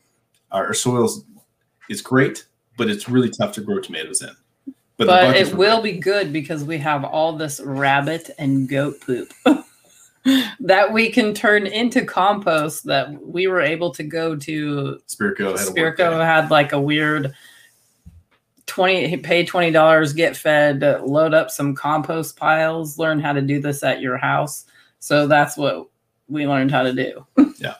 our, 0.51 0.73
soil 0.73 1.09
is 1.89 2.01
great 2.01 2.45
but 2.77 2.89
it's 2.89 3.07
really 3.07 3.29
tough 3.29 3.53
to 3.53 3.61
grow 3.61 3.79
tomatoes 3.79 4.23
in. 4.23 4.35
The 4.97 5.05
But, 5.05 5.35
it 5.35 5.53
will 5.53 5.81
great. 5.81 5.95
be 5.95 5.99
good 5.99 6.33
because 6.33 6.63
we 6.63 6.77
have 6.79 7.03
all 7.03 7.33
this 7.33 7.59
rabbit 7.59 8.31
and 8.39 8.67
goat 8.67 8.95
poop 9.01 9.31
that 10.59 10.91
we 10.91 11.09
can 11.09 11.33
turn 11.33 11.67
into 11.67 12.05
compost 12.05 12.85
that 12.85 13.11
we 13.21 13.47
were 13.47 13.61
able 13.61 13.91
to 13.91 14.03
go 14.03 14.35
to 14.35 14.99
Spirko 15.07 15.57
had 15.57 15.67
a 15.67 15.71
work 15.81 15.97
Spirko 15.97 16.19
day. 16.19 16.25
had 16.25 16.49
like 16.51 16.71
a 16.71 16.79
weird 16.79 17.33
20 18.67 19.17
pay 19.17 19.45
$20 19.45 20.15
get 20.15 20.37
fed 20.37 20.81
load 21.03 21.33
up 21.33 21.51
some 21.51 21.75
compost 21.75 22.37
piles 22.37 22.97
learn 22.97 23.19
how 23.19 23.33
to 23.33 23.41
do 23.41 23.59
this 23.59 23.83
at 23.83 23.99
your 24.01 24.17
house 24.17 24.65
so 24.99 25.27
that's 25.27 25.57
what 25.57 25.87
we 26.29 26.47
learned 26.47 26.71
how 26.71 26.83
to 26.83 26.93
do 26.93 27.25
yeah 27.59 27.75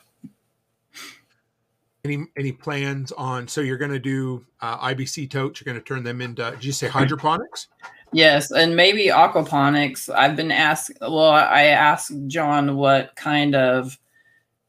Any 2.04 2.26
any 2.36 2.52
plans 2.52 3.12
on? 3.12 3.48
So 3.48 3.62
you're 3.62 3.78
going 3.78 3.90
to 3.90 3.98
do 3.98 4.44
uh, 4.60 4.76
IBC 4.88 5.30
totes. 5.30 5.58
You're 5.58 5.72
going 5.72 5.82
to 5.82 5.88
turn 5.88 6.04
them 6.04 6.20
into. 6.20 6.50
Did 6.50 6.62
you 6.62 6.72
say 6.72 6.86
hydroponics? 6.86 7.68
Yes 8.14 8.50
and 8.50 8.76
maybe 8.76 9.06
aquaponics 9.08 10.08
i've 10.14 10.36
been 10.36 10.50
asked 10.50 10.92
well 11.00 11.30
i 11.30 11.64
asked 11.64 12.12
john 12.28 12.76
what 12.76 13.14
kind 13.16 13.54
of 13.54 13.98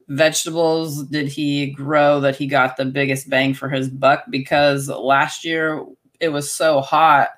vegetables 0.08 1.04
did 1.04 1.26
he 1.26 1.70
grow 1.70 2.20
that 2.20 2.36
he 2.36 2.46
got 2.46 2.76
the 2.76 2.84
biggest 2.84 3.28
bang 3.30 3.52
for 3.54 3.68
his 3.68 3.88
buck 3.88 4.24
because 4.30 4.88
last 4.88 5.44
year 5.44 5.84
it 6.20 6.28
was 6.28 6.50
so 6.50 6.80
hot 6.80 7.30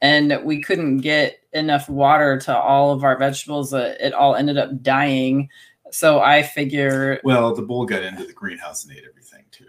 and 0.00 0.38
we 0.44 0.60
couldn't 0.60 0.98
get 0.98 1.38
enough 1.52 1.88
water 1.88 2.38
to 2.38 2.56
all 2.56 2.92
of 2.92 3.04
our 3.04 3.18
vegetables 3.18 3.70
that 3.70 4.00
it 4.04 4.12
all 4.14 4.34
ended 4.36 4.56
up 4.58 4.82
dying 4.82 5.48
so 5.90 6.20
i 6.20 6.42
figure 6.42 7.20
Well, 7.24 7.54
the 7.54 7.62
bull 7.62 7.86
got 7.86 8.02
into 8.02 8.24
the 8.24 8.32
greenhouse 8.32 8.84
and 8.84 8.96
ate 8.96 9.04
everything 9.08 9.44
too. 9.50 9.66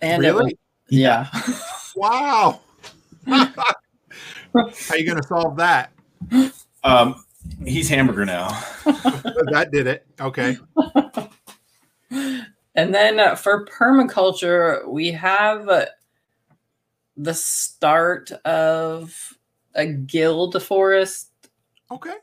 and 0.00 0.22
it 0.24 0.28
Really? 0.28 0.44
was- 0.44 0.54
yeah 0.88 1.28
Wow. 1.96 2.60
How 4.54 4.70
are 4.90 4.98
you 4.98 5.06
going 5.06 5.20
to 5.20 5.26
solve 5.26 5.56
that? 5.56 5.92
Um, 6.84 7.24
he's 7.64 7.88
hamburger 7.88 8.24
now. 8.24 8.48
That 9.50 9.70
did 9.70 9.86
it. 9.86 10.06
Okay. 10.20 10.56
And 12.74 12.94
then 12.94 13.20
uh, 13.20 13.34
for 13.34 13.66
permaculture, 13.66 14.86
we 14.88 15.10
have 15.12 15.68
uh, 15.68 15.86
the 17.16 17.34
start 17.34 18.32
of 18.44 19.36
a 19.74 19.86
guild 19.86 20.60
forest. 20.62 21.30
Okay. 21.90 22.14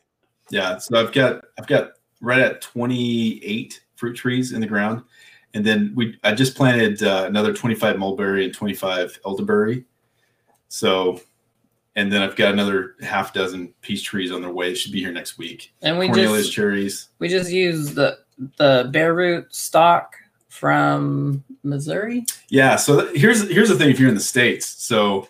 Yeah, 0.50 0.78
so 0.78 1.00
I've 1.00 1.12
got 1.12 1.46
I've 1.60 1.68
got 1.68 1.92
right 2.22 2.40
at 2.40 2.62
28 2.62 3.82
fruit 3.96 4.16
trees 4.16 4.52
in 4.52 4.62
the 4.62 4.68
ground, 4.68 5.04
and 5.54 5.64
then 5.64 5.94
we 5.96 6.18
I 6.24 6.34
just 6.34 6.56
planted 6.56 7.04
uh, 7.04 7.26
another 7.28 7.54
25 7.54 8.00
mulberry 8.00 8.46
and 8.46 8.54
25 8.54 9.20
elderberry. 9.26 9.86
So, 10.68 11.22
and 11.96 12.12
then 12.12 12.22
I've 12.22 12.36
got 12.36 12.54
another 12.54 12.96
half 13.02 13.34
dozen 13.34 13.74
peach 13.82 14.06
trees 14.06 14.32
on 14.32 14.42
their 14.42 14.52
way. 14.52 14.72
It 14.72 14.76
should 14.76 14.92
be 14.92 15.00
here 15.00 15.12
next 15.12 15.38
week. 15.38 15.74
And 15.82 15.98
we 15.98 16.08
Cornelius 16.08 16.46
just 16.46 16.54
cherries. 16.54 17.10
we 17.20 17.28
just 17.28 17.52
use 17.52 17.94
the 17.94 18.20
the 18.58 18.90
bare 18.92 19.14
root 19.14 19.54
stock 19.54 20.16
from 20.50 21.44
Missouri. 21.64 22.26
Yeah. 22.50 22.76
So 22.76 23.02
th- 23.02 23.20
here's 23.20 23.50
here's 23.50 23.70
the 23.70 23.76
thing. 23.76 23.90
If 23.90 24.00
you're 24.00 24.10
in 24.10 24.16
the 24.16 24.22
states, 24.22 24.68
so 24.68 25.28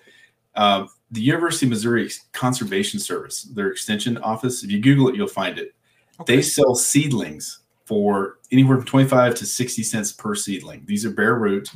um, 0.56 0.90
the 1.12 1.22
University 1.22 1.66
of 1.66 1.72
Missouri 1.72 2.10
Conservation 2.34 3.00
Service, 3.00 3.44
their 3.44 3.72
extension 3.72 4.18
office. 4.20 4.64
If 4.64 4.72
you 4.72 4.80
Google 4.80 5.10
it, 5.10 5.16
you'll 5.16 5.28
find 5.28 5.58
it. 5.58 5.74
Okay. 6.20 6.36
They 6.36 6.42
sell 6.42 6.76
seedlings 6.76 7.60
for 7.86 8.38
anywhere 8.52 8.78
from 8.78 8.86
25 8.86 9.36
to 9.36 9.46
60 9.46 9.84
cents 9.84 10.12
per 10.12 10.36
seedling. 10.36 10.84
These 10.86 11.06
are 11.06 11.12
bare 11.12 11.36
root, 11.36 11.70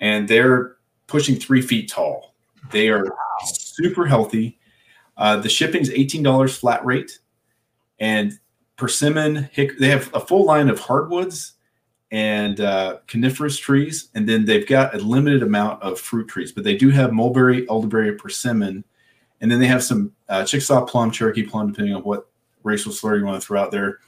and 0.00 0.26
they're 0.26 0.76
pushing 1.06 1.36
three 1.36 1.62
feet 1.62 1.88
tall. 1.88 2.34
They 2.72 2.88
are 2.88 3.04
super 3.76 4.06
healthy. 4.06 4.58
Uh, 5.16 5.36
the 5.36 5.48
shipping 5.48 5.80
is 5.82 5.90
$18 5.90 6.58
flat 6.58 6.84
rate, 6.84 7.18
and 8.00 8.38
persimmon. 8.76 9.48
Hick, 9.52 9.78
they 9.78 9.88
have 9.88 10.10
a 10.14 10.20
full 10.20 10.44
line 10.44 10.68
of 10.68 10.78
hardwoods 10.78 11.54
and 12.10 12.60
uh, 12.60 12.98
coniferous 13.06 13.58
trees, 13.58 14.08
and 14.14 14.28
then 14.28 14.44
they've 14.44 14.66
got 14.66 14.94
a 14.94 14.98
limited 14.98 15.42
amount 15.42 15.82
of 15.82 15.98
fruit 15.98 16.28
trees. 16.28 16.52
But 16.52 16.64
they 16.64 16.76
do 16.76 16.90
have 16.90 17.12
mulberry, 17.12 17.68
elderberry, 17.68 18.14
persimmon, 18.14 18.84
and 19.40 19.50
then 19.50 19.58
they 19.60 19.66
have 19.66 19.82
some 19.82 20.12
uh, 20.28 20.44
Chickasaw 20.44 20.84
plum, 20.86 21.10
Cherokee 21.10 21.42
plum, 21.42 21.68
depending 21.72 21.94
on 21.94 22.02
what 22.02 22.28
racial 22.62 22.92
slur 22.92 23.16
you 23.18 23.24
want 23.24 23.40
to 23.40 23.46
throw 23.46 23.60
out 23.60 23.70
there. 23.70 23.98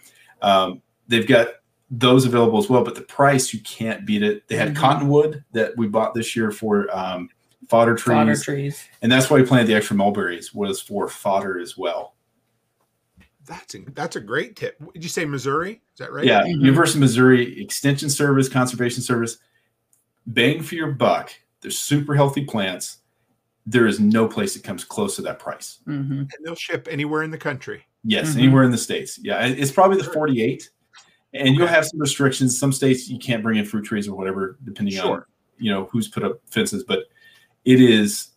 Um, 0.42 0.82
they've 1.08 1.26
got 1.26 1.48
those 1.90 2.26
available 2.26 2.58
as 2.58 2.68
well, 2.68 2.84
but 2.84 2.94
the 2.94 3.00
price 3.02 3.54
you 3.54 3.60
can't 3.60 4.04
beat 4.06 4.22
it. 4.22 4.46
They 4.48 4.56
had 4.56 4.74
Mhm. 4.74 4.76
cottonwood 4.76 5.44
that 5.52 5.76
we 5.76 5.88
bought 5.88 6.14
this 6.14 6.36
year 6.36 6.50
for 6.50 6.94
um, 6.96 7.30
fodder 7.68 7.94
trees, 7.94 8.14
Fodder 8.16 8.36
trees. 8.36 8.84
and 9.02 9.10
that's 9.12 9.28
why 9.30 9.38
we 9.40 9.46
planted 9.46 9.66
the 9.68 9.74
extra 9.74 9.94
mulberries 9.96 10.54
was 10.54 10.80
for 10.80 11.08
fodder 11.08 11.58
as 11.58 11.76
well. 11.76 12.14
That's 13.46 13.74
a, 13.74 13.78
that's 13.94 14.16
a 14.16 14.20
great 14.20 14.56
tip. 14.56 14.78
Did 14.92 15.02
you 15.02 15.08
say 15.08 15.24
Missouri? 15.24 15.80
Is 15.94 15.98
that 15.98 16.12
right? 16.12 16.24
Yeah, 16.24 16.42
Mhm. 16.42 16.60
University 16.60 16.98
of 16.98 17.00
Missouri 17.00 17.60
Extension 17.62 18.10
Service, 18.10 18.48
Conservation 18.48 19.02
Service, 19.02 19.38
bang 20.26 20.62
for 20.62 20.74
your 20.74 20.92
buck. 20.92 21.30
They're 21.60 21.70
super 21.70 22.14
healthy 22.14 22.44
plants. 22.44 22.98
There 23.66 23.86
is 23.86 24.00
no 24.00 24.28
place 24.28 24.54
that 24.54 24.64
comes 24.64 24.84
close 24.84 25.16
to 25.16 25.22
that 25.22 25.38
price. 25.38 25.78
hmm 25.84 25.92
And 26.20 26.30
they'll 26.44 26.54
ship 26.54 26.88
anywhere 26.90 27.22
in 27.22 27.30
the 27.30 27.38
country. 27.38 27.84
Yes, 28.04 28.34
Mhm. 28.34 28.38
anywhere 28.38 28.64
in 28.64 28.70
the 28.70 28.78
states. 28.78 29.18
Yeah, 29.22 29.44
it's 29.46 29.72
probably 29.72 29.96
the 29.98 30.04
48, 30.12 30.70
and 31.34 31.54
you'll 31.56 31.66
have 31.66 31.86
some 31.86 31.98
restrictions. 32.00 32.58
Some 32.58 32.72
states 32.72 33.08
you 33.08 33.18
can't 33.18 33.42
bring 33.42 33.58
in 33.58 33.64
fruit 33.64 33.84
trees 33.84 34.08
or 34.08 34.14
whatever, 34.14 34.58
depending 34.64 34.98
on 35.00 35.22
you 35.58 35.70
know 35.72 35.86
who's 35.90 36.06
put 36.08 36.22
up 36.22 36.40
fences. 36.50 36.84
But 36.84 37.04
it 37.68 37.82
is 37.82 38.28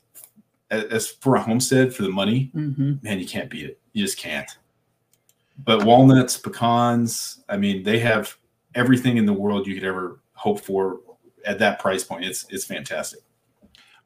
as 0.69 1.07
for 1.07 1.35
a 1.35 1.41
homestead 1.41 1.93
for 1.95 2.03
the 2.03 2.09
money, 2.09 2.49
hmm 2.53 2.93
man, 3.01 3.17
you 3.17 3.25
can't 3.25 3.49
beat 3.49 3.65
it. 3.65 3.79
You 3.93 4.03
just 4.03 4.17
can't. 4.17 4.49
But 5.63 5.85
walnuts, 5.85 6.37
pecans, 6.37 7.43
I 7.47 7.55
mean, 7.57 7.83
they 7.83 7.99
have 7.99 8.35
everything 8.75 9.15
in 9.17 9.25
the 9.25 9.33
world 9.33 9.67
you 9.67 9.75
could 9.75 9.85
ever 9.85 10.19
hope 10.33 10.59
for 10.59 10.99
at 11.45 11.59
that 11.59 11.79
price 11.79 12.03
point. 12.03 12.25
It's 12.25 12.45
it's 12.49 12.65
fantastic. 12.65 13.21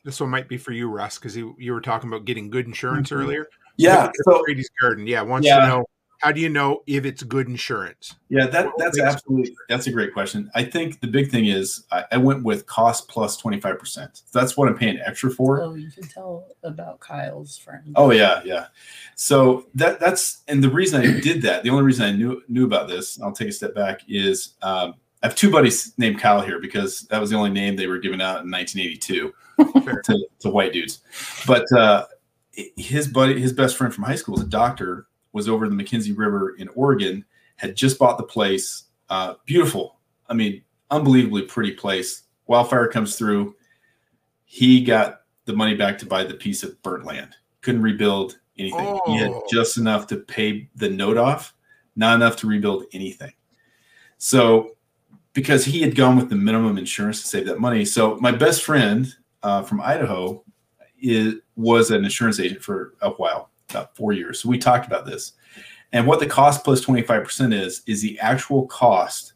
This 0.03 0.19
one 0.19 0.29
might 0.29 0.47
be 0.47 0.57
for 0.57 0.71
you, 0.73 0.87
Russ, 0.89 1.17
because 1.17 1.35
you, 1.35 1.55
you 1.57 1.73
were 1.73 1.81
talking 1.81 2.07
about 2.09 2.25
getting 2.25 2.51
good 2.51 2.67
insurance 2.67 3.09
Mhm. 3.09 3.17
earlier. 3.17 3.47
Yeah. 3.77 4.11
So 4.23 4.43
Brady's 4.43 4.69
Garden, 4.79 5.07
yeah, 5.07 5.23
wants 5.23 5.47
Yeah. 5.47 5.61
to 5.61 5.67
know 5.67 5.85
how 6.25 6.31
do 6.31 6.41
you 6.41 6.49
know 6.49 6.81
if 6.87 7.05
it's 7.05 7.21
good 7.21 7.47
insurance? 7.47 8.15
yeah, 8.29 8.47
that 8.47 8.71
that's 8.79 8.99
absolutely 8.99 9.55
that's 9.69 9.85
a 9.85 9.91
great 9.91 10.11
question. 10.11 10.49
I 10.55 10.63
think 10.63 10.99
the 10.99 11.07
big 11.07 11.29
thing 11.29 11.45
is 11.45 11.85
I, 11.91 12.03
I 12.13 12.17
went 12.17 12.43
with 12.43 12.65
cost 12.65 13.07
plus 13.07 13.37
twenty 13.37 13.61
five 13.61 13.77
percent. 13.77 14.23
That's 14.33 14.57
what 14.57 14.67
I'm 14.67 14.75
paying 14.75 14.99
extra 15.05 15.29
for. 15.29 15.61
Oh, 15.61 15.75
you 15.75 15.91
can 15.91 16.07
tell 16.07 16.47
about 16.63 16.99
Kyle's 16.99 17.59
friend. 17.59 17.93
Oh 17.95 18.09
yeah, 18.09 18.41
yeah. 18.43 18.67
So 19.13 19.67
that 19.75 19.99
that's 19.99 20.41
and 20.47 20.63
the 20.63 20.69
reason 20.69 20.99
I 20.99 21.19
did 21.21 21.43
that, 21.43 21.61
the 21.61 21.69
only 21.69 21.83
reason 21.83 22.05
I 22.05 22.11
knew 22.11 22.41
knew 22.47 22.65
about 22.65 22.87
this, 22.87 23.21
I'll 23.21 23.31
take 23.31 23.49
a 23.49 23.51
step 23.51 23.75
back, 23.75 24.01
is 24.07 24.55
um, 24.63 24.95
I 25.21 25.27
have 25.27 25.35
two 25.35 25.51
buddies 25.51 25.93
named 25.99 26.19
Kyle 26.19 26.41
here 26.41 26.59
because 26.59 27.01
that 27.11 27.21
was 27.21 27.29
the 27.29 27.35
only 27.35 27.51
name 27.51 27.75
they 27.75 27.85
were 27.85 27.99
given 27.99 28.19
out 28.19 28.43
in 28.43 28.49
1982 28.49 29.31
to, 30.03 30.27
to 30.39 30.49
white 30.49 30.73
dudes. 30.73 31.01
But 31.45 31.71
uh, 31.71 32.07
his 32.77 33.07
buddy, 33.07 33.39
his 33.39 33.53
best 33.53 33.77
friend 33.77 33.93
from 33.93 34.05
high 34.05 34.15
school, 34.15 34.33
was 34.33 34.43
a 34.43 34.47
doctor, 34.47 35.05
was 35.35 35.49
over 35.49 35.67
the 35.67 35.75
McKenzie 35.75 36.17
River 36.17 36.55
in 36.55 36.69
Oregon, 36.69 37.25
had 37.57 37.75
just 37.75 37.99
bought 37.99 38.17
the 38.17 38.23
place. 38.23 38.85
Uh, 39.09 39.35
beautiful, 39.45 39.99
I 40.29 40.33
mean, 40.33 40.63
unbelievably 40.89 41.43
pretty 41.43 41.71
place. 41.73 42.23
Wildfire 42.47 42.87
comes 42.87 43.17
through. 43.17 43.55
He 44.45 44.81
got 44.81 45.21
the 45.43 45.53
money 45.53 45.75
back 45.75 45.97
to 45.99 46.05
buy 46.05 46.23
the 46.23 46.35
piece 46.35 46.63
of 46.63 46.81
burnt 46.81 47.05
land. 47.05 47.35
Couldn't 47.61 47.81
rebuild 47.81 48.39
anything. 48.57 48.97
He 49.05 49.17
had 49.17 49.31
Oh. 49.31 49.43
just 49.51 49.77
enough 49.77 50.07
to 50.07 50.15
pay 50.17 50.69
the 50.75 50.89
note 50.89 51.17
off, 51.17 51.53
not 51.97 52.15
enough 52.15 52.37
to 52.37 52.47
rebuild 52.47 52.85
anything. 52.93 53.33
So, 54.17 54.77
because 55.33 55.65
he 55.65 55.81
had 55.81 55.95
gone 55.95 56.15
with 56.15 56.29
the 56.29 56.35
minimum 56.35 56.77
insurance 56.77 57.21
to 57.21 57.27
save 57.27 57.45
that 57.47 57.59
money, 57.59 57.83
so 57.83 58.15
my 58.21 58.31
best 58.31 58.63
friend 58.63 59.13
uh, 59.43 59.63
from 59.63 59.81
Idaho 59.81 60.43
is, 61.01 61.35
was 61.57 61.91
an 61.91 62.05
insurance 62.05 62.39
agent 62.39 62.63
for 62.63 62.93
a 63.01 63.09
while, 63.09 63.49
about 63.75 63.95
four 63.95 64.13
years. 64.13 64.39
So 64.39 64.49
we 64.49 64.57
talked 64.57 64.87
about 64.87 65.05
this, 65.05 65.33
and 65.91 66.07
what 66.07 66.19
the 66.19 66.25
cost 66.25 66.63
plus 66.63 66.79
plus 66.79 66.81
twenty 66.81 67.01
five 67.01 67.23
percent 67.23 67.53
is 67.53 67.81
is 67.85 68.01
the 68.01 68.17
actual 68.19 68.65
cost 68.67 69.33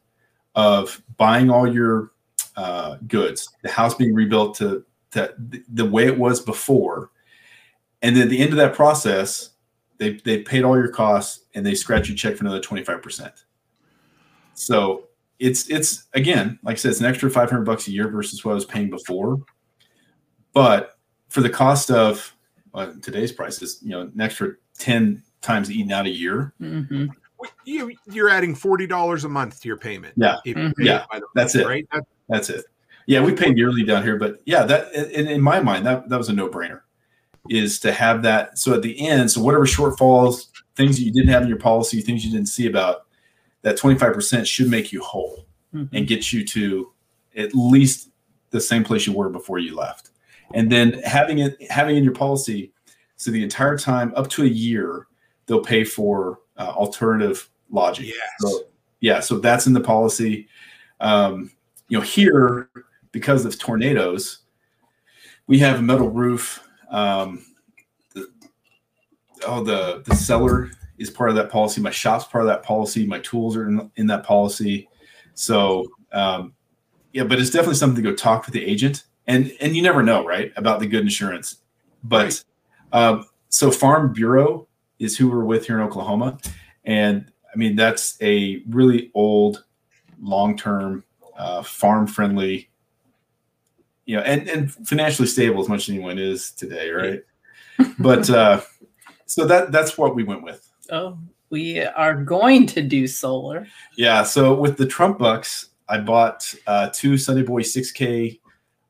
of 0.55 1.01
buying 1.17 1.49
all 1.49 1.71
your 1.71 2.11
uh, 2.55 2.97
goods, 3.07 3.49
the 3.61 3.69
house 3.69 3.95
being 3.95 4.13
rebuilt 4.13 4.55
to, 4.57 4.83
to 5.11 5.33
the- 5.73 5.85
way 5.85 6.07
it 6.07 6.17
was 6.17 6.41
before, 6.41 7.11
and 8.01 8.15
then 8.15 8.23
at 8.23 8.29
the 8.29 8.39
end 8.39 8.51
of 8.51 8.57
that 8.57 8.73
process, 8.73 9.51
they 9.97 10.13
they 10.25 10.41
paid 10.41 10.63
all 10.63 10.77
your 10.77 10.89
costs 10.91 11.45
and 11.53 11.65
they 11.65 11.75
scratch 11.75 12.07
your 12.07 12.17
check 12.17 12.35
for 12.35 12.43
another 12.43 12.61
twenty 12.61 12.83
five 12.83 13.01
percent. 13.01 13.45
So 14.53 15.07
it's 15.37 15.69
it's 15.69 16.07
again, 16.13 16.59
like 16.63 16.73
I 16.73 16.77
said, 16.77 16.91
it's 16.91 16.99
an 16.99 17.05
extra 17.05 17.29
five 17.29 17.49
hundred 17.49 17.65
bucks 17.65 17.87
a 17.87 17.91
year 17.91 18.09
versus 18.09 18.43
what 18.43 18.51
I 18.51 18.55
was 18.55 18.65
paying 18.65 18.89
before. 18.89 19.39
But 20.53 20.97
for 21.29 21.41
the 21.41 21.49
cost 21.49 21.91
of 21.91 22.35
well, 22.73 22.93
today's 23.01 23.31
prices, 23.31 23.79
you 23.81 23.89
know, 23.91 24.01
an 24.01 24.19
extra 24.19 24.53
ten 24.77 25.21
times 25.41 25.71
eating 25.71 25.91
out 25.91 26.05
a 26.05 26.09
year. 26.09 26.53
hmm 26.59 27.05
You, 27.65 27.91
you're 28.11 28.29
adding 28.29 28.53
forty 28.55 28.85
dollars 28.87 29.23
a 29.23 29.29
month 29.29 29.61
to 29.61 29.67
your 29.67 29.77
payment. 29.77 30.13
Yeah. 30.17 30.37
if 30.45 30.55
you 30.57 30.63
Mhm. 30.63 30.75
pay 30.75 30.85
Yeah, 30.85 31.05
by 31.11 31.21
that's 31.35 31.55
month, 31.55 31.65
it. 31.65 31.69
Right. 31.69 31.87
That- 31.93 32.05
That's 32.27 32.49
it. 32.49 32.65
Yeah, 33.07 33.21
we 33.23 33.33
pay 33.33 33.51
yearly 33.55 33.83
down 33.83 34.03
here, 34.03 34.17
but 34.17 34.39
yeah, 34.45 34.65
that 34.65 34.93
in, 34.93 35.27
in 35.27 35.41
my 35.41 35.59
mind 35.61 35.85
that 35.87 36.09
that 36.09 36.17
was 36.17 36.29
a 36.29 36.33
no 36.33 36.47
brainer. 36.47 36.81
Is 37.49 37.79
to 37.79 37.91
have 37.91 38.21
that 38.23 38.59
so 38.59 38.73
at 38.73 38.81
the 38.83 39.07
end, 39.07 39.31
so 39.31 39.41
whatever 39.41 39.65
shortfalls, 39.65 40.47
things 40.75 40.97
that 40.97 41.03
you 41.03 41.11
didn't 41.11 41.29
have 41.29 41.41
in 41.41 41.47
your 41.47 41.57
policy, 41.57 42.01
things 42.01 42.23
you 42.23 42.31
didn't 42.31 42.49
see 42.49 42.67
about, 42.67 43.07
that 43.63 43.77
twenty 43.77 43.97
five 43.97 44.13
percent 44.13 44.45
should 44.47 44.69
make 44.69 44.91
you 44.91 45.01
whole 45.01 45.47
hmm 45.71 45.85
and 45.93 46.07
get 46.07 46.31
you 46.33 46.45
to 46.45 46.91
at 47.35 47.55
least 47.55 48.09
the 48.51 48.59
same 48.61 48.83
place 48.83 49.07
you 49.07 49.13
were 49.13 49.29
before 49.29 49.57
you 49.57 49.75
left. 49.75 50.09
And 50.53 50.71
then 50.71 50.93
having 51.03 51.39
it 51.39 51.71
having 51.71 51.95
in 51.97 52.03
your 52.03 52.13
policy, 52.13 52.73
so 53.15 53.31
the 53.31 53.43
entire 53.43 53.77
time 53.77 54.13
up 54.15 54.29
to 54.29 54.43
a 54.43 54.47
year, 54.47 55.07
they'll 55.45 55.61
pay 55.61 55.83
for 55.83 56.39
uh, 56.57 56.69
alternative 56.69 57.49
lodging. 57.69 58.05
yes. 58.05 58.17
So, 58.39 58.63
yeah, 59.01 59.19
so 59.19 59.39
that's 59.39 59.67
in 59.67 59.73
the 59.73 59.81
policy. 59.81 60.47
Um, 60.99 61.51
you 61.87 61.97
know, 61.97 62.03
here 62.03 62.69
because 63.11 63.45
of 63.45 63.57
tornadoes, 63.57 64.39
we 65.47 65.59
have 65.59 65.79
a 65.79 65.81
metal 65.81 66.09
roof. 66.09 66.67
Um, 66.89 67.45
the, 68.13 68.27
oh, 69.45 69.63
the 69.63 70.03
the 70.05 70.15
cellar 70.15 70.71
is 70.97 71.09
part 71.09 71.29
of 71.29 71.35
that 71.35 71.49
policy. 71.49 71.81
My 71.81 71.91
shop's 71.91 72.25
part 72.25 72.43
of 72.43 72.47
that 72.47 72.63
policy. 72.63 73.05
My 73.05 73.19
tools 73.19 73.55
are 73.55 73.67
in, 73.67 73.89
in 73.95 74.07
that 74.07 74.23
policy. 74.23 74.89
So 75.33 75.87
um, 76.11 76.53
yeah, 77.13 77.23
but 77.23 77.39
it's 77.39 77.49
definitely 77.49 77.75
something 77.75 78.03
to 78.03 78.09
go 78.09 78.15
talk 78.15 78.45
with 78.45 78.53
the 78.53 78.65
agent. 78.65 79.03
And 79.29 79.55
and 79.61 79.75
you 79.75 79.81
never 79.83 80.03
know, 80.03 80.25
right, 80.25 80.51
about 80.57 80.79
the 80.79 80.87
good 80.87 81.01
insurance. 81.01 81.57
But 82.03 82.43
um, 82.91 83.25
so 83.49 83.69
Farm 83.69 84.11
Bureau 84.11 84.67
is 84.97 85.15
who 85.15 85.29
we're 85.29 85.45
with 85.45 85.67
here 85.67 85.79
in 85.79 85.85
Oklahoma, 85.85 86.39
and 86.83 87.31
I 87.53 87.55
mean 87.55 87.75
that's 87.75 88.17
a 88.21 88.63
really 88.67 89.11
old, 89.13 89.63
long-term, 90.19 91.03
uh, 91.37 91.61
farm-friendly, 91.61 92.69
you 94.05 94.15
know, 94.17 94.23
and 94.23 94.49
and 94.49 94.71
financially 94.87 95.27
stable 95.27 95.61
as 95.61 95.69
much 95.69 95.87
as 95.87 95.89
anyone 95.93 96.17
is 96.17 96.49
today, 96.51 96.89
right? 96.89 97.23
but 97.99 98.27
uh, 98.31 98.61
so 99.27 99.45
that 99.45 99.71
that's 99.71 99.95
what 99.95 100.15
we 100.15 100.23
went 100.23 100.41
with. 100.41 100.67
Oh, 100.91 101.19
we 101.51 101.81
are 101.81 102.15
going 102.15 102.65
to 102.65 102.81
do 102.81 103.07
solar. 103.07 103.67
Yeah. 103.95 104.23
So 104.23 104.55
with 104.55 104.77
the 104.77 104.87
Trump 104.87 105.19
bucks, 105.19 105.69
I 105.87 105.99
bought 105.99 106.51
uh, 106.65 106.89
two 106.91 107.15
Sunny 107.15 107.43
Boy 107.43 107.61
6K 107.61 108.39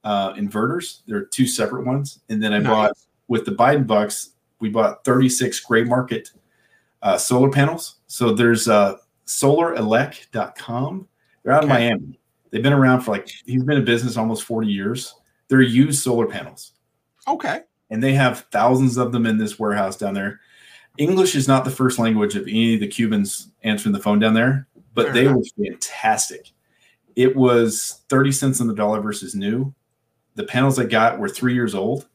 uh, 0.03 0.34
inverters. 0.34 1.01
They're 1.07 1.26
two 1.26 1.47
separate 1.47 1.85
ones, 1.85 2.19
and 2.30 2.41
then 2.41 2.53
I 2.53 2.59
Nice. 2.59 2.67
bought 2.69 2.91
with 3.27 3.45
the 3.45 3.51
Biden 3.51 3.85
bucks. 3.88 4.31
We 4.59 4.69
bought 4.69 5.03
36 5.05 5.59
gray 5.61 5.84
market 5.84 6.31
uh, 7.01 7.17
solar 7.17 7.49
panels. 7.49 7.95
So 8.07 8.34
there's 8.34 8.67
uh, 8.67 8.97
solarelec.com. 9.26 11.07
They're 11.43 11.53
out 11.53 11.63
of 11.63 11.69
Miami. 11.69 12.19
They've 12.51 12.63
been 12.63 12.73
around 12.73 13.01
for 13.01 13.11
like 13.11 13.30
he's 13.45 13.63
been 13.63 13.77
in 13.77 13.85
business 13.85 14.17
almost 14.17 14.43
40 14.43 14.67
years. 14.67 15.15
They're 15.47 15.61
used 15.61 16.01
solar 16.03 16.27
panels 16.27 16.73
Okay. 17.27 17.61
and 17.89 18.03
they 18.03 18.13
have 18.13 18.45
thousands 18.51 18.97
of 18.97 19.11
them 19.11 19.26
in 19.26 19.38
this 19.38 19.57
warehouse 19.59 19.95
down 19.95 20.13
there. 20.13 20.39
English 20.97 21.35
is 21.35 21.47
not 21.47 21.63
the 21.63 21.71
first 21.71 21.97
language 21.99 22.35
of 22.35 22.43
any 22.43 22.73
of 22.76 22.80
the 22.81 22.88
Cubans 22.88 23.51
answering 23.63 23.93
the 23.93 23.99
phone 24.01 24.19
down 24.19 24.34
there, 24.34 24.67
but 24.93 25.05
Fair 25.05 25.13
they 25.13 25.26
enough. 25.26 25.38
were 25.57 25.65
fantastic. 25.65 26.51
It 27.15 27.35
was 27.35 28.01
30 28.09 28.31
cents 28.31 28.61
on 28.61 28.67
the 28.67 28.73
dollar 28.76 28.99
versus 29.01 29.34
new. 29.35 29.73
The 30.35 30.43
panels 30.43 30.80
I 30.80 30.85
got 30.85 31.19
were 31.19 31.30
three 31.30 31.53
years 31.53 31.76
old. 31.76 32.07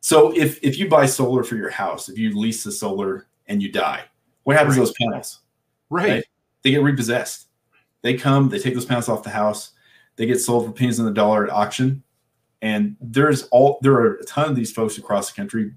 So 0.00 0.36
if 0.36 0.62
if 0.62 0.78
you 0.78 0.88
buy 0.88 1.06
solar 1.06 1.42
for 1.42 1.56
your 1.56 1.70
house, 1.70 2.08
if 2.08 2.18
you 2.18 2.38
lease 2.38 2.64
the 2.64 2.72
solar 2.72 3.28
and 3.46 3.62
you 3.62 3.70
die, 3.70 4.04
what 4.44 4.56
happens 4.56 4.76
to 4.76 4.80
those 4.80 4.94
panels? 5.00 5.40
Right. 5.90 6.08
right. 6.08 6.24
They 6.62 6.70
get 6.70 6.82
repossessed. 6.82 7.48
They 8.02 8.14
come, 8.14 8.48
they 8.48 8.58
take 8.58 8.74
those 8.74 8.86
panels 8.86 9.08
off 9.08 9.22
the 9.22 9.30
house, 9.30 9.72
they 10.16 10.26
get 10.26 10.40
sold 10.40 10.66
for 10.66 10.72
pennies 10.72 10.98
on 10.98 11.06
the 11.06 11.12
dollar 11.12 11.44
at 11.44 11.50
auction. 11.50 12.02
And 12.62 12.96
there's 13.00 13.44
all 13.48 13.78
there 13.82 13.94
are 13.94 14.14
a 14.14 14.24
ton 14.24 14.48
of 14.48 14.56
these 14.56 14.72
folks 14.72 14.98
across 14.98 15.30
the 15.30 15.36
country 15.36 15.72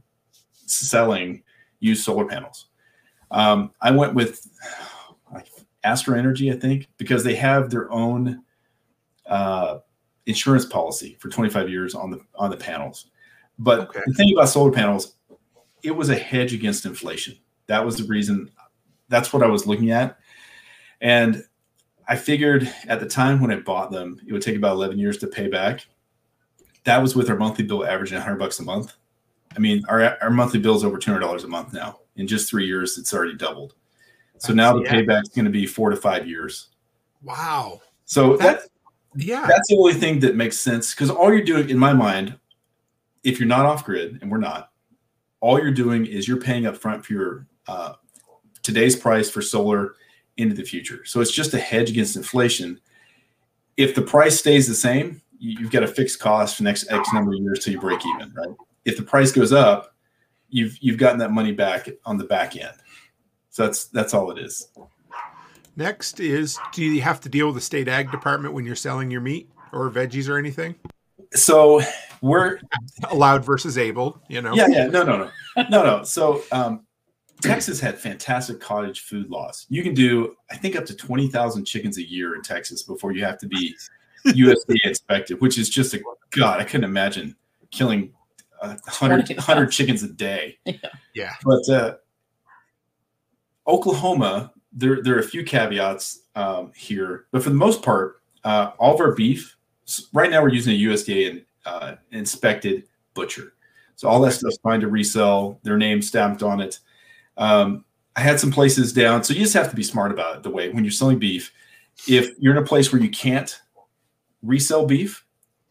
selling 0.65 1.43
used 1.79 2.03
solar 2.03 2.25
panels. 2.25 2.67
Um, 3.31 3.71
I 3.81 3.91
went 3.91 4.13
with 4.13 4.47
like 5.33 5.47
Astronergy, 5.83 6.53
I 6.53 6.59
think, 6.59 6.87
because 6.97 7.23
they 7.23 7.35
have 7.35 7.69
their 7.69 7.91
own 7.91 8.43
uh, 9.25 9.79
insurance 10.25 10.65
policy 10.65 11.17
for 11.19 11.29
25 11.29 11.69
years 11.69 11.95
on 11.95 12.11
the 12.11 12.19
on 12.35 12.49
the 12.49 12.57
panels. 12.57 13.11
But 13.59 13.81
okay. 13.81 14.01
the 14.05 14.13
thing 14.13 14.33
about 14.35 14.49
solar 14.49 14.71
panels, 14.71 15.15
it 15.83 15.91
was 15.91 16.09
a 16.09 16.15
hedge 16.15 16.53
against 16.53 16.85
inflation. 16.85 17.37
That 17.67 17.85
was 17.85 17.97
the 17.97 18.05
reason. 18.05 18.49
That's 19.09 19.31
what 19.31 19.43
I 19.43 19.47
was 19.47 19.67
looking 19.67 19.91
at, 19.91 20.17
and 21.01 21.43
I 22.07 22.15
figured 22.15 22.71
at 22.87 22.99
the 22.99 23.05
time 23.05 23.39
when 23.39 23.51
I 23.51 23.57
bought 23.57 23.91
them, 23.91 24.19
it 24.27 24.33
would 24.33 24.41
take 24.41 24.55
about 24.55 24.73
11 24.73 24.99
years 24.99 25.17
to 25.19 25.27
pay 25.27 25.47
back. 25.47 25.85
That 26.83 27.01
was 27.01 27.15
with 27.15 27.29
our 27.29 27.37
monthly 27.37 27.63
bill 27.63 27.85
averaging 27.85 28.17
100 28.17 28.37
bucks 28.37 28.59
a 28.59 28.63
month. 28.63 28.93
I 29.55 29.59
mean, 29.59 29.83
our, 29.87 30.17
our 30.21 30.29
monthly 30.29 30.59
bill 30.59 30.75
is 30.75 30.83
over 30.83 30.97
$200 30.97 31.43
a 31.43 31.47
month 31.47 31.73
now. 31.73 31.99
In 32.15 32.27
just 32.27 32.49
three 32.49 32.65
years, 32.65 32.97
it's 32.97 33.13
already 33.13 33.35
doubled. 33.35 33.75
So 34.37 34.53
now 34.53 34.73
the 34.73 34.83
yeah. 34.83 34.93
payback 34.93 35.23
is 35.23 35.29
going 35.29 35.45
to 35.45 35.51
be 35.51 35.65
four 35.65 35.89
to 35.89 35.95
five 35.95 36.27
years. 36.27 36.69
Wow. 37.21 37.81
So 38.05 38.35
that, 38.37 38.63
yeah, 39.15 39.45
that's 39.47 39.67
the 39.69 39.77
only 39.77 39.93
thing 39.93 40.19
that 40.19 40.35
makes 40.35 40.57
sense 40.57 40.93
because 40.93 41.09
all 41.09 41.31
you're 41.31 41.43
doing, 41.43 41.69
in 41.69 41.77
my 41.77 41.93
mind, 41.93 42.37
if 43.23 43.39
you're 43.39 43.47
not 43.47 43.65
off 43.65 43.85
grid, 43.85 44.19
and 44.21 44.31
we're 44.31 44.37
not, 44.37 44.71
all 45.39 45.59
you're 45.59 45.71
doing 45.71 46.05
is 46.05 46.27
you're 46.27 46.37
paying 46.37 46.65
up 46.65 46.77
front 46.77 47.05
for 47.05 47.13
your 47.13 47.47
uh, 47.67 47.93
today's 48.61 48.95
price 48.95 49.29
for 49.29 49.41
solar 49.41 49.95
into 50.37 50.55
the 50.55 50.63
future. 50.63 51.05
So 51.05 51.21
it's 51.21 51.31
just 51.31 51.53
a 51.53 51.59
hedge 51.59 51.89
against 51.89 52.15
inflation. 52.15 52.79
If 53.77 53.95
the 53.95 54.01
price 54.01 54.39
stays 54.39 54.67
the 54.67 54.75
same, 54.75 55.21
you've 55.37 55.71
got 55.71 55.83
a 55.83 55.87
fixed 55.87 56.19
cost 56.19 56.57
for 56.57 56.63
next 56.63 56.91
X 56.91 57.11
number 57.13 57.33
of 57.33 57.39
years 57.39 57.59
till 57.59 57.73
you 57.73 57.79
break 57.79 57.99
even, 58.15 58.33
right? 58.33 58.55
If 58.85 58.97
the 58.97 59.03
price 59.03 59.31
goes 59.31 59.51
up, 59.51 59.95
you've 60.49 60.77
you've 60.79 60.97
gotten 60.97 61.19
that 61.19 61.31
money 61.31 61.51
back 61.51 61.89
on 62.05 62.17
the 62.17 62.23
back 62.23 62.55
end. 62.55 62.75
So 63.49 63.65
that's 63.65 63.85
that's 63.85 64.13
all 64.13 64.31
it 64.31 64.39
is. 64.39 64.67
Next 65.75 66.19
is 66.19 66.59
do 66.73 66.83
you 66.83 67.01
have 67.01 67.19
to 67.21 67.29
deal 67.29 67.47
with 67.47 67.55
the 67.55 67.61
state 67.61 67.87
ag 67.87 68.11
department 68.11 68.53
when 68.53 68.65
you're 68.65 68.75
selling 68.75 69.09
your 69.09 69.21
meat 69.21 69.49
or 69.71 69.89
veggies 69.89 70.29
or 70.29 70.37
anything? 70.37 70.75
So 71.33 71.81
we're 72.21 72.59
allowed 73.09 73.43
versus 73.43 73.77
able, 73.77 74.21
you 74.27 74.41
know. 74.41 74.53
Yeah, 74.53 74.67
yeah, 74.69 74.85
no, 74.85 75.03
no, 75.03 75.17
no. 75.17 75.31
No, 75.69 75.83
no. 75.83 76.03
So 76.03 76.43
um 76.51 76.85
Texas 77.41 77.79
had 77.79 77.99
fantastic 77.99 78.59
cottage 78.61 79.01
food 79.01 79.29
laws. 79.29 79.65
You 79.69 79.83
can 79.83 79.93
do, 79.93 80.35
I 80.49 80.55
think, 80.55 80.77
up 80.77 80.85
to 80.85 80.95
20,000 80.95 81.65
chickens 81.65 81.97
a 81.97 82.09
year 82.09 82.35
in 82.35 82.41
Texas 82.41 82.83
before 82.83 83.11
you 83.11 83.25
have 83.25 83.37
to 83.39 83.47
be 83.47 83.75
USDA 84.27 84.77
inspected, 84.85 85.41
which 85.41 85.57
is 85.57 85.69
just 85.69 85.93
a 85.93 86.01
God. 86.29 86.61
I 86.61 86.63
couldn't 86.63 86.85
imagine 86.85 87.35
killing 87.69 88.13
uh, 88.61 88.77
100, 88.85 89.29
100 89.35 89.71
chickens 89.71 90.03
a 90.03 90.09
day. 90.09 90.57
Yeah. 90.65 90.75
yeah. 91.13 91.33
But 91.43 91.69
uh, 91.69 91.95
Oklahoma, 93.67 94.52
there, 94.73 95.01
there 95.01 95.15
are 95.15 95.19
a 95.19 95.27
few 95.27 95.43
caveats 95.43 96.23
um, 96.35 96.71
here, 96.75 97.25
but 97.31 97.43
for 97.43 97.49
the 97.49 97.55
most 97.55 97.81
part, 97.81 98.21
uh, 98.43 98.71
all 98.79 98.95
of 98.95 99.01
our 99.01 99.13
beef, 99.13 99.55
right 100.13 100.29
now 100.29 100.41
we're 100.41 100.53
using 100.53 100.73
a 100.73 100.79
USDA 100.79 101.45
uh, 101.65 101.95
inspected 102.11 102.83
butcher. 103.13 103.53
So 103.95 104.07
all 104.07 104.19
that 104.21 104.31
stuff's 104.31 104.57
fine 104.63 104.81
to 104.81 104.87
resell, 104.87 105.59
their 105.63 105.77
name 105.77 106.01
stamped 106.01 106.43
on 106.43 106.59
it. 106.61 106.79
Um, 107.37 107.85
I 108.15 108.21
had 108.21 108.39
some 108.39 108.51
places 108.51 108.93
down, 108.93 109.23
so 109.23 109.33
you 109.33 109.41
just 109.41 109.53
have 109.53 109.69
to 109.69 109.75
be 109.75 109.83
smart 109.83 110.11
about 110.11 110.37
it. 110.37 110.43
The 110.43 110.49
way 110.49 110.69
when 110.69 110.83
you're 110.83 110.91
selling 110.91 111.19
beef, 111.19 111.51
if 112.07 112.31
you're 112.37 112.55
in 112.55 112.63
a 112.63 112.65
place 112.65 112.91
where 112.91 113.01
you 113.01 113.09
can't 113.09 113.59
resell 114.41 114.85
beef, 114.85 115.25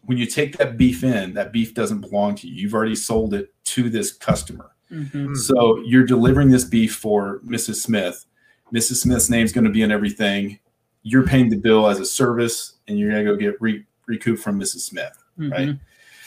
when 0.04 0.18
you 0.18 0.26
take 0.26 0.56
that 0.58 0.76
beef 0.76 1.04
in, 1.04 1.34
that 1.34 1.52
beef 1.52 1.74
doesn't 1.74 2.00
belong 2.00 2.34
to 2.36 2.48
you. 2.48 2.54
You've 2.54 2.74
already 2.74 2.96
sold 2.96 3.34
it 3.34 3.54
to 3.64 3.88
this 3.88 4.12
customer. 4.12 4.72
Mm-hmm. 4.90 5.34
So 5.34 5.78
you're 5.84 6.04
delivering 6.04 6.50
this 6.50 6.64
beef 6.64 6.96
for 6.96 7.40
Mrs. 7.40 7.76
Smith. 7.76 8.26
Mrs. 8.72 8.96
Smith's 8.96 9.28
name's 9.28 9.52
going 9.52 9.64
to 9.64 9.70
be 9.70 9.82
in 9.82 9.90
everything. 9.90 10.58
You're 11.02 11.26
paying 11.26 11.48
the 11.48 11.56
bill 11.56 11.88
as 11.88 12.00
a 12.00 12.04
service, 12.04 12.74
and 12.88 12.98
you're 12.98 13.10
going 13.10 13.24
to 13.24 13.32
go 13.32 13.36
get 13.36 13.60
re- 13.60 13.84
recouped 14.06 14.42
from 14.42 14.58
Mrs. 14.58 14.80
Smith, 14.80 15.22
mm-hmm. 15.38 15.52
right? 15.52 15.78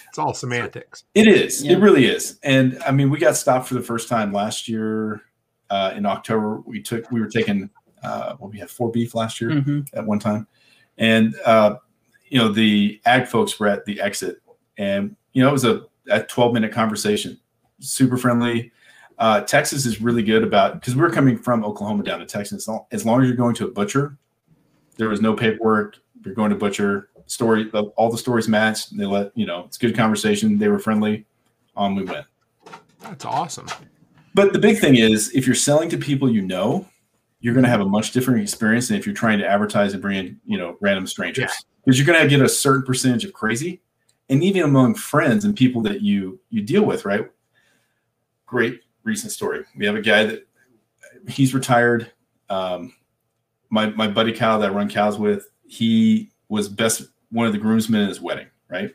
It's 0.09 0.17
all 0.17 0.33
semantics. 0.33 1.03
It 1.13 1.27
is. 1.27 1.63
Yeah. 1.63 1.73
It 1.73 1.79
really 1.79 2.05
is. 2.05 2.39
And 2.43 2.81
I 2.85 2.91
mean, 2.91 3.09
we 3.09 3.19
got 3.19 3.35
stopped 3.35 3.67
for 3.67 3.73
the 3.73 3.81
first 3.81 4.07
time 4.07 4.31
last 4.31 4.67
year 4.67 5.21
uh, 5.69 5.93
in 5.95 6.05
October. 6.05 6.61
We 6.65 6.81
took 6.81 7.11
we 7.11 7.19
were 7.19 7.27
taking 7.27 7.69
uh, 8.01 8.35
well, 8.39 8.49
we 8.49 8.59
had 8.59 8.69
four 8.69 8.91
beef 8.91 9.15
last 9.15 9.41
year 9.41 9.49
mm-hmm. 9.49 9.81
at 9.93 10.05
one 10.05 10.19
time, 10.19 10.47
and 10.97 11.35
uh, 11.45 11.75
you 12.27 12.37
know 12.37 12.49
the 12.49 13.01
ag 13.05 13.27
folks 13.27 13.59
were 13.59 13.67
at 13.67 13.83
the 13.85 13.99
exit, 13.99 14.37
and 14.77 15.15
you 15.33 15.43
know 15.43 15.49
it 15.49 15.53
was 15.53 15.65
a, 15.65 15.83
a 16.09 16.23
12 16.23 16.53
minute 16.53 16.71
conversation, 16.71 17.39
super 17.79 18.17
friendly. 18.17 18.71
Uh, 19.17 19.41
Texas 19.41 19.85
is 19.85 20.01
really 20.01 20.23
good 20.23 20.43
about 20.43 20.73
because 20.75 20.95
we 20.95 21.03
are 21.03 21.09
coming 21.09 21.37
from 21.37 21.63
Oklahoma 21.63 22.03
down 22.03 22.19
to 22.19 22.25
Texas. 22.25 22.67
As 22.91 23.05
long 23.05 23.21
as 23.21 23.27
you're 23.27 23.37
going 23.37 23.55
to 23.55 23.65
a 23.65 23.71
butcher, 23.71 24.17
there 24.97 25.09
was 25.09 25.21
no 25.21 25.33
paperwork. 25.33 25.97
You're 26.23 26.35
going 26.35 26.49
to 26.49 26.55
butcher 26.55 27.09
story, 27.27 27.69
all 27.95 28.11
the 28.11 28.17
stories 28.17 28.47
matched. 28.47 28.97
They 28.97 29.05
let 29.05 29.31
you 29.35 29.45
know 29.45 29.63
it's 29.65 29.77
good 29.77 29.95
conversation. 29.95 30.57
They 30.57 30.67
were 30.67 30.79
friendly. 30.79 31.25
On 31.77 31.93
we 31.93 32.03
went. 32.05 32.25
That's 33.01 33.25
awesome. 33.25 33.67
But 34.33 34.53
the 34.53 34.59
big 34.59 34.79
thing 34.79 34.95
is, 34.95 35.29
if 35.33 35.45
you're 35.45 35.55
selling 35.55 35.89
to 35.89 35.97
people 35.97 36.29
you 36.29 36.41
know, 36.41 36.87
you're 37.41 37.53
going 37.53 37.65
to 37.65 37.69
have 37.69 37.81
a 37.81 37.85
much 37.85 38.11
different 38.11 38.41
experience 38.41 38.87
than 38.87 38.97
if 38.97 39.05
you're 39.05 39.15
trying 39.15 39.39
to 39.39 39.45
advertise 39.45 39.91
and 39.91 40.01
bring 40.01 40.17
in, 40.17 40.39
you 40.45 40.57
know, 40.57 40.77
random 40.79 41.05
strangers. 41.05 41.51
Because 41.83 41.99
you're 41.99 42.07
going 42.07 42.21
to 42.21 42.27
get 42.27 42.41
a 42.41 42.49
certain 42.49 42.83
percentage 42.83 43.25
of 43.25 43.33
crazy, 43.33 43.81
and 44.29 44.41
even 44.41 44.63
among 44.63 44.95
friends 44.95 45.45
and 45.45 45.55
people 45.55 45.81
that 45.83 46.01
you 46.01 46.39
you 46.49 46.61
deal 46.61 46.83
with, 46.83 47.05
right? 47.05 47.29
Great 48.45 48.81
recent 49.05 49.31
story. 49.31 49.63
We 49.77 49.85
have 49.85 49.95
a 49.95 50.01
guy 50.01 50.25
that 50.25 50.47
he's 51.29 51.53
retired. 51.53 52.11
Um, 52.49 52.93
my 53.69 53.87
my 53.91 54.07
buddy 54.07 54.33
Kyle 54.33 54.59
that 54.59 54.69
I 54.69 54.73
run 54.73 54.89
cows 54.89 55.17
with, 55.17 55.49
he 55.65 56.31
was 56.49 56.67
best 56.67 57.03
one 57.31 57.47
of 57.47 57.53
the 57.53 57.59
groomsmen 57.59 58.01
in 58.01 58.09
his 58.09 58.21
wedding, 58.21 58.47
right? 58.69 58.93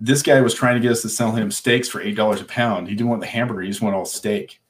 This 0.00 0.22
guy 0.22 0.40
was 0.40 0.54
trying 0.54 0.74
to 0.74 0.80
get 0.80 0.92
us 0.92 1.02
to 1.02 1.08
sell 1.08 1.32
him 1.32 1.50
steaks 1.50 1.88
for 1.88 2.00
eight 2.00 2.16
dollars 2.16 2.40
a 2.40 2.44
pound. 2.44 2.88
He 2.88 2.94
didn't 2.94 3.10
want 3.10 3.20
the 3.20 3.26
hamburger; 3.26 3.62
he 3.62 3.68
just 3.68 3.82
wanted 3.82 3.96
all 3.96 4.04
steak. 4.04 4.60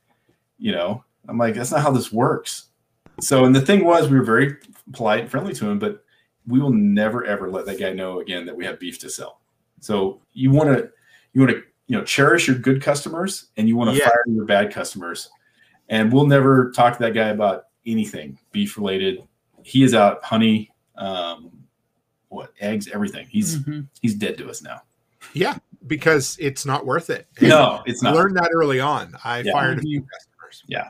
You 0.59 0.73
know, 0.73 1.05
I'm 1.29 1.39
like, 1.39 1.55
that's 1.55 1.71
not 1.71 1.83
how 1.83 1.91
this 1.91 2.13
works. 2.13 2.69
So, 3.21 3.45
and 3.45 3.55
the 3.55 3.61
thing 3.61 3.85
was, 3.85 4.09
we 4.09 4.19
were 4.19 4.25
very 4.25 4.57
polite 4.93 5.21
and 5.21 5.31
friendly 5.31 5.55
to 5.55 5.69
him, 5.69 5.79
but 5.79 6.05
we 6.47 6.61
will 6.61 6.73
never 6.73 7.25
ever 7.25 7.51
let 7.51 7.67
that 7.67 7.79
guy 7.79 7.93
know 7.93 8.21
again 8.21 8.47
that 8.47 8.57
we 8.57 8.65
have 8.65 8.81
beef 8.81 8.99
to 9.01 9.11
sell. 9.11 9.41
So, 9.81 10.21
you 10.33 10.51
want 10.51 10.77
to, 10.77 10.91
you 11.33 11.41
want 11.41 11.53
to, 11.53 11.63
you 11.93 11.99
know, 11.99 12.05
cherish 12.05 12.49
your 12.49 12.57
good 12.57 12.81
customers, 12.81 13.49
and 13.59 13.69
you 13.69 13.77
want 13.77 13.91
to 13.91 13.97
yeah. 13.99 14.09
fire 14.09 14.25
your 14.27 14.47
bad 14.47 14.73
customers. 14.73 15.29
And 15.91 16.11
we'll 16.11 16.27
never 16.27 16.71
talk 16.71 16.97
to 16.97 17.03
that 17.03 17.13
guy 17.13 17.29
about 17.29 17.65
anything 17.85 18.39
beef 18.51 18.79
related. 18.79 19.23
He 19.63 19.83
is 19.83 19.93
out 19.93 20.25
honey, 20.25 20.73
um, 20.97 21.51
what 22.29 22.55
eggs, 22.61 22.89
everything. 22.89 23.27
He's 23.29 23.59
mm-hmm. 23.59 23.83
he's 24.01 24.15
dead 24.15 24.39
to 24.39 24.49
us 24.49 24.63
now. 24.63 24.81
Yeah, 25.35 25.59
because 25.87 26.39
it's 26.41 26.65
not 26.65 26.87
worth 26.87 27.11
it. 27.11 27.27
no, 27.43 27.83
it's 27.85 28.03
not. 28.03 28.15
Learned 28.15 28.39
that 28.39 28.49
early 28.55 28.81
on. 28.81 29.15
I 29.23 29.41
yeah. 29.41 29.53
fired 29.53 29.77
a 29.77 29.83
few 29.83 30.01
mm-hmm. 30.01 30.09
customers. 30.09 30.65
Yeah. 30.69 30.89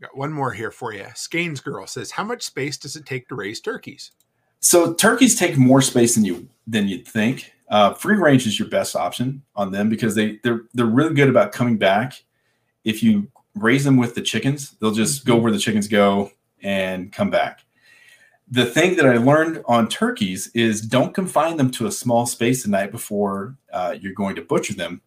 Got 0.00 0.16
one 0.16 0.32
more 0.32 0.50
here 0.50 0.72
for 0.72 0.92
you. 0.92 1.06
Skeins 1.14 1.60
girl 1.60 1.86
says, 1.86 2.10
"How 2.10 2.24
much 2.24 2.42
space 2.42 2.76
does 2.76 2.96
it 2.96 3.06
take 3.06 3.28
to 3.28 3.36
raise 3.36 3.60
turkeys?" 3.60 4.10
So 4.58 4.92
turkeys 4.92 5.38
take 5.38 5.56
more 5.56 5.82
space 5.82 6.16
than 6.16 6.24
you 6.24 6.48
than 6.66 6.88
you'd 6.88 7.06
think. 7.06 7.52
Uh, 7.70 7.94
free 7.94 8.16
range 8.16 8.46
is 8.46 8.58
your 8.58 8.68
best 8.68 8.96
option 8.96 9.42
on 9.54 9.70
them 9.70 9.88
because 9.88 10.14
they 10.14 10.38
they're 10.42 10.62
they're 10.74 10.86
really 10.86 11.14
good 11.14 11.28
about 11.28 11.52
coming 11.52 11.78
back. 11.78 12.24
If 12.84 13.02
you 13.02 13.30
raise 13.54 13.84
them 13.84 13.96
with 13.96 14.14
the 14.14 14.22
chickens, 14.22 14.72
they'll 14.80 14.90
just 14.90 15.24
go 15.24 15.34
mm-hmm. 15.34 15.42
where 15.44 15.52
the 15.52 15.58
chickens 15.58 15.88
go 15.88 16.32
and 16.62 17.12
come 17.12 17.30
back 17.30 17.60
the 18.50 18.66
thing 18.66 18.96
that 18.96 19.06
I 19.06 19.16
learned 19.16 19.62
on 19.66 19.88
turkeys 19.88 20.48
is 20.54 20.80
don't 20.80 21.14
confine 21.14 21.56
them 21.56 21.70
to 21.72 21.86
a 21.86 21.92
small 21.92 22.26
space 22.26 22.64
the 22.64 22.70
night 22.70 22.90
before 22.90 23.56
uh, 23.72 23.94
you're 23.98 24.12
going 24.12 24.34
to 24.36 24.42
butcher 24.42 24.74
them 24.74 25.00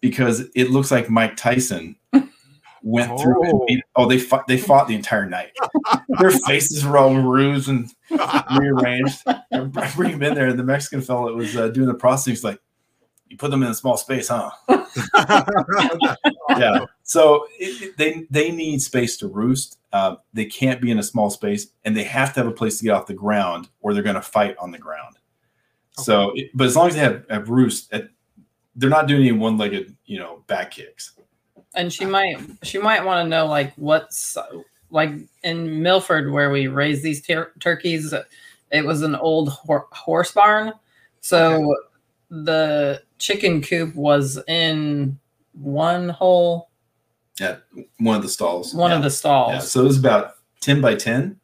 because 0.00 0.44
it 0.54 0.70
looks 0.70 0.90
like 0.90 1.08
Mike 1.08 1.34
Tyson 1.36 1.96
went 2.84 3.10
oh. 3.10 3.18
through 3.18 3.44
and 3.48 3.60
beat, 3.66 3.82
oh 3.96 4.06
they 4.06 4.18
fought 4.18 4.46
they 4.46 4.58
fought 4.58 4.86
the 4.86 4.94
entire 4.94 5.26
night. 5.26 5.52
Their 6.20 6.30
faces 6.30 6.84
were 6.84 6.98
all 6.98 7.14
bruised 7.14 7.68
and 7.68 7.90
rearranged. 8.58 9.22
I 9.26 9.92
bring 9.96 10.12
them 10.12 10.22
in 10.22 10.34
there, 10.34 10.48
and 10.48 10.58
the 10.58 10.64
Mexican 10.64 11.00
fellow 11.00 11.28
that 11.28 11.34
was 11.34 11.56
uh, 11.56 11.68
doing 11.68 11.88
the 11.88 11.94
processing 11.94 12.34
is 12.34 12.44
like, 12.44 12.60
"You 13.28 13.38
put 13.38 13.50
them 13.50 13.62
in 13.62 13.70
a 13.70 13.74
small 13.74 13.96
space, 13.96 14.28
huh?" 14.28 14.50
yeah. 16.50 16.84
So 17.02 17.46
it, 17.58 17.82
it, 17.82 17.96
they 17.96 18.26
they 18.30 18.52
need 18.52 18.82
space 18.82 19.16
to 19.18 19.28
roost. 19.28 19.78
Uh, 19.92 20.16
they 20.34 20.44
can't 20.44 20.80
be 20.80 20.90
in 20.90 20.98
a 20.98 21.02
small 21.02 21.30
space, 21.30 21.68
and 21.84 21.96
they 21.96 22.04
have 22.04 22.34
to 22.34 22.40
have 22.40 22.46
a 22.46 22.52
place 22.52 22.78
to 22.78 22.84
get 22.84 22.90
off 22.90 23.06
the 23.06 23.14
ground, 23.14 23.70
or 23.80 23.94
they're 23.94 24.02
going 24.02 24.14
to 24.14 24.22
fight 24.22 24.56
on 24.58 24.70
the 24.70 24.78
ground. 24.78 25.16
Okay. 25.96 26.04
So, 26.04 26.32
it, 26.34 26.50
but 26.52 26.66
as 26.66 26.76
long 26.76 26.88
as 26.88 26.94
they 26.94 27.00
have, 27.00 27.24
have 27.30 27.48
roost, 27.48 27.92
at, 27.94 28.08
they're 28.74 28.90
not 28.90 29.06
doing 29.06 29.20
any 29.20 29.30
one-legged, 29.30 29.96
you 30.06 30.18
know, 30.18 30.42
back 30.48 30.72
kicks. 30.72 31.16
And 31.76 31.92
she 31.92 32.04
might 32.04 32.36
she 32.62 32.78
might 32.78 33.04
want 33.04 33.24
to 33.24 33.28
know 33.28 33.46
like 33.46 33.72
what's 33.76 34.36
like 34.90 35.12
in 35.42 35.82
Milford 35.82 36.30
where 36.32 36.50
we 36.50 36.68
raise 36.68 37.02
these 37.02 37.20
tur- 37.20 37.52
turkeys. 37.60 38.14
It 38.70 38.84
was 38.84 39.02
an 39.02 39.14
old 39.16 39.48
hor- 39.50 39.88
horse 39.92 40.32
barn, 40.32 40.72
so 41.20 41.74
the 42.30 43.02
chicken 43.18 43.60
coop 43.62 43.94
was 43.94 44.38
in 44.48 45.18
one 45.52 46.08
hole, 46.08 46.70
Yeah, 47.38 47.56
one 47.98 48.16
of 48.16 48.22
the 48.22 48.28
stalls. 48.28 48.74
one 48.74 48.90
yeah. 48.90 48.96
of 48.96 49.02
the 49.02 49.10
stalls. 49.10 49.52
Yeah, 49.52 49.58
so 49.60 49.80
it 49.82 49.84
was 49.84 49.98
about 49.98 50.34
10 50.60 50.80
by 50.80 50.94
10, 50.96 51.38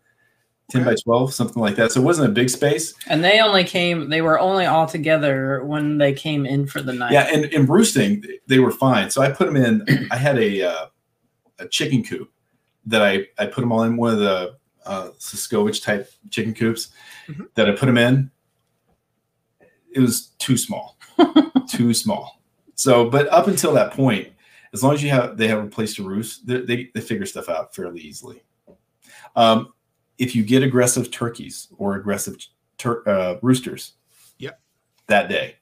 10 0.70 0.84
by 0.84 0.94
12, 0.94 1.34
something 1.34 1.60
like 1.62 1.76
that. 1.76 1.92
So 1.92 2.00
it 2.00 2.04
wasn't 2.04 2.28
a 2.28 2.32
big 2.32 2.48
space. 2.50 2.94
And 3.08 3.22
they 3.22 3.40
only 3.40 3.64
came, 3.64 4.08
they 4.08 4.22
were 4.22 4.38
only 4.38 4.66
all 4.66 4.86
together 4.86 5.64
when 5.64 5.98
they 5.98 6.12
came 6.12 6.46
in 6.46 6.66
for 6.66 6.80
the 6.80 6.92
night. 6.92 7.12
Yeah, 7.12 7.28
and 7.32 7.44
in 7.46 7.66
roosting, 7.66 8.24
they 8.46 8.58
were 8.60 8.70
fine. 8.70 9.10
So 9.10 9.20
I 9.22 9.30
put 9.30 9.46
them 9.46 9.56
in. 9.56 10.08
I 10.10 10.16
had 10.16 10.38
a 10.38 10.62
uh, 10.62 10.86
a 11.58 11.68
chicken 11.68 12.02
coop 12.02 12.30
that 12.86 13.02
I 13.02 13.26
I 13.38 13.46
put 13.46 13.60
them 13.60 13.72
all 13.72 13.82
in 13.82 13.96
one 13.96 14.12
of 14.14 14.18
the 14.20 14.56
uh, 14.86 15.10
Siskovich 15.18 15.82
type 15.82 16.10
chicken 16.30 16.54
coops 16.54 16.88
Mhm. 17.28 17.46
that 17.54 17.68
I 17.68 17.72
put 17.72 17.86
them 17.86 17.98
in. 17.98 18.30
It 19.92 20.00
was 20.00 20.28
too 20.38 20.56
small, 20.56 20.96
too 21.68 21.92
small. 21.92 22.40
So, 22.76 23.10
but 23.10 23.28
up 23.28 23.46
until 23.48 23.72
that 23.74 23.92
point, 23.92 24.28
as 24.72 24.82
long 24.82 24.94
as 24.94 25.02
you 25.02 25.10
have 25.10 25.36
they 25.36 25.48
have 25.48 25.62
a 25.62 25.66
place 25.66 25.94
to 25.96 26.04
roost, 26.08 26.46
they 26.46 26.60
they, 26.60 26.90
they 26.94 27.00
figure 27.00 27.26
stuff 27.26 27.48
out 27.48 27.74
fairly 27.74 28.00
easily. 28.00 28.42
Um, 29.36 29.72
if 30.20 30.36
you 30.36 30.44
get 30.44 30.62
aggressive 30.62 31.10
turkeys 31.10 31.66
or 31.78 31.96
aggressive 31.96 32.36
tur- 32.78 33.02
uh, 33.08 33.38
roosters, 33.42 33.94
Yep. 34.38 34.60
that 35.08 35.28
day, 35.28 35.56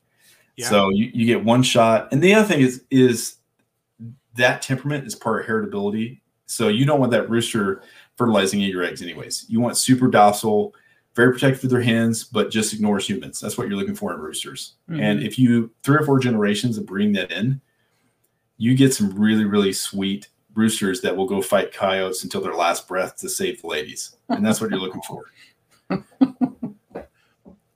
Yeah. 0.56 0.68
so 0.68 0.90
you, 0.90 1.10
you 1.14 1.24
get 1.24 1.42
one 1.42 1.62
shot. 1.62 2.08
And 2.12 2.20
the 2.22 2.34
other 2.34 2.46
thing 2.46 2.60
is 2.60 2.84
is 2.90 3.36
that 4.34 4.60
temperament 4.60 5.06
is 5.06 5.14
part 5.14 5.40
of 5.40 5.46
heritability. 5.48 6.20
So 6.46 6.68
you 6.68 6.84
don't 6.84 7.00
want 7.00 7.12
that 7.12 7.28
rooster 7.30 7.82
fertilizing 8.16 8.60
your 8.60 8.82
eggs 8.82 9.02
anyways. 9.02 9.46
You 9.48 9.60
want 9.60 9.76
super 9.76 10.08
docile, 10.08 10.74
very 11.14 11.32
protective 11.32 11.64
of 11.64 11.70
their 11.70 11.82
hens, 11.82 12.24
but 12.24 12.50
just 12.50 12.72
ignores 12.72 13.08
humans. 13.08 13.40
That's 13.40 13.58
what 13.58 13.68
you're 13.68 13.76
looking 13.76 13.94
for 13.96 14.12
in 14.14 14.20
roosters. 14.20 14.74
And 14.88 15.22
if 15.22 15.38
you 15.38 15.70
three 15.82 15.96
or 15.96 16.04
four 16.04 16.18
generations 16.20 16.78
of 16.78 16.86
breeding 16.86 17.12
that 17.14 17.32
in, 17.32 17.60
you 18.56 18.74
get 18.76 18.94
some 18.94 19.10
really, 19.10 19.44
really 19.44 19.72
sweet 19.72 20.28
roosters 20.54 21.00
that 21.02 21.16
will 21.16 21.26
go 21.26 21.42
fight 21.42 21.72
coyotes 21.72 22.24
until 22.24 22.40
their 22.40 22.54
last 22.54 22.88
breath 22.88 23.16
to 23.18 23.28
save 23.28 23.60
the 23.62 23.68
ladies. 23.68 24.16
And 24.28 24.44
that's 24.44 24.60
what 24.60 24.70
you're 24.70 24.80
looking 24.80 25.02
for. 25.02 25.24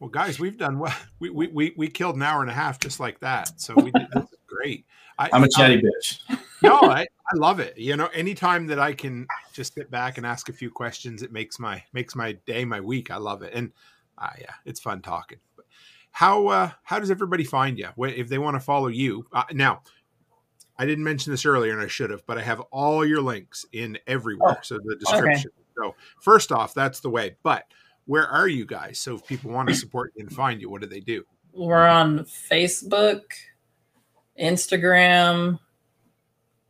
Well, 0.02 0.10
guys, 0.10 0.40
we've 0.40 0.58
done 0.58 0.80
well. 0.80 0.92
We, 1.20 1.30
we, 1.30 1.46
we, 1.46 1.74
we 1.76 1.86
killed 1.86 2.16
an 2.16 2.22
hour 2.22 2.40
and 2.40 2.50
a 2.50 2.52
half 2.52 2.80
just 2.80 2.98
like 2.98 3.20
that. 3.20 3.60
So 3.60 3.74
we 3.76 3.92
did 3.92 4.08
this 4.12 4.24
is 4.24 4.38
great. 4.48 4.84
I, 5.16 5.30
I'm 5.32 5.44
a 5.44 5.48
chatty 5.48 5.80
bitch. 5.80 6.18
no, 6.60 6.80
I, 6.80 7.02
I 7.02 7.36
love 7.36 7.60
it. 7.60 7.78
You 7.78 7.96
know, 7.96 8.06
anytime 8.06 8.66
that 8.66 8.80
I 8.80 8.92
can 8.92 9.28
just 9.52 9.74
sit 9.74 9.88
back 9.88 10.18
and 10.18 10.26
ask 10.26 10.48
a 10.48 10.52
few 10.52 10.68
questions, 10.68 11.22
it 11.22 11.30
makes 11.30 11.60
my 11.60 11.80
makes 11.92 12.16
my 12.16 12.32
day, 12.46 12.64
my 12.64 12.80
week. 12.80 13.12
I 13.12 13.18
love 13.18 13.42
it, 13.42 13.54
and 13.54 13.70
uh, 14.18 14.30
yeah, 14.40 14.54
it's 14.64 14.80
fun 14.80 15.00
talking. 15.00 15.38
But 15.54 15.66
how 16.10 16.48
uh, 16.48 16.70
how 16.82 16.98
does 16.98 17.12
everybody 17.12 17.44
find 17.44 17.78
you 17.78 17.88
if 18.04 18.28
they 18.28 18.38
want 18.38 18.56
to 18.56 18.60
follow 18.60 18.88
you? 18.88 19.24
Uh, 19.32 19.44
now, 19.52 19.82
I 20.78 20.86
didn't 20.86 21.04
mention 21.04 21.32
this 21.32 21.44
earlier, 21.44 21.72
and 21.72 21.82
I 21.82 21.86
should 21.86 22.10
have, 22.10 22.26
but 22.26 22.38
I 22.38 22.42
have 22.42 22.60
all 22.70 23.04
your 23.04 23.20
links 23.20 23.66
in 23.72 23.98
everywhere, 24.06 24.56
oh, 24.58 24.62
so 24.62 24.78
the 24.82 24.96
description. 24.96 25.50
So 25.76 25.94
first 26.20 26.52
off, 26.52 26.74
that's 26.74 27.00
the 27.00 27.10
way. 27.10 27.36
But 27.42 27.64
where 28.06 28.26
are 28.26 28.48
you 28.48 28.66
guys? 28.66 28.98
So 28.98 29.14
if 29.14 29.26
people 29.26 29.50
want 29.50 29.68
to 29.68 29.74
support 29.74 30.12
you 30.16 30.24
and 30.24 30.32
find 30.34 30.60
you, 30.60 30.70
what 30.70 30.80
do 30.80 30.86
they 30.86 31.00
do? 31.00 31.24
We're 31.52 31.86
on 31.86 32.20
Facebook, 32.20 33.22
Instagram. 34.40 35.58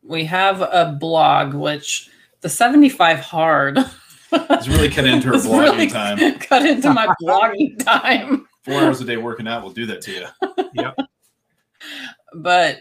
We 0.02 0.24
have 0.24 0.60
a 0.60 0.96
blog, 0.98 1.54
which 1.54 2.10
the 2.40 2.48
75 2.48 3.20
hard 3.20 3.78
It's 4.32 4.68
really 4.68 4.88
cut 4.88 5.04
into 5.04 5.28
her 5.28 5.34
blogging 5.34 5.60
really 5.60 5.86
time. 5.88 6.38
cut 6.38 6.64
into 6.64 6.92
my 6.92 7.06
blogging 7.22 7.78
time. 7.84 8.46
Four 8.62 8.80
hours 8.80 9.00
a 9.00 9.04
day 9.04 9.16
working 9.16 9.46
out 9.46 9.62
will 9.62 9.72
do 9.72 9.86
that 9.86 10.00
to 10.02 10.12
you. 10.12 10.26
Yep. 10.74 10.96
But 12.36 12.80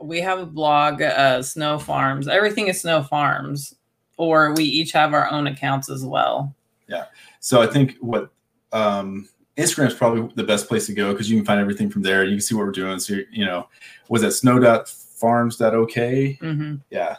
we 0.00 0.20
have 0.20 0.38
a 0.38 0.46
blog, 0.46 1.02
uh, 1.02 1.42
Snow 1.42 1.78
Farms. 1.78 2.28
Everything 2.28 2.68
is 2.68 2.80
Snow 2.80 3.02
Farms, 3.02 3.74
or 4.16 4.54
we 4.54 4.64
each 4.64 4.92
have 4.92 5.14
our 5.14 5.30
own 5.30 5.46
accounts 5.46 5.90
as 5.90 6.04
well. 6.04 6.54
Yeah. 6.88 7.06
So 7.40 7.62
I 7.62 7.66
think 7.66 7.96
what 8.00 8.30
um, 8.72 9.28
Instagram 9.56 9.88
is 9.88 9.94
probably 9.94 10.30
the 10.34 10.44
best 10.44 10.68
place 10.68 10.86
to 10.86 10.94
go 10.94 11.12
because 11.12 11.30
you 11.30 11.36
can 11.36 11.44
find 11.44 11.60
everything 11.60 11.90
from 11.90 12.02
there. 12.02 12.24
You 12.24 12.36
can 12.36 12.40
see 12.40 12.54
what 12.54 12.66
we're 12.66 12.72
doing. 12.72 12.98
So 12.98 13.18
you 13.30 13.44
know, 13.44 13.68
was 14.08 14.22
that 14.22 14.32
snow.farms.ok? 14.32 16.38
hmm 16.40 16.74
Yeah. 16.90 17.16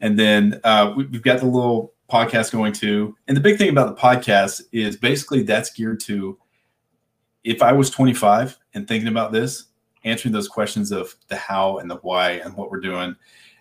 And 0.00 0.18
then 0.18 0.60
uh, 0.62 0.92
we, 0.96 1.06
we've 1.06 1.22
got 1.22 1.40
the 1.40 1.46
little 1.46 1.94
podcast 2.10 2.52
going 2.52 2.72
too. 2.72 3.16
And 3.26 3.36
the 3.36 3.40
big 3.40 3.58
thing 3.58 3.70
about 3.70 3.94
the 3.94 4.00
podcast 4.00 4.62
is 4.72 4.96
basically 4.96 5.42
that's 5.42 5.72
geared 5.72 6.00
to 6.00 6.38
if 7.44 7.62
I 7.62 7.72
was 7.72 7.90
25 7.90 8.58
and 8.74 8.86
thinking 8.86 9.08
about 9.08 9.32
this, 9.32 9.64
answering 10.06 10.32
those 10.32 10.48
questions 10.48 10.90
of 10.92 11.14
the 11.28 11.36
how 11.36 11.76
and 11.78 11.90
the 11.90 11.96
why 11.96 12.30
and 12.32 12.56
what 12.56 12.70
we're 12.70 12.80
doing, 12.80 13.14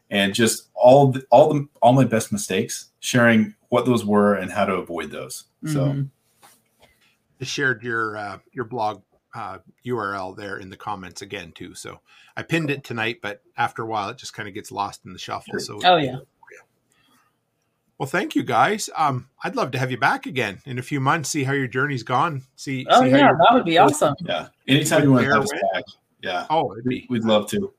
and 0.10 0.34
just 0.34 0.70
all 0.74 1.12
the, 1.12 1.26
all 1.32 1.54
the 1.54 1.68
all 1.82 1.92
my 1.92 2.06
best 2.06 2.32
mistakes, 2.32 2.92
sharing 3.02 3.54
what 3.70 3.86
those 3.86 4.06
were 4.06 4.36
and 4.36 4.52
how 4.52 4.64
to 4.66 4.76
avoid 4.76 5.12
those. 5.12 5.46
So 5.66 5.80
Mhm. 5.88 6.10
I 7.42 7.44
shared 7.44 7.84
your 7.84 8.16
uh, 8.16 8.38
your 8.54 8.66
blog 8.66 9.02
uh, 9.34 9.58
URL 9.86 10.38
there 10.38 10.58
in 10.60 10.70
the 10.70 10.78
comments 10.78 11.22
again 11.22 11.52
too. 11.52 11.76
So 11.76 12.00
I 12.38 12.44
pinned 12.44 12.70
it 12.70 12.86
tonight, 12.86 13.18
but 13.22 13.42
after 13.58 13.82
a 13.84 13.86
while, 13.86 14.08
it 14.10 14.18
just 14.18 14.34
kind 14.34 14.48
of 14.48 14.54
gets 14.54 14.72
lost 14.72 15.02
in 15.06 15.12
the 15.12 15.20
shuffle. 15.20 15.60
So 15.60 15.82
Oh, 15.84 15.98
yeah. 15.98 16.20
Well, 17.98 18.08
thank 18.08 18.36
you 18.36 18.44
guys. 18.44 18.90
Um, 18.96 19.30
I'd 19.44 19.56
love 19.56 19.72
to 19.72 19.80
have 19.80 19.90
you 19.90 19.98
back 19.98 20.26
again 20.26 20.60
in 20.66 20.78
a 20.80 20.82
few 20.82 21.00
months. 21.00 21.30
See 21.30 21.46
how 21.46 21.54
your 21.54 21.68
journey's 21.68 22.04
gone. 22.04 22.44
See. 22.58 22.86
Oh 22.90 23.02
see 23.02 23.10
yeah, 23.10 23.18
your- 23.30 23.38
that 23.38 23.54
would 23.54 23.64
be 23.66 23.78
awesome. 23.80 24.16
yeah, 24.26 24.48
anytime 24.68 25.04
you 25.04 25.12
want 25.12 25.24
to 25.24 25.28
Fair 25.30 25.36
have 25.36 25.44
us 25.44 25.52
back, 25.74 25.84
yeah, 26.22 26.46
Oh, 26.50 26.76
be. 26.86 27.06
we'd 27.10 27.24
love 27.24 27.50
to. 27.52 27.74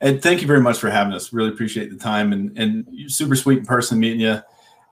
And 0.00 0.22
thank 0.22 0.42
you 0.42 0.46
very 0.46 0.60
much 0.60 0.78
for 0.78 0.90
having 0.90 1.12
us. 1.14 1.32
Really 1.32 1.48
appreciate 1.48 1.90
the 1.90 1.96
time 1.96 2.32
and 2.32 2.56
and 2.58 2.86
you're 2.90 3.08
super 3.08 3.34
sweet 3.36 3.58
in 3.60 3.64
person 3.66 3.98
meeting 3.98 4.20
you, 4.20 4.40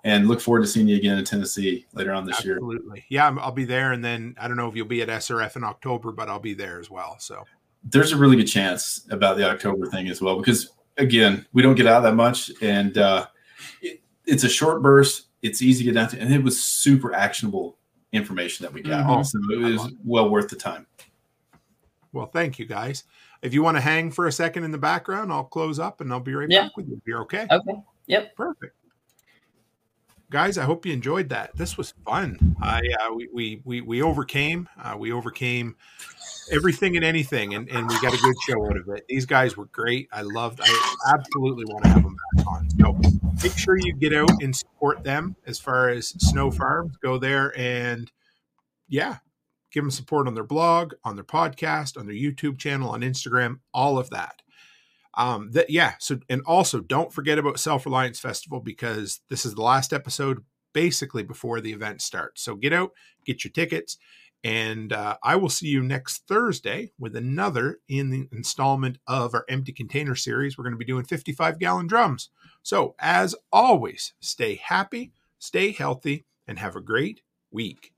and 0.05 0.29
look 0.29 0.41
forward 0.41 0.63
to 0.63 0.67
seeing 0.67 0.89
you 0.89 0.97
again 0.97 1.19
in 1.19 1.25
Tennessee 1.25 1.87
later 1.93 2.13
on 2.13 2.25
this 2.25 2.43
year. 2.45 2.55
Absolutely. 2.57 3.05
Yeah, 3.11 3.35
I'll 3.41 3.53
be 3.53 3.65
there, 3.67 3.93
and 3.93 4.03
then 4.05 4.35
I 4.41 4.49
don't 4.49 4.57
know 4.57 4.69
if 4.69 4.75
you'll 4.77 4.87
be 4.87 5.03
at 5.03 5.09
SRF 5.09 5.57
in 5.57 5.65
October, 5.65 6.11
but 6.13 6.29
I'll 6.29 6.39
be 6.41 6.55
there 6.55 6.81
as 6.81 6.89
well. 6.91 7.17
So 7.19 7.45
There's 7.85 8.13
a 8.13 8.17
really 8.17 8.37
good 8.37 8.47
chance 8.47 9.07
about 9.11 9.37
the 9.37 9.49
October 9.51 9.87
thing 9.87 10.09
as 10.09 10.23
well 10.23 10.39
because 10.39 10.71
again, 10.97 11.45
we 11.53 11.61
don't 11.61 11.75
get 11.75 11.87
out 11.87 12.01
that 12.01 12.15
much, 12.15 12.51
and 12.63 12.97
uh, 12.97 13.27
it, 13.83 14.01
it's 14.25 14.45
a 14.45 14.49
short 14.49 14.81
burst. 14.83 15.27
It's 15.43 15.61
easy 15.61 15.85
to 15.85 15.93
get 15.93 15.95
down 15.97 16.09
to, 16.11 16.19
and 16.19 16.33
it 16.33 16.43
was 16.43 16.63
super 16.63 17.13
actionable 17.13 17.77
information 18.13 18.65
that 18.65 18.73
we 18.73 18.81
got. 18.81 19.05
Mhm. 19.05 19.27
So 19.27 19.39
it 19.53 19.59
was 19.59 19.93
well 20.03 20.31
worth 20.31 20.49
the 20.49 20.57
time. 20.57 20.87
Well, 22.15 22.27
thank 22.27 22.61
you 22.61 22.65
guys. 22.65 23.05
If 23.43 23.53
you 23.53 23.63
want 23.63 23.77
to 23.77 23.81
hang 23.81 24.13
for 24.13 24.29
a 24.29 24.33
second 24.33 24.63
in 24.63 24.71
the 24.71 24.79
background, 24.79 25.33
I'll 25.33 25.45
close 25.45 25.81
up 25.81 26.01
and 26.01 26.13
I'll 26.13 26.21
be 26.21 26.35
right 26.35 26.49
Yeah. 26.49 26.63
back 26.65 26.77
with 26.77 26.89
you. 26.89 27.03
You're 27.05 27.23
okay. 27.23 27.47
Okay. 27.51 27.83
Yep. 28.07 28.37
Perfect. 28.37 28.77
Guys, 30.31 30.57
I 30.59 30.65
hope 30.65 30.87
you 30.87 30.93
enjoyed 30.93 31.29
that. 31.31 31.55
This 31.57 31.77
was 31.77 31.93
fun. 32.05 32.57
I 32.61 32.81
uh, 33.01 33.13
we, 33.15 33.29
we 33.33 33.61
we 33.65 33.81
we 33.83 34.03
overcame. 34.03 34.69
Uh, 34.83 34.97
we 34.99 35.13
overcame 35.13 35.77
everything 36.51 36.97
and 36.97 37.05
anything, 37.05 37.55
and, 37.55 37.69
and 37.69 37.89
we 37.89 38.01
got 38.01 38.15
a 38.15 38.19
good 38.19 38.35
show 38.49 38.65
out 38.67 38.77
of 38.77 38.89
it. 38.89 39.05
These 39.09 39.27
guys 39.27 39.57
were 39.57 39.67
great. 39.67 40.09
I 40.13 40.23
loved. 40.23 40.61
I 40.63 40.95
absolutely 41.13 41.65
want 41.67 41.85
to 41.85 41.91
have 41.91 42.03
them 42.03 42.17
back 42.37 42.47
on. 42.47 42.69
So 42.81 42.99
make 43.43 43.57
sure 43.57 43.77
you 43.77 43.95
get 43.95 44.15
out 44.15 44.31
and 44.43 44.55
support 44.57 45.05
them 45.05 45.37
as 45.47 45.61
far 45.61 45.91
as 45.91 46.09
Snow 46.09 46.51
Farms. 46.51 46.97
Go 46.97 47.19
there 47.19 47.57
and 47.59 48.11
yeah, 48.89 49.19
give 49.75 49.83
them 49.83 49.91
support 49.91 50.29
on 50.29 50.35
their 50.35 50.45
blog, 50.45 50.95
on 51.03 51.17
their 51.17 51.25
podcast, 51.25 51.99
on 51.99 52.07
their 52.07 52.15
YouTube 52.15 52.59
channel, 52.59 52.91
on 52.91 53.01
Instagram, 53.01 53.59
all 53.75 53.99
of 53.99 54.09
that. 54.11 54.41
Um, 55.17 55.51
that 55.53 55.69
yeah. 55.69 55.95
So 55.99 56.21
and 56.29 56.43
also 56.47 56.81
don't 56.81 57.13
forget 57.13 57.39
about 57.39 57.61
Self 57.61 57.85
Reliance 57.85 58.19
Festival 58.19 58.61
because 58.61 59.21
this 59.29 59.45
is 59.45 59.55
the 59.55 59.63
last 59.63 59.93
episode 59.93 60.45
basically 60.73 61.23
before 61.23 61.61
the 61.61 61.73
event 61.73 62.03
starts. 62.03 62.43
So 62.43 62.57
get 62.57 62.73
out, 62.73 62.93
get 63.25 63.45
your 63.45 63.53
tickets, 63.53 63.99
and 64.43 64.93
uh, 64.93 65.17
I 65.23 65.37
will 65.37 65.49
see 65.49 65.69
you 65.69 65.83
next 65.83 66.27
Thursday 66.29 66.93
with 66.99 67.17
another 67.17 67.79
in 67.89 68.11
the 68.11 68.29
installment 68.33 68.99
of 69.07 69.35
our 69.35 69.45
empty 69.49 69.73
container 69.73 70.15
series. 70.15 70.59
We're 70.59 70.65
going 70.65 70.75
to 70.75 70.79
be 70.79 70.85
doing 70.85 71.05
55 71.05 71.59
gallon 71.59 71.87
drums. 71.87 72.31
So 72.63 72.95
as 72.99 73.35
always, 73.53 74.15
stay 74.21 74.57
happy, 74.57 75.13
stay 75.39 75.73
healthy, 75.73 76.27
and 76.47 76.59
have 76.59 76.77
a 76.77 76.81
great 76.81 77.23
week. 77.51 77.94